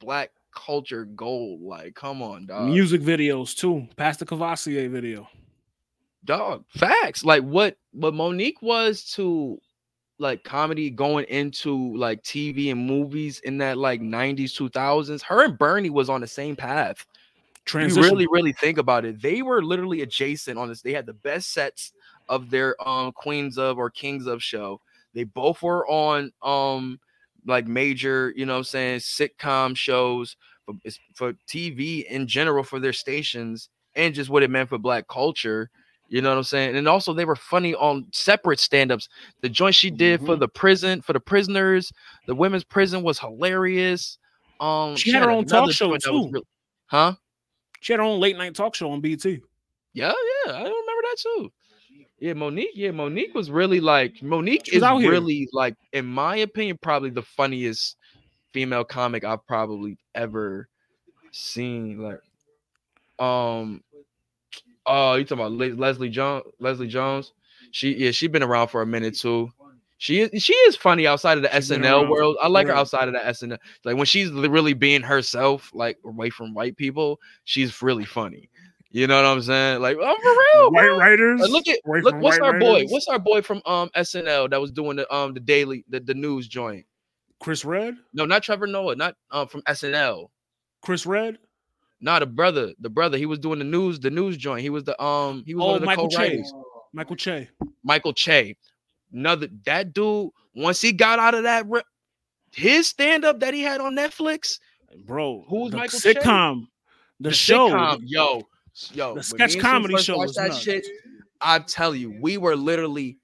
black 0.00 0.30
culture 0.54 1.04
gold. 1.06 1.62
Like, 1.62 1.94
come 1.94 2.22
on, 2.22 2.46
dog. 2.46 2.68
Music 2.68 3.00
videos 3.00 3.56
too. 3.56 3.88
Pass 3.96 4.18
the 4.18 4.26
Courvoisier 4.26 4.88
video. 4.88 5.28
dog 6.24 6.64
facts 6.70 7.22
like 7.24 7.42
what 7.42 7.76
what 7.92 8.14
monique 8.14 8.62
was 8.62 9.04
to 9.04 9.60
like 10.18 10.42
comedy 10.44 10.88
going 10.90 11.26
into 11.26 11.94
like 11.96 12.22
tv 12.22 12.70
and 12.72 12.86
movies 12.86 13.40
in 13.40 13.58
that 13.58 13.76
like 13.76 14.00
90s 14.00 14.52
2000s 14.58 15.20
her 15.22 15.44
and 15.44 15.58
bernie 15.58 15.90
was 15.90 16.08
on 16.08 16.20
the 16.22 16.26
same 16.26 16.56
path 16.56 17.04
Transition. 17.66 18.02
you 18.02 18.08
really 18.10 18.26
really 18.30 18.52
think 18.52 18.78
about 18.78 19.04
it 19.04 19.20
they 19.20 19.42
were 19.42 19.62
literally 19.62 20.00
adjacent 20.00 20.56
on 20.58 20.68
this 20.68 20.80
they 20.80 20.94
had 20.94 21.04
the 21.04 21.12
best 21.12 21.52
sets 21.52 21.92
of 22.30 22.48
their 22.48 22.74
um 22.88 23.12
queens 23.12 23.58
of 23.58 23.76
or 23.76 23.90
kings 23.90 24.26
of 24.26 24.42
show 24.42 24.80
they 25.14 25.24
both 25.24 25.62
were 25.62 25.86
on 25.88 26.30
um 26.42 26.98
like 27.46 27.66
major 27.66 28.32
you 28.36 28.46
know 28.46 28.54
what 28.54 28.58
i'm 28.58 28.64
saying 28.64 28.98
sitcom 29.00 29.76
shows 29.76 30.36
for, 30.64 30.74
for 31.14 31.32
tv 31.48 32.04
in 32.06 32.26
general 32.26 32.62
for 32.64 32.80
their 32.80 32.92
stations 32.92 33.68
and 33.96 34.14
just 34.14 34.30
what 34.30 34.42
it 34.42 34.50
meant 34.50 34.68
for 34.68 34.78
black 34.78 35.06
culture 35.08 35.70
you 36.08 36.20
know 36.22 36.30
what 36.30 36.38
i'm 36.38 36.44
saying 36.44 36.76
and 36.76 36.88
also 36.88 37.12
they 37.12 37.24
were 37.24 37.36
funny 37.36 37.74
on 37.74 38.06
separate 38.12 38.58
stand-ups 38.60 39.08
the 39.42 39.48
joint 39.48 39.74
she 39.74 39.90
did 39.90 40.20
for 40.20 40.36
Mhm. 40.36 40.40
the 40.40 40.48
prison 40.48 41.00
for 41.02 41.12
the 41.12 41.20
prisoners 41.20 41.92
the 42.26 42.34
women's 42.34 42.64
prison 42.64 43.02
was 43.02 43.18
hilarious 43.18 44.18
um 44.60 44.96
She 44.96 45.10
had 45.12 45.22
her 45.22 45.30
own 45.30 45.44
talk 45.46 45.70
show, 45.72 45.88
joint 45.88 46.02
that 46.02 46.12
was 46.12 46.24
too. 46.26 46.30
real- 46.32 46.42
huh 46.86 47.14
She 47.80 47.92
had 47.92 48.00
her 48.00 48.04
own 48.06 48.20
late 48.20 48.36
night 48.36 48.54
talk 48.54 48.74
show 48.74 48.90
on 48.90 49.00
BT. 49.00 49.40
yeah, 49.92 50.12
yeah, 50.46 50.52
I 50.52 50.60
remember 50.62 51.02
that 51.02 51.16
too. 51.18 51.52
Yeah, 52.18 52.34
Monique. 52.34 52.70
Yeah, 52.74 52.92
Monique 52.92 53.34
was 53.34 53.50
really 53.50 53.80
like 53.80 54.22
Monique 54.22 54.72
is 54.72 54.82
out 54.82 54.98
here. 54.98 55.10
really 55.10 55.48
like, 55.52 55.74
in 55.92 56.06
my 56.06 56.36
opinion, 56.36 56.78
probably 56.80 57.10
the 57.10 57.22
funniest 57.22 57.96
female 58.52 58.84
comic 58.84 59.24
I've 59.24 59.46
probably 59.46 59.98
ever 60.14 60.68
seen. 61.32 61.98
Like, 61.98 62.20
um, 63.18 63.82
oh, 64.86 65.14
you 65.14 65.24
talking 65.24 65.44
about 65.44 65.52
Le- 65.52 65.74
Leslie 65.74 66.08
Jones? 66.08 66.44
Leslie 66.60 66.88
Jones. 66.88 67.32
She 67.72 67.94
yeah, 67.96 68.12
she 68.12 68.28
been 68.28 68.42
around 68.42 68.68
for 68.68 68.82
a 68.82 68.86
minute 68.86 69.16
too. 69.18 69.50
She 69.98 70.20
is 70.20 70.42
she 70.42 70.52
is 70.52 70.76
funny 70.76 71.06
outside 71.06 71.38
of 71.38 71.42
the 71.42 71.60
She 71.60 71.74
been 71.74 71.82
SNL 71.82 72.08
world. 72.08 72.36
I 72.40 72.48
like 72.48 72.66
her 72.68 72.74
outside 72.74 73.08
of 73.08 73.14
the 73.14 73.20
SNL. 73.20 73.58
Like 73.84 73.96
when 73.96 74.06
she's 74.06 74.30
really 74.30 74.74
being 74.74 75.02
herself, 75.02 75.70
like 75.74 75.98
away 76.04 76.30
from 76.30 76.54
white 76.54 76.76
people, 76.76 77.20
she's 77.44 77.82
really 77.82 78.04
funny. 78.04 78.48
You 78.94 79.08
know 79.08 79.16
what 79.16 79.24
I'm 79.24 79.42
saying? 79.42 79.82
Like, 79.82 79.96
I'm 79.96 80.16
for 80.16 80.30
real. 80.54 80.70
White 80.70 80.96
writers. 80.96 81.40
Like, 81.40 81.50
look 81.50 81.66
at 81.66 81.80
look. 81.84 82.14
What's 82.22 82.38
our 82.38 82.60
boy? 82.60 82.74
writers. 82.74 82.90
What's 82.92 83.08
our 83.08 83.18
boy 83.18 83.42
from 83.42 83.60
um 83.66 83.90
SNL 83.96 84.50
that 84.50 84.60
was 84.60 84.70
doing 84.70 84.96
the 84.96 85.12
um 85.12 85.34
the 85.34 85.40
daily 85.40 85.84
the, 85.88 85.98
the 85.98 86.14
news 86.14 86.46
joint? 86.46 86.86
Chris 87.40 87.64
Redd? 87.64 87.96
No, 88.12 88.24
not 88.24 88.44
Trevor 88.44 88.68
Noah, 88.68 88.94
not 88.94 89.16
um 89.32 89.48
from 89.48 89.62
SNL. 89.62 90.28
Chris 90.80 91.06
Redd? 91.06 91.38
Not 92.00 92.20
the 92.20 92.26
brother, 92.26 92.72
the 92.78 92.88
brother. 92.88 93.18
He 93.18 93.26
was 93.26 93.40
doing 93.40 93.58
the 93.58 93.64
news, 93.64 93.98
the 93.98 94.10
news 94.10 94.36
joint. 94.36 94.60
He 94.62 94.70
was 94.70 94.84
the 94.84 95.02
um 95.02 95.42
he 95.44 95.56
was 95.56 95.62
one 95.64 95.70
Oh, 95.72 95.74
of 95.74 95.80
the 95.80 95.86
Michael 95.86 96.08
Che. 96.08 96.16
co-writers. 96.16 96.52
Michael 96.92 97.16
Che. 97.16 97.48
Michael 97.82 98.12
Che. 98.12 98.56
Another 99.12 99.48
that 99.64 99.92
dude, 99.92 100.30
once 100.54 100.80
he 100.80 100.92
got 100.92 101.18
out 101.18 101.34
of 101.34 101.42
that 101.42 101.66
re- 101.68 101.82
his 102.52 102.86
stand-up 102.86 103.40
that 103.40 103.54
he 103.54 103.62
had 103.62 103.80
on 103.80 103.96
Netflix, 103.96 104.60
Bro. 105.04 105.46
Who's 105.48 105.72
the 105.72 105.78
Michael 105.78 105.98
Che? 105.98 106.14
sitcom. 106.14 106.68
The, 107.18 107.32
show. 107.32 107.68
sitcom, 107.70 107.98
yo, 108.04 108.42
yo, 108.92 109.14
the 109.14 109.22
sketch 109.22 109.38
me 109.38 109.44
and 109.44 109.52
Sue 109.52 109.60
comedy 109.60 109.96
show 109.98 110.18
was 110.18 110.34
that 110.34 110.48
nuts. 110.48 110.60
shit. 110.62 110.86
I 111.40 111.58
tell 111.60 111.94
you, 111.94 112.16
we 112.20 112.36
were 112.38 112.56
literally, 112.56 113.18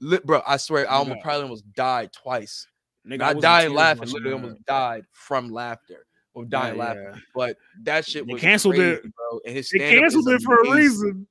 li- 0.00 0.20
bro. 0.24 0.42
I 0.46 0.56
swear, 0.56 0.90
I 0.90 0.94
almost 0.94 1.20
probably 1.22 1.42
almost 1.42 1.72
died 1.74 2.12
twice. 2.12 2.66
Nigga, 3.06 3.14
I 3.14 3.16
Not 3.16 3.36
was 3.36 3.44
in 3.44 3.48
dying 3.50 3.68
tears 3.68 3.76
laughing, 3.76 4.08
literally 4.10 4.32
almost 4.34 4.64
died 4.66 5.04
from 5.12 5.50
laughter 5.50 6.06
or 6.34 6.44
dying 6.44 6.76
Yeah, 6.76 6.82
laughing. 6.84 7.02
yeah. 7.12 7.18
But 7.34 7.56
that 7.82 8.06
shit 8.06 8.26
They 8.26 8.32
was 8.32 8.40
canceled 8.42 8.74
crazy, 8.76 8.90
it. 8.92 9.02
bro. 9.02 9.40
And 9.46 9.56
his 9.56 9.68
They 9.70 9.78
canceled 9.78 10.28
it 10.28 10.42
for 10.42 10.60
a 10.62 10.70
reason. 10.72 11.26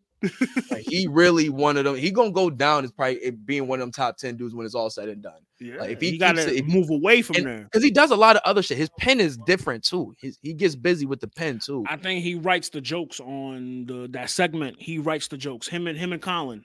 Like, 0.70 0.84
he 0.88 1.08
really 1.08 1.50
one 1.50 1.78
of 1.78 1.84
them. 1.86 1.96
He 1.96 2.12
gonna 2.12 2.32
go 2.32 2.50
down 2.50 2.84
as 2.84 2.92
probably 2.92 3.32
being 3.32 3.68
one 3.68 3.80
of 3.80 3.84
them 3.84 3.92
top 3.92 4.18
ten 4.18 4.38
dudes 4.38 4.54
when 4.54 4.66
it's 4.66 4.76
all 4.76 4.90
said 4.90 5.10
and 5.10 5.22
done. 5.22 5.40
Yeah, 5.60 5.78
Like, 5.78 5.92
if 5.92 6.02
he 6.02 6.12
he 6.12 6.18
got 6.18 6.36
keeps 6.36 6.46
to 6.46 6.54
it- 6.56 6.60
if 6.60 6.66
move 6.68 6.90
away 6.90 7.22
from 7.22 7.38
and- 7.38 7.46
there. 7.46 7.64
Because 7.64 7.84
he 7.84 7.92
does 7.92 8.12
a 8.12 8.16
lot 8.16 8.36
of 8.36 8.42
other 8.46 8.62
shit. 8.62 8.78
His 8.78 8.90
pen 9.00 9.20
is 9.20 9.38
different 9.46 9.84
too. 9.84 10.14
His, 10.20 10.38
he 10.42 10.54
gets 10.54 10.76
busy 10.76 11.06
with 11.06 11.20
the 11.22 11.28
pen 11.28 11.60
too. 11.60 11.84
I 11.88 11.98
think 11.98 12.24
he 12.24 12.36
writes 12.36 12.70
the 12.70 12.82
jokes 12.82 13.20
on 13.20 13.86
the 13.88 14.08
that 14.12 14.30
segment. 14.30 14.78
He 14.80 14.98
writes 15.00 15.28
the 15.28 15.38
jokes. 15.38 15.68
Him 15.68 15.88
and 15.88 15.98
him 15.98 16.14
and 16.14 16.22
Colin. 16.22 16.64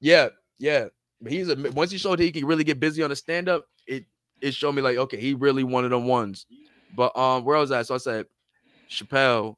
Yeah, 0.00 0.28
yeah. 0.58 0.86
But 1.20 1.32
he's 1.32 1.48
a 1.48 1.56
once 1.72 1.90
he 1.90 1.98
showed 1.98 2.18
he 2.18 2.32
can 2.32 2.44
really 2.44 2.64
get 2.64 2.78
busy 2.80 3.02
on 3.02 3.10
the 3.10 3.16
stand 3.16 3.48
up, 3.48 3.66
it 3.86 4.04
it 4.40 4.54
showed 4.54 4.72
me 4.72 4.82
like 4.82 4.96
okay, 4.98 5.16
he 5.18 5.34
really 5.34 5.64
one 5.64 5.84
of 5.84 5.90
them 5.90 6.06
ones. 6.06 6.46
But 6.94 7.16
um, 7.16 7.44
where 7.44 7.58
was 7.58 7.70
I? 7.72 7.82
So 7.82 7.94
I 7.94 7.98
said 7.98 8.26
Chappelle, 8.90 9.56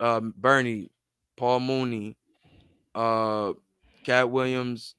um, 0.00 0.34
Bernie, 0.36 0.90
Paul 1.36 1.60
Mooney, 1.60 2.16
uh, 2.94 3.52
Katt 4.04 4.30
Williams, 4.30 4.94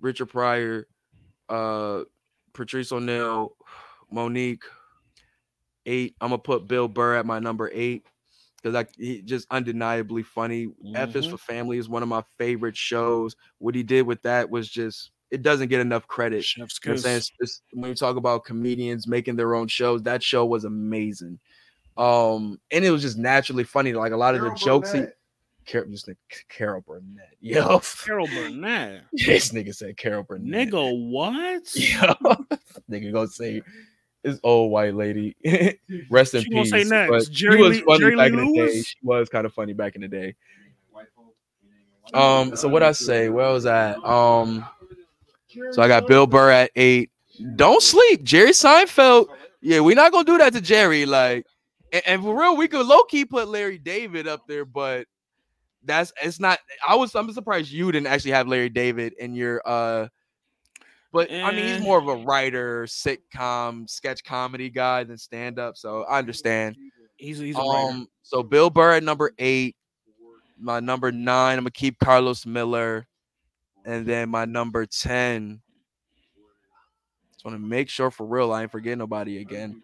Richard 0.00 0.26
Pryor, 0.26 0.86
uh, 1.48 2.02
Patrice 2.52 2.92
O'Neal, 2.92 3.56
Monique. 4.10 4.64
Eight. 5.86 6.14
I'm 6.20 6.30
gonna 6.30 6.38
put 6.38 6.66
Bill 6.66 6.88
Burr 6.88 7.16
at 7.16 7.26
my 7.26 7.38
number 7.38 7.70
eight 7.74 8.06
because 8.56 8.74
I 8.74 8.86
he 8.96 9.20
just 9.20 9.46
undeniably 9.50 10.22
funny. 10.22 10.68
F 10.94 11.14
is 11.14 11.26
Mhm. 11.26 11.32
for 11.32 11.36
Family 11.36 11.76
is 11.76 11.90
one 11.90 12.02
of 12.02 12.08
my 12.08 12.22
favorite 12.38 12.74
shows. 12.74 13.36
What 13.58 13.74
he 13.74 13.82
did 13.82 14.06
with 14.06 14.22
that 14.22 14.48
was 14.48 14.66
just 14.70 15.10
it 15.30 15.42
doesn't 15.42 15.68
get 15.68 15.80
enough 15.80 16.06
credit. 16.06 16.42
Chef's 16.42 16.80
You 16.82 16.88
know 16.88 16.92
what 16.92 16.96
I'm 16.98 17.02
saying? 17.02 17.16
It's- 17.16 17.32
it's- 17.40 17.62
when 17.72 17.90
you 17.90 17.94
talk 17.96 18.16
about 18.16 18.44
comedians 18.46 19.06
making 19.06 19.36
their 19.36 19.54
own 19.54 19.68
shows, 19.68 20.02
that 20.04 20.22
show 20.22 20.46
was 20.46 20.64
amazing. 20.64 21.38
Um, 21.98 22.58
and 22.70 22.82
it 22.84 22.90
was 22.90 23.02
just 23.02 23.18
naturally 23.18 23.64
funny. 23.64 23.92
Like 23.92 24.12
a 24.12 24.16
lot 24.16 24.34
of 24.34 24.40
the 24.40 24.54
jokes 24.54 24.92
he 24.92 25.04
Carol, 25.66 25.88
just 25.90 26.06
think 26.06 26.18
Carol 26.48 26.80
Burnett. 26.86 27.34
Yo, 27.40 27.80
Carol 28.04 28.26
Burnett. 28.28 29.02
this 29.12 29.50
nigga 29.52 29.74
said 29.74 29.96
Carol 29.96 30.22
Burnett. 30.22 30.68
Nigga, 30.70 31.10
what? 31.10 31.62
Yo, 31.76 32.56
nigga 32.90 33.12
gonna 33.12 33.28
say 33.28 33.62
this 34.22 34.38
old 34.42 34.70
white 34.70 34.94
lady. 34.94 35.36
Rest 36.10 36.34
in 36.34 36.42
She 36.42 36.50
peace. 36.50 36.70
say 36.70 36.84
next, 36.84 37.10
But 37.10 37.30
Jerry 37.30 37.56
she 37.56 37.62
was 37.62 37.76
Lee- 37.78 37.84
funny 37.84 37.98
Jerry 38.00 38.16
back 38.16 38.32
Lee 38.32 38.38
in 38.38 38.52
the 38.52 38.66
day. 38.66 38.82
She 38.82 38.96
was 39.02 39.28
kind 39.28 39.46
of 39.46 39.52
funny 39.54 39.72
back 39.72 39.94
in 39.96 40.02
the 40.02 40.08
day. 40.08 40.34
Um, 42.12 42.54
so 42.54 42.68
what 42.68 42.82
I 42.82 42.92
say? 42.92 43.28
Where 43.30 43.50
was 43.50 43.66
I? 43.66 43.92
Um, 43.94 44.64
so 45.72 45.82
I 45.82 45.88
got 45.88 46.06
Bill 46.06 46.26
Burr 46.26 46.50
at 46.50 46.70
eight. 46.76 47.10
Don't 47.56 47.82
sleep, 47.82 48.22
Jerry 48.22 48.50
Seinfeld. 48.50 49.26
Yeah, 49.60 49.80
we're 49.80 49.96
not 49.96 50.12
gonna 50.12 50.24
do 50.24 50.38
that 50.38 50.52
to 50.52 50.60
Jerry. 50.60 51.06
Like, 51.06 51.46
and, 51.92 52.02
and 52.06 52.22
for 52.22 52.38
real, 52.38 52.56
we 52.56 52.68
could 52.68 52.86
low 52.86 53.02
key 53.04 53.24
put 53.24 53.48
Larry 53.48 53.78
David 53.78 54.28
up 54.28 54.46
there, 54.46 54.64
but 54.64 55.06
that's 55.84 56.12
it's 56.22 56.40
not. 56.40 56.58
I 56.86 56.94
was 56.94 57.14
I'm 57.14 57.32
surprised 57.32 57.70
you 57.70 57.90
didn't 57.92 58.06
actually 58.08 58.32
have 58.32 58.48
Larry 58.48 58.68
David 58.68 59.14
in 59.18 59.34
your 59.34 59.62
uh. 59.64 60.08
But 61.12 61.30
I 61.30 61.52
mean, 61.52 61.64
he's 61.66 61.76
Eh. 61.76 61.84
more 61.84 61.98
of 61.98 62.08
a 62.08 62.16
writer, 62.24 62.86
sitcom, 62.86 63.88
sketch 63.88 64.24
comedy 64.24 64.68
guy 64.68 65.04
than 65.04 65.16
stand 65.16 65.60
up. 65.60 65.76
So 65.76 66.02
I 66.04 66.18
understand. 66.18 66.76
He's 67.16 67.38
he's 67.38 67.54
a. 67.56 67.60
Um, 67.60 68.08
so 68.22 68.42
Bill 68.42 68.68
Burr 68.68 68.94
at 68.94 69.04
number 69.04 69.32
eight. 69.38 69.76
My 70.58 70.80
number 70.80 71.12
nine, 71.12 71.58
I'm 71.58 71.64
gonna 71.64 71.70
keep 71.70 71.98
Carlos 72.00 72.46
Miller, 72.46 73.06
and 73.84 74.04
then 74.06 74.28
my 74.28 74.44
number 74.44 74.86
ten. 74.86 75.60
Just 77.32 77.44
want 77.44 77.54
to 77.54 77.58
make 77.64 77.88
sure 77.88 78.10
for 78.10 78.26
real 78.26 78.52
I 78.52 78.62
ain't 78.62 78.72
forget 78.72 78.96
nobody 78.98 79.38
again. 79.38 79.80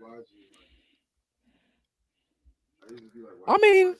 I 3.46 3.58
mean- 3.58 3.96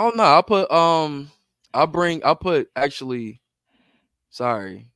Oh 0.00 0.12
no, 0.14 0.22
I'll 0.22 0.42
put 0.42 0.70
um 0.70 1.30
I'll 1.74 1.86
bring 1.86 2.24
I'll 2.24 2.34
put 2.34 2.70
actually 2.74 3.42
sorry. 4.30 4.86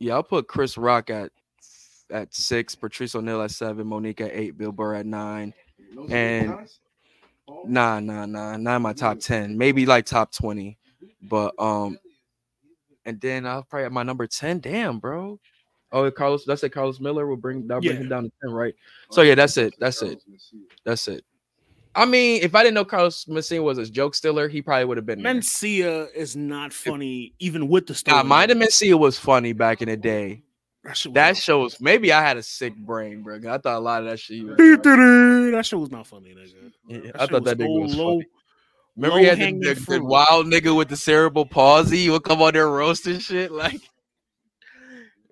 Yeah, 0.00 0.14
I'll 0.14 0.24
put 0.24 0.48
Chris 0.48 0.76
Rock 0.76 1.10
at 1.10 1.30
at 2.10 2.34
six, 2.34 2.74
Patrice 2.74 3.14
O'Neal 3.14 3.40
at 3.42 3.52
seven, 3.52 3.86
Monique 3.86 4.20
at 4.20 4.32
eight, 4.32 4.58
Bill 4.58 4.72
Burr 4.72 4.96
at 4.96 5.06
nine. 5.06 5.54
And- 6.10 6.68
Nah, 7.64 7.98
nah, 7.98 8.26
nah, 8.26 8.56
not 8.58 8.76
in 8.76 8.82
my 8.82 8.92
top 8.92 9.20
ten. 9.20 9.56
Maybe 9.56 9.86
like 9.86 10.06
top 10.06 10.32
twenty. 10.32 10.76
But 11.22 11.54
um 11.58 11.98
and 13.06 13.20
then 13.20 13.46
I'll 13.46 13.62
probably 13.62 13.86
at 13.86 13.92
my 13.92 14.02
number 14.02 14.26
10. 14.26 14.58
Damn, 14.58 14.98
bro. 14.98 15.38
Oh, 15.92 16.10
Carlos, 16.10 16.44
that's 16.44 16.62
it. 16.64 16.70
Carlos 16.70 17.00
Miller 17.00 17.26
will 17.26 17.36
bring 17.36 17.66
that'll 17.66 17.80
bring 17.80 17.94
Yeah. 17.96 18.02
him 18.02 18.08
down 18.08 18.24
to 18.24 18.32
10, 18.42 18.50
right? 18.52 18.74
So 19.12 19.22
yeah, 19.22 19.34
that's 19.36 19.56
it. 19.56 19.74
That's 19.78 20.02
it. 20.02 20.20
That's 20.84 21.08
it. 21.08 21.24
I 21.94 22.04
mean, 22.04 22.42
if 22.42 22.54
I 22.54 22.62
didn't 22.62 22.74
know 22.74 22.84
Carlos 22.84 23.24
Mencia 23.24 23.62
was 23.62 23.78
a 23.78 23.86
joke 23.86 24.14
stiller, 24.14 24.48
he 24.48 24.62
probably 24.62 24.84
would 24.84 24.96
have 24.98 25.06
been. 25.06 25.20
Mencia 25.20 26.06
is 26.14 26.36
not 26.36 26.72
funny, 26.72 27.32
even 27.38 27.68
with 27.68 27.86
the 27.86 27.94
story. 27.94 28.16
Nah, 28.16 28.22
Mind 28.22 28.50
of 28.50 28.58
Mencia 28.58 28.98
was 28.98 29.18
funny 29.18 29.52
back 29.52 29.82
in 29.82 29.88
the 29.88 29.96
day. 29.96 30.42
That 30.84 31.06
That 31.12 31.36
shows 31.36 31.80
maybe 31.80 32.12
I 32.12 32.22
had 32.22 32.36
a 32.36 32.42
sick 32.42 32.74
brain, 32.76 33.22
bro. 33.22 33.36
I 33.36 33.58
thought 33.58 33.76
a 33.76 33.78
lot 33.80 34.02
of 34.02 34.08
that 34.10 34.18
shit. 34.20 34.44
was- 34.44 34.56
that 34.56 35.62
shit 35.66 35.78
was 35.78 35.90
not 35.90 36.06
funny, 36.06 36.34
nigga. 36.34 36.72
Yeah, 36.88 36.98
That 37.12 37.20
I 37.22 37.26
thought 37.26 37.44
that 37.44 37.58
nigga 37.58 37.82
was 37.82 37.96
low- 37.96 38.12
funny. 38.14 38.26
Remember, 38.96 39.18
he 39.20 39.24
had 39.26 39.38
the, 39.38 39.74
the, 39.74 39.98
the 39.98 40.04
wild 40.04 40.46
nigga 40.46 40.74
with 40.76 40.88
the 40.88 40.96
cerebral 40.96 41.46
palsy. 41.46 41.98
He 41.98 42.10
would 42.10 42.24
come 42.24 42.42
on 42.42 42.54
there 42.54 42.68
roasting 42.68 43.20
shit. 43.20 43.52
Like, 43.52 43.80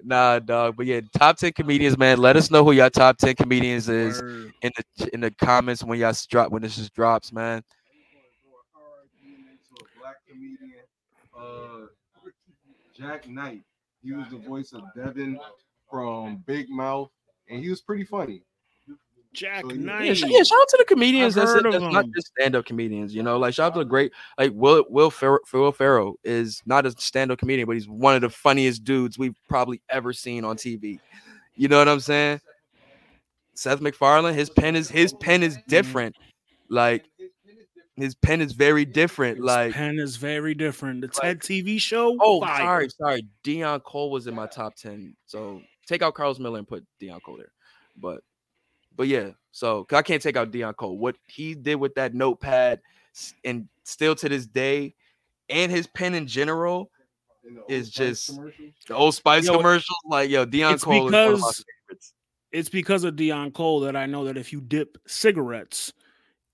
nah, 0.06 0.38
dog. 0.38 0.76
But 0.76 0.86
yeah, 0.86 1.00
top 1.18 1.36
ten 1.36 1.52
comedians, 1.52 1.98
man. 1.98 2.18
Let 2.18 2.36
us 2.36 2.50
know 2.50 2.64
who 2.64 2.72
your 2.72 2.90
top 2.90 3.18
ten 3.18 3.34
comedians 3.34 3.88
is 3.88 4.22
Word. 4.22 4.52
in 4.62 4.72
the 4.76 5.10
in 5.14 5.20
the 5.20 5.30
comments 5.32 5.82
when 5.82 5.98
y'all 5.98 6.14
drop 6.28 6.50
when 6.50 6.62
this 6.62 6.76
just 6.76 6.94
drops, 6.94 7.32
man. 7.32 7.62
Comedian, 10.28 10.80
uh, 11.38 11.86
Jak 12.96 13.28
Knight. 13.28 13.62
He 14.02 14.12
was 14.12 14.26
the 14.30 14.38
voice 14.38 14.72
of 14.72 14.82
Devin 14.94 15.38
from 15.90 16.42
Big 16.46 16.68
Mouth, 16.68 17.10
and 17.48 17.62
he 17.62 17.70
was 17.70 17.80
pretty 17.80 18.04
funny. 18.04 18.42
Jack 19.36 19.62
So, 19.62 19.72
yeah. 19.74 20.02
Yeah, 20.02 20.12
yeah, 20.12 20.42
shout 20.42 20.60
out 20.60 20.68
to 20.68 20.76
the 20.78 20.84
comedians. 20.86 21.36
I've 21.36 21.46
That's, 21.46 21.60
it, 21.60 21.70
that's 21.70 21.92
not 21.92 22.06
just 22.14 22.28
stand-up 22.28 22.64
comedians, 22.64 23.14
you 23.14 23.22
know. 23.22 23.38
Like 23.38 23.54
shout 23.54 23.72
out 23.72 23.74
to 23.74 23.78
the 23.80 23.84
great, 23.84 24.12
like 24.38 24.52
Will 24.54 24.84
Will 24.88 25.10
Fer- 25.10 25.40
Will 25.52 25.72
Ferrell 25.72 26.14
is 26.24 26.62
not 26.66 26.86
a 26.86 26.90
stand-up 26.92 27.38
comedian, 27.38 27.66
but 27.66 27.76
he's 27.76 27.88
one 27.88 28.14
of 28.14 28.22
the 28.22 28.30
funniest 28.30 28.84
dudes 28.84 29.18
we've 29.18 29.36
probably 29.48 29.80
ever 29.88 30.12
seen 30.12 30.44
on 30.44 30.56
TV. 30.56 30.98
You 31.54 31.68
know 31.68 31.78
what 31.78 31.88
I'm 31.88 32.00
saying? 32.00 32.40
Seth 33.54 33.80
MacFarlane, 33.80 34.34
his 34.34 34.50
pen 34.50 34.76
is 34.76 34.88
his 34.88 35.12
pen 35.14 35.42
is 35.42 35.58
different. 35.68 36.16
Like 36.68 37.04
his 37.96 38.14
pen 38.14 38.40
is 38.40 38.52
very 38.52 38.84
different. 38.84 39.38
His 39.38 39.46
Like 39.46 39.72
pen 39.72 39.98
is 39.98 40.16
very 40.16 40.54
different. 40.54 41.00
The 41.00 41.08
TED 41.08 41.40
TV 41.40 41.80
show. 41.80 42.16
oh, 42.20 42.40
fire. 42.40 42.58
sorry, 42.58 42.88
sorry. 42.90 43.26
Deon 43.44 43.82
Cole 43.82 44.10
was 44.10 44.26
in 44.26 44.34
my 44.34 44.46
top 44.46 44.76
ten, 44.76 45.16
so 45.26 45.62
take 45.86 46.02
out 46.02 46.14
Carlos 46.14 46.38
Miller 46.38 46.58
and 46.58 46.68
put 46.68 46.84
Deon 47.00 47.22
Cole 47.22 47.38
there. 47.38 47.52
But 47.96 48.20
but 48.96 49.08
yeah, 49.08 49.30
so 49.52 49.84
'cause 49.84 49.96
I 49.98 50.02
can't 50.02 50.22
take 50.22 50.36
out 50.36 50.50
Deon 50.50 50.76
Cole. 50.76 50.98
What 50.98 51.16
he 51.26 51.54
did 51.54 51.76
with 51.76 51.94
that 51.94 52.14
notepad, 52.14 52.80
and 53.44 53.68
still 53.84 54.14
to 54.16 54.28
this 54.28 54.46
day, 54.46 54.94
and 55.48 55.70
his 55.70 55.86
pen 55.86 56.14
in 56.14 56.26
general, 56.26 56.90
In 57.46 57.54
the 57.54 57.60
Old 57.60 57.70
It's 57.70 57.88
Spice 57.90 58.26
just- 58.26 58.40
the 58.88 58.94
Old 58.96 59.14
Spice 59.14 59.46
Yo, 59.46 59.56
commercials, 59.56 59.98
like 60.06 60.28
yo, 60.30 60.44
Deon 60.44 60.74
it's 60.74 60.82
Cole 60.82 61.06
is 61.06 61.12
one 61.12 61.14
of 61.14 61.30
my 61.30 61.34
because- 61.36 61.64
favorites. 61.88 62.12
It's 62.52 62.68
because 62.68 63.04
of 63.04 63.14
Deon 63.14 63.52
Cole 63.54 63.80
that 63.80 63.94
I 63.94 64.06
know 64.06 64.24
that 64.24 64.36
if 64.36 64.52
you 64.52 64.60
dip 64.60 64.98
cigarettes 65.06 65.92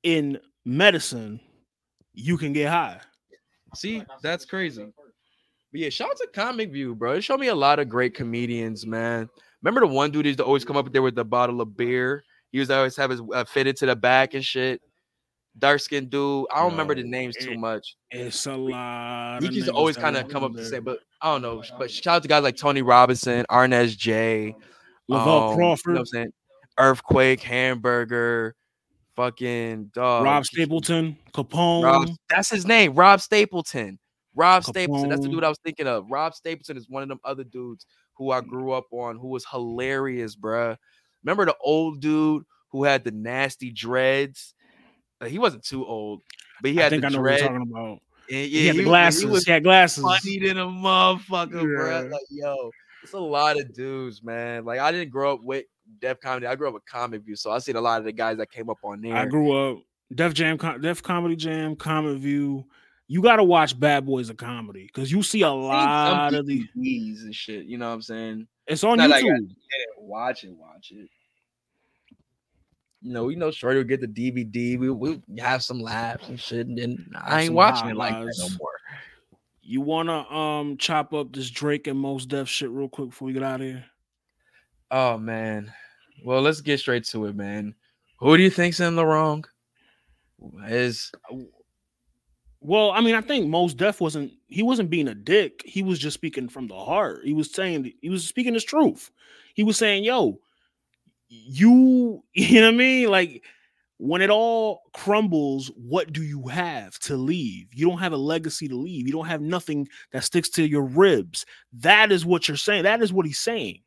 in 0.03 0.39
medicine, 0.67 1.41
you 2.13 2.37
can 2.37 2.53
get 2.53 2.69
high. 2.69 3.01
See, 3.75 4.03
that's 4.21 4.45
crazy. 4.45 4.93
But 5.71 5.81
yeah, 5.81 5.89
shout 5.89 6.11
out 6.11 6.17
to 6.19 6.27
Comic 6.35 6.73
View, 6.73 6.95
bro. 6.95 7.13
It 7.13 7.23
showed 7.23 7.41
me 7.41 7.47
a 7.49 7.55
lot 7.55 7.79
of 7.79 7.89
great 7.89 8.15
comedians, 8.15 8.85
man. 8.87 9.31
Remember 9.63 9.81
the 9.81 9.87
one 9.95 10.11
dude 10.11 10.27
who 10.27 10.29
used 10.31 10.39
to 10.41 10.45
always 10.45 10.65
come 10.65 10.77
up 10.77 10.93
there 10.93 11.01
with 11.03 11.15
the 11.15 11.25
bottle 11.25 11.61
of 11.63 11.75
beer? 11.77 12.25
He 12.53 12.65
to 12.65 12.77
always 12.77 12.97
have 12.97 13.11
his 13.11 13.23
uh, 13.35 13.45
fitted 13.45 13.77
to 13.79 13.87
the 13.87 13.97
back 13.97 14.35
and 14.35 14.45
shit. 14.45 14.81
Dark 15.59 15.81
skinned 15.81 16.11
dude. 16.11 16.47
I 16.51 16.61
don't 16.61 16.71
remember 16.71 16.95
the 16.95 17.03
names 17.03 17.37
too 17.37 17.59
much. 17.59 17.97
It's 18.11 18.47
a 18.47 18.55
lot. 18.57 19.43
He 19.43 19.49
used 19.49 19.69
to 19.69 19.75
always 19.75 19.97
kind 19.97 20.17
of 20.17 20.29
come 20.29 20.45
up 20.45 20.53
to 20.53 20.59
there. 20.59 20.67
say, 20.67 20.79
but 20.79 21.01
I 21.21 21.33
don't 21.33 21.43
know. 21.43 21.63
But 21.79 21.91
shout 21.91 22.17
out 22.17 22.23
to 22.23 22.29
guys 22.29 22.43
like 22.43 22.57
Tony 22.57 22.83
Robinson, 22.83 23.45
Arnez 23.51 23.97
J, 23.97 24.55
Lavell 25.11 25.51
um, 25.51 25.51
You 25.51 25.57
Crawford, 25.57 25.87
know 25.87 25.93
what 25.93 25.99
I'm 26.01 26.07
saying? 26.07 26.33
Earthquake, 26.79 27.43
Hamburger, 27.43 28.55
fucking 29.15 29.91
dog. 29.95 30.25
Rob 30.25 30.47
Stapleton, 30.47 31.19
Capone. 31.35 31.85
Rob, 31.85 32.09
that's 32.31 32.49
his 32.49 32.67
name, 32.67 32.95
Rob 32.95 33.21
Stapleton. 33.21 33.99
Rob 34.35 34.65
Stapleton. 34.65 35.11
That's 35.11 35.23
the 35.23 35.29
dude 35.29 35.45
I 35.45 35.51
was 35.51 35.61
thinking 35.63 35.87
of. 35.87 36.11
Rob 36.11 36.35
Stapleton 36.35 36.79
is 36.79 36.89
one 36.89 37.03
of 37.03 37.11
them 37.11 37.21
other 37.25 37.45
dudes 37.45 37.85
who 38.15 38.31
I 38.31 38.41
grew 38.41 38.73
up 38.73 38.87
on, 38.91 39.19
who 39.19 39.29
was 39.29 39.45
hilarious, 39.51 40.35
bruh. 40.35 40.77
Remember 41.25 41.45
the 41.47 41.57
old 41.61 42.01
dude 42.01 42.45
who 42.71 42.85
had 42.85 43.05
the 43.05 43.11
nasty 43.11 43.71
dreads? 43.71 44.55
Uh, 45.21 45.27
He 45.27 45.39
wasn't 45.39 45.65
too 45.65 45.85
old, 45.87 46.23
but 46.61 46.71
he 46.73 46.79
I 46.81 46.85
had 46.85 46.91
think 46.91 47.03
the 47.03 47.07
I 47.09 47.11
know 47.11 47.21
what 47.23 47.39
you're 47.39 47.49
talking 47.49 47.71
about. 47.71 47.99
and 48.31 48.51
he 48.51 48.67
had 48.67 48.77
the 48.77 48.85
glasses. 48.85 49.21
He 49.23 49.27
He, 49.29 49.33
was 49.33 49.47
had 49.47 49.63
glasses. 49.63 50.03
funny 50.05 50.39
than 50.39 50.59
a 50.59 50.67
motherfucker. 50.67 52.05
Yeah. 52.05 52.11
Like, 52.11 52.23
yo, 52.31 52.71
it's 53.03 53.13
a 53.13 53.19
lot 53.19 53.61
of 53.61 53.73
dudes, 53.75 54.23
man. 54.23 54.65
Like, 54.65 54.81
I 54.81 54.91
didn't 54.93 55.11
grow 55.11 55.35
up 55.35 55.43
with 55.43 55.65
Def 56.01 56.21
Comedy. 56.21 56.47
I 56.47 56.55
grew 56.55 56.69
up 56.69 56.75
with 56.75 56.87
Comic 56.87 57.23
View, 57.23 57.37
so 57.37 57.51
I 57.51 57.59
seen 57.59 57.77
a 57.77 57.81
lot 57.81 57.99
of 57.99 58.05
the 58.05 58.13
guys 58.13 58.39
that 58.39 58.51
came 58.51 58.71
up 58.71 58.79
on 58.83 59.01
there. 59.01 59.15
I 59.17 59.27
grew 59.27 59.53
up 59.53 59.79
Def 60.15 60.35
Jam, 60.35 60.59
Com- 60.59 60.81
Def 60.81 61.03
Comedy 61.03 61.37
Jam, 61.37 61.77
Comic 61.77 62.19
View. 62.19 62.65
You 63.09 63.21
got 63.21 63.37
to 63.37 63.45
watch 63.45 63.79
Bad 63.79 64.07
Boys 64.07 64.31
of 64.31 64.37
Comedy 64.39 64.87
because 64.87 65.13
you 65.13 65.23
see 65.23 65.43
a 65.43 65.51
lot 65.51 66.33
of 66.33 66.47
the. 66.47 66.65
DVDs 66.77 67.23
and 67.23 67.35
shit. 67.35 67.67
You 67.67 67.77
know 67.77 67.89
what 67.89 67.95
I'm 67.95 68.03
saying? 68.03 68.47
It's 68.67 68.85
on 68.85 68.99
like 68.99 69.25
YouTube. 69.25 69.27
didn't 69.27 69.51
watch 69.99 70.45
it, 70.45 70.53
watch 70.57 70.93
it. 70.93 71.09
You 73.01 73.13
know, 73.13 73.25
we 73.25 73.35
know 73.35 73.51
Shorty 73.51 73.79
would 73.79 73.89
get 73.89 74.01
the 74.01 74.07
DVD. 74.07 74.79
We 74.79 74.91
we 74.91 75.21
have 75.39 75.63
some 75.63 75.81
laughs 75.81 76.29
and 76.29 76.39
shit, 76.39 76.69
and 76.69 76.79
then 76.79 77.11
I 77.17 77.41
ain't 77.41 77.47
some 77.49 77.55
watching 77.55 77.91
it 77.91 77.97
like 77.97 78.15
that 78.15 78.35
no 78.39 78.49
more. 78.59 78.71
You 79.61 79.81
wanna 79.81 80.29
um 80.31 80.77
chop 80.77 81.13
up 81.13 81.33
this 81.33 81.51
Drake 81.51 81.87
and 81.89 81.99
Mos 81.99 82.27
Def 82.27 82.49
shit 82.49 82.71
real 82.71 82.89
quick 82.89 83.11
before 83.11 83.27
we 83.27 83.33
get 83.33 83.43
out 83.43 83.61
of 83.61 83.67
here? 83.67 83.85
Oh 84.91 85.19
man. 85.19 85.73
Well, 86.25 86.43
let's 86.43 86.61
get 86.61 86.79
straight 86.79 87.05
to 87.07 87.27
it, 87.27 87.35
man. 87.35 87.75
Who 88.21 88.37
do 88.37 88.43
you 88.43 88.51
think's 88.51 88.79
in 88.79 88.95
the 88.95 89.05
wrong? 89.05 89.45
Is 90.69 91.11
Well, 92.65 92.93
I 92.93 93.01
mean, 93.01 93.17
I 93.17 93.21
think 93.21 93.49
Mos 93.49 93.75
Def 93.75 94.01
wasn't 94.01 94.33
he 94.47 94.63
wasn't 94.63 94.91
being 94.91 95.09
a 95.09 95.15
dick. 95.15 95.63
He 95.65 95.83
was 95.83 95.99
just 95.99 96.15
speaking 96.15 96.49
from 96.49 96.69
the 96.69 96.79
heart. 96.79 97.23
He 97.25 97.33
was 97.33 97.53
saying 97.53 97.93
he 98.01 98.09
was 98.09 98.25
speaking 98.25 98.55
his 98.55 98.65
truth. 98.65 99.11
He 99.55 99.65
was 99.65 99.77
saying, 99.77 100.05
"Yo, 100.05 100.39
you, 101.29 102.23
you 102.35 102.61
know 102.61 102.69
what 102.69 102.75
I 102.75 102.77
mean? 102.77 103.11
Like 103.11 103.43
when 103.99 104.21
it 104.21 104.31
all 104.31 104.83
crumbles, 104.93 105.71
what 105.77 106.13
do 106.13 106.23
you 106.23 106.47
have 106.49 106.99
to 107.01 107.17
leave? 107.17 107.67
You 107.73 107.89
don't 107.89 107.99
have 107.99 108.13
a 108.13 108.17
legacy 108.17 108.69
to 108.69 108.77
leave. 108.77 109.07
You 109.07 109.13
don't 109.13 109.27
have 109.27 109.41
nothing 109.41 109.89
that 110.13 110.25
sticks 110.25 110.49
to 110.51 110.67
your 110.67 110.83
ribs. 110.83 111.47
That 111.73 112.11
is 112.13 112.25
what 112.25 112.49
you're 112.49 112.57
saying. 112.57 112.85
That 112.85 113.03
is 113.03 113.13
what 113.13 113.27
he's 113.27 113.39
saying. 113.39 113.81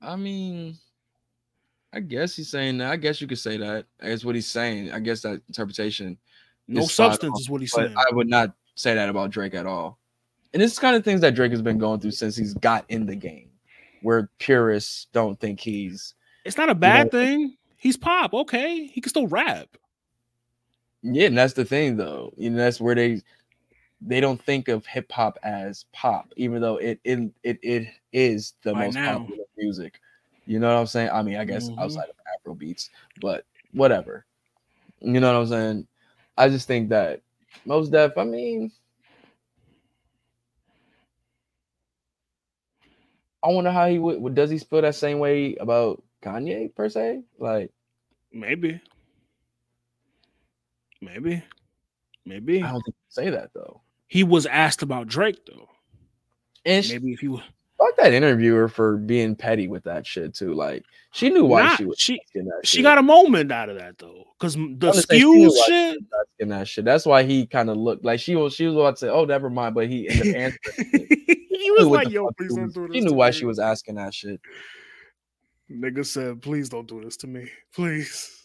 I 0.00 0.16
mean, 0.16 0.78
I 1.94 2.00
guess 2.00 2.34
he's 2.34 2.48
saying 2.48 2.78
that. 2.78 2.90
I 2.90 2.96
guess 2.96 3.20
you 3.20 3.26
could 3.28 3.38
say 3.38 3.56
that. 3.56 3.86
That's 4.00 4.24
what 4.24 4.34
he's 4.34 4.48
saying. 4.48 4.90
I 4.92 4.98
guess 4.98 5.20
that 5.22 5.40
interpretation. 5.46 6.18
No 6.66 6.82
is 6.82 6.92
substance 6.92 7.40
is 7.40 7.48
what 7.48 7.60
he's 7.60 7.72
saying. 7.72 7.94
I 7.96 8.12
would 8.12 8.28
not 8.28 8.54
say 8.74 8.94
that 8.94 9.08
about 9.08 9.30
Drake 9.30 9.54
at 9.54 9.66
all. 9.66 9.98
And 10.52 10.62
it's 10.62 10.78
kind 10.78 10.96
of 10.96 11.04
things 11.04 11.20
that 11.20 11.34
Drake 11.34 11.52
has 11.52 11.62
been 11.62 11.78
going 11.78 12.00
through 12.00 12.12
since 12.12 12.36
he's 12.36 12.54
got 12.54 12.84
in 12.88 13.06
the 13.06 13.14
game, 13.14 13.50
where 14.02 14.30
purists 14.38 15.06
don't 15.12 15.38
think 15.38 15.60
he's 15.60 16.14
It's 16.44 16.56
not 16.56 16.68
a 16.68 16.74
bad 16.74 17.10
thing. 17.10 17.56
He's 17.76 17.96
pop. 17.96 18.34
Okay, 18.34 18.86
he 18.86 19.00
can 19.00 19.10
still 19.10 19.26
rap. 19.26 19.68
Yeah, 21.02 21.26
and 21.26 21.36
that's 21.36 21.52
the 21.52 21.64
thing 21.64 21.96
though. 21.96 22.32
You 22.36 22.50
know, 22.50 22.56
that's 22.56 22.80
where 22.80 22.94
they 22.94 23.20
they 24.00 24.20
don't 24.20 24.42
think 24.42 24.68
of 24.68 24.86
hip 24.86 25.12
hop 25.12 25.38
as 25.42 25.84
pop, 25.92 26.32
even 26.36 26.60
though 26.60 26.76
it 26.78 26.98
it 27.04 27.30
it, 27.42 27.58
it 27.62 27.88
is 28.12 28.54
the 28.62 28.74
most 28.74 28.94
now. 28.94 29.18
popular 29.18 29.44
music. 29.56 30.00
You 30.46 30.58
know 30.58 30.72
what 30.72 30.80
I'm 30.80 30.86
saying? 30.86 31.10
I 31.10 31.22
mean, 31.22 31.36
I 31.36 31.44
guess 31.44 31.70
Mhm. 31.70 31.78
outside 31.78 32.08
of 32.08 32.16
Afro 32.34 32.54
beats, 32.54 32.90
but 33.20 33.46
whatever. 33.72 34.26
You 35.00 35.20
know 35.20 35.32
what 35.32 35.40
I'm 35.40 35.46
saying? 35.46 35.88
I 36.36 36.48
just 36.48 36.66
think 36.66 36.90
that 36.90 37.22
Mos 37.64 37.88
Def, 37.88 38.16
I 38.18 38.24
mean, 38.24 38.72
I 43.42 43.48
wonder 43.48 43.70
how 43.70 43.86
he 43.88 43.98
would 43.98 44.34
does 44.34 44.50
he 44.50 44.58
feel 44.58 44.82
that 44.82 44.94
same 44.94 45.18
way 45.18 45.54
about 45.56 46.02
Kanye 46.22 46.74
per 46.74 46.88
se? 46.88 47.22
Like 47.38 47.70
Maybe. 48.32 48.80
Maybe. 51.00 51.42
Maybe 52.26 52.62
I 52.62 52.72
don't 52.72 52.82
think 52.82 52.96
say 53.08 53.30
that 53.30 53.50
though. 53.54 53.82
he 54.08 54.24
was 54.24 54.46
asked 54.46 54.82
about 54.82 55.06
Drake 55.08 55.44
though. 55.46 55.68
And 56.64 56.86
Maybe 56.88 57.12
if 57.12 57.22
you 57.22 57.40
fuck 57.78 57.96
that 57.96 58.12
interviewer 58.12 58.68
for 58.68 58.96
being 58.96 59.34
petty 59.34 59.68
with 59.68 59.84
that 59.84 60.06
shit 60.06 60.34
too. 60.34 60.54
Like 60.54 60.84
she 61.12 61.30
knew 61.30 61.44
why 61.44 61.62
Nah, 61.62 61.76
she 61.76 61.84
was 61.84 61.98
she 61.98 62.20
that 62.34 62.60
she 62.64 62.82
ght 62.82 62.98
a 62.98 63.02
moment 63.02 63.52
out 63.52 63.68
of 63.68 63.78
that 63.78 63.98
though, 63.98 64.24
because 64.38 64.54
the 64.54 64.62
understand 64.62 65.20
she 65.20 65.24
knew 65.24 65.50
skews 65.50 65.66
shit. 65.66 65.98
was 66.40 66.48
that 66.48 66.68
shit. 66.68 66.84
That's 66.84 67.06
why 67.06 67.22
he 67.22 67.46
kind 67.46 67.70
of 67.70 67.76
looked 67.76 68.04
like 68.04 68.20
she 68.20 68.36
was. 68.36 68.54
She 68.54 68.66
was 68.66 68.74
about 68.74 68.92
to 68.92 68.96
say, 68.96 69.08
"Oh, 69.08 69.24
never 69.24 69.50
mind," 69.50 69.74
but 69.74 69.88
he 69.88 70.08
ended 70.08 70.28
up 70.28 70.40
answering. 70.40 71.06
he 71.50 71.70
was 71.78 71.86
like, 71.86 72.10
"Yo, 72.10 72.30
please 72.38 72.54
don't 72.54 72.72
do 72.72 72.88
this." 72.88 72.96
She 72.96 73.00
knew 73.00 73.12
why 73.12 73.28
me." 73.28 73.32
she 73.32 73.44
was 73.44 73.58
asking 73.58 73.96
that 73.96 74.14
shit. 74.14 74.40
Nigga 75.70 76.04
said, 76.04 76.42
"Please 76.42 76.68
don't 76.68 76.86
do 76.86 77.00
this 77.02 77.16
to 77.18 77.26
me, 77.26 77.50
please." 77.72 78.40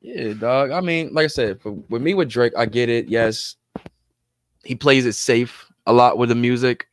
Yeah, 0.00 0.32
dog. 0.34 0.70
I 0.70 0.80
mean, 0.80 1.12
like 1.12 1.24
I 1.24 1.28
said, 1.28 1.60
for, 1.60 1.72
with 1.72 2.02
me 2.02 2.14
with 2.14 2.28
Drake, 2.28 2.52
I 2.56 2.66
get 2.66 2.88
it. 2.88 3.08
Yes, 3.08 3.56
he 4.64 4.74
plays 4.74 5.06
it 5.06 5.14
safe 5.14 5.66
a 5.86 5.92
lot 5.92 6.18
with 6.18 6.28
the 6.28 6.34
music. 6.34 6.86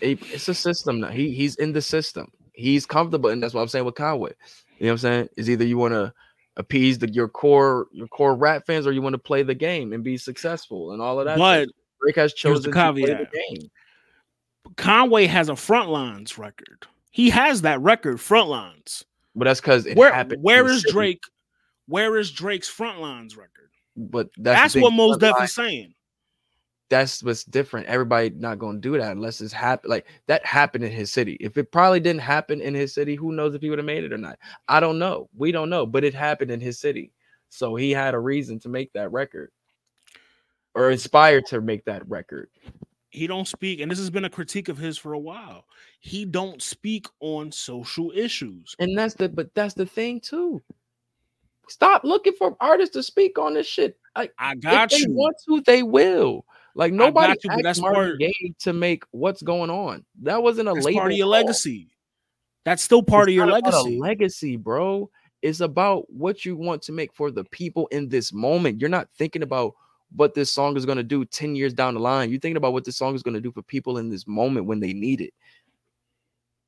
It- 0.00 0.18
it's 0.32 0.48
a 0.48 0.54
system 0.54 1.00
now. 1.00 1.08
He 1.08 1.30
he's 1.32 1.56
in 1.56 1.72
the 1.72 1.82
system. 1.82 2.30
He's 2.52 2.86
comfortable, 2.86 3.30
and 3.30 3.42
that's 3.42 3.54
what 3.54 3.60
I'm 3.62 3.68
saying 3.68 3.84
with 3.84 3.94
Conway. 3.96 4.32
You 4.78 4.86
know 4.86 4.92
what 4.92 4.92
I'm 4.92 4.98
saying? 4.98 5.28
Is 5.36 5.48
either 5.50 5.64
you 5.64 5.78
want 5.78 5.92
to 5.94 6.12
appease 6.56 6.98
the, 6.98 7.08
your 7.12 7.28
core 7.28 7.86
your 7.92 8.08
core 8.08 8.34
rap 8.34 8.66
fans, 8.66 8.86
or 8.86 8.92
you 8.92 9.02
want 9.02 9.14
to 9.14 9.18
play 9.18 9.42
the 9.42 9.54
game 9.54 9.92
and 9.92 10.02
be 10.02 10.16
successful 10.16 10.92
and 10.92 11.02
all 11.02 11.18
of 11.20 11.26
that. 11.26 11.38
But 11.38 11.68
Drake 12.02 12.16
has 12.16 12.32
chosen 12.34 12.72
to 12.72 12.92
play 12.92 13.02
the 13.04 13.28
game. 13.32 13.70
Conway 14.76 15.26
has 15.26 15.48
a 15.48 15.52
frontlines 15.52 16.38
record. 16.38 16.86
He 17.10 17.30
has 17.30 17.62
that 17.62 17.80
record, 17.80 18.16
frontlines. 18.16 19.04
But 19.34 19.44
that's 19.44 19.60
because 19.60 19.86
it 19.86 19.96
Where 19.96 20.12
happened. 20.12 20.42
where 20.42 20.66
is. 20.66 20.84
Drake? 20.90 21.22
Where 21.88 22.16
is 22.16 22.30
Drake's 22.32 22.68
frontlines 22.74 23.36
record? 23.36 23.50
But 23.96 24.28
that's, 24.36 24.74
That's, 24.74 24.82
what 24.82 24.92
Mos 24.92 25.16
Def 25.18 25.34
frontline- 25.34 25.44
is 25.44 25.54
saying. 25.54 25.94
That's 26.88 27.22
what's 27.22 27.44
different. 27.44 27.86
Everybody 27.86 28.30
not 28.30 28.58
gonna 28.58 28.78
do 28.78 28.96
that 28.98 29.12
unless 29.12 29.40
it's 29.40 29.52
happen. 29.52 29.90
Like 29.90 30.06
that 30.26 30.44
happened 30.46 30.84
in 30.84 30.92
his 30.92 31.12
city. 31.12 31.36
If 31.40 31.56
it 31.56 31.72
probably 31.72 32.00
didn't 32.00 32.20
happen 32.20 32.60
in 32.60 32.74
his 32.74 32.94
city, 32.94 33.14
who 33.14 33.32
knows 33.32 33.54
if 33.54 33.62
he 33.62 33.70
would 33.70 33.78
have 33.78 33.86
made 33.86 34.04
it 34.04 34.12
or 34.12 34.18
not? 34.18 34.38
I 34.68 34.80
don't 34.80 34.98
know. 34.98 35.28
We 35.36 35.52
don't 35.52 35.70
know, 35.70 35.86
but 35.86 36.04
it 36.04 36.14
happened 36.14 36.50
in 36.50 36.60
his 36.60 36.78
city, 36.78 37.12
so 37.48 37.74
he 37.74 37.90
had 37.90 38.14
a 38.14 38.18
reason 38.18 38.58
to 38.60 38.68
make 38.68 38.92
that 38.92 39.12
record, 39.12 39.50
or 40.74 40.90
inspired 40.90 41.46
to 41.46 41.60
make 41.60 41.84
that 41.86 42.08
record. 42.08 42.50
He 43.10 43.26
don't 43.26 43.48
speak, 43.48 43.80
and 43.80 43.90
this 43.90 43.98
has 43.98 44.10
been 44.10 44.26
a 44.26 44.30
critique 44.30 44.68
of 44.68 44.78
his 44.78 44.98
for 44.98 45.14
a 45.14 45.18
while. 45.18 45.64
He 46.00 46.24
don't 46.24 46.60
speak 46.62 47.06
on 47.20 47.50
social 47.50 48.12
issues. 48.14 48.76
And 48.78 48.96
that's 48.96 49.14
the 49.14 49.28
but 49.28 49.54
that's 49.54 49.74
the 49.74 49.86
thing 49.86 50.20
too. 50.20 50.62
Stop 51.68 52.04
looking 52.04 52.34
for 52.34 52.56
artists 52.60 52.92
to 52.94 53.02
speak 53.02 53.38
on 53.38 53.54
this 53.54 53.66
shit. 53.66 53.98
Like 54.16 54.32
I 54.38 54.52
if 54.52 54.60
got 54.60 54.90
they 54.90 54.98
you. 54.98 55.10
want 55.10 55.36
to, 55.48 55.60
they 55.62 55.82
will. 55.82 56.44
Like 56.76 56.92
nobody 56.92 57.34
you, 57.42 57.50
asked 57.64 57.80
Marvin 57.80 58.18
Gaye 58.18 58.54
to 58.60 58.74
make 58.74 59.04
what's 59.10 59.40
going 59.40 59.70
on. 59.70 60.04
That 60.22 60.42
wasn't 60.42 60.68
a 60.68 60.74
That's 60.74 60.84
label 60.84 61.00
part 61.00 61.12
of 61.12 61.16
your 61.16 61.26
legacy. 61.26 61.88
That's 62.66 62.82
still 62.82 63.02
part 63.02 63.28
It's 63.28 63.30
of 63.30 63.34
your 63.34 63.46
not 63.46 63.60
about 63.60 63.72
a 63.72 63.76
legacy. 63.78 63.98
legacy, 63.98 64.56
bro. 64.56 65.10
It's 65.40 65.60
about 65.60 66.04
what 66.12 66.44
you 66.44 66.54
want 66.54 66.82
to 66.82 66.92
make 66.92 67.14
for 67.14 67.30
the 67.30 67.44
people 67.44 67.86
in 67.88 68.10
this 68.10 68.30
moment. 68.30 68.78
You're 68.78 68.90
not 68.90 69.08
thinking 69.16 69.42
about 69.42 69.72
what 70.14 70.34
this 70.34 70.52
song 70.52 70.76
is 70.76 70.84
going 70.84 70.98
to 70.98 71.02
do 71.02 71.24
10 71.24 71.56
years 71.56 71.72
down 71.72 71.94
the 71.94 72.00
line. 72.00 72.28
You're 72.30 72.40
thinking 72.40 72.58
about 72.58 72.74
what 72.74 72.84
this 72.84 72.98
song 72.98 73.14
is 73.14 73.22
going 73.22 73.34
to 73.34 73.40
do 73.40 73.52
for 73.52 73.62
people 73.62 73.96
in 73.96 74.10
this 74.10 74.26
moment 74.26 74.66
when 74.66 74.80
they 74.80 74.92
need 74.92 75.22
it. 75.22 75.32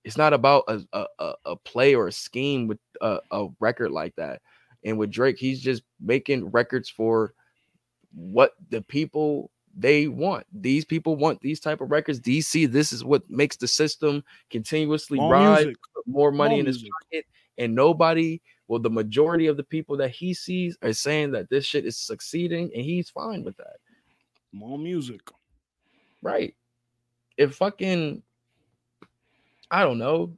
It's 0.04 0.16
not 0.16 0.32
about 0.32 0.64
a, 0.68 0.80
a, 0.94 1.06
a, 1.18 1.34
a 1.44 1.56
play 1.56 1.94
or 1.94 2.06
a 2.06 2.12
scheme 2.12 2.66
with 2.66 2.78
a, 3.02 3.18
a 3.30 3.48
record 3.60 3.90
like 3.90 4.16
that. 4.16 4.40
And 4.84 4.96
with 4.96 5.10
Drake, 5.10 5.38
he's 5.38 5.60
just 5.60 5.82
making 6.00 6.50
records 6.50 6.88
for 6.88 7.34
what 8.14 8.52
the 8.70 8.80
people 8.80 9.50
they 9.80 10.08
want. 10.08 10.44
These 10.52 10.84
people 10.84 11.14
want 11.16 11.40
these 11.40 11.60
type 11.60 11.80
of 11.80 11.90
records. 11.90 12.20
DC, 12.20 12.70
this 12.70 12.92
is 12.92 13.04
what 13.04 13.28
makes 13.30 13.56
the 13.56 13.68
system 13.68 14.24
continuously 14.50 15.18
More 15.18 15.32
rise 15.32 15.64
music. 15.66 15.76
put 15.94 16.06
more 16.06 16.32
money 16.32 16.54
More 16.56 16.60
in 16.60 16.66
his 16.66 16.76
music. 16.78 16.92
pocket, 17.02 17.26
and 17.58 17.74
nobody, 17.74 18.40
well, 18.66 18.80
the 18.80 18.90
majority 18.90 19.46
of 19.46 19.56
the 19.56 19.62
people 19.64 19.96
that 19.98 20.10
he 20.10 20.34
sees 20.34 20.76
are 20.82 20.92
saying 20.92 21.30
that 21.32 21.48
this 21.48 21.64
shit 21.64 21.86
is 21.86 21.96
succeeding, 21.96 22.70
and 22.74 22.84
he's 22.84 23.08
fine 23.08 23.44
with 23.44 23.56
that, 23.58 23.76
More 24.52 24.78
music. 24.78 25.20
right? 26.22 26.54
If 27.36 27.54
fucking, 27.54 28.22
I 29.70 29.84
don't 29.84 29.98
know, 29.98 30.36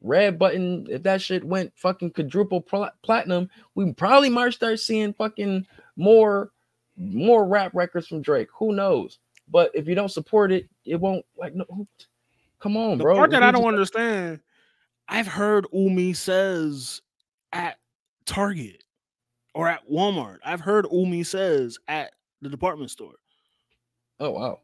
red 0.00 0.38
button, 0.38 0.86
if 0.90 1.02
that 1.04 1.22
shit 1.22 1.44
went 1.44 1.72
fucking 1.76 2.10
quadruple 2.10 2.60
pla- 2.60 2.90
platinum, 3.02 3.48
we 3.76 3.92
probably 3.92 4.28
might 4.28 4.54
start 4.54 4.80
seeing 4.80 5.12
fucking 5.12 5.66
more, 5.96 6.50
more 6.96 7.46
rap 7.46 7.72
records 7.74 8.06
from 8.08 8.22
Drake. 8.22 8.48
Who 8.58 8.72
knows? 8.74 9.18
But 9.48 9.70
if 9.74 9.86
you 9.86 9.94
don't 9.94 10.10
support 10.10 10.50
it, 10.52 10.68
it 10.84 10.96
won't 10.96 11.24
like 11.36 11.54
no. 11.54 11.64
Come 12.58 12.76
on, 12.76 12.98
The 12.98 13.04
bro. 13.04 13.16
part 13.16 13.30
that 13.30 13.42
I 13.42 13.50
don't 13.50 13.62
just- 13.62 13.94
understand, 13.94 14.40
I've 15.08 15.26
heard 15.28 15.66
Umi 15.72 16.14
says 16.14 17.00
at 17.52 17.78
Target 18.24 18.82
or 19.54 19.68
at 19.68 19.88
Walmart. 19.88 20.38
I've 20.44 20.60
heard 20.60 20.86
Umi 20.90 21.22
says 21.22 21.78
at 21.86 22.12
the 22.40 22.48
department 22.48 22.90
store. 22.90 23.14
Oh 24.18 24.30
wow. 24.30 24.60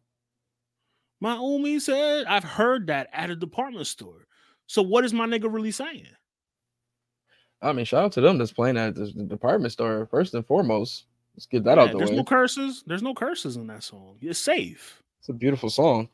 My 1.20 1.36
Umi 1.36 1.78
said, 1.78 2.24
I've 2.26 2.42
heard 2.42 2.88
that 2.88 3.08
at 3.12 3.30
a 3.30 3.36
department 3.36 3.86
store. 3.86 4.26
So 4.66 4.82
what 4.82 5.04
is 5.04 5.12
my 5.12 5.26
nigga 5.26 5.52
really 5.52 5.70
saying? 5.70 6.08
I 7.60 7.72
mean, 7.72 7.84
shout 7.84 8.04
out 8.06 8.12
to 8.12 8.20
them 8.20 8.38
that's 8.38 8.52
playing 8.52 8.76
at 8.76 8.96
the 8.96 9.04
the 9.14 9.24
department 9.24 9.72
store 9.72 10.06
first 10.10 10.34
and 10.34 10.44
foremost. 10.44 11.04
Let's 11.34 11.46
get 11.46 11.64
that 11.64 11.78
Yeah, 11.78 11.84
out 11.84 11.92
the 11.92 11.98
there's 11.98 12.10
way. 12.10 12.16
no 12.16 12.24
curses. 12.24 12.84
There's 12.86 13.02
no 13.02 13.14
curses 13.14 13.56
in 13.56 13.66
that 13.68 13.82
song. 13.82 14.16
It's 14.20 14.38
safe. 14.38 15.02
it's 15.20 15.28
a 15.28 15.32
beautiful 15.32 15.70
song. 15.70 16.08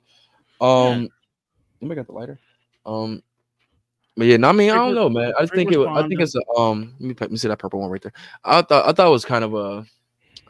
Um, 0.61 1.09
let 1.81 1.89
me 1.89 1.95
get 1.95 2.07
the 2.07 2.13
lighter. 2.13 2.39
Um, 2.87 3.23
but 4.17 4.27
yeah, 4.27 4.37
no, 4.37 4.49
I 4.49 4.53
mean, 4.53 4.71
I 4.71 4.75
don't 4.75 4.95
know, 4.95 5.09
man. 5.09 5.33
I 5.39 5.43
just 5.43 5.55
think 5.55 5.71
it. 5.71 5.79
I 5.79 6.07
think 6.09 6.21
it's 6.21 6.35
a 6.35 6.43
um. 6.59 6.95
Let 6.99 7.09
me 7.09 7.15
let 7.21 7.31
me 7.31 7.37
see 7.37 7.49
that 7.49 7.59
purple 7.59 7.81
one 7.81 7.91
right 7.91 8.03
there. 8.03 8.13
I 8.45 8.63
thought 8.63 8.89
I 8.89 8.93
thought 8.93 9.07
it 9.07 9.11
was 9.11 9.25
kind 9.25 9.45
of 9.45 9.55
a. 9.55 9.85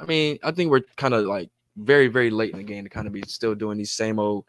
I 0.01 0.07
mean, 0.07 0.39
I 0.43 0.53
think 0.53 0.71
we're 0.71 0.83
kind 0.97 1.13
of 1.13 1.27
like 1.27 1.51
very 1.77 2.09
very 2.09 2.31
late 2.31 2.53
in 2.53 2.59
the 2.59 2.65
game 2.65 2.85
to 2.85 2.91
kind 2.91 3.07
of 3.07 3.13
be 3.13 3.23
still 3.27 3.55
doing 3.55 3.77
these 3.77 3.93
same 3.93 4.19
old. 4.19 4.45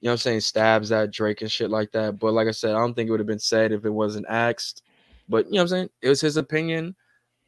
You 0.00 0.06
know 0.06 0.12
what 0.12 0.14
I'm 0.14 0.18
saying? 0.18 0.40
Stabs 0.40 0.92
at 0.92 1.10
Drake 1.10 1.42
and 1.42 1.50
shit 1.50 1.70
like 1.70 1.92
that. 1.92 2.18
But 2.18 2.32
like 2.32 2.48
I 2.48 2.52
said, 2.52 2.74
I 2.74 2.78
don't 2.78 2.94
think 2.94 3.08
it 3.08 3.10
would 3.10 3.20
have 3.20 3.26
been 3.26 3.38
said 3.38 3.72
if 3.72 3.84
it 3.84 3.90
wasn't 3.90 4.26
asked. 4.28 4.82
But 5.28 5.46
you 5.46 5.52
know 5.52 5.58
what 5.58 5.62
I'm 5.62 5.68
saying? 5.68 5.90
It 6.02 6.08
was 6.08 6.20
his 6.20 6.36
opinion. 6.36 6.94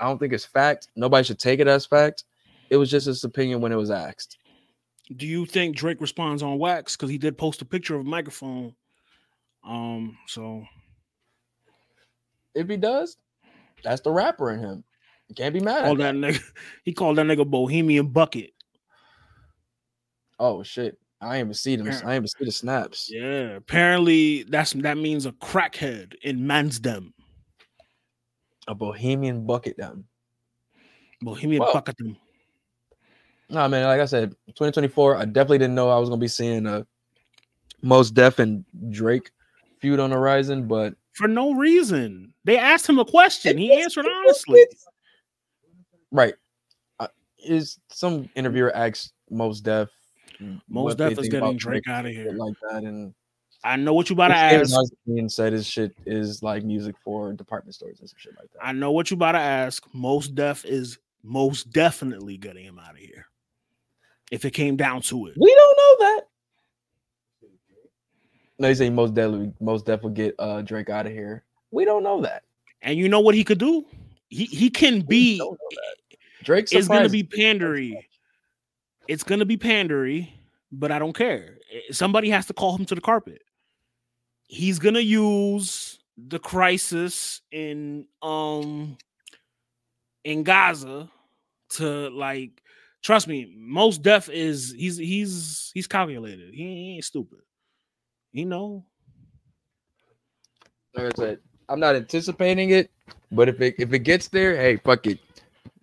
I 0.00 0.06
don't 0.06 0.18
think 0.18 0.32
it's 0.32 0.44
fact. 0.44 0.88
Nobody 0.96 1.24
should 1.24 1.38
take 1.38 1.60
it 1.60 1.66
as 1.68 1.86
fact. 1.86 2.24
It 2.70 2.76
was 2.76 2.90
just 2.90 3.06
his 3.06 3.24
opinion 3.24 3.60
when 3.60 3.72
it 3.72 3.76
was 3.76 3.90
asked. 3.90 4.38
Do 5.16 5.26
you 5.26 5.46
think 5.46 5.76
Drake 5.76 6.00
responds 6.00 6.42
on 6.42 6.58
wax? 6.58 6.96
Because 6.96 7.10
he 7.10 7.18
did 7.18 7.38
post 7.38 7.62
a 7.62 7.64
picture 7.64 7.94
of 7.94 8.02
a 8.02 8.08
microphone. 8.08 8.74
Um, 9.66 10.18
so 10.26 10.64
If 12.54 12.68
he 12.68 12.76
does, 12.76 13.16
that's 13.82 14.02
the 14.02 14.10
rapper 14.10 14.52
in 14.52 14.60
him. 14.60 14.84
You 15.28 15.34
can't 15.34 15.54
be 15.54 15.60
mad 15.60 15.78
at 15.78 15.84
called 15.84 16.00
that. 16.00 16.12
that 16.12 16.14
nigga, 16.14 16.42
he 16.84 16.92
called 16.92 17.16
that 17.16 17.26
nigga 17.26 17.48
Bohemian 17.48 18.08
Bucket. 18.08 18.52
Oh 20.38 20.62
shit. 20.62 20.98
I 21.20 21.36
ain't 21.36 21.46
even 21.46 21.54
see 21.54 21.74
them. 21.74 21.88
I 21.88 21.90
ain't 21.90 22.04
even 22.04 22.28
see 22.28 22.44
the 22.44 22.52
snaps. 22.52 23.10
Yeah, 23.12 23.56
apparently 23.56 24.44
that's 24.44 24.72
that 24.74 24.98
means 24.98 25.26
a 25.26 25.32
crackhead 25.32 26.14
in 26.22 26.46
Mans 26.46 26.78
Mansdem. 26.78 27.12
A 28.68 28.74
bohemian 28.74 29.44
bucket 29.46 29.76
down. 29.76 30.04
Bohemian 31.20 31.62
Well, 31.62 31.72
Bucket. 31.72 31.96
Down. 31.96 32.16
No, 33.50 33.60
nah, 33.60 33.68
man, 33.68 33.86
like 33.86 34.00
I 34.00 34.04
said, 34.04 34.30
2024, 34.48 35.16
I 35.16 35.24
definitely 35.24 35.58
didn't 35.58 35.74
know 35.74 35.88
I 35.88 35.98
was 35.98 36.08
gonna 36.08 36.20
be 36.20 36.28
seeing 36.28 36.66
a 36.66 36.86
Mos 37.82 38.10
Def 38.10 38.38
and 38.38 38.64
Drake 38.90 39.30
feud 39.80 39.98
on 39.98 40.10
the 40.10 40.16
horizon, 40.16 40.68
but 40.68 40.94
For 41.12 41.26
no 41.26 41.54
reason. 41.54 42.34
They 42.44 42.58
asked 42.58 42.88
him 42.88 42.98
a 42.98 43.04
question. 43.04 43.58
He 43.58 43.72
answered 43.72 44.06
honestly. 44.06 44.64
right. 46.12 46.34
Uh, 47.00 47.08
is 47.38 47.78
some 47.90 48.28
interviewer 48.36 48.74
asked 48.76 49.12
Mos 49.30 49.60
Def 49.60 49.88
Mos 50.68 50.94
Def 50.94 51.18
is 51.18 51.28
getting 51.28 51.56
Drake 51.56 51.88
out 51.88 52.06
of 52.06 52.12
here. 52.12 52.32
like 52.32 52.54
that, 52.70 52.84
and 52.84 53.14
I 53.64 53.76
know 53.76 53.92
what 53.92 54.08
you 54.08 54.14
about 54.14 54.28
to 54.28 54.36
ask. 54.36 54.74
and 55.06 55.30
said 55.30 55.52
his 55.52 55.66
shit 55.66 55.94
is 56.06 56.42
like 56.42 56.62
music 56.64 56.94
for 57.02 57.32
department 57.32 57.74
stores 57.74 58.00
and 58.00 58.08
some 58.08 58.18
shit 58.18 58.34
like 58.38 58.50
that. 58.52 58.64
I 58.64 58.72
know 58.72 58.92
what 58.92 59.10
you 59.10 59.16
about 59.16 59.32
to 59.32 59.38
ask. 59.38 59.84
Mos 59.92 60.28
Def 60.28 60.64
is 60.64 60.98
most 61.22 61.70
definitely 61.70 62.36
getting 62.36 62.64
him 62.64 62.78
out 62.78 62.92
of 62.92 62.98
here. 62.98 63.26
If 64.30 64.44
it 64.44 64.52
came 64.52 64.76
down 64.76 65.02
to 65.02 65.26
it. 65.26 65.34
We 65.40 65.54
don't 65.54 65.76
know 65.76 66.06
that. 66.06 66.20
No, 68.60 68.68
he's 68.68 68.78
saying 68.78 68.94
most 68.94 69.14
definitely, 69.14 69.52
most 69.60 69.86
definitely 69.86 70.14
get 70.14 70.34
uh 70.38 70.62
Drake 70.62 70.90
out 70.90 71.06
of 71.06 71.12
here. 71.12 71.44
We 71.70 71.84
don't 71.84 72.02
know 72.02 72.20
that. 72.22 72.42
And 72.82 72.98
you 72.98 73.08
know 73.08 73.20
what 73.20 73.34
he 73.34 73.44
could 73.44 73.58
do? 73.58 73.84
He 74.28 74.44
he 74.44 74.70
can 74.70 75.00
be. 75.00 75.40
Drake 76.44 76.68
it's 76.72 76.88
gonna 76.88 77.08
be 77.08 77.22
me. 77.22 77.28
pandery. 77.36 77.94
It's 79.08 79.22
gonna 79.22 79.44
be 79.44 79.56
pandery, 79.56 80.28
but 80.70 80.92
I 80.92 80.98
don't 80.98 81.16
care. 81.16 81.58
Somebody 81.90 82.30
has 82.30 82.46
to 82.46 82.52
call 82.52 82.76
him 82.76 82.84
to 82.86 82.94
the 82.94 83.00
carpet. 83.00 83.42
He's 84.48 84.78
gonna 84.78 85.00
use 85.00 85.98
the 86.16 86.38
crisis 86.38 87.42
in 87.52 88.06
um 88.22 88.96
in 90.24 90.42
Gaza 90.42 91.08
to 91.70 92.10
like 92.10 92.62
trust 93.02 93.28
me, 93.28 93.54
Mos 93.56 93.98
Def 93.98 94.28
is 94.28 94.74
he's 94.76 94.96
he's 94.96 95.70
he's 95.74 95.86
calculated. 95.86 96.52
He, 96.52 96.62
he 96.62 96.94
ain't 96.94 97.04
stupid. 97.04 97.40
He 98.32 98.44
know. 98.44 98.84
Like 100.94 101.06
I 101.06 101.10
said, 101.16 101.38
I'm 101.68 101.80
not 101.80 101.94
anticipating 101.94 102.70
it, 102.70 102.90
but 103.30 103.48
if 103.48 103.60
it 103.60 103.74
if 103.78 103.92
it 103.92 104.00
gets 104.00 104.28
there, 104.28 104.56
hey, 104.56 104.76
fuck 104.76 105.06
it. 105.06 105.18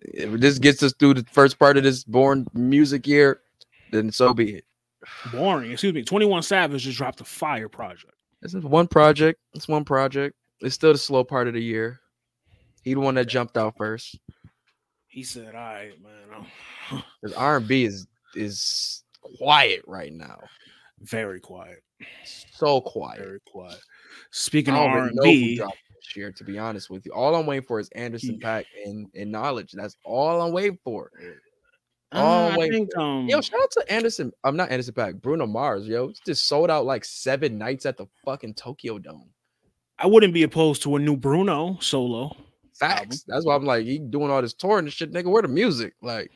If 0.00 0.40
this 0.40 0.58
gets 0.58 0.82
us 0.82 0.92
through 0.92 1.14
the 1.14 1.24
first 1.32 1.58
part 1.58 1.76
of 1.76 1.82
this 1.82 2.04
born 2.04 2.46
music 2.52 3.06
year, 3.06 3.40
then 3.92 4.12
so 4.12 4.34
be 4.34 4.56
it. 4.56 4.64
Boring. 5.32 5.72
Excuse 5.72 5.94
me. 5.94 6.02
21 6.02 6.42
Savage 6.42 6.82
just 6.82 6.98
dropped 6.98 7.20
a 7.20 7.24
fire 7.24 7.68
project. 7.68 8.15
This 8.46 8.54
is 8.54 8.64
one 8.64 8.86
project. 8.86 9.40
It's 9.54 9.66
one 9.66 9.84
project. 9.84 10.36
It's 10.60 10.76
still 10.76 10.92
the 10.92 10.98
slow 10.98 11.24
part 11.24 11.48
of 11.48 11.54
the 11.54 11.60
year. 11.60 11.98
He 12.84 12.94
the 12.94 13.00
one 13.00 13.16
that 13.16 13.24
jumped 13.24 13.56
out 13.56 13.76
first. 13.76 14.20
He 15.08 15.24
said, 15.24 15.56
All 15.56 15.60
right, 15.60 15.90
man. 16.00 17.02
Because 17.20 17.36
R&B 17.36 17.86
is 17.86 18.06
is 18.36 19.02
quiet 19.20 19.82
right 19.88 20.12
now. 20.12 20.38
very 21.00 21.40
quiet. 21.40 21.82
So 22.52 22.80
quiet. 22.80 23.18
Very 23.18 23.40
quiet. 23.50 23.80
Speaking 24.30 24.74
of 24.74 24.80
R 24.80 25.08
and 25.08 25.18
B, 25.24 25.56
this 25.56 26.14
year, 26.14 26.30
to 26.30 26.44
be 26.44 26.56
honest 26.56 26.88
with 26.88 27.04
you. 27.04 27.10
All 27.10 27.34
I'm 27.34 27.46
waiting 27.46 27.66
for 27.66 27.80
is 27.80 27.88
Anderson 27.96 28.38
.Paak 28.38 28.66
and, 28.84 29.08
and 29.16 29.34
Knxwledge. 29.34 29.72
That's 29.72 29.96
all 30.04 30.40
I'm 30.40 30.52
waiting 30.52 30.78
for. 30.84 31.10
Uh, 32.12 32.18
Oh, 32.22 32.54
I 32.54 32.56
wait. 32.56 32.70
think 32.72 32.96
um 32.96 33.28
Yo, 33.28 33.40
shout 33.40 33.60
out 33.60 33.70
to 33.72 33.92
Anderson. 33.92 34.32
I'm 34.44 34.56
not 34.56 34.70
Anderson 34.70 34.94
.Paak. 34.94 35.20
Bruno 35.20 35.46
Mars. 35.46 35.86
Yo, 35.88 36.08
it's 36.08 36.20
just 36.20 36.46
sold 36.46 36.70
out 36.70 36.84
like 36.86 37.04
seven 37.04 37.58
nights 37.58 37.84
at 37.86 37.96
the 37.96 38.06
fucking 38.24 38.54
Tokyo 38.54 38.98
Dome. 38.98 39.28
I 39.98 40.06
wouldn't 40.06 40.34
be 40.34 40.42
opposed 40.44 40.82
to 40.82 40.96
a 40.96 40.98
new 40.98 41.16
Bruno 41.16 41.78
solo. 41.80 42.36
Facts. 42.78 43.24
That's 43.26 43.44
why 43.46 43.56
I'm 43.56 43.64
like, 43.64 43.86
he 43.86 43.98
doing 43.98 44.30
all 44.30 44.42
this 44.42 44.52
touring 44.52 44.84
and 44.84 44.92
shit, 44.92 45.10
nigga. 45.12 45.30
Where 45.30 45.40
the 45.42 45.48
music? 45.48 45.94
Like, 46.02 46.30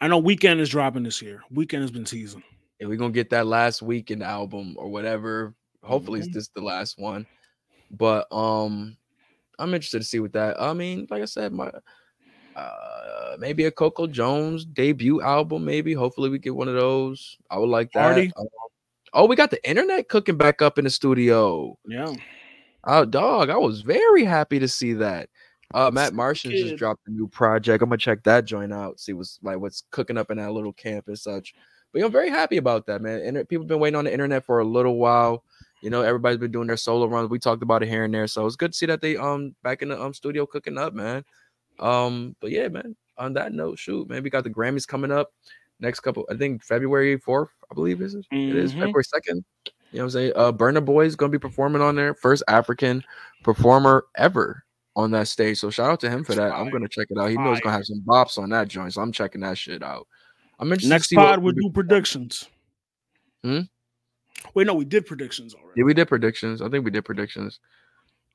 I 0.00 0.06
know 0.08 0.22
Weeknd 0.22 0.60
is 0.60 0.68
dropping 0.68 1.02
this 1.02 1.20
year. 1.20 1.42
Weeknd 1.52 1.80
has 1.80 1.90
been 1.90 2.04
teasing. 2.04 2.42
And 2.80 2.88
we're 2.88 2.96
gonna 2.96 3.12
get 3.12 3.30
that 3.30 3.46
last 3.46 3.82
weekend 3.82 4.22
album 4.22 4.74
or 4.78 4.88
whatever. 4.88 5.54
Hopefully, 5.82 6.20
Mhm. 6.20 6.24
it's 6.24 6.32
just 6.34 6.54
the 6.54 6.60
last 6.60 6.98
one. 6.98 7.26
But 7.90 8.30
um, 8.32 8.96
I'm 9.58 9.72
interested 9.74 9.98
to 10.00 10.04
see 10.04 10.20
what 10.20 10.32
that. 10.34 10.60
I 10.60 10.72
mean, 10.74 11.06
like 11.10 11.22
I 11.22 11.26
said, 11.26 11.52
my 11.52 11.70
uh 12.56 13.36
maybe 13.38 13.64
a 13.64 13.70
Coco 13.70 14.06
Jones 14.06 14.64
debut 14.64 15.20
album. 15.22 15.64
Maybe. 15.64 15.92
Hopefully, 15.92 16.30
we 16.30 16.38
get 16.38 16.54
one 16.54 16.68
of 16.68 16.74
those. 16.74 17.36
I 17.50 17.58
would 17.58 17.68
like 17.68 17.92
that. 17.92 18.02
Party? 18.02 18.32
Um, 18.36 18.46
oh, 19.12 19.26
we 19.26 19.36
got 19.36 19.50
the 19.50 19.68
internet 19.68 20.08
cooking 20.08 20.36
back 20.36 20.62
up 20.62 20.78
in 20.78 20.84
the 20.84 20.90
studio. 20.90 21.76
Yeah. 21.86 22.14
Oh, 22.84 23.04
dog, 23.04 23.50
I 23.50 23.56
was 23.56 23.80
very 23.80 24.24
happy 24.24 24.60
to 24.60 24.68
see 24.68 24.92
that. 24.94 25.28
Uh, 25.74 25.90
Matt 25.92 26.14
Martian 26.14 26.52
just 26.52 26.76
dropped 26.76 27.06
a 27.08 27.10
new 27.10 27.26
project. 27.26 27.82
I'm 27.82 27.88
gonna 27.88 27.98
check 27.98 28.22
that 28.22 28.44
joint 28.44 28.72
out, 28.72 29.00
see 29.00 29.12
what's 29.12 29.40
like 29.42 29.58
what's 29.58 29.82
cooking 29.90 30.16
up 30.16 30.30
in 30.30 30.36
that 30.36 30.52
little 30.52 30.72
camp 30.72 31.08
and 31.08 31.18
such. 31.18 31.54
But 31.92 32.02
I'm 32.02 32.12
very 32.12 32.30
happy 32.30 32.56
about 32.56 32.86
that, 32.86 33.02
man. 33.02 33.20
And 33.20 33.48
people 33.48 33.64
have 33.64 33.68
been 33.68 33.80
waiting 33.80 33.96
on 33.96 34.04
the 34.04 34.12
internet 34.12 34.44
for 34.44 34.60
a 34.60 34.64
little 34.64 34.96
while. 34.96 35.42
You 35.82 35.90
know, 35.90 36.02
everybody's 36.02 36.38
been 36.38 36.52
doing 36.52 36.68
their 36.68 36.76
solo 36.76 37.06
runs. 37.06 37.28
We 37.28 37.38
talked 37.38 37.62
about 37.62 37.82
it 37.82 37.88
here 37.88 38.04
and 38.04 38.14
there, 38.14 38.28
so 38.28 38.46
it's 38.46 38.56
good 38.56 38.72
to 38.72 38.78
see 38.78 38.86
that 38.86 39.00
they 39.00 39.16
um 39.16 39.56
back 39.64 39.82
in 39.82 39.88
the 39.88 40.00
um 40.00 40.14
studio 40.14 40.46
cooking 40.46 40.78
up, 40.78 40.94
man. 40.94 41.24
Um, 41.80 42.36
but 42.40 42.50
yeah, 42.50 42.68
man. 42.68 42.96
On 43.18 43.32
that 43.32 43.52
note, 43.54 43.78
shoot, 43.78 44.08
man, 44.10 44.22
we 44.22 44.28
got 44.28 44.44
the 44.44 44.50
Grammys 44.50 44.86
coming 44.86 45.10
up 45.10 45.32
next 45.80 46.00
couple. 46.00 46.26
I 46.30 46.36
think 46.36 46.62
February 46.62 47.16
fourth, 47.16 47.48
I 47.70 47.74
believe 47.74 48.02
is 48.02 48.14
it? 48.14 48.26
It 48.30 48.54
is 48.54 48.72
Mhm. 48.72 48.80
February 48.80 49.04
second. 49.04 49.44
You 49.64 49.72
know 49.98 50.00
what 50.00 50.02
I'm 50.04 50.10
saying? 50.10 50.32
Uh 50.36 50.52
Burna 50.52 50.84
Boy 50.84 51.06
is 51.06 51.16
gonna 51.16 51.30
be 51.30 51.38
performing 51.38 51.80
on 51.80 51.94
there. 51.96 52.12
First 52.14 52.42
African 52.46 53.02
performer 53.42 54.04
ever 54.16 54.64
on 54.96 55.10
that 55.12 55.28
stage. 55.28 55.58
So 55.58 55.70
shout 55.70 55.90
out 55.90 56.00
to 56.00 56.10
him 56.10 56.24
for 56.24 56.34
that. 56.34 56.52
I'm 56.52 56.68
gonna 56.70 56.88
check 56.88 57.06
it 57.08 57.16
out. 57.18 57.30
He 57.30 57.36
knows 57.36 57.56
he's 57.56 57.60
gonna 57.62 57.76
have 57.76 57.86
some 57.86 58.02
bops 58.02 58.36
on 58.36 58.50
that 58.50 58.68
joint. 58.68 58.92
So 58.92 59.00
I'm 59.00 59.12
checking 59.12 59.40
that 59.42 59.56
shit 59.56 59.82
out. 59.82 60.06
I'm 60.58 60.68
interested 60.72 60.90
Next 60.90 61.12
pod 61.12 61.42
we'll 61.42 61.52
do 61.54 61.70
predictions. 61.70 62.48
Hmm? 63.42 63.60
Wait, 64.54 64.66
no, 64.66 64.74
we 64.74 64.84
did 64.84 65.06
predictions 65.06 65.54
already. 65.54 65.72
Yeah, 65.80 65.84
we 65.84 65.94
did 65.94 66.08
predictions. 66.08 66.60
I 66.60 66.68
think 66.68 66.84
we 66.84 66.90
did 66.90 67.04
predictions. 67.04 67.60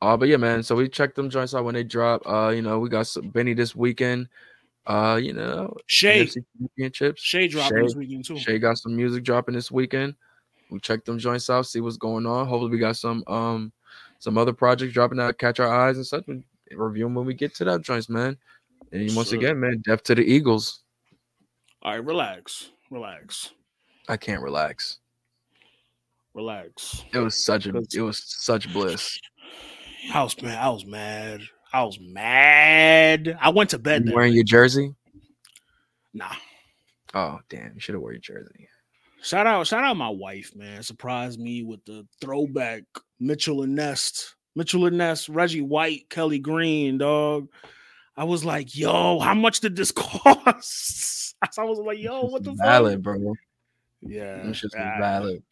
Uh, 0.02 0.18
but 0.18 0.28
yeah, 0.28 0.38
man. 0.38 0.64
So 0.64 0.76
we 0.76 0.90
checked 0.90 1.16
them 1.16 1.30
joints 1.30 1.54
out 1.54 1.64
when 1.64 1.76
they 1.76 1.84
drop. 1.84 2.24
Uh, 2.26 2.50
you 2.50 2.62
know, 2.62 2.80
we 2.80 2.90
got 2.90 3.08
some 3.08 3.30
Benny 3.30 3.54
this 3.54 3.76
weekend. 3.76 4.28
Uh, 4.88 5.20
you 5.22 5.34
know, 5.34 5.76
Shay. 5.86 6.28
Championships. 6.60 7.22
Shay 7.22 7.48
dropping 7.48 7.78
Shay- 7.78 7.84
this 7.84 7.96
weekend 7.96 8.26
too. 8.26 8.38
Shay 8.38 8.58
got 8.58 8.78
some 8.78 8.96
music 8.96 9.24
dropping 9.24 9.54
this 9.54 9.72
weekend. 9.72 10.16
We 10.72 10.80
checked 10.80 11.06
them 11.06 11.20
joints 11.20 11.50
out, 11.50 11.68
see 11.68 11.82
what's 11.82 11.98
going 11.98 12.26
on. 12.26 12.48
Hopefully, 12.48 12.72
we 12.72 12.80
got 12.80 12.96
some 12.96 13.24
um 13.28 13.72
some 14.20 14.38
other 14.38 14.54
projects 14.54 14.94
dropping 14.94 15.20
out, 15.20 15.38
catch 15.38 15.60
our 15.60 15.72
eyes 15.72 15.98
and 15.98 16.06
such. 16.06 16.26
We 16.28 16.44
review 16.72 17.06
them 17.06 17.16
when 17.16 17.26
we 17.26 17.34
get 17.34 17.54
to 17.56 17.66
that 17.66 17.82
joints, 17.82 18.10
man. 18.10 18.38
And 18.92 19.16
once 19.16 19.32
again, 19.34 19.60
man, 19.60 19.82
death 19.86 20.04
to 20.04 20.16
the 20.16 20.24
Eagles. 20.24 20.82
All 21.84 21.92
right, 21.92 22.04
relax. 22.04 22.72
Relax. 22.90 23.52
I 24.08 24.18
can't 24.18 24.42
relax. 24.42 25.00
Relax. 26.34 27.04
It 27.14 27.20
was 27.20 27.44
such 27.44 27.68
a 27.68 27.74
it 27.94 28.02
was 28.02 28.24
such 28.26 28.72
bliss. 28.72 29.20
I 30.14 30.24
was 30.24 30.42
mad. 30.42 30.58
I 30.58 30.70
was 30.70 30.86
mad. 30.86 31.42
I 31.74 31.84
was 31.84 32.00
mad. 32.00 33.38
I 33.40 33.50
went 33.50 33.70
to 33.72 33.80
bed. 33.80 34.02
You 34.02 34.08
That 34.08 34.16
wearing 34.16 34.34
your 34.34 34.44
jersey? 34.44 34.94
Nah. 36.14 36.34
Oh 37.14 37.40
damn, 37.50 37.74
you 37.76 37.80
should 37.80 37.96
have 37.96 38.02
worn 38.02 38.16
your 38.16 38.22
jersey. 38.22 38.68
Shout 39.22 39.48
out, 39.48 39.68
shout 39.68 39.84
out 39.84 39.96
my 39.98 40.10
wife, 40.10 40.54
man. 40.56 40.84
Surprised 40.84 41.40
me 41.40 41.64
with 41.64 41.84
the 41.86 42.08
throwback 42.20 42.84
Mitchell 43.20 43.62
and 43.62 43.76
Ness. 43.76 44.36
Mitchell 44.56 44.86
and 44.86 44.98
Ness, 44.98 45.30
Reggie 45.30 45.62
White, 45.62 46.10
Kelly 46.10 46.40
Green, 46.40 46.98
dog. 46.98 47.48
I 48.18 48.26
was 48.26 48.44
like, 48.44 48.76
yo, 48.76 49.20
how 49.20 49.34
much 49.34 49.62
did 49.62 49.76
this 49.76 49.92
cost? 49.96 51.36
I 51.58 51.64
was 51.64 51.80
like, 51.80 52.00
yo, 52.00 52.24
what 52.26 52.44
the 52.44 52.54
valid, 52.54 53.04
fuck? 53.04 53.04
bro. 53.04 53.34
Yeah. 54.02 54.38
Them 54.38 54.54
shits 54.54 54.74
valid. 55.00 55.44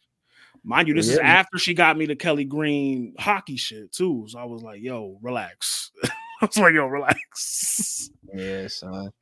Mind 0.62 0.88
you, 0.88 0.94
this 0.94 1.08
is 1.08 1.18
after 1.18 1.58
she 1.58 1.72
got 1.74 1.96
me 1.96 2.06
the 2.06 2.16
Kelly 2.16 2.44
Green 2.44 3.14
hockey 3.18 3.56
shit 3.56 3.92
too. 3.92 4.26
So 4.28 4.38
I 4.38 4.44
was 4.44 4.62
like, 4.62 4.82
yo, 4.82 5.18
relax. 5.22 5.90
I 6.04 6.46
was 6.46 6.58
like, 6.58 6.74
yo, 6.74 6.86
relax. 6.86 8.10
Yeah, 8.34 8.66
son. 8.68 9.10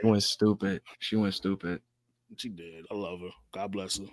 She 0.00 0.08
went 0.08 0.22
stupid. 0.24 0.82
She 0.98 1.14
went 1.14 1.32
stupid. 1.32 1.80
She 2.36 2.48
did. 2.48 2.86
I 2.90 2.94
love 2.94 3.20
her. 3.20 3.28
God 3.54 3.70
bless 3.70 3.98
her. 3.98 4.06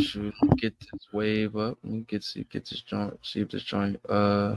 Shoot, 0.00 0.34
get 0.58 0.78
this 0.78 1.06
wave 1.14 1.56
up. 1.56 1.78
Let 1.82 1.92
me 1.92 2.04
get 2.06 2.22
see 2.22 2.44
get 2.50 2.68
this 2.68 2.82
joint. 2.82 3.18
See 3.22 3.40
if 3.40 3.48
this 3.48 3.62
joint. 3.62 3.98
Uh, 4.06 4.56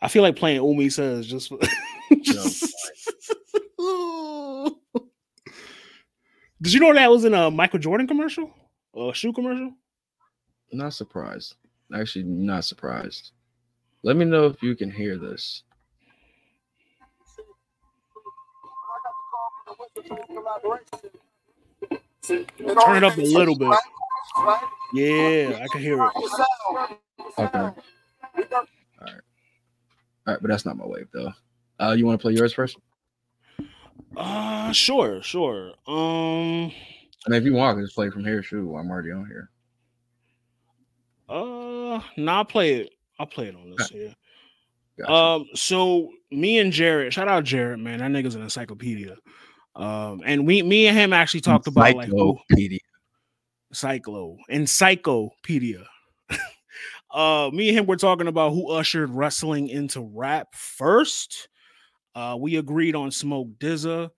I 0.00 0.08
feel 0.08 0.22
like 0.22 0.36
playing 0.36 0.62
Umi 0.64 0.88
says 0.88 1.26
just 1.26 1.48
for. 1.50 1.58
just- 2.22 2.72
Did 6.62 6.72
you 6.72 6.80
know 6.80 6.94
that 6.94 7.10
was 7.10 7.26
in 7.26 7.34
a 7.34 7.50
Michael 7.50 7.78
Jordan 7.78 8.06
commercial? 8.06 8.50
A 8.96 9.12
shoe 9.12 9.32
commercial? 9.32 9.72
not 10.72 10.92
surprised. 10.92 11.54
Actually, 11.94 12.24
not 12.24 12.64
surprised. 12.64 13.32
Let 14.02 14.16
me 14.16 14.24
know 14.24 14.46
if 14.46 14.62
you 14.62 14.74
can 14.74 14.90
hear 14.90 15.16
this. 15.18 15.62
Turn 22.26 22.96
it 22.96 23.04
up 23.04 23.16
a 23.16 23.20
little 23.20 23.56
bit. 23.56 23.76
Yeah, 24.92 25.58
I 25.62 25.66
can 25.70 25.80
hear 25.80 26.02
it. 26.02 26.10
Okay. 27.38 27.58
All 27.58 27.72
right. 29.00 29.20
All 30.26 30.32
right, 30.32 30.38
but 30.40 30.48
that's 30.48 30.64
not 30.64 30.76
my 30.76 30.86
wave 30.86 31.08
though. 31.12 31.32
Uh, 31.78 31.92
you 31.92 32.06
want 32.06 32.18
to 32.18 32.22
play 32.22 32.32
yours 32.32 32.52
first? 32.52 32.78
Uh 34.16 34.72
sure, 34.72 35.22
sure. 35.22 35.72
Um 35.86 36.72
I 37.26 37.30
mean, 37.30 37.38
if 37.38 37.44
you 37.44 37.54
want, 37.54 37.70
I 37.70 37.74
can 37.74 37.84
just 37.84 37.94
play 37.94 38.10
from 38.10 38.24
here. 38.24 38.42
Shoot, 38.42 38.74
I'm 38.74 38.90
already 38.90 39.12
on 39.12 39.26
here. 39.26 39.50
uh 41.28 42.00
no, 42.16 42.32
I'll 42.32 42.44
play 42.44 42.74
it. 42.74 42.90
I'll 43.18 43.26
play 43.26 43.46
it 43.46 43.56
on 43.56 43.74
this 43.76 43.88
here. 43.88 44.14
Gotcha. 44.98 45.12
Um, 45.12 45.46
so 45.54 46.10
me 46.30 46.58
and 46.58 46.72
Jared, 46.72 47.12
shout 47.12 47.28
out 47.28 47.44
Jared, 47.44 47.80
man. 47.80 47.98
That 47.98 48.10
nigga's 48.10 48.34
an 48.34 48.42
encyclopedia. 48.42 49.16
Um, 49.76 50.22
and 50.24 50.46
we 50.46 50.62
me 50.62 50.86
and 50.86 50.96
him 50.96 51.12
actually 51.12 51.40
talked 51.40 51.66
about 51.66 51.96
like 51.96 52.08
Encyclopedia. 52.08 52.78
Cyclo, 53.72 54.36
encyclopedia. 54.48 55.84
uh, 57.10 57.50
me 57.52 57.70
and 57.70 57.78
him 57.78 57.86
were 57.86 57.96
talking 57.96 58.28
about 58.28 58.50
who 58.50 58.70
ushered 58.70 59.10
wrestling 59.10 59.68
into 59.68 60.00
rap 60.00 60.54
first. 60.54 61.48
Uh, 62.14 62.36
we 62.38 62.56
agreed 62.56 62.94
on 62.94 63.10
Smoke 63.10 63.48
DZA. 63.58 64.10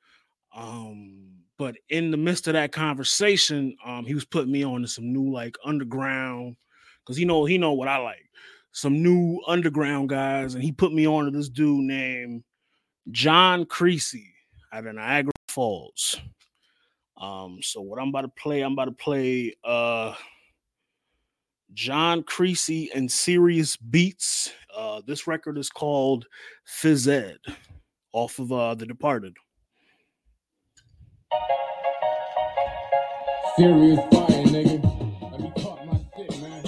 Um, 0.54 1.36
but 1.58 1.76
in 1.88 2.10
the 2.10 2.16
midst 2.16 2.48
of 2.48 2.52
that 2.54 2.72
conversation, 2.72 3.76
um, 3.84 4.04
he 4.04 4.14
was 4.14 4.24
putting 4.24 4.52
me 4.52 4.64
on 4.64 4.82
to 4.82 4.88
some 4.88 5.12
new 5.12 5.32
like 5.32 5.56
underground 5.64 6.56
because 7.00 7.16
he 7.16 7.24
know 7.24 7.44
he 7.44 7.58
know 7.58 7.72
what 7.72 7.88
I 7.88 7.98
like. 7.98 8.28
Some 8.72 9.02
new 9.02 9.40
underground 9.46 10.10
guys, 10.10 10.54
and 10.54 10.62
he 10.62 10.70
put 10.70 10.92
me 10.92 11.06
on 11.06 11.24
to 11.24 11.30
this 11.30 11.48
dude 11.48 11.84
named 11.84 12.44
John 13.10 13.64
Creasy 13.64 14.34
out 14.72 14.86
of 14.86 14.94
Niagara 14.94 15.32
Falls. 15.48 16.20
Um, 17.18 17.60
so 17.62 17.80
what 17.80 17.98
I'm 17.98 18.08
about 18.08 18.22
to 18.22 18.28
play, 18.28 18.60
I'm 18.60 18.72
about 18.72 18.86
to 18.86 18.92
play 18.92 19.54
uh 19.64 20.14
John 21.72 22.22
Creasy 22.22 22.90
and 22.94 23.10
Serious 23.10 23.76
Beats. 23.76 24.52
Uh, 24.74 25.00
this 25.06 25.26
record 25.26 25.56
is 25.56 25.70
called 25.70 26.26
Phys 26.68 27.08
Ed. 27.08 27.38
off 28.12 28.38
of 28.38 28.52
uh 28.52 28.74
The 28.74 28.84
Departed. 28.84 29.36
Serious 33.56 33.98
fire, 34.12 34.44
nigga. 34.44 34.82
Let 35.32 35.40
me 35.40 35.52
talk 35.62 35.84
my 35.86 35.98
shit, 36.16 36.40
man. 36.40 36.62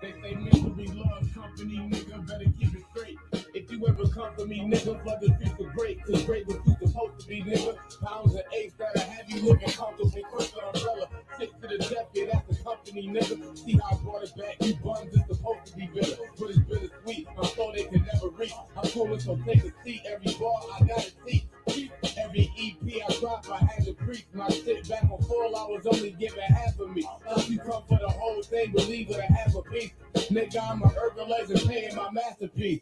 They 0.00 0.12
say 0.22 0.34
misery 0.34 0.86
loves 0.94 1.34
company, 1.34 1.76
nigga. 1.78 2.26
Better 2.26 2.44
keep 2.58 2.74
it 2.74 2.84
straight. 2.94 3.18
If 3.54 3.70
you 3.70 3.86
ever 3.86 4.08
come 4.08 4.34
for 4.34 4.46
me, 4.46 4.60
nigga, 4.60 5.02
flood 5.02 5.20
the 5.20 5.64
of 5.66 5.72
great. 5.74 6.02
Cause 6.04 6.24
great 6.24 6.46
was 6.46 6.56
you 6.66 6.86
supposed 6.86 7.20
to 7.20 7.26
be, 7.26 7.42
nigga. 7.42 7.76
Pounds 8.02 8.34
and 8.34 8.44
eights 8.54 8.74
that 8.78 8.96
I 8.96 9.00
have 9.00 9.30
you 9.30 9.42
living 9.42 9.68
comfortably. 9.68 10.24
First 10.32 10.54
an 10.54 10.60
umbrella. 10.74 11.08
Six 11.38 11.52
to 11.60 11.68
the 11.68 11.78
death, 11.78 12.08
yeah, 12.14 12.24
that's 12.32 12.56
the 12.56 12.64
company, 12.64 13.08
nigga. 13.08 13.58
See 13.58 13.72
how 13.72 13.96
I 13.96 14.02
brought 14.02 14.22
it 14.22 14.32
back. 14.36 14.56
You 14.66 14.74
buns 14.76 15.12
is 15.12 15.22
supposed 15.28 15.66
to 15.66 15.76
be 15.76 15.86
bitter. 15.92 16.16
But 16.38 16.50
it's 16.50 16.58
bittersweet. 16.60 17.28
My 17.36 17.46
soul 17.48 17.72
they 17.74 17.84
can 17.84 18.06
never 18.12 18.28
reach. 18.30 18.52
I'm 18.76 18.90
cool, 18.90 19.20
so 19.20 19.36
take 19.44 19.64
a 19.64 19.72
seat. 19.84 20.02
Every 20.08 20.34
bar 20.40 20.60
I 20.80 20.84
got 20.86 20.98
a 20.98 21.12
seat. 21.26 21.44
Every 21.68 22.52
EP 22.58 23.02
I 23.08 23.14
drop, 23.20 23.46
I 23.50 23.58
had 23.64 23.84
to 23.84 23.92
preach. 23.94 24.24
My 24.32 24.48
shit 24.48 24.88
back 24.88 25.04
on 25.04 25.22
full, 25.22 25.56
I 25.56 25.64
was 25.64 25.86
only 25.86 26.10
giving 26.12 26.40
half 26.40 26.78
of 26.78 26.94
me. 26.94 27.06
If 27.36 27.50
you 27.50 27.58
come 27.58 27.82
for 27.88 27.98
the 27.98 28.08
whole 28.08 28.42
thing, 28.42 28.72
believe 28.72 29.10
it, 29.10 29.18
a 29.18 29.22
half 29.22 29.54
a 29.54 29.62
piece. 29.62 29.92
Nigga, 30.14 30.70
I'm 30.70 30.82
a 30.82 30.92
urban 31.00 31.28
legend, 31.28 31.68
paying 31.68 31.94
my 31.94 32.10
masterpiece. 32.10 32.80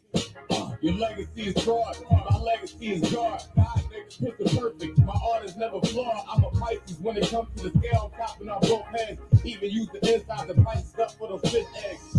Uh, 0.49 0.71
your 0.81 0.95
legacy 0.95 1.43
is 1.43 1.63
fraud, 1.63 1.97
my 2.09 2.37
legacy 2.39 2.93
is 2.93 3.11
God. 3.13 3.43
God, 3.55 3.83
nigga, 3.91 4.37
picture 4.37 4.59
perfect. 4.59 4.97
My 4.99 5.19
art 5.33 5.45
is 5.45 5.55
never 5.57 5.79
flawed. 5.81 6.25
I'm 6.29 6.43
a 6.43 6.51
Pisces 6.51 6.97
when 6.99 7.17
it 7.17 7.29
comes 7.29 7.47
to 7.57 7.69
the 7.69 7.79
scale, 7.79 8.11
I'm 8.13 8.19
topping 8.19 8.49
on 8.49 8.61
both 8.61 8.85
heads. 8.85 9.19
Even 9.43 9.69
use 9.69 9.89
the 9.89 10.13
inside 10.13 10.47
the 10.47 10.55
Pisces 10.55 10.95
up 10.99 11.11
for 11.13 11.27
the 11.27 11.47
fish 11.49 11.65
eggs. 11.85 12.13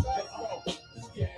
This 1.14 1.28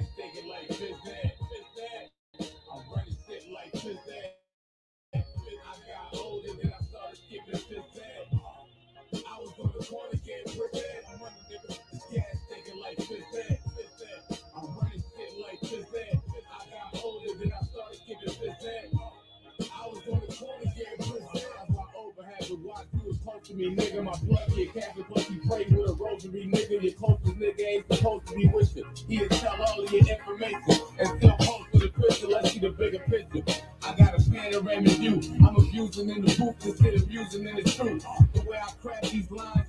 to 23.50 23.56
me, 23.56 23.74
nigga. 23.74 24.04
My 24.04 24.16
blood 24.22 24.52
get 24.54 24.74
Catholic, 24.74 25.06
plus 25.08 25.30
you 25.30 25.40
pray 25.46 25.64
with 25.64 25.90
a 25.90 25.94
rosary, 25.94 26.48
nigga. 26.52 26.82
Your 26.82 26.92
closest 26.92 27.38
nigga 27.38 27.60
ain't 27.60 27.92
supposed 27.92 28.26
to 28.28 28.34
be 28.34 28.46
with 28.46 28.76
you. 28.76 28.86
He'll 29.08 29.28
tell 29.28 29.62
all 29.62 29.84
of 29.84 29.92
your 29.92 30.06
information 30.06 30.62
and 30.98 31.08
still 31.18 31.36
post 31.38 31.70
for 31.70 31.78
the 31.78 31.88
picture. 31.88 32.26
Let's 32.28 32.52
see 32.52 32.58
the 32.60 32.70
bigger 32.70 33.00
picture. 33.00 33.42
I 33.82 33.94
got 33.96 34.18
a 34.18 34.30
panoramic 34.30 34.92
view. 34.92 35.20
I'm 35.46 35.56
abusing 35.56 36.10
in 36.10 36.24
the 36.24 36.36
booth 36.38 36.66
instead 36.66 36.94
of 36.94 37.10
using 37.10 37.48
in 37.48 37.56
the 37.56 37.62
truth. 37.62 38.04
The 38.34 38.42
way 38.42 38.58
I 38.58 38.70
craft 38.82 39.10
these 39.10 39.30
lines, 39.30 39.59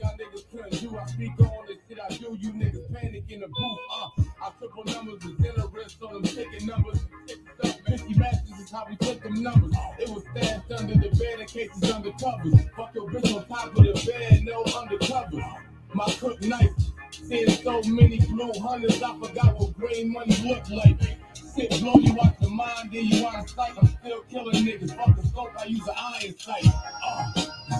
undercover. 12.23 12.69
Fuck 12.75 12.95
your 12.95 13.09
bitch 13.09 13.35
on 13.35 13.45
top 13.45 13.67
of 13.67 13.83
the 13.83 14.11
bed, 14.11 14.43
no 14.43 14.63
undercovers. 14.63 15.57
My 15.93 16.05
cook 16.19 16.41
knife, 16.43 16.69
seeing 17.11 17.49
so 17.49 17.81
many 17.83 18.19
blue 18.19 18.51
hunters, 18.61 19.01
I 19.01 19.17
forgot 19.19 19.59
what 19.59 19.77
green 19.77 20.11
money 20.11 20.35
looked 20.43 20.71
like. 20.71 20.97
Sit 21.33 21.69
blow 21.81 21.95
you 21.95 22.15
out 22.23 22.39
the 22.39 22.49
mind, 22.49 22.91
then 22.93 23.05
you 23.05 23.27
out 23.27 23.43
of 23.43 23.49
sight. 23.49 23.73
I'm 23.77 23.87
still 23.87 24.21
killing 24.29 24.65
niggas. 24.65 24.95
Fuck 24.95 25.17
the 25.17 25.27
scope, 25.27 25.51
I 25.59 25.65
use 25.65 25.85
an 25.87 25.95
iron 25.97 26.37
sight. 26.37 26.65
Uh, 27.03 27.33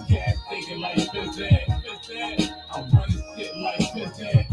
gas 0.10 0.36
thinking 0.50 0.82
like 0.82 0.96
this 0.96 1.40
ass, 1.40 1.84
this 1.84 2.12
ass. 2.18 2.50
I'm 2.74 2.90
running 2.92 3.24
shit 3.38 3.56
like 3.58 3.94
this 3.94 4.20
ass. 4.22 4.51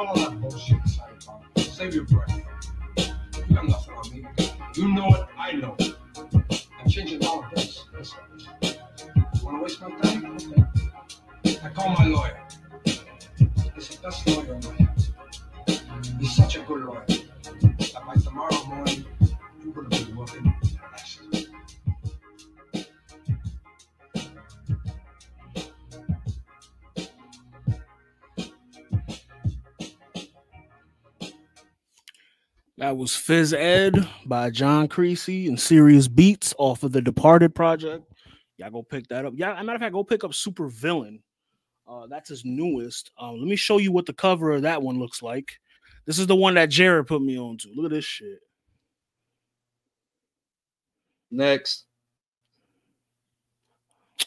I 0.00 0.06
all 0.06 0.14
that 0.14 0.40
bullshit, 0.40 0.78
Cyberpunk. 0.84 1.58
Save 1.58 1.94
your 1.94 2.04
breath. 2.04 2.42
You 2.96 3.54
nothing 3.54 3.94
on 3.94 4.10
me. 4.10 4.26
You 4.74 4.88
know 4.94 5.08
it, 5.08 5.26
I 5.38 5.52
know 5.52 5.76
it. 5.78 5.94
I'm 6.80 6.88
changing 6.88 7.22
all 7.26 7.44
of 7.44 7.50
this. 7.50 7.84
Listen. 7.92 8.18
You 8.62 9.44
wanna 9.44 9.62
waste 9.62 9.82
my 9.82 9.90
time? 10.00 10.36
Okay. 10.36 11.58
I 11.62 11.68
call 11.68 11.90
my 11.90 12.06
lawyer. 12.06 12.42
He's 12.86 13.88
the 13.90 13.98
best 14.02 14.26
lawyer 14.26 14.49
That 32.90 32.96
was 32.96 33.12
Phys 33.12 33.56
Ed 33.56 34.08
by 34.26 34.50
John 34.50 34.88
Creasy 34.88 35.46
and 35.46 35.60
Serious 35.60 36.08
Beats 36.08 36.52
off 36.58 36.82
of 36.82 36.90
the 36.90 37.00
Departed 37.00 37.54
project. 37.54 38.04
Y'all 38.56 38.72
go 38.72 38.82
pick 38.82 39.06
that 39.06 39.24
up. 39.24 39.32
Yeah, 39.36 39.54
as 39.54 39.60
a 39.60 39.62
matter 39.62 39.76
of 39.76 39.80
fact, 39.80 39.92
go 39.92 40.02
pick 40.02 40.24
up 40.24 40.34
Super 40.34 40.66
Villain. 40.66 41.22
Uh, 41.86 42.08
that's 42.08 42.30
his 42.30 42.44
newest. 42.44 43.12
Um, 43.16 43.38
let 43.38 43.46
me 43.46 43.54
show 43.54 43.78
you 43.78 43.92
what 43.92 44.06
the 44.06 44.12
cover 44.12 44.50
of 44.50 44.62
that 44.62 44.82
one 44.82 44.98
looks 44.98 45.22
like. 45.22 45.52
This 46.04 46.18
is 46.18 46.26
the 46.26 46.34
one 46.34 46.54
that 46.54 46.68
Jared 46.68 47.06
put 47.06 47.22
me 47.22 47.38
on 47.38 47.58
to. 47.58 47.68
Look 47.76 47.84
at 47.84 47.92
this 47.92 48.04
shit. 48.04 48.40
Next. 51.30 51.84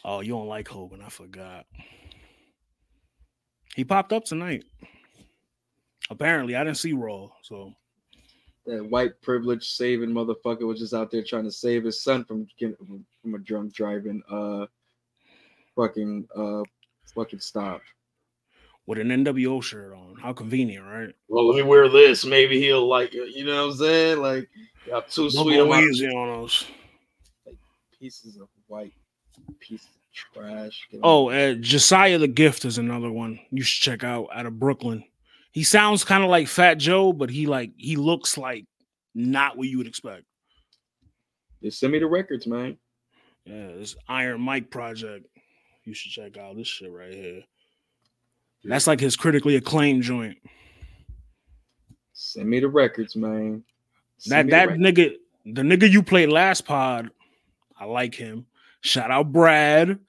Oh, 0.06 0.20
you 0.20 0.30
don't 0.30 0.48
like 0.48 0.68
Hogan? 0.68 1.02
I 1.02 1.10
forgot. 1.10 1.66
He 3.76 3.84
popped 3.84 4.14
up 4.14 4.24
tonight. 4.24 4.64
Apparently, 6.08 6.56
I 6.56 6.64
didn't 6.64 6.78
see 6.78 6.94
Raw, 6.94 7.28
so 7.42 7.74
That 8.66 8.84
white 8.88 9.20
privilege 9.20 9.68
saving 9.68 10.10
motherfucker 10.10 10.66
was 10.66 10.78
just 10.80 10.94
out 10.94 11.10
there 11.10 11.22
trying 11.22 11.44
to 11.44 11.50
save 11.52 11.84
his 11.84 12.02
son 12.02 12.24
from 12.24 12.46
getting 12.58 12.76
from 13.22 13.34
a 13.34 13.38
drunk 13.38 13.74
driving 13.74 14.22
uh 14.30 14.66
fucking 15.76 16.26
uh 16.34 16.62
fucking 17.14 17.40
stop. 17.40 17.82
with 18.86 18.98
an 18.98 19.08
NWO 19.08 19.62
shirt 19.62 19.92
on. 19.94 20.16
How 20.20 20.32
convenient, 20.32 20.86
right? 20.86 21.14
Well, 21.28 21.46
let 21.48 21.56
me 21.56 21.62
wear 21.62 21.88
this. 21.88 22.24
Maybe 22.24 22.58
he'll 22.60 22.86
like 22.88 23.14
it. 23.14 23.34
You 23.34 23.44
know 23.44 23.66
what 23.66 23.72
I'm 23.72 23.78
saying? 23.78 24.18
Like, 24.20 24.48
y'all 24.86 25.02
too 25.02 25.28
Don't 25.30 25.44
sweet 25.44 25.56
go 25.56 25.62
on 25.64 25.68
my 25.68 25.82
easy 25.82 26.06
on 26.08 26.44
us. 26.44 26.64
pieces 27.98 28.36
of 28.36 28.48
white 28.68 28.92
pieces 29.60 29.88
of 29.88 30.32
trash. 30.42 30.86
Get 30.90 31.00
Oh, 31.02 31.28
uh, 31.30 31.54
Josiah 31.54 32.18
the 32.18 32.28
Gift 32.28 32.64
is 32.64 32.78
another 32.78 33.10
one 33.10 33.38
you 33.50 33.62
should 33.62 33.82
check 33.82 34.04
out 34.04 34.28
out 34.34 34.46
of 34.46 34.58
Brooklyn. 34.58 35.04
He 35.54 35.62
sounds 35.62 36.02
kind 36.02 36.24
of 36.24 36.30
like 36.30 36.48
Fat 36.48 36.74
Joe, 36.74 37.12
but 37.12 37.30
he 37.30 37.46
like 37.46 37.70
he 37.76 37.94
looks 37.94 38.36
like 38.36 38.66
not 39.14 39.56
what 39.56 39.68
you 39.68 39.78
would 39.78 39.86
expect. 39.86 40.24
Just 41.62 41.78
send 41.78 41.92
me 41.92 42.00
the 42.00 42.06
records, 42.08 42.44
man. 42.48 42.76
Yeah, 43.44 43.68
this 43.68 43.94
Iron 44.08 44.40
Mike 44.40 44.68
project. 44.68 45.26
You 45.84 45.94
should 45.94 46.10
check 46.10 46.36
out 46.36 46.56
this 46.56 46.66
shit 46.66 46.90
right 46.90 47.14
here. 47.14 47.42
That's 48.64 48.88
like 48.88 48.98
his 48.98 49.14
critically 49.14 49.54
acclaimed 49.54 50.02
joint. 50.02 50.38
Send 52.14 52.48
me 52.48 52.58
the 52.58 52.68
records, 52.68 53.14
man. 53.14 53.62
That 54.26 54.28
Send 54.28 54.48
the 54.48 54.50
that 54.56 54.68
records. 54.70 54.82
nigga, 54.82 55.16
the 55.46 55.62
nigga 55.62 55.88
you 55.88 56.02
played 56.02 56.30
last 56.30 56.64
pod, 56.64 57.10
I 57.78 57.84
like 57.84 58.16
him. 58.16 58.46
Shout 58.80 59.12
out 59.12 59.30
Brad. 59.32 60.00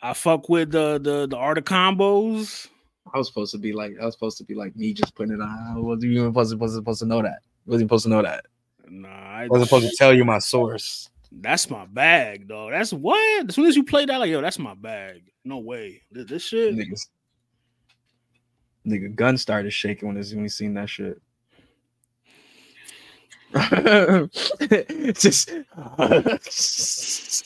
I 0.00 0.14
fuck 0.14 0.48
with 0.48 0.70
the 0.70 1.00
the 1.02 1.26
the 1.26 1.36
art 1.36 1.58
of 1.58 1.64
combos. 1.64 2.68
I 3.12 3.18
was 3.18 3.28
supposed 3.28 3.52
to 3.52 3.58
be 3.58 3.72
like, 3.72 3.92
I 4.00 4.04
was 4.04 4.14
supposed 4.14 4.38
to 4.38 4.44
be 4.44 4.54
like 4.54 4.74
me 4.76 4.92
just 4.92 5.14
putting 5.14 5.34
it 5.34 5.40
on. 5.40 5.74
I 5.76 5.78
wasn't 5.78 6.12
even 6.12 6.28
supposed 6.28 6.50
to, 6.50 6.54
supposed 6.54 6.72
to, 6.72 6.76
supposed 6.76 7.00
to 7.00 7.06
know 7.06 7.22
that. 7.22 7.40
wasn't 7.66 7.88
supposed 7.88 8.04
to 8.04 8.10
know 8.10 8.22
that. 8.22 8.46
Nah, 8.88 9.08
I, 9.08 9.44
I 9.44 9.48
wasn't 9.48 9.68
supposed 9.68 9.90
to 9.90 9.96
tell 9.96 10.14
you 10.14 10.24
my 10.24 10.38
source. 10.38 11.10
that's 11.32 11.70
my 11.70 11.86
bag, 11.86 12.48
dog. 12.48 12.72
That's 12.72 12.92
what. 12.92 13.48
As 13.48 13.54
soon 13.54 13.66
as 13.66 13.76
you 13.76 13.84
play 13.84 14.06
that, 14.06 14.18
like 14.18 14.30
yo, 14.30 14.40
that's 14.40 14.58
my 14.58 14.74
bag. 14.74 15.30
No 15.44 15.58
way. 15.58 16.02
This, 16.10 16.26
this 16.26 16.44
shit. 16.44 16.74
Niggas. 16.74 17.08
Nigga, 18.86 19.14
gun 19.14 19.36
started 19.36 19.72
shaking 19.72 20.08
when 20.08 20.16
he 20.16 20.48
seen 20.48 20.74
that 20.74 20.88
shit. 20.88 21.20
Just, 25.14 25.50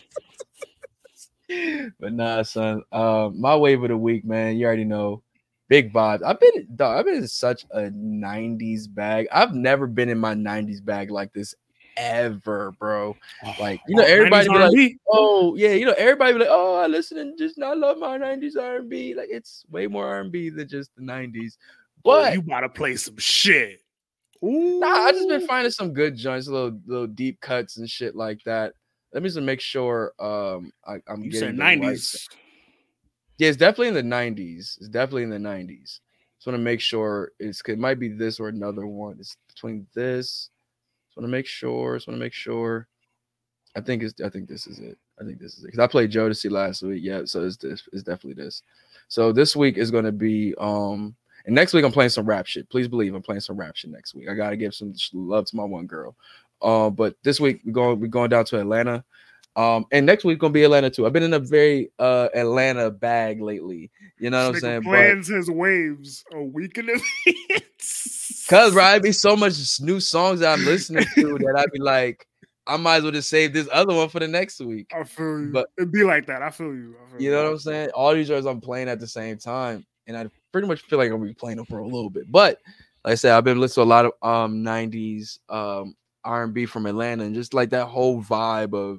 but 1.98 2.12
nah, 2.12 2.42
son. 2.42 2.82
Uh, 2.92 3.30
my 3.34 3.56
wave 3.56 3.82
of 3.82 3.88
the 3.88 3.96
week, 3.96 4.24
man. 4.24 4.56
You 4.56 4.66
already 4.66 4.84
know. 4.84 5.22
Big 5.68 5.92
vibes. 5.92 6.22
I've 6.22 6.40
been 6.40 6.66
dog, 6.76 6.98
I've 6.98 7.04
been 7.04 7.16
in 7.16 7.28
such 7.28 7.64
a 7.70 7.82
90s 7.90 8.92
bag. 8.92 9.26
I've 9.32 9.54
never 9.54 9.86
been 9.86 10.08
in 10.08 10.18
my 10.18 10.34
90s 10.34 10.84
bag 10.84 11.10
like 11.10 11.32
this 11.32 11.54
ever, 11.96 12.72
bro. 12.72 13.16
Like, 13.60 13.80
you 13.86 13.96
know, 13.96 14.02
Oh, 14.02 14.06
everybody 14.06 14.48
be 14.48 14.54
like, 14.54 14.96
oh 15.10 15.54
yeah, 15.56 15.72
you 15.72 15.86
know, 15.86 15.94
everybody 15.96 16.32
be 16.32 16.38
like, 16.40 16.48
oh, 16.50 16.74
I 16.76 16.86
listen 16.86 17.18
and 17.18 17.38
just 17.38 17.60
I 17.62 17.74
love 17.74 17.98
my 17.98 18.18
90s 18.18 18.56
R&B. 18.60 19.14
Like 19.14 19.28
it's 19.30 19.64
way 19.70 19.86
more 19.86 20.06
R&B 20.06 20.50
than 20.50 20.68
just 20.68 20.94
the 20.96 21.02
90s. 21.02 21.56
Oh, 21.56 22.00
But 22.02 22.34
you 22.34 22.42
gotta 22.42 22.68
play 22.68 22.96
some 22.96 23.16
shit. 23.18 23.80
Ooh. 24.44 24.78
Nah, 24.80 24.86
I 24.88 25.12
just 25.12 25.28
been 25.28 25.46
finding 25.46 25.70
some 25.70 25.94
good 25.94 26.16
joints, 26.16 26.48
little 26.48 26.78
little 26.86 27.06
deep 27.06 27.40
cuts 27.40 27.78
and 27.78 27.88
shit 27.88 28.14
like 28.14 28.42
that. 28.44 28.74
Let 29.14 29.22
me 29.22 29.28
just 29.28 29.40
make 29.40 29.60
sure 29.60 30.12
um 30.18 30.72
I, 30.86 30.96
I'm 31.06 31.22
You 31.22 31.30
getting 31.30 31.40
said 31.40 31.56
the 31.56 31.62
right- 31.62 31.78
nineties. 31.78 32.28
Yeah, 33.38 33.48
it's 33.48 33.56
definitely 33.56 33.88
in 33.88 33.94
the 33.94 34.16
90s. 34.16 34.78
It's 34.78 34.88
definitely 34.88 35.24
in 35.24 35.30
the 35.30 35.38
90s. 35.38 36.00
Just 36.44 36.46
want 36.46 36.58
to 36.58 36.62
make 36.62 36.80
sure 36.80 37.32
it's 37.38 37.62
it 37.66 37.78
might 37.78 37.98
be 37.98 38.08
this 38.08 38.38
or 38.38 38.48
another 38.48 38.86
one. 38.86 39.16
It's 39.18 39.36
between 39.48 39.86
this. 39.94 40.50
Just 41.08 41.16
want 41.16 41.24
to 41.24 41.30
make 41.32 41.46
sure. 41.46 41.96
Just 41.96 42.06
want 42.06 42.18
to 42.18 42.24
make 42.24 42.32
sure. 42.32 42.86
I 43.76 43.80
think 43.80 44.02
it's 44.02 44.20
I 44.22 44.28
think 44.28 44.48
this 44.48 44.66
is 44.66 44.78
it. 44.78 44.98
I 45.20 45.24
think 45.24 45.40
this 45.40 45.54
is 45.54 45.64
it. 45.64 45.68
Because 45.68 45.80
I 45.80 45.86
played 45.86 46.12
Jodeci 46.12 46.50
last 46.50 46.82
week. 46.82 47.02
Yeah, 47.02 47.22
so 47.24 47.44
it's 47.44 47.56
this. 47.56 47.88
It's 47.92 48.02
definitely 48.02 48.42
this. 48.42 48.62
So 49.08 49.32
this 49.32 49.56
week 49.56 49.78
is 49.78 49.90
gonna 49.90 50.12
be 50.12 50.54
um 50.58 51.14
and 51.46 51.54
next 51.54 51.72
week 51.72 51.84
I'm 51.84 51.92
playing 51.92 52.10
some 52.10 52.26
rap 52.26 52.46
shit. 52.46 52.68
Please 52.68 52.88
believe 52.88 53.14
I'm 53.14 53.22
playing 53.22 53.40
some 53.40 53.56
rap 53.56 53.76
shit 53.76 53.90
next 53.90 54.14
week. 54.14 54.28
I 54.28 54.34
gotta 54.34 54.56
give 54.56 54.74
some 54.74 54.94
love 55.12 55.46
to 55.46 55.56
my 55.56 55.64
one 55.64 55.86
girl. 55.86 56.14
Uh, 56.62 56.90
but 56.90 57.16
this 57.22 57.40
week 57.40 57.60
we're 57.64 57.72
going 57.72 58.00
we're 58.00 58.06
going 58.06 58.30
down 58.30 58.44
to 58.46 58.60
Atlanta. 58.60 59.04
Um, 59.56 59.86
and 59.92 60.04
next 60.04 60.24
week 60.24 60.40
gonna 60.40 60.52
be 60.52 60.64
Atlanta 60.64 60.90
too. 60.90 61.06
I've 61.06 61.12
been 61.12 61.22
in 61.22 61.34
a 61.34 61.38
very 61.38 61.90
uh 61.98 62.28
Atlanta 62.34 62.90
bag 62.90 63.40
lately. 63.40 63.90
You 64.18 64.30
know 64.30 64.46
what 64.48 64.54
I'm 64.56 64.60
saying? 64.60 64.80
But- 64.82 64.90
Plans 64.90 65.28
his 65.28 65.50
waves 65.50 66.24
a 66.32 66.42
week 66.42 66.76
in 66.78 66.88
advance. 67.58 68.46
Cause 68.48 68.76
I'd 68.76 69.02
be 69.02 69.12
so 69.12 69.36
much 69.36 69.80
new 69.80 70.00
songs 70.00 70.40
that 70.40 70.52
I'm 70.58 70.64
listening 70.64 71.06
to 71.14 71.38
that 71.38 71.54
I'd 71.56 71.70
be 71.72 71.78
like, 71.80 72.26
I 72.66 72.76
might 72.76 72.96
as 72.96 73.02
well 73.04 73.12
just 73.12 73.30
save 73.30 73.52
this 73.52 73.68
other 73.72 73.94
one 73.94 74.08
for 74.08 74.20
the 74.20 74.28
next 74.28 74.60
week. 74.60 74.90
I 74.94 75.04
feel 75.04 75.40
you. 75.40 75.50
But- 75.52 75.68
It'd 75.78 75.92
be 75.92 76.04
like 76.04 76.26
that. 76.26 76.42
I 76.42 76.50
feel 76.50 76.74
you. 76.74 76.96
I 77.06 77.10
feel 77.12 77.22
You 77.22 77.30
know 77.30 77.44
what 77.44 77.52
I'm 77.52 77.58
saying? 77.58 77.90
All 77.94 78.12
these 78.14 78.28
songs 78.28 78.46
I'm 78.46 78.60
playing 78.60 78.88
at 78.88 79.00
the 79.00 79.06
same 79.06 79.38
time, 79.38 79.86
and 80.06 80.16
I 80.16 80.26
pretty 80.52 80.66
much 80.68 80.82
feel 80.82 80.98
like 80.98 81.10
I'm 81.10 81.18
gonna 81.18 81.28
be 81.28 81.34
playing 81.34 81.56
them 81.58 81.66
for 81.66 81.78
a 81.78 81.84
little 81.84 82.10
bit. 82.10 82.30
But 82.30 82.58
like 83.04 83.12
I 83.12 83.14
said, 83.14 83.32
I've 83.36 83.44
been 83.44 83.60
listening 83.60 83.86
to 83.86 83.88
a 83.88 83.94
lot 83.94 84.04
of 84.06 84.12
um 84.22 84.64
90s 84.64 85.38
um 85.48 85.94
R&B 86.24 86.66
from 86.66 86.86
Atlanta, 86.86 87.24
and 87.24 87.34
just 87.34 87.54
like 87.54 87.70
that 87.70 87.86
whole 87.86 88.22
vibe 88.22 88.74
of 88.74 88.98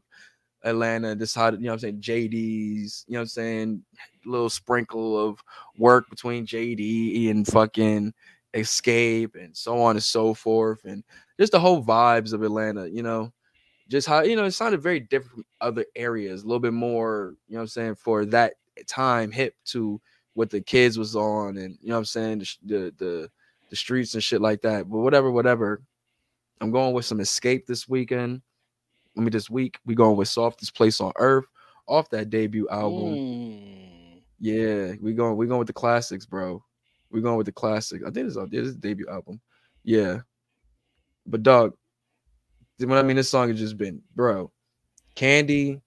Atlanta, 0.65 1.15
how 1.35 1.51
you 1.51 1.59
know 1.59 1.67
what 1.69 1.73
I'm 1.73 1.79
saying, 1.79 2.01
JD's, 2.01 3.05
you 3.07 3.13
know 3.13 3.19
what 3.19 3.23
I'm 3.23 3.27
saying, 3.27 3.83
little 4.25 4.49
sprinkle 4.49 5.17
of 5.17 5.39
work 5.77 6.09
between 6.09 6.45
JD 6.45 7.29
and 7.29 7.47
fucking 7.47 8.13
Xscape 8.53 9.35
and 9.35 9.55
so 9.55 9.81
on 9.81 9.95
and 9.95 10.03
so 10.03 10.33
forth, 10.33 10.83
and 10.85 11.03
just 11.39 11.51
the 11.51 11.59
whole 11.59 11.83
vibes 11.83 12.33
of 12.33 12.41
Atlanta, 12.41 12.89
you 12.89 13.03
know, 13.03 13.31
just 13.89 14.07
how 14.07 14.23
you 14.23 14.35
know 14.35 14.45
it 14.45 14.51
sounded 14.51 14.81
very 14.81 14.99
different 14.99 15.33
from 15.35 15.45
other 15.61 15.85
areas, 15.95 16.43
a 16.43 16.47
little 16.47 16.59
bit 16.59 16.73
more, 16.73 17.35
you 17.47 17.53
know 17.53 17.59
what 17.59 17.63
I'm 17.63 17.67
saying, 17.67 17.95
for 17.95 18.25
that 18.25 18.55
time 18.87 19.31
hip 19.31 19.53
to 19.65 20.01
what 20.33 20.49
the 20.49 20.61
kids 20.61 20.97
was 20.97 21.15
on, 21.15 21.57
and 21.57 21.77
you 21.81 21.89
know 21.89 21.95
what 21.95 21.99
I'm 21.99 22.05
saying, 22.05 22.39
the 22.39 22.55
the 22.65 22.93
the, 22.97 23.29
the 23.69 23.75
streets 23.75 24.15
and 24.15 24.23
shit 24.23 24.41
like 24.41 24.61
that. 24.63 24.89
But 24.89 24.99
whatever, 24.99 25.31
whatever. 25.31 25.81
I'm 26.61 26.71
going 26.71 26.93
with 26.93 27.05
some 27.05 27.19
Xscape 27.19 27.65
this 27.65 27.87
weekend. 27.87 28.41
I 29.17 29.21
mean, 29.21 29.31
this 29.31 29.49
week 29.49 29.79
we 29.85 29.95
going 29.95 30.17
with 30.17 30.27
Softest 30.27 30.75
Place 30.75 30.99
on 30.99 31.11
Earth 31.17 31.45
off 31.87 32.09
that 32.09 32.29
debut 32.29 32.67
album. 32.69 33.13
Mm. 33.13 34.21
Yeah, 34.39 34.93
we 35.01 35.13
going 35.13 35.37
we 35.37 35.47
going 35.47 35.59
with 35.59 35.67
the 35.67 35.73
classics, 35.73 36.25
bro. 36.25 36.63
We 37.09 37.21
going 37.21 37.37
with 37.37 37.45
the 37.45 37.51
classics. 37.51 38.03
I 38.05 38.11
think 38.11 38.27
it's 38.27 38.35
this 38.35 38.67
is 38.67 38.75
the 38.75 38.81
debut 38.81 39.07
album. 39.09 39.39
Yeah. 39.83 40.19
But 41.25 41.43
dog, 41.43 41.73
when 42.77 42.91
I 42.91 43.03
mean 43.03 43.15
this 43.15 43.29
song 43.29 43.49
has 43.49 43.59
just 43.59 43.77
been, 43.77 44.01
bro, 44.15 44.51
Kandi 45.15 45.81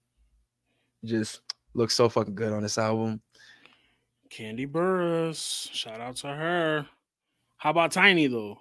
just 1.05 1.41
looks 1.73 1.95
so 1.95 2.09
fucking 2.09 2.35
good 2.35 2.51
on 2.51 2.63
this 2.63 2.77
album. 2.77 3.21
Kandi 4.29 4.69
Burruss. 4.69 5.71
Shout 5.71 6.01
out 6.01 6.17
to 6.17 6.27
her. 6.27 6.85
How 7.57 7.71
about 7.71 7.91
Tiny 7.91 8.27
though? 8.27 8.57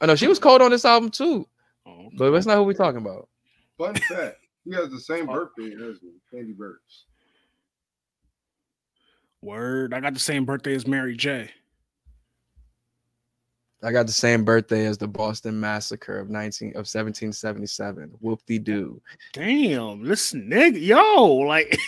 I 0.00 0.06
know 0.06 0.14
she 0.14 0.28
was 0.28 0.38
cold 0.38 0.62
on 0.62 0.70
this 0.70 0.84
album 0.84 1.10
too, 1.10 1.46
Oh, 1.86 2.08
but 2.16 2.30
that's 2.30 2.46
not 2.46 2.56
who 2.56 2.64
we're 2.64 2.72
talking 2.72 3.00
about. 3.00 3.28
Fun 3.78 3.94
fact: 3.94 4.38
He 4.64 4.74
has 4.74 4.90
the 4.90 5.00
same 5.00 5.26
birthday 5.26 5.72
as 5.74 6.02
me, 6.02 6.10
Kandi 6.34 6.54
Burruss. 6.56 7.04
word. 9.40 9.94
I 9.94 10.00
got 10.00 10.14
the 10.14 10.20
same 10.20 10.44
birthday 10.44 10.74
as 10.74 10.86
Mary 10.86 11.16
J. 11.16 11.50
I 13.80 13.92
got 13.92 14.06
the 14.06 14.12
same 14.12 14.44
birthday 14.44 14.86
as 14.86 14.98
the 14.98 15.06
Boston 15.06 15.60
Massacre 15.60 16.18
of 16.18 16.30
19 16.30 16.70
of 16.70 16.88
1777. 16.88 18.10
Whoop 18.20 18.40
de 18.44 18.58
doo. 18.58 19.00
Damn, 19.32 20.02
listen, 20.02 20.50
nigga, 20.50 20.84
yo, 20.84 21.26
like 21.26 21.78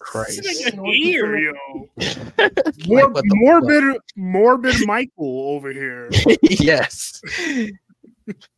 Christ. 0.00 0.42
this 0.42 0.68
nigga 0.68 0.92
here, 0.92 1.36
yo. 1.38 1.88
Like, 1.96 2.52
Mor- 2.88 3.12
morbid, 3.24 4.00
morbid 4.16 4.86
Michael 4.86 5.50
over 5.50 5.72
here. 5.72 6.10
yes. 6.42 7.22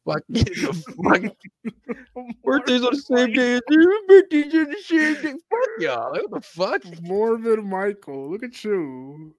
Fuck. 0.05 0.23
Birthdays 2.45 2.85
on 2.85 2.95
the 2.95 3.03
same 3.07 3.33
day 3.33 3.55
as 3.55 3.61
you. 3.69 4.05
Birthdays 4.09 4.55
on 4.55 4.71
the 4.71 4.77
same 4.83 5.15
day. 5.15 5.35
Fuck 5.51 5.69
y'all. 5.79 6.13
What 6.13 6.31
the 6.31 6.41
fuck? 6.41 6.83
Morbid 7.03 7.65
Michael, 7.65 8.31
look 8.31 8.43
at 8.43 8.65
you. 8.65 9.35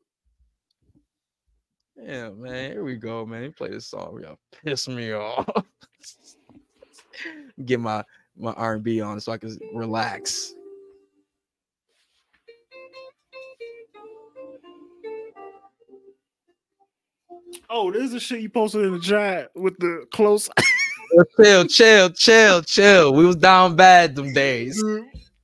Yeah, 2.02 2.30
man. 2.32 2.72
Here 2.72 2.84
we 2.84 2.96
go, 2.96 3.26
man. 3.26 3.44
You 3.44 3.52
play 3.52 3.70
this 3.70 3.88
song. 3.88 4.20
Y'all 4.22 4.40
piss 4.64 4.88
me 4.88 5.14
off. 5.14 5.48
Get 7.66 7.80
my 7.80 8.04
my 8.36 8.52
R&B 8.54 9.00
on 9.02 9.20
so 9.20 9.32
I 9.32 9.38
can 9.38 9.56
relax. 9.74 10.56
Oh, 17.70 17.92
this 17.92 18.04
is 18.04 18.12
the 18.12 18.20
shit 18.20 18.42
you 18.42 18.50
posted 18.50 18.86
in 18.86 18.94
the 18.94 19.00
chat 19.00 19.52
with 19.56 19.78
the 19.80 20.06
close. 20.12 20.50
chill, 21.42 21.66
chill, 21.66 22.10
chill, 22.10 22.62
chill. 22.62 23.14
We 23.14 23.26
was 23.26 23.36
down 23.36 23.76
bad 23.76 24.16
them 24.16 24.34
days. 24.34 24.82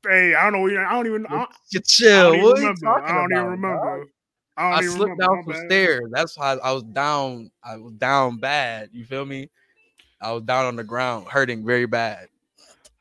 hey, 0.07 0.35
I 0.35 0.49
don't 0.49 0.53
know. 0.53 0.81
I 0.81 0.93
don't 0.93 1.07
even. 1.07 1.25
I 1.27 1.29
don't, 1.29 1.49
You 1.71 1.79
I 1.79 1.83
chill. 1.85 2.23
don't 2.23 2.35
even 2.35 2.45
What 2.45 2.57
are 2.57 2.61
you 2.61 2.67
remember. 2.67 2.85
talking 2.85 3.05
I 3.05 3.13
don't 3.15 3.31
even 3.31 3.45
remember. 3.45 4.05
I, 4.57 4.71
I 4.71 4.81
slipped 4.81 4.99
remember. 4.99 5.23
down 5.23 5.43
some 5.43 5.53
bad. 5.53 5.65
stairs. 5.65 6.03
That's 6.11 6.37
why 6.37 6.57
I 6.63 6.71
was 6.71 6.83
down. 6.83 7.51
I 7.63 7.77
was 7.77 7.93
down 7.93 8.37
bad. 8.37 8.89
You 8.91 9.05
feel 9.05 9.25
me? 9.25 9.49
I 10.21 10.33
was 10.33 10.43
down 10.43 10.65
on 10.65 10.75
the 10.75 10.83
ground, 10.83 11.27
hurting 11.29 11.65
very 11.65 11.85
bad. 11.85 12.27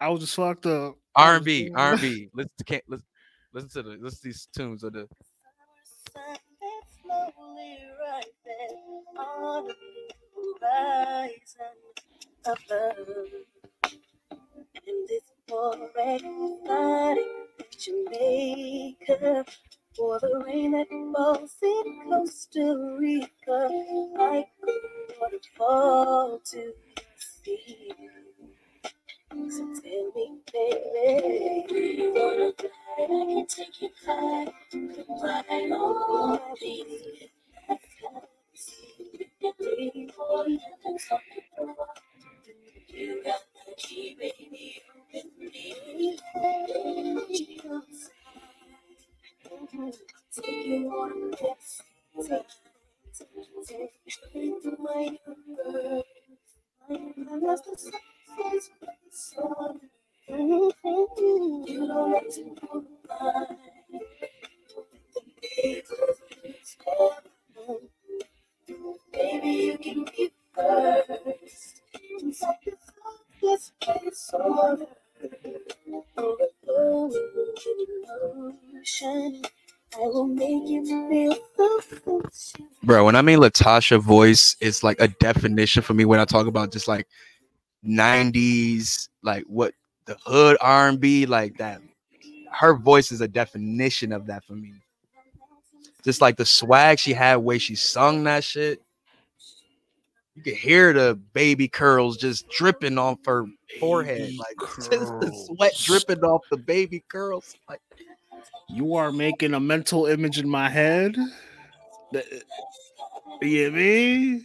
I 0.01 0.09
was 0.09 0.21
just 0.21 0.37
fucked 0.37 0.67
up. 0.67 0.97
R 1.17 1.37
and 1.37 1.45
B, 1.45 1.71
R 1.75 1.93
and 1.93 2.01
B. 2.01 2.29
Listen 2.35 2.53
to 2.59 2.65
can't 2.65 2.85
listen. 2.89 3.07
Listen 3.53 3.71
to 3.71 3.83
the 3.83 3.97
listen 3.97 4.19
to 4.19 4.25
these 4.25 4.49
tunes 4.55 4.85
of 4.85 4.93
the. 4.93 5.09
And 7.11 7.33
this 15.09 15.23
already 15.51 16.57
starting 16.65 17.25
Jamaica 17.79 19.45
for 19.97 20.19
the 20.21 20.43
rain 20.47 20.73
that 20.73 20.89
falls 21.15 21.57
in 21.63 22.11
Costa 22.11 22.97
Rica 23.01 23.71
like 24.19 24.49
waterfall 25.21 26.41
to 26.45 26.73
the 26.97 27.03
sea. 27.19 27.93
So 29.31 29.65
tell 29.83 30.13
me, 30.15 30.39
baby, 30.53 31.97
you 31.99 32.13
wanna 32.15 32.53
fly? 32.53 32.69
I 33.01 33.07
can 33.07 33.47
take 33.47 33.83
you 33.83 33.91
right 35.23 35.73
on 35.73 36.41
me. 36.61 37.31
That's 37.69 37.85
how 38.03 38.23
it's 38.55 38.73
secretly 38.99 40.11
for 40.17 40.49
you 40.49 40.59
and 40.87 41.01
something 41.01 41.45
wrong. 41.59 41.77
You 42.89 43.23
got 43.25 43.41
the 43.67 43.75
key, 43.77 44.17
baby, 44.19 44.83
with 45.13 45.27
me. 45.39 46.19
Take 50.35 50.67
you 50.67 50.91
on 50.91 51.33
a 51.33 51.37
test. 51.37 51.83
Take 53.67 53.93
you 54.35 54.61
to 54.63 54.77
my 54.81 55.19
universe. 55.27 56.05
I'm 56.91 57.41
lost 57.41 57.91
Bro, 82.83 83.05
when 83.05 83.17
I 83.17 83.23
mean 83.23 83.39
LaTocha 83.39 84.01
voice, 84.01 84.57
it's 84.61 84.83
like 84.83 85.01
a 85.01 85.09
definition 85.09 85.83
for 85.83 85.95
me 85.95 86.05
when 86.05 86.21
I 86.21 86.25
talk 86.25 86.47
about 86.47 86.73
just 86.73 86.89
like 86.89 87.07
90s, 87.85 89.09
like 89.23 89.45
what 89.45 89.75
the 90.07 90.17
hood 90.25 90.57
R&B, 90.61 91.27
like 91.27 91.57
that. 91.59 91.81
Her 92.51 92.75
voice 92.75 93.13
is 93.13 93.21
a 93.21 93.29
definition 93.29 94.13
of 94.13 94.27
that 94.27 94.45
for 94.45 94.55
me. 94.55 94.73
Just 96.05 96.21
like 96.21 96.37
the 96.37 96.47
swag 96.47 96.99
she 96.99 97.13
had, 97.13 97.37
way 97.37 97.59
she 97.59 97.75
sung 97.75 98.25
that 98.25 98.43
shit. 98.45 98.83
You 100.35 100.43
could 100.43 100.55
hear 100.55 100.93
the 100.93 101.19
baby 101.33 101.69
curls 101.69 102.17
just 102.17 102.49
dripping 102.49 102.97
off 102.97 103.19
her 103.27 103.45
forehead, 103.81 104.21
Baby 104.21 104.39
like 104.39 104.71
just 104.77 104.91
the 104.91 105.33
sweat 105.47 105.75
dripping 105.83 106.25
off 106.25 106.43
the 106.51 106.57
baby 106.57 107.03
curls. 107.09 107.57
Like, 107.69 107.81
You 108.71 108.95
are 108.95 109.13
making 109.13 109.55
a 109.55 109.61
mental 109.61 110.07
image 110.07 110.39
in 110.39 110.49
my 110.49 110.69
head. 110.69 111.17
You 112.13 112.23
get 113.43 113.75
me? 113.75 114.43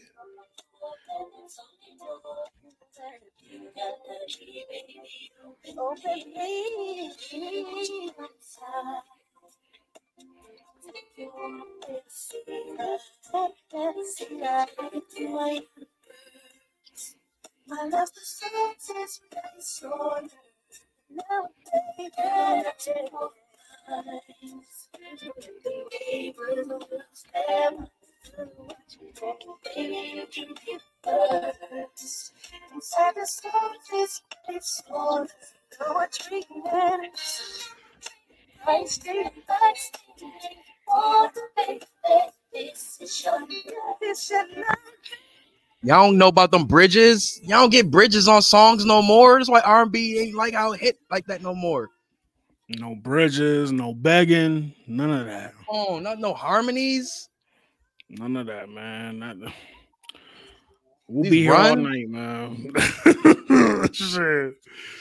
Oh, 5.68 5.96
baby, 6.04 7.12
inside. 8.20 9.02
My 17.68 17.84
love 17.86 18.10
for 18.10 18.22
songs 18.24 18.90
is 19.04 19.22
very 19.32 19.62
sore. 19.62 20.22
Now, 21.10 21.50
baby, 21.98 22.12
I 22.18 22.64
take 22.80 23.12
your 23.12 23.32
eyes. 23.90 24.90
The 25.64 25.86
neighbors. 26.12 26.68
Baby, 29.76 30.14
you 30.16 30.26
can 30.32 30.54
be 30.66 30.78
first. 31.04 32.34
Inside 32.74 33.16
the 33.16 33.26
songs 33.26 33.90
is 33.94 34.22
very 34.48 34.60
sore. 34.62 35.28
No 35.80 35.94
one 35.94 36.08
treating 36.12 36.64
it. 36.66 37.20
I 38.66 38.86
stay, 38.86 39.32
I 39.50 39.74
stay. 39.76 40.00
Baby, 41.56 41.86
this 42.54 42.98
is 43.02 43.24
your 43.24 43.40
night. 43.42 43.74
This 44.00 44.24
is 44.24 44.30
your 44.30 44.48
night. 44.56 44.78
Y'all 45.84 46.08
don't 46.08 46.18
know 46.18 46.30
about 46.30 46.52
them 46.52 46.66
bridges. 46.66 47.40
Y'all 47.44 47.62
don't 47.62 47.72
get 47.72 47.92
bridges 47.92 48.28
on 48.28 48.42
songs 48.42 48.86
no 48.86 49.02
more. 49.02 49.38
That's 49.38 49.50
why 49.50 49.60
R&B 49.62 50.20
ain't 50.20 50.36
like 50.36 50.54
how 50.54 50.72
it 50.72 50.80
hit 50.80 50.98
like 51.12 51.26
that 51.26 51.42
no 51.42 51.54
more. 51.54 51.90
No 52.70 52.96
bridges, 52.96 53.72
no 53.74 53.94
begging, 53.94 54.74
none 54.88 55.12
of 55.12 55.26
that. 55.26 55.54
Oh, 55.70 56.00
not 56.00 56.20
no 56.20 56.34
harmonies. 56.34 57.30
None 58.20 58.36
of 58.38 58.48
that, 58.48 58.70
man. 58.70 59.20
Not, 59.20 59.38
we'll 61.08 61.24
These 61.24 61.32
be 61.32 61.42
here 61.44 61.54
all 61.54 61.76
run- 61.76 61.84
night, 61.84 62.10
man. 62.10 62.72
Shit. 63.94 64.54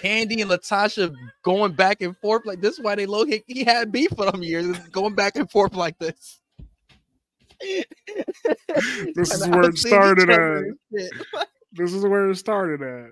Kandi 0.02 0.42
and 0.42 0.50
LaTocha 0.50 1.14
going 1.42 1.72
back 1.72 2.00
and 2.02 2.16
forth 2.18 2.44
like 2.46 2.60
this. 2.60 2.74
is 2.78 2.84
Why 2.84 2.94
they 2.94 3.06
low 3.06 3.24
he, 3.24 3.42
he 3.46 3.64
had 3.64 3.90
beef 3.92 4.10
for 4.16 4.30
them 4.30 4.42
years, 4.42 4.76
going 4.90 5.14
back 5.14 5.36
and 5.36 5.50
forth 5.50 5.74
like 5.74 5.98
this. 5.98 6.40
This 9.14 9.32
is 9.32 9.46
where 9.48 9.62
it 9.70 9.78
started 9.78 10.28
at. 10.30 10.64
This 11.72 11.92
is 11.92 12.02
where 12.04 12.28
it 12.30 12.36
started 12.36 12.82
at. 12.82 13.10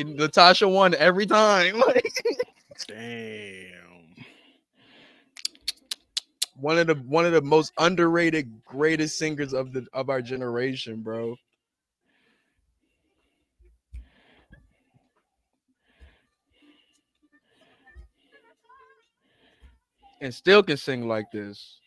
And 0.00 0.18
LaTocha 0.18 0.72
won 0.72 0.94
every 0.94 1.26
time. 1.26 1.80
Like 1.80 2.12
Damn. 2.86 3.83
One 6.64 6.78
of 6.78 6.86
the 6.86 6.94
one 6.94 7.26
of 7.26 7.32
the 7.32 7.42
most 7.42 7.72
underrated, 7.76 8.64
greatest 8.64 9.18
singers 9.18 9.52
of 9.52 9.74
the 9.74 9.86
of 9.92 10.08
our 10.08 10.22
generation, 10.22 11.02
bro. 11.02 11.36
And 20.22 20.34
still 20.34 20.62
can 20.62 20.78
sing 20.78 21.06
like 21.06 21.30
this. 21.32 21.80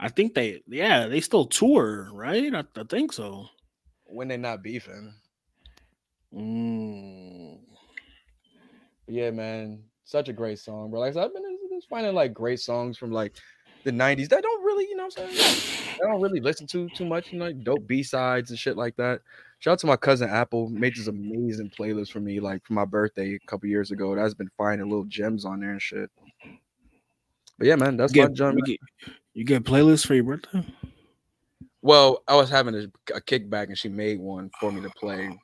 I 0.00 0.08
think 0.08 0.34
they, 0.34 0.62
yeah, 0.66 1.06
they 1.06 1.20
still 1.20 1.44
tour, 1.44 2.08
right? 2.14 2.54
I, 2.54 2.64
I 2.76 2.84
think 2.88 3.12
so. 3.12 3.48
when 4.06 4.28
they're 4.28 4.38
not 4.38 4.62
beefing. 4.62 5.12
Mm. 6.34 7.58
Yeah, 9.06 9.30
man, 9.30 9.82
such 10.04 10.28
a 10.28 10.32
great 10.32 10.58
song, 10.58 10.90
bro. 10.90 11.00
Like 11.00 11.16
I've 11.16 11.34
been 11.34 11.44
just 11.78 11.88
finding 11.88 12.14
like 12.14 12.34
great 12.34 12.60
songs 12.60 12.98
from 12.98 13.12
like 13.12 13.34
the 13.84 13.90
'90s 13.90 14.28
that 14.28 14.42
don't 14.42 14.64
really, 14.64 14.84
you 14.84 14.96
know, 14.96 15.04
what 15.04 15.18
I'm 15.20 15.30
saying 15.32 15.98
I 16.02 16.10
don't 16.10 16.20
really 16.20 16.40
listen 16.40 16.66
to 16.68 16.88
too 16.90 17.04
much, 17.04 17.32
you 17.32 17.38
know, 17.38 17.46
like 17.46 17.62
dope 17.64 17.86
B 17.86 18.02
sides 18.02 18.50
and 18.50 18.58
shit 18.58 18.76
like 18.76 18.96
that. 18.96 19.20
Shout 19.60 19.72
out 19.72 19.78
to 19.80 19.86
my 19.86 19.96
cousin 19.96 20.28
Apple, 20.28 20.68
made 20.68 20.94
this 20.94 21.08
amazing 21.08 21.70
playlist 21.76 22.12
for 22.12 22.20
me, 22.20 22.38
like 22.38 22.64
for 22.64 22.74
my 22.74 22.84
birthday 22.84 23.34
a 23.34 23.38
couple 23.46 23.68
years 23.68 23.90
ago. 23.90 24.14
That's 24.14 24.34
been 24.34 24.50
finding 24.56 24.88
little 24.88 25.04
gems 25.04 25.44
on 25.44 25.60
there 25.60 25.72
and 25.72 25.82
shit. 25.82 26.10
But 27.58 27.66
yeah, 27.66 27.74
man, 27.76 27.96
that's 27.96 28.14
my 28.14 28.26
Get, 28.26 28.34
jump. 28.34 28.58
you, 28.58 28.64
get, 28.64 29.14
you 29.34 29.44
get 29.44 29.64
playlists 29.64 30.06
for 30.06 30.14
your 30.14 30.24
birthday? 30.24 30.64
Well, 31.82 32.22
I 32.28 32.36
was 32.36 32.50
having 32.50 32.74
a, 32.74 33.14
a 33.14 33.20
kickback 33.20 33.66
and 33.66 33.78
she 33.78 33.88
made 33.88 34.20
one 34.20 34.50
for 34.60 34.70
me 34.70 34.80
to 34.82 34.90
play. 34.90 35.36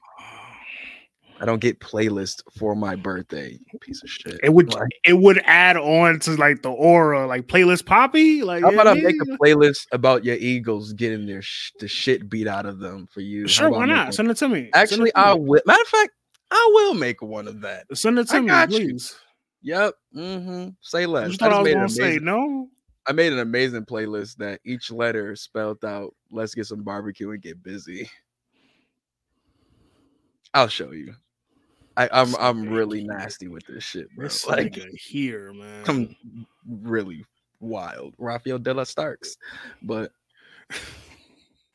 I 1.41 1.47
don't 1.47 1.59
get 1.61 1.81
playlist 1.81 2.43
for 2.57 2.77
my 2.77 2.95
birthday, 2.95 3.59
piece 3.81 4.03
of 4.03 4.09
shit. 4.09 4.39
It 4.43 4.53
would 4.55 4.73
Like, 4.73 4.89
it 5.05 5.15
would 5.15 5.43
add 5.45 5.77
on 5.77 6.21
to 6.21 6.37
like 6.37 6.63
the 6.63 6.71
aura, 6.71 7.27
like 7.27 7.49
playlist 7.49 7.87
poppy. 7.87 8.43
Like 8.43 8.63
How 8.63 8.71
about 8.73 8.85
know 8.85 8.93
I 8.93 8.95
make 8.95 9.17
mean? 9.17 9.33
a 9.35 9.39
playlist 9.39 9.87
about 9.93 10.25
your 10.25 10.37
Eagles 10.37 10.93
getting 10.93 11.27
their 11.27 11.43
sh- 11.43 11.73
the 11.81 11.89
shit 11.89 12.29
beat 12.29 12.47
out 12.47 12.67
of 12.67 12.79
them 12.79 13.09
for 13.13 13.21
you? 13.21 13.49
Sure, 13.49 13.71
why 13.71 13.85
not? 13.87 14.15
Send 14.15 14.31
it 14.31 14.37
to 14.39 14.49
me. 14.49 14.71
Actually, 14.75 14.99
to 14.99 15.05
me. 15.05 15.13
I 15.17 15.35
will. 15.35 15.61
Matter 15.67 15.83
of 15.83 15.89
fact, 15.89 16.13
I 16.51 16.71
will 16.73 16.95
make 16.95 17.21
one 17.21 17.49
of 17.49 17.61
that. 17.63 17.87
send 17.95 18.19
it 18.19 18.33
I 18.33 18.37
to 18.37 18.43
me, 18.43 18.49
got 18.49 18.71
you. 18.71 18.99
Yep. 19.63 19.95
Mm-hmm. 20.17 20.69
Say 20.83 21.07
less. 21.07 21.31
You 21.31 21.35
I 21.35 21.37
thought 21.51 21.53
I, 21.53 21.57
just 21.57 21.65
was 21.65 21.75
gonna 21.75 21.89
say 21.89 22.03
amazing. 22.19 22.25
no? 22.25 22.69
I 23.07 23.13
made 23.13 23.33
an 23.33 23.41
amazing 23.41 23.85
playlist 23.87 24.37
that 24.37 24.61
each 24.65 24.91
letter 24.91 25.35
spelled 25.37 25.85
out. 25.85 26.15
Let's 26.31 26.55
get 26.55 26.67
some 26.67 26.83
barbecue 26.85 27.31
and 27.33 27.43
get 27.43 27.63
busy. 27.63 28.09
I'll 30.55 30.69
show 30.69 30.93
you. 30.93 31.15
I, 31.97 32.09
I'm 32.13 32.35
I'm 32.37 32.69
really 32.69 33.05
nasty 33.05 33.49
with 33.49 33.65
this 33.67 33.85
shit, 33.85 34.15
bro. 34.15 34.25
This 34.25 34.47
Like 34.47 34.77
here, 34.95 35.53
man. 35.53 35.85
I'm 35.87 36.17
really 36.67 37.25
wild. 37.61 38.15
Rafael 38.19 38.59
de 38.59 38.75
la 38.75 38.85
Starks, 38.85 39.37
but 39.83 40.13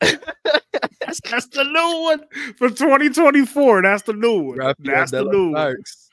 That's, 0.00 1.20
that's 1.28 1.46
the 1.48 1.64
new 1.64 2.02
one 2.02 2.20
for 2.56 2.68
2024. 2.68 3.82
That's 3.82 4.02
the 4.02 4.12
new 4.12 4.40
one. 4.40 4.58
Raphael 4.58 4.74
that's 4.84 5.10
the 5.10 5.24
new 5.24 5.50
one. 5.50 5.54
Starks. 5.54 6.10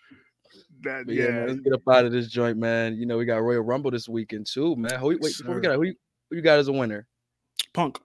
That, 0.81 1.05
But 1.05 1.15
yeah, 1.15 1.27
man, 1.27 1.47
let's 1.47 1.59
get 1.59 1.73
up 1.73 1.81
out 1.89 2.05
of 2.05 2.11
this 2.11 2.27
joint, 2.27 2.57
man. 2.57 2.95
You 2.95 3.05
know, 3.05 3.17
we 3.17 3.25
got 3.25 3.41
Royal 3.41 3.61
Rumble 3.61 3.91
this 3.91 4.07
weekend 4.09 4.47
too, 4.47 4.75
man. 4.75 4.99
Who, 4.99 5.07
wait, 5.07 5.19
before 5.21 5.55
we 5.55 5.61
got 5.61 5.75
who, 5.75 5.83
you- 5.83 5.95
who 6.29 6.35
you 6.37 6.41
got 6.41 6.59
as 6.59 6.67
a 6.67 6.71
winner? 6.71 7.05
Punk. 7.73 7.99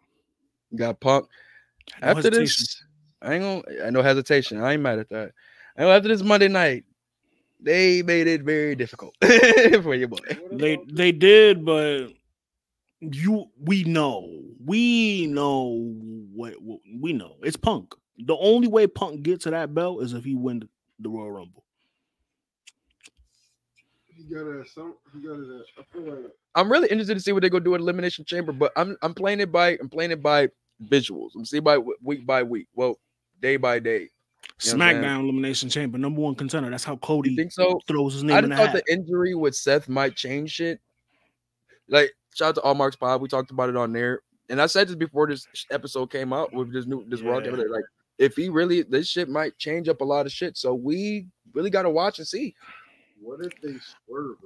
You 0.70 0.78
got 0.78 1.00
Punk. 1.00 1.26
No 2.00 2.08
After 2.08 2.30
this, 2.30 2.82
I 3.20 3.34
ain't 3.34 3.42
gonna. 3.42 3.86
I 3.86 3.90
know 3.90 4.02
hesitation. 4.02 4.62
I 4.62 4.74
ain't 4.74 4.82
mad 4.82 4.98
at 4.98 5.08
that. 5.10 5.32
I 5.76 5.82
know 5.82 5.90
after 5.90 6.08
this 6.08 6.22
Monday 6.22 6.48
night, 6.48 6.84
they 7.60 8.02
made 8.02 8.26
it 8.26 8.42
very 8.42 8.74
difficult 8.74 9.14
for 9.82 9.94
your 9.94 10.08
boy. 10.08 10.18
They 10.50 10.78
they 10.92 11.12
did, 11.12 11.64
but 11.64 12.08
you 13.00 13.46
we 13.60 13.84
know 13.84 14.42
we 14.64 15.26
know 15.26 15.94
what, 16.34 16.60
what 16.62 16.80
we 17.00 17.12
know. 17.12 17.36
It's 17.42 17.56
Punk. 17.56 17.94
The 18.18 18.36
only 18.36 18.68
way 18.68 18.86
Punk 18.86 19.22
gets 19.22 19.44
to 19.44 19.50
that 19.50 19.74
belt 19.74 20.02
is 20.02 20.12
if 20.12 20.24
he 20.24 20.34
win 20.34 20.68
the 20.98 21.08
Royal 21.08 21.32
Rumble. 21.32 21.64
He 24.06 24.24
got 24.24 24.46
it 24.46 24.68
some. 24.68 24.94
He 25.12 25.26
got 25.26 25.38
it. 25.38 25.66
I 25.78 25.82
feel 25.92 26.02
like 26.02 26.30
I'm 26.54 26.70
really 26.70 26.88
interested 26.88 27.14
to 27.14 27.20
see 27.20 27.32
what 27.32 27.42
they 27.42 27.48
gonna 27.48 27.64
do 27.64 27.74
at 27.74 27.80
Elimination 27.80 28.24
Chamber, 28.24 28.52
but 28.52 28.72
I'm 28.76 28.96
I'm 29.02 29.14
playing 29.14 29.40
it 29.40 29.50
by 29.50 29.78
I'm 29.80 29.88
playing 29.88 30.12
it 30.12 30.22
by 30.22 30.48
visuals. 30.84 31.30
I'm 31.34 31.44
seeing 31.44 31.64
by 31.64 31.78
week 31.78 32.26
by 32.26 32.42
week. 32.42 32.68
Well, 32.74 32.98
day 33.40 33.56
by 33.56 33.78
day. 33.78 34.10
You 34.64 34.72
know 34.72 34.78
what 34.78 34.86
I'm 34.86 34.94
saying? 34.94 35.02
SmackDown 35.04 35.20
Elimination 35.24 35.68
Chamber, 35.68 35.98
number 35.98 36.20
one 36.20 36.34
contender. 36.34 36.70
That's 36.70 36.84
how 36.84 36.92
You 36.92 36.98
Cody 36.98 37.36
think 37.36 37.52
so? 37.52 37.80
throws 37.86 38.14
his 38.14 38.24
name 38.24 38.36
I 38.36 38.38
in 38.40 38.50
the 38.50 38.56
thought 38.56 38.68
hat. 38.70 38.84
the 38.86 38.92
injury 38.92 39.34
with 39.34 39.54
Seth 39.56 39.88
might 39.88 40.16
change 40.16 40.50
shit. 40.52 40.80
Like, 41.88 42.12
shout 42.34 42.50
out 42.50 42.54
to 42.56 42.60
All 42.62 42.74
Marks 42.74 42.96
Pod. 42.96 43.20
We 43.20 43.28
talked 43.28 43.50
about 43.50 43.68
it 43.68 43.76
on 43.76 43.92
there. 43.92 44.20
And 44.48 44.60
I 44.60 44.66
said 44.66 44.88
this 44.88 44.96
before 44.96 45.26
this 45.28 45.46
episode 45.70 46.10
came 46.10 46.32
out 46.32 46.52
with 46.52 46.72
this 46.72 46.86
new 46.86 47.04
this 47.08 47.20
Raw. 47.22 47.38
Yeah. 47.38 47.44
together, 47.44 47.68
Like, 47.70 47.84
if 48.18 48.34
he 48.36 48.48
really 48.48 48.82
this 48.82 49.08
shit 49.08 49.28
might 49.28 49.56
change 49.58 49.88
up 49.88 50.00
a 50.00 50.04
lot 50.04 50.26
of 50.26 50.32
shit. 50.32 50.56
So 50.56 50.74
we 50.74 51.26
really 51.54 51.70
gotta 51.70 51.90
watch 51.90 52.18
and 52.18 52.26
see. 52.28 52.54
what 53.20 53.44
if 53.44 53.52
they 53.62 53.74
swerve 54.06 54.36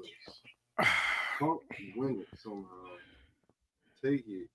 us? 0.79 0.87
Punk 1.39 1.61
win 1.97 2.21
it 2.21 2.39
somehow. 2.39 2.69
Take 4.03 4.25
it 4.29 4.49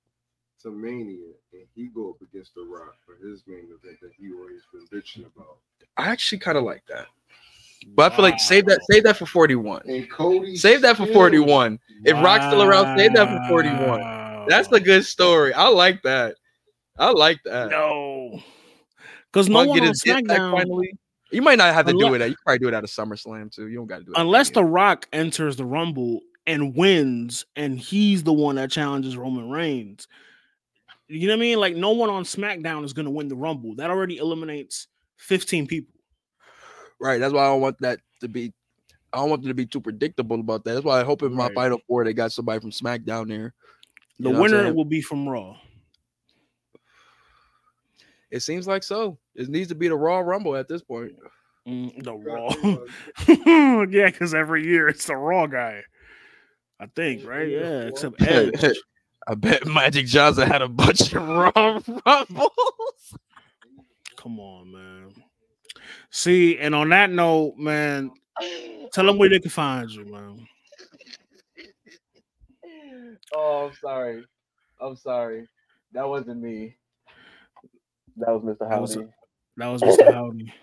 to 0.64 0.72
Mania, 0.72 1.34
and 1.54 1.64
he 1.76 1.88
go 1.88 2.10
up 2.12 2.22
against 2.22 2.56
The 2.56 2.64
Rock 2.64 2.96
for 3.06 3.16
his 3.26 3.44
main 3.48 3.66
event 3.66 4.00
that 4.02 4.12
he 4.18 4.32
always 4.34 4.62
been 4.74 4.88
bitching 4.88 5.26
about. 5.26 5.58
I 5.98 6.10
actually 6.10 6.40
kind 6.40 6.58
of 6.58 6.64
like 6.64 6.84
that. 6.88 7.08
But 7.96 8.12
I 8.12 8.16
feel 8.16 8.24
like 8.24 8.40
save 8.40 8.66
that, 8.66 8.80
save 8.92 9.04
that 9.06 9.18
for 9.18 9.26
41. 9.26 9.82
And 9.88 10.10
Cody 10.10 10.56
Save 10.56 10.82
that 10.84 10.98
for 10.98 11.04
still- 11.04 11.16
41. 11.16 11.80
If 12.06 12.14
Rock's 12.24 12.46
still 12.46 12.62
around, 12.62 12.98
save 12.98 13.14
that 13.14 13.28
for 13.28 13.50
41. 13.50 14.46
That's 14.48 14.72
a 14.72 14.80
good 14.80 15.06
story. 15.06 15.54
I 15.54 15.68
like 15.68 16.02
that. 16.04 16.36
I 16.98 17.10
like 17.12 17.40
that. 17.46 17.70
no. 17.72 18.40
Because 19.32 19.48
no 19.50 19.66
one 19.66 19.78
get 19.78 19.84
on 19.84 19.88
his 19.90 20.02
get 20.02 20.28
back 20.28 20.40
SmackDown, 20.40 20.52
finally. 20.52 20.94
You 21.32 21.42
might 21.42 21.58
not 21.58 21.74
have 21.74 21.86
to 21.86 21.94
do 21.94 22.14
it. 22.14 22.22
At, 22.22 22.30
you 22.32 22.36
probably 22.46 22.60
do 22.60 22.68
it 22.68 22.74
at 22.74 22.84
a 22.84 22.88
SummerSlam 22.88 23.50
too. 23.56 23.68
You 23.68 23.78
don't 23.78 23.88
got 23.88 24.00
to 24.00 24.04
do 24.04 24.12
it. 24.12 24.18
unless 24.20 24.50
The 24.50 24.64
Rock 24.64 25.08
enters 25.14 25.56
the 25.56 25.66
Rumble 25.66 26.20
and 26.46 26.76
wins, 26.76 27.46
and 27.56 27.80
he's 27.80 28.24
the 28.24 28.34
one 28.34 28.56
that 28.56 28.70
challenges 28.70 29.16
Roman 29.16 29.50
Reigns. 29.50 30.08
You 31.12 31.28
know 31.28 31.34
what 31.34 31.40
I 31.40 31.42
mean? 31.42 31.60
Like 31.60 31.76
no 31.76 31.92
one 31.92 32.10
on 32.10 32.24
SmackDown 32.24 32.86
is 32.86 32.94
going 32.94 33.06
to 33.06 33.12
win 33.12 33.28
the 33.28 33.36
Rumble. 33.36 33.76
That 33.76 33.90
already 33.90 34.18
eliminates 34.18 34.88
15 35.18 35.68
people. 35.68 35.94
right. 37.00 37.20
That's 37.20 37.34
why 37.34 37.44
I 37.44 37.48
don't 37.48 37.62
want 37.62 37.80
that 37.82 38.00
to 38.22 38.28
be. 38.30 38.54
I 39.14 39.18
don't 39.18 39.30
want 39.30 39.42
them 39.42 39.50
to 39.50 39.56
be 39.56 39.66
too 39.66 39.82
predictable 39.82 40.40
about 40.40 40.64
that. 40.64 40.74
That's 40.74 40.86
why 40.86 41.02
I 41.02 41.04
hope 41.04 41.22
in 41.22 41.34
my 41.34 41.48
Right. 41.48 41.56
final 41.56 41.82
four 41.86 42.06
they 42.06 42.14
got 42.14 42.32
somebody 42.32 42.62
from 42.62 42.72
SmackDown 42.72 43.28
there. 43.28 43.54
You 44.18 44.26
The 44.26 44.32
know 44.32 44.42
winner 44.42 44.74
will 44.74 44.86
be 44.86 45.02
from 45.02 45.28
Raw. 45.28 45.58
It 48.30 48.40
seems 48.42 48.68
like 48.68 48.84
so. 48.84 49.18
It 49.36 49.50
needs 49.50 49.68
to 49.70 49.76
be 49.76 49.90
the 49.90 49.96
Raw 49.98 50.20
Rumble 50.20 50.56
at 50.56 50.70
this 50.70 50.82
point. 50.82 51.12
Mm, 51.68 52.02
the 52.04 52.14
Raw. 52.14 53.86
yeah, 53.90 54.06
because 54.06 54.34
every 54.34 54.66
year 54.66 54.88
it's 54.88 55.06
the 55.08 55.16
Raw 55.16 55.48
guy. 55.48 55.82
I 56.80 56.86
think, 56.96 57.26
right? 57.26 57.50
Yeah, 57.50 57.60
Yeah, 57.60 57.88
except 57.88 58.22
Edge. 58.22 58.78
I 59.28 59.36
bet 59.36 59.66
Magic 59.68 60.06
Johnson 60.08 60.48
had 60.48 60.62
a 60.62 60.68
bunch 60.68 61.14
of 61.14 61.28
Raw 61.28 61.52
Rumbles. 62.06 63.16
Come 64.18 64.40
on, 64.40 64.72
man. 64.72 65.10
See, 66.10 66.58
and 66.58 66.74
on 66.76 66.90
that 66.90 67.12
note, 67.12 67.56
man, 67.58 68.12
tell 68.92 69.06
them 69.06 69.18
where 69.18 69.30
they 69.30 69.40
can 69.40 69.50
find 69.52 69.90
you, 69.90 70.06
man. 70.06 70.48
Oh, 73.34 73.68
I'm 73.68 73.74
sorry. 73.76 74.26
I'm 74.82 74.96
sorry. 74.96 75.48
That 75.94 76.08
wasn't 76.08 76.42
me. 76.42 76.76
That 78.18 78.30
was 78.32 78.44
Mr. 78.44 78.70
That 78.70 78.82
was- 78.82 78.96
Howdy. 78.96 79.08
That 79.58 79.68
was 79.68 79.82
Mr. 79.82 80.14
Howdy. 80.14 80.54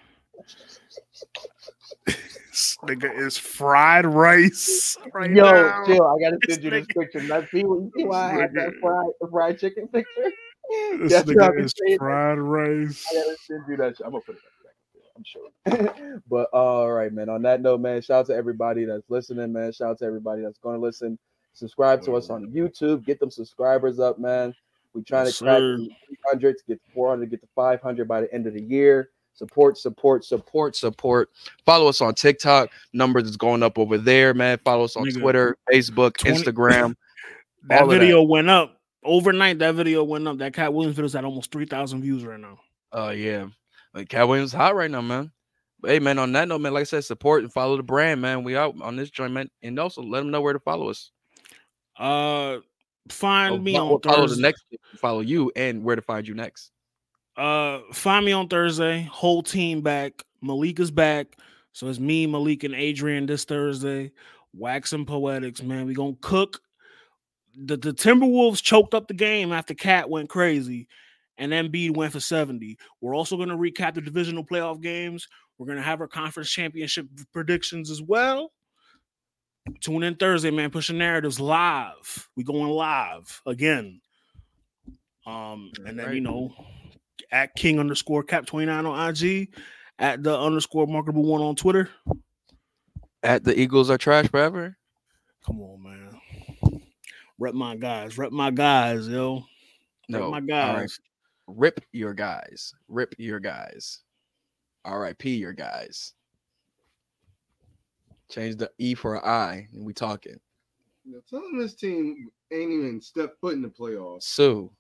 This 2.07 2.77
nigga 2.83 3.17
is 3.17 3.37
fried 3.39 4.05
rice 4.07 4.97
right 5.15 5.31
Yo, 5.31 5.45
now. 5.45 5.85
chill. 5.87 6.05
I 6.07 6.21
gotta 6.21 6.39
send 6.49 6.65
you 6.65 6.71
this 6.71 6.87
picture. 6.87 7.23
Now, 7.23 7.47
see, 7.53 7.63
what- 7.65 7.83
you 7.83 7.93
see 7.97 8.05
why 8.05 8.33
I 8.33 8.41
had 8.41 8.53
that 8.55 8.73
fried, 8.81 9.31
fried 9.31 9.59
chicken 9.59 9.87
picture? 9.89 10.33
This 10.99 11.13
That's 11.13 11.29
nigga 11.31 11.65
is 11.65 11.73
fried 11.99 12.39
rice. 12.39 13.07
I 13.11 13.15
gotta 13.15 13.37
send 13.47 13.63
you 13.69 13.77
that. 13.77 13.97
shit. 13.97 14.07
I'm 14.07 14.13
gonna 14.13 14.23
put 14.23 14.37
it 14.37 14.43
back. 14.65 14.75
I'm 15.17 15.25
sure. 15.25 16.21
but 16.29 16.49
all 16.53 16.91
right, 16.93 17.13
man. 17.13 17.29
On 17.29 17.43
that 17.43 17.61
note, 17.61 17.81
man, 17.81 18.01
shout 18.03 18.21
out 18.21 18.27
to 18.27 18.35
everybody 18.35 18.85
that's 18.85 19.09
listening, 19.09 19.53
man. 19.53 19.73
Shout 19.73 19.91
out 19.91 19.99
to 19.99 20.05
everybody 20.05 20.43
that's 20.43 20.59
going 20.59 20.77
to 20.77 20.83
listen. 20.83 21.19
Subscribe 21.55 22.03
to 22.03 22.15
us 22.17 22.31
on 22.31 22.53
YouTube. 22.53 23.05
Get 23.05 23.19
them 23.19 23.31
subscribers 23.31 23.99
up, 23.99 24.19
man. 24.19 24.55
We're 24.95 25.03
trying 25.03 25.27
to 25.27 25.33
crack 25.37 25.59
sir. 25.59 25.77
300 26.31 26.59
to 26.59 26.65
get 26.69 26.85
to 26.85 26.93
400, 26.95 27.31
get 27.31 27.41
to 27.41 27.49
500 27.57 28.07
by 28.07 28.21
the 28.21 28.33
end 28.33 28.47
of 28.47 28.55
the 28.55 28.63
year. 28.63 29.11
Support, 29.39 29.79
support, 29.79 30.25
support, 30.25 30.75
support. 30.77 31.31
Follow 31.65 31.87
us 31.89 32.01
on 32.01 32.15
TikTok. 32.15 32.71
Numbers 32.93 33.25
is 33.25 33.37
going 33.37 33.63
up 33.63 33.79
over 33.79 33.97
there, 33.97 34.35
man. 34.35 34.59
Follow 34.65 34.85
us 34.85 34.97
on 34.97 35.05
Nigga, 35.07 35.21
Twitter, 35.21 35.57
Facebook, 35.73 36.17
20 36.17 36.43
Instagram. 36.43 36.95
That 37.69 37.83
of 37.83 37.89
that. 37.91 37.99
video 37.99 38.23
went 38.23 38.49
up 38.49 38.81
overnight. 39.05 39.59
That 39.59 39.75
video 39.75 40.03
went 40.05 40.27
up. 40.29 40.39
That 40.39 40.55
Katt 40.55 40.73
Williams 40.73 40.95
video's 40.97 41.15
at 41.17 41.25
almost 41.25 41.51
three 41.51 41.67
thousand 41.67 42.03
views 42.03 42.25
right 42.25 42.39
now. 42.39 42.59
Oh 42.93 43.11
yeah, 43.11 43.47
like 43.93 44.09
Katt 44.09 44.29
Williams 44.29 44.53
hot 44.53 44.77
right 44.77 44.91
now, 44.91 45.01
man. 45.01 45.33
But 45.81 45.91
hey, 45.91 45.99
man, 45.99 46.19
on 46.19 46.33
that 46.33 46.47
note, 46.49 46.61
man, 46.61 46.73
like 46.73 46.83
I 46.83 46.85
said, 46.85 47.05
support 47.05 47.43
and 47.43 47.53
follow 47.53 47.77
the 47.77 47.83
brand, 47.83 48.21
man. 48.23 48.45
We 48.45 48.57
out 48.57 48.77
on 48.81 48.95
this 48.97 49.11
joint, 49.11 49.33
man, 49.33 49.51
and 49.61 49.79
also 49.79 50.03
let 50.03 50.21
them 50.21 50.31
know 50.31 50.41
where 50.41 50.53
to 50.53 50.61
follow 50.61 50.89
us. 50.89 51.11
Uh, 51.99 52.59
find 53.11 53.57
Or 53.57 53.59
me 53.59 53.75
fo- 53.75 53.95
on 53.97 54.01
follow 54.03 54.27
Thursday. 54.29 54.37
the 54.37 54.43
next, 54.43 54.65
follow 54.97 55.21
you, 55.21 55.51
and 55.57 55.83
where 55.83 55.97
to 55.97 56.03
find 56.03 56.27
you 56.27 56.35
next. 56.35 56.71
Uh, 57.39 57.83
find 57.93 58.27
me 58.27 58.33
on 58.33 58.49
Thursday. 58.49 59.03
Whole 59.13 59.45
team 59.45 59.81
back. 59.81 60.25
Malik 60.43 60.81
is 60.81 60.91
back. 60.91 61.37
So 61.73 61.87
it's 61.87 62.01
me, 62.01 62.27
Malik, 62.27 62.65
and 62.65 62.75
Adrian 62.75 63.27
this 63.27 63.45
Thursday. 63.45 64.11
Wax 64.53 64.93
and 64.93 65.07
Poetics, 65.07 65.63
man. 65.63 65.87
We 65.87 65.95
gonna 65.95 66.17
cook. 66.21 66.61
The, 67.57 67.77
the 67.77 67.93
Timberwolves 67.93 68.61
choked 68.61 68.93
up 68.93 69.07
the 69.07 69.15
game 69.15 69.53
after 69.53 69.75
Cat 69.75 70.11
went 70.11 70.29
crazy, 70.29 70.89
and 71.37 71.53
Embiid 71.53 71.97
went 71.97 72.13
for 72.13 72.21
70. 72.21 72.77
We're 73.01 73.15
also 73.15 73.37
gonna 73.37 73.57
recap 73.57 73.95
the 73.95 74.01
divisional 74.01 74.45
playoff 74.45 74.81
games. 74.81 75.29
We're 75.59 75.67
gonna 75.67 75.83
have 75.83 76.01
our 76.01 76.09
conference 76.09 76.51
championship 76.51 77.07
predictions 77.33 77.89
as 77.89 78.03
well. 78.03 78.51
Tune 79.81 80.03
in 80.03 80.17
Thursday, 80.17 80.51
man. 80.51 80.71
Pushing 80.71 80.99
narratives 80.99 81.39
live. 81.39 82.29
We 82.35 82.43
going 82.43 82.71
live 82.71 83.41
again. 83.47 84.01
Um, 85.25 85.71
and 85.85 85.99
then 85.99 86.15
you 86.15 86.21
know, 86.21 86.53
at 87.31 87.55
King 87.55 87.79
underscore 87.79 88.23
Cap 88.23 88.47
twenty 88.47 88.67
nine 88.67 88.87
on 88.87 89.11
IG, 89.11 89.55
at 89.99 90.23
the 90.23 90.39
underscore 90.39 90.87
marketable 90.87 91.25
one 91.25 91.41
on 91.43 91.57
Twitter. 91.57 91.89
At 93.23 93.45
the 93.45 93.59
Eagles 93.59 93.91
are 93.91 93.99
trash 93.99 94.29
forever. 94.29 94.77
Come 95.45 95.61
on, 95.61 95.83
man. 95.83 96.81
Rep 97.39 97.55
my 97.55 97.77
guys. 97.77 98.19
Rep 98.19 98.33
my 98.33 98.51
guys, 98.51 99.09
yo. 99.09 99.37
Rep 99.37 99.45
No, 100.09 100.31
my 100.31 100.37
all 100.37 100.41
right. 100.41 100.47
guys. 100.47 101.01
Rip 101.47 101.85
your 101.93 102.15
guys. 102.15 102.75
Rip 102.89 103.15
your 103.19 103.41
guys. 103.41 104.01
R.I.P. 104.85 105.37
your 105.37 105.53
guys. 105.53 106.15
Change 108.31 108.57
the 108.57 108.71
E 108.79 108.95
for 108.95 109.17
an 109.17 109.23
I, 109.25 109.69
and 109.73 109.85
we 109.85 109.93
talking. 109.93 110.39
You 111.05 111.13
know, 111.15 111.21
tell 111.29 111.41
them 111.41 111.59
this 111.59 111.75
team 111.75 112.31
ain't 112.53 112.71
even 112.71 113.01
stepped 113.01 113.41
foot 113.41 113.55
in 113.55 113.63
the 113.63 113.69
playoffs. 113.69 114.25
Sue. 114.25 114.71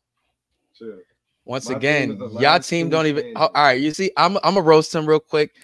Shit. 0.74 1.06
Once 1.48 1.70
My 1.70 1.76
again, 1.76 2.10
is 2.10 2.34
y'all 2.34 2.60
team 2.60 2.62
team 2.62 2.88
don't 2.90 3.06
even. 3.06 3.32
all 3.34 3.50
right, 3.54 3.80
you 3.80 3.90
see, 3.92 4.10
I'm 4.18 4.36
I'm 4.44 4.54
gonna 4.54 4.60
roast 4.60 4.94
him 4.94 5.08
real 5.08 5.18
quick, 5.18 5.54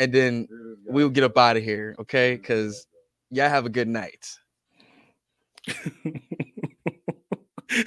and 0.00 0.12
then 0.12 0.48
Here 0.48 0.58
this 0.58 0.78
guy. 0.84 0.92
we'll 0.92 1.10
get 1.10 1.22
up 1.22 1.38
out 1.38 1.56
of 1.56 1.62
here, 1.62 1.94
okay? 2.00 2.34
Because 2.34 2.88
y'all 3.30 3.48
have 3.48 3.64
a 3.64 3.70
good 3.70 3.86
night. 3.86 4.26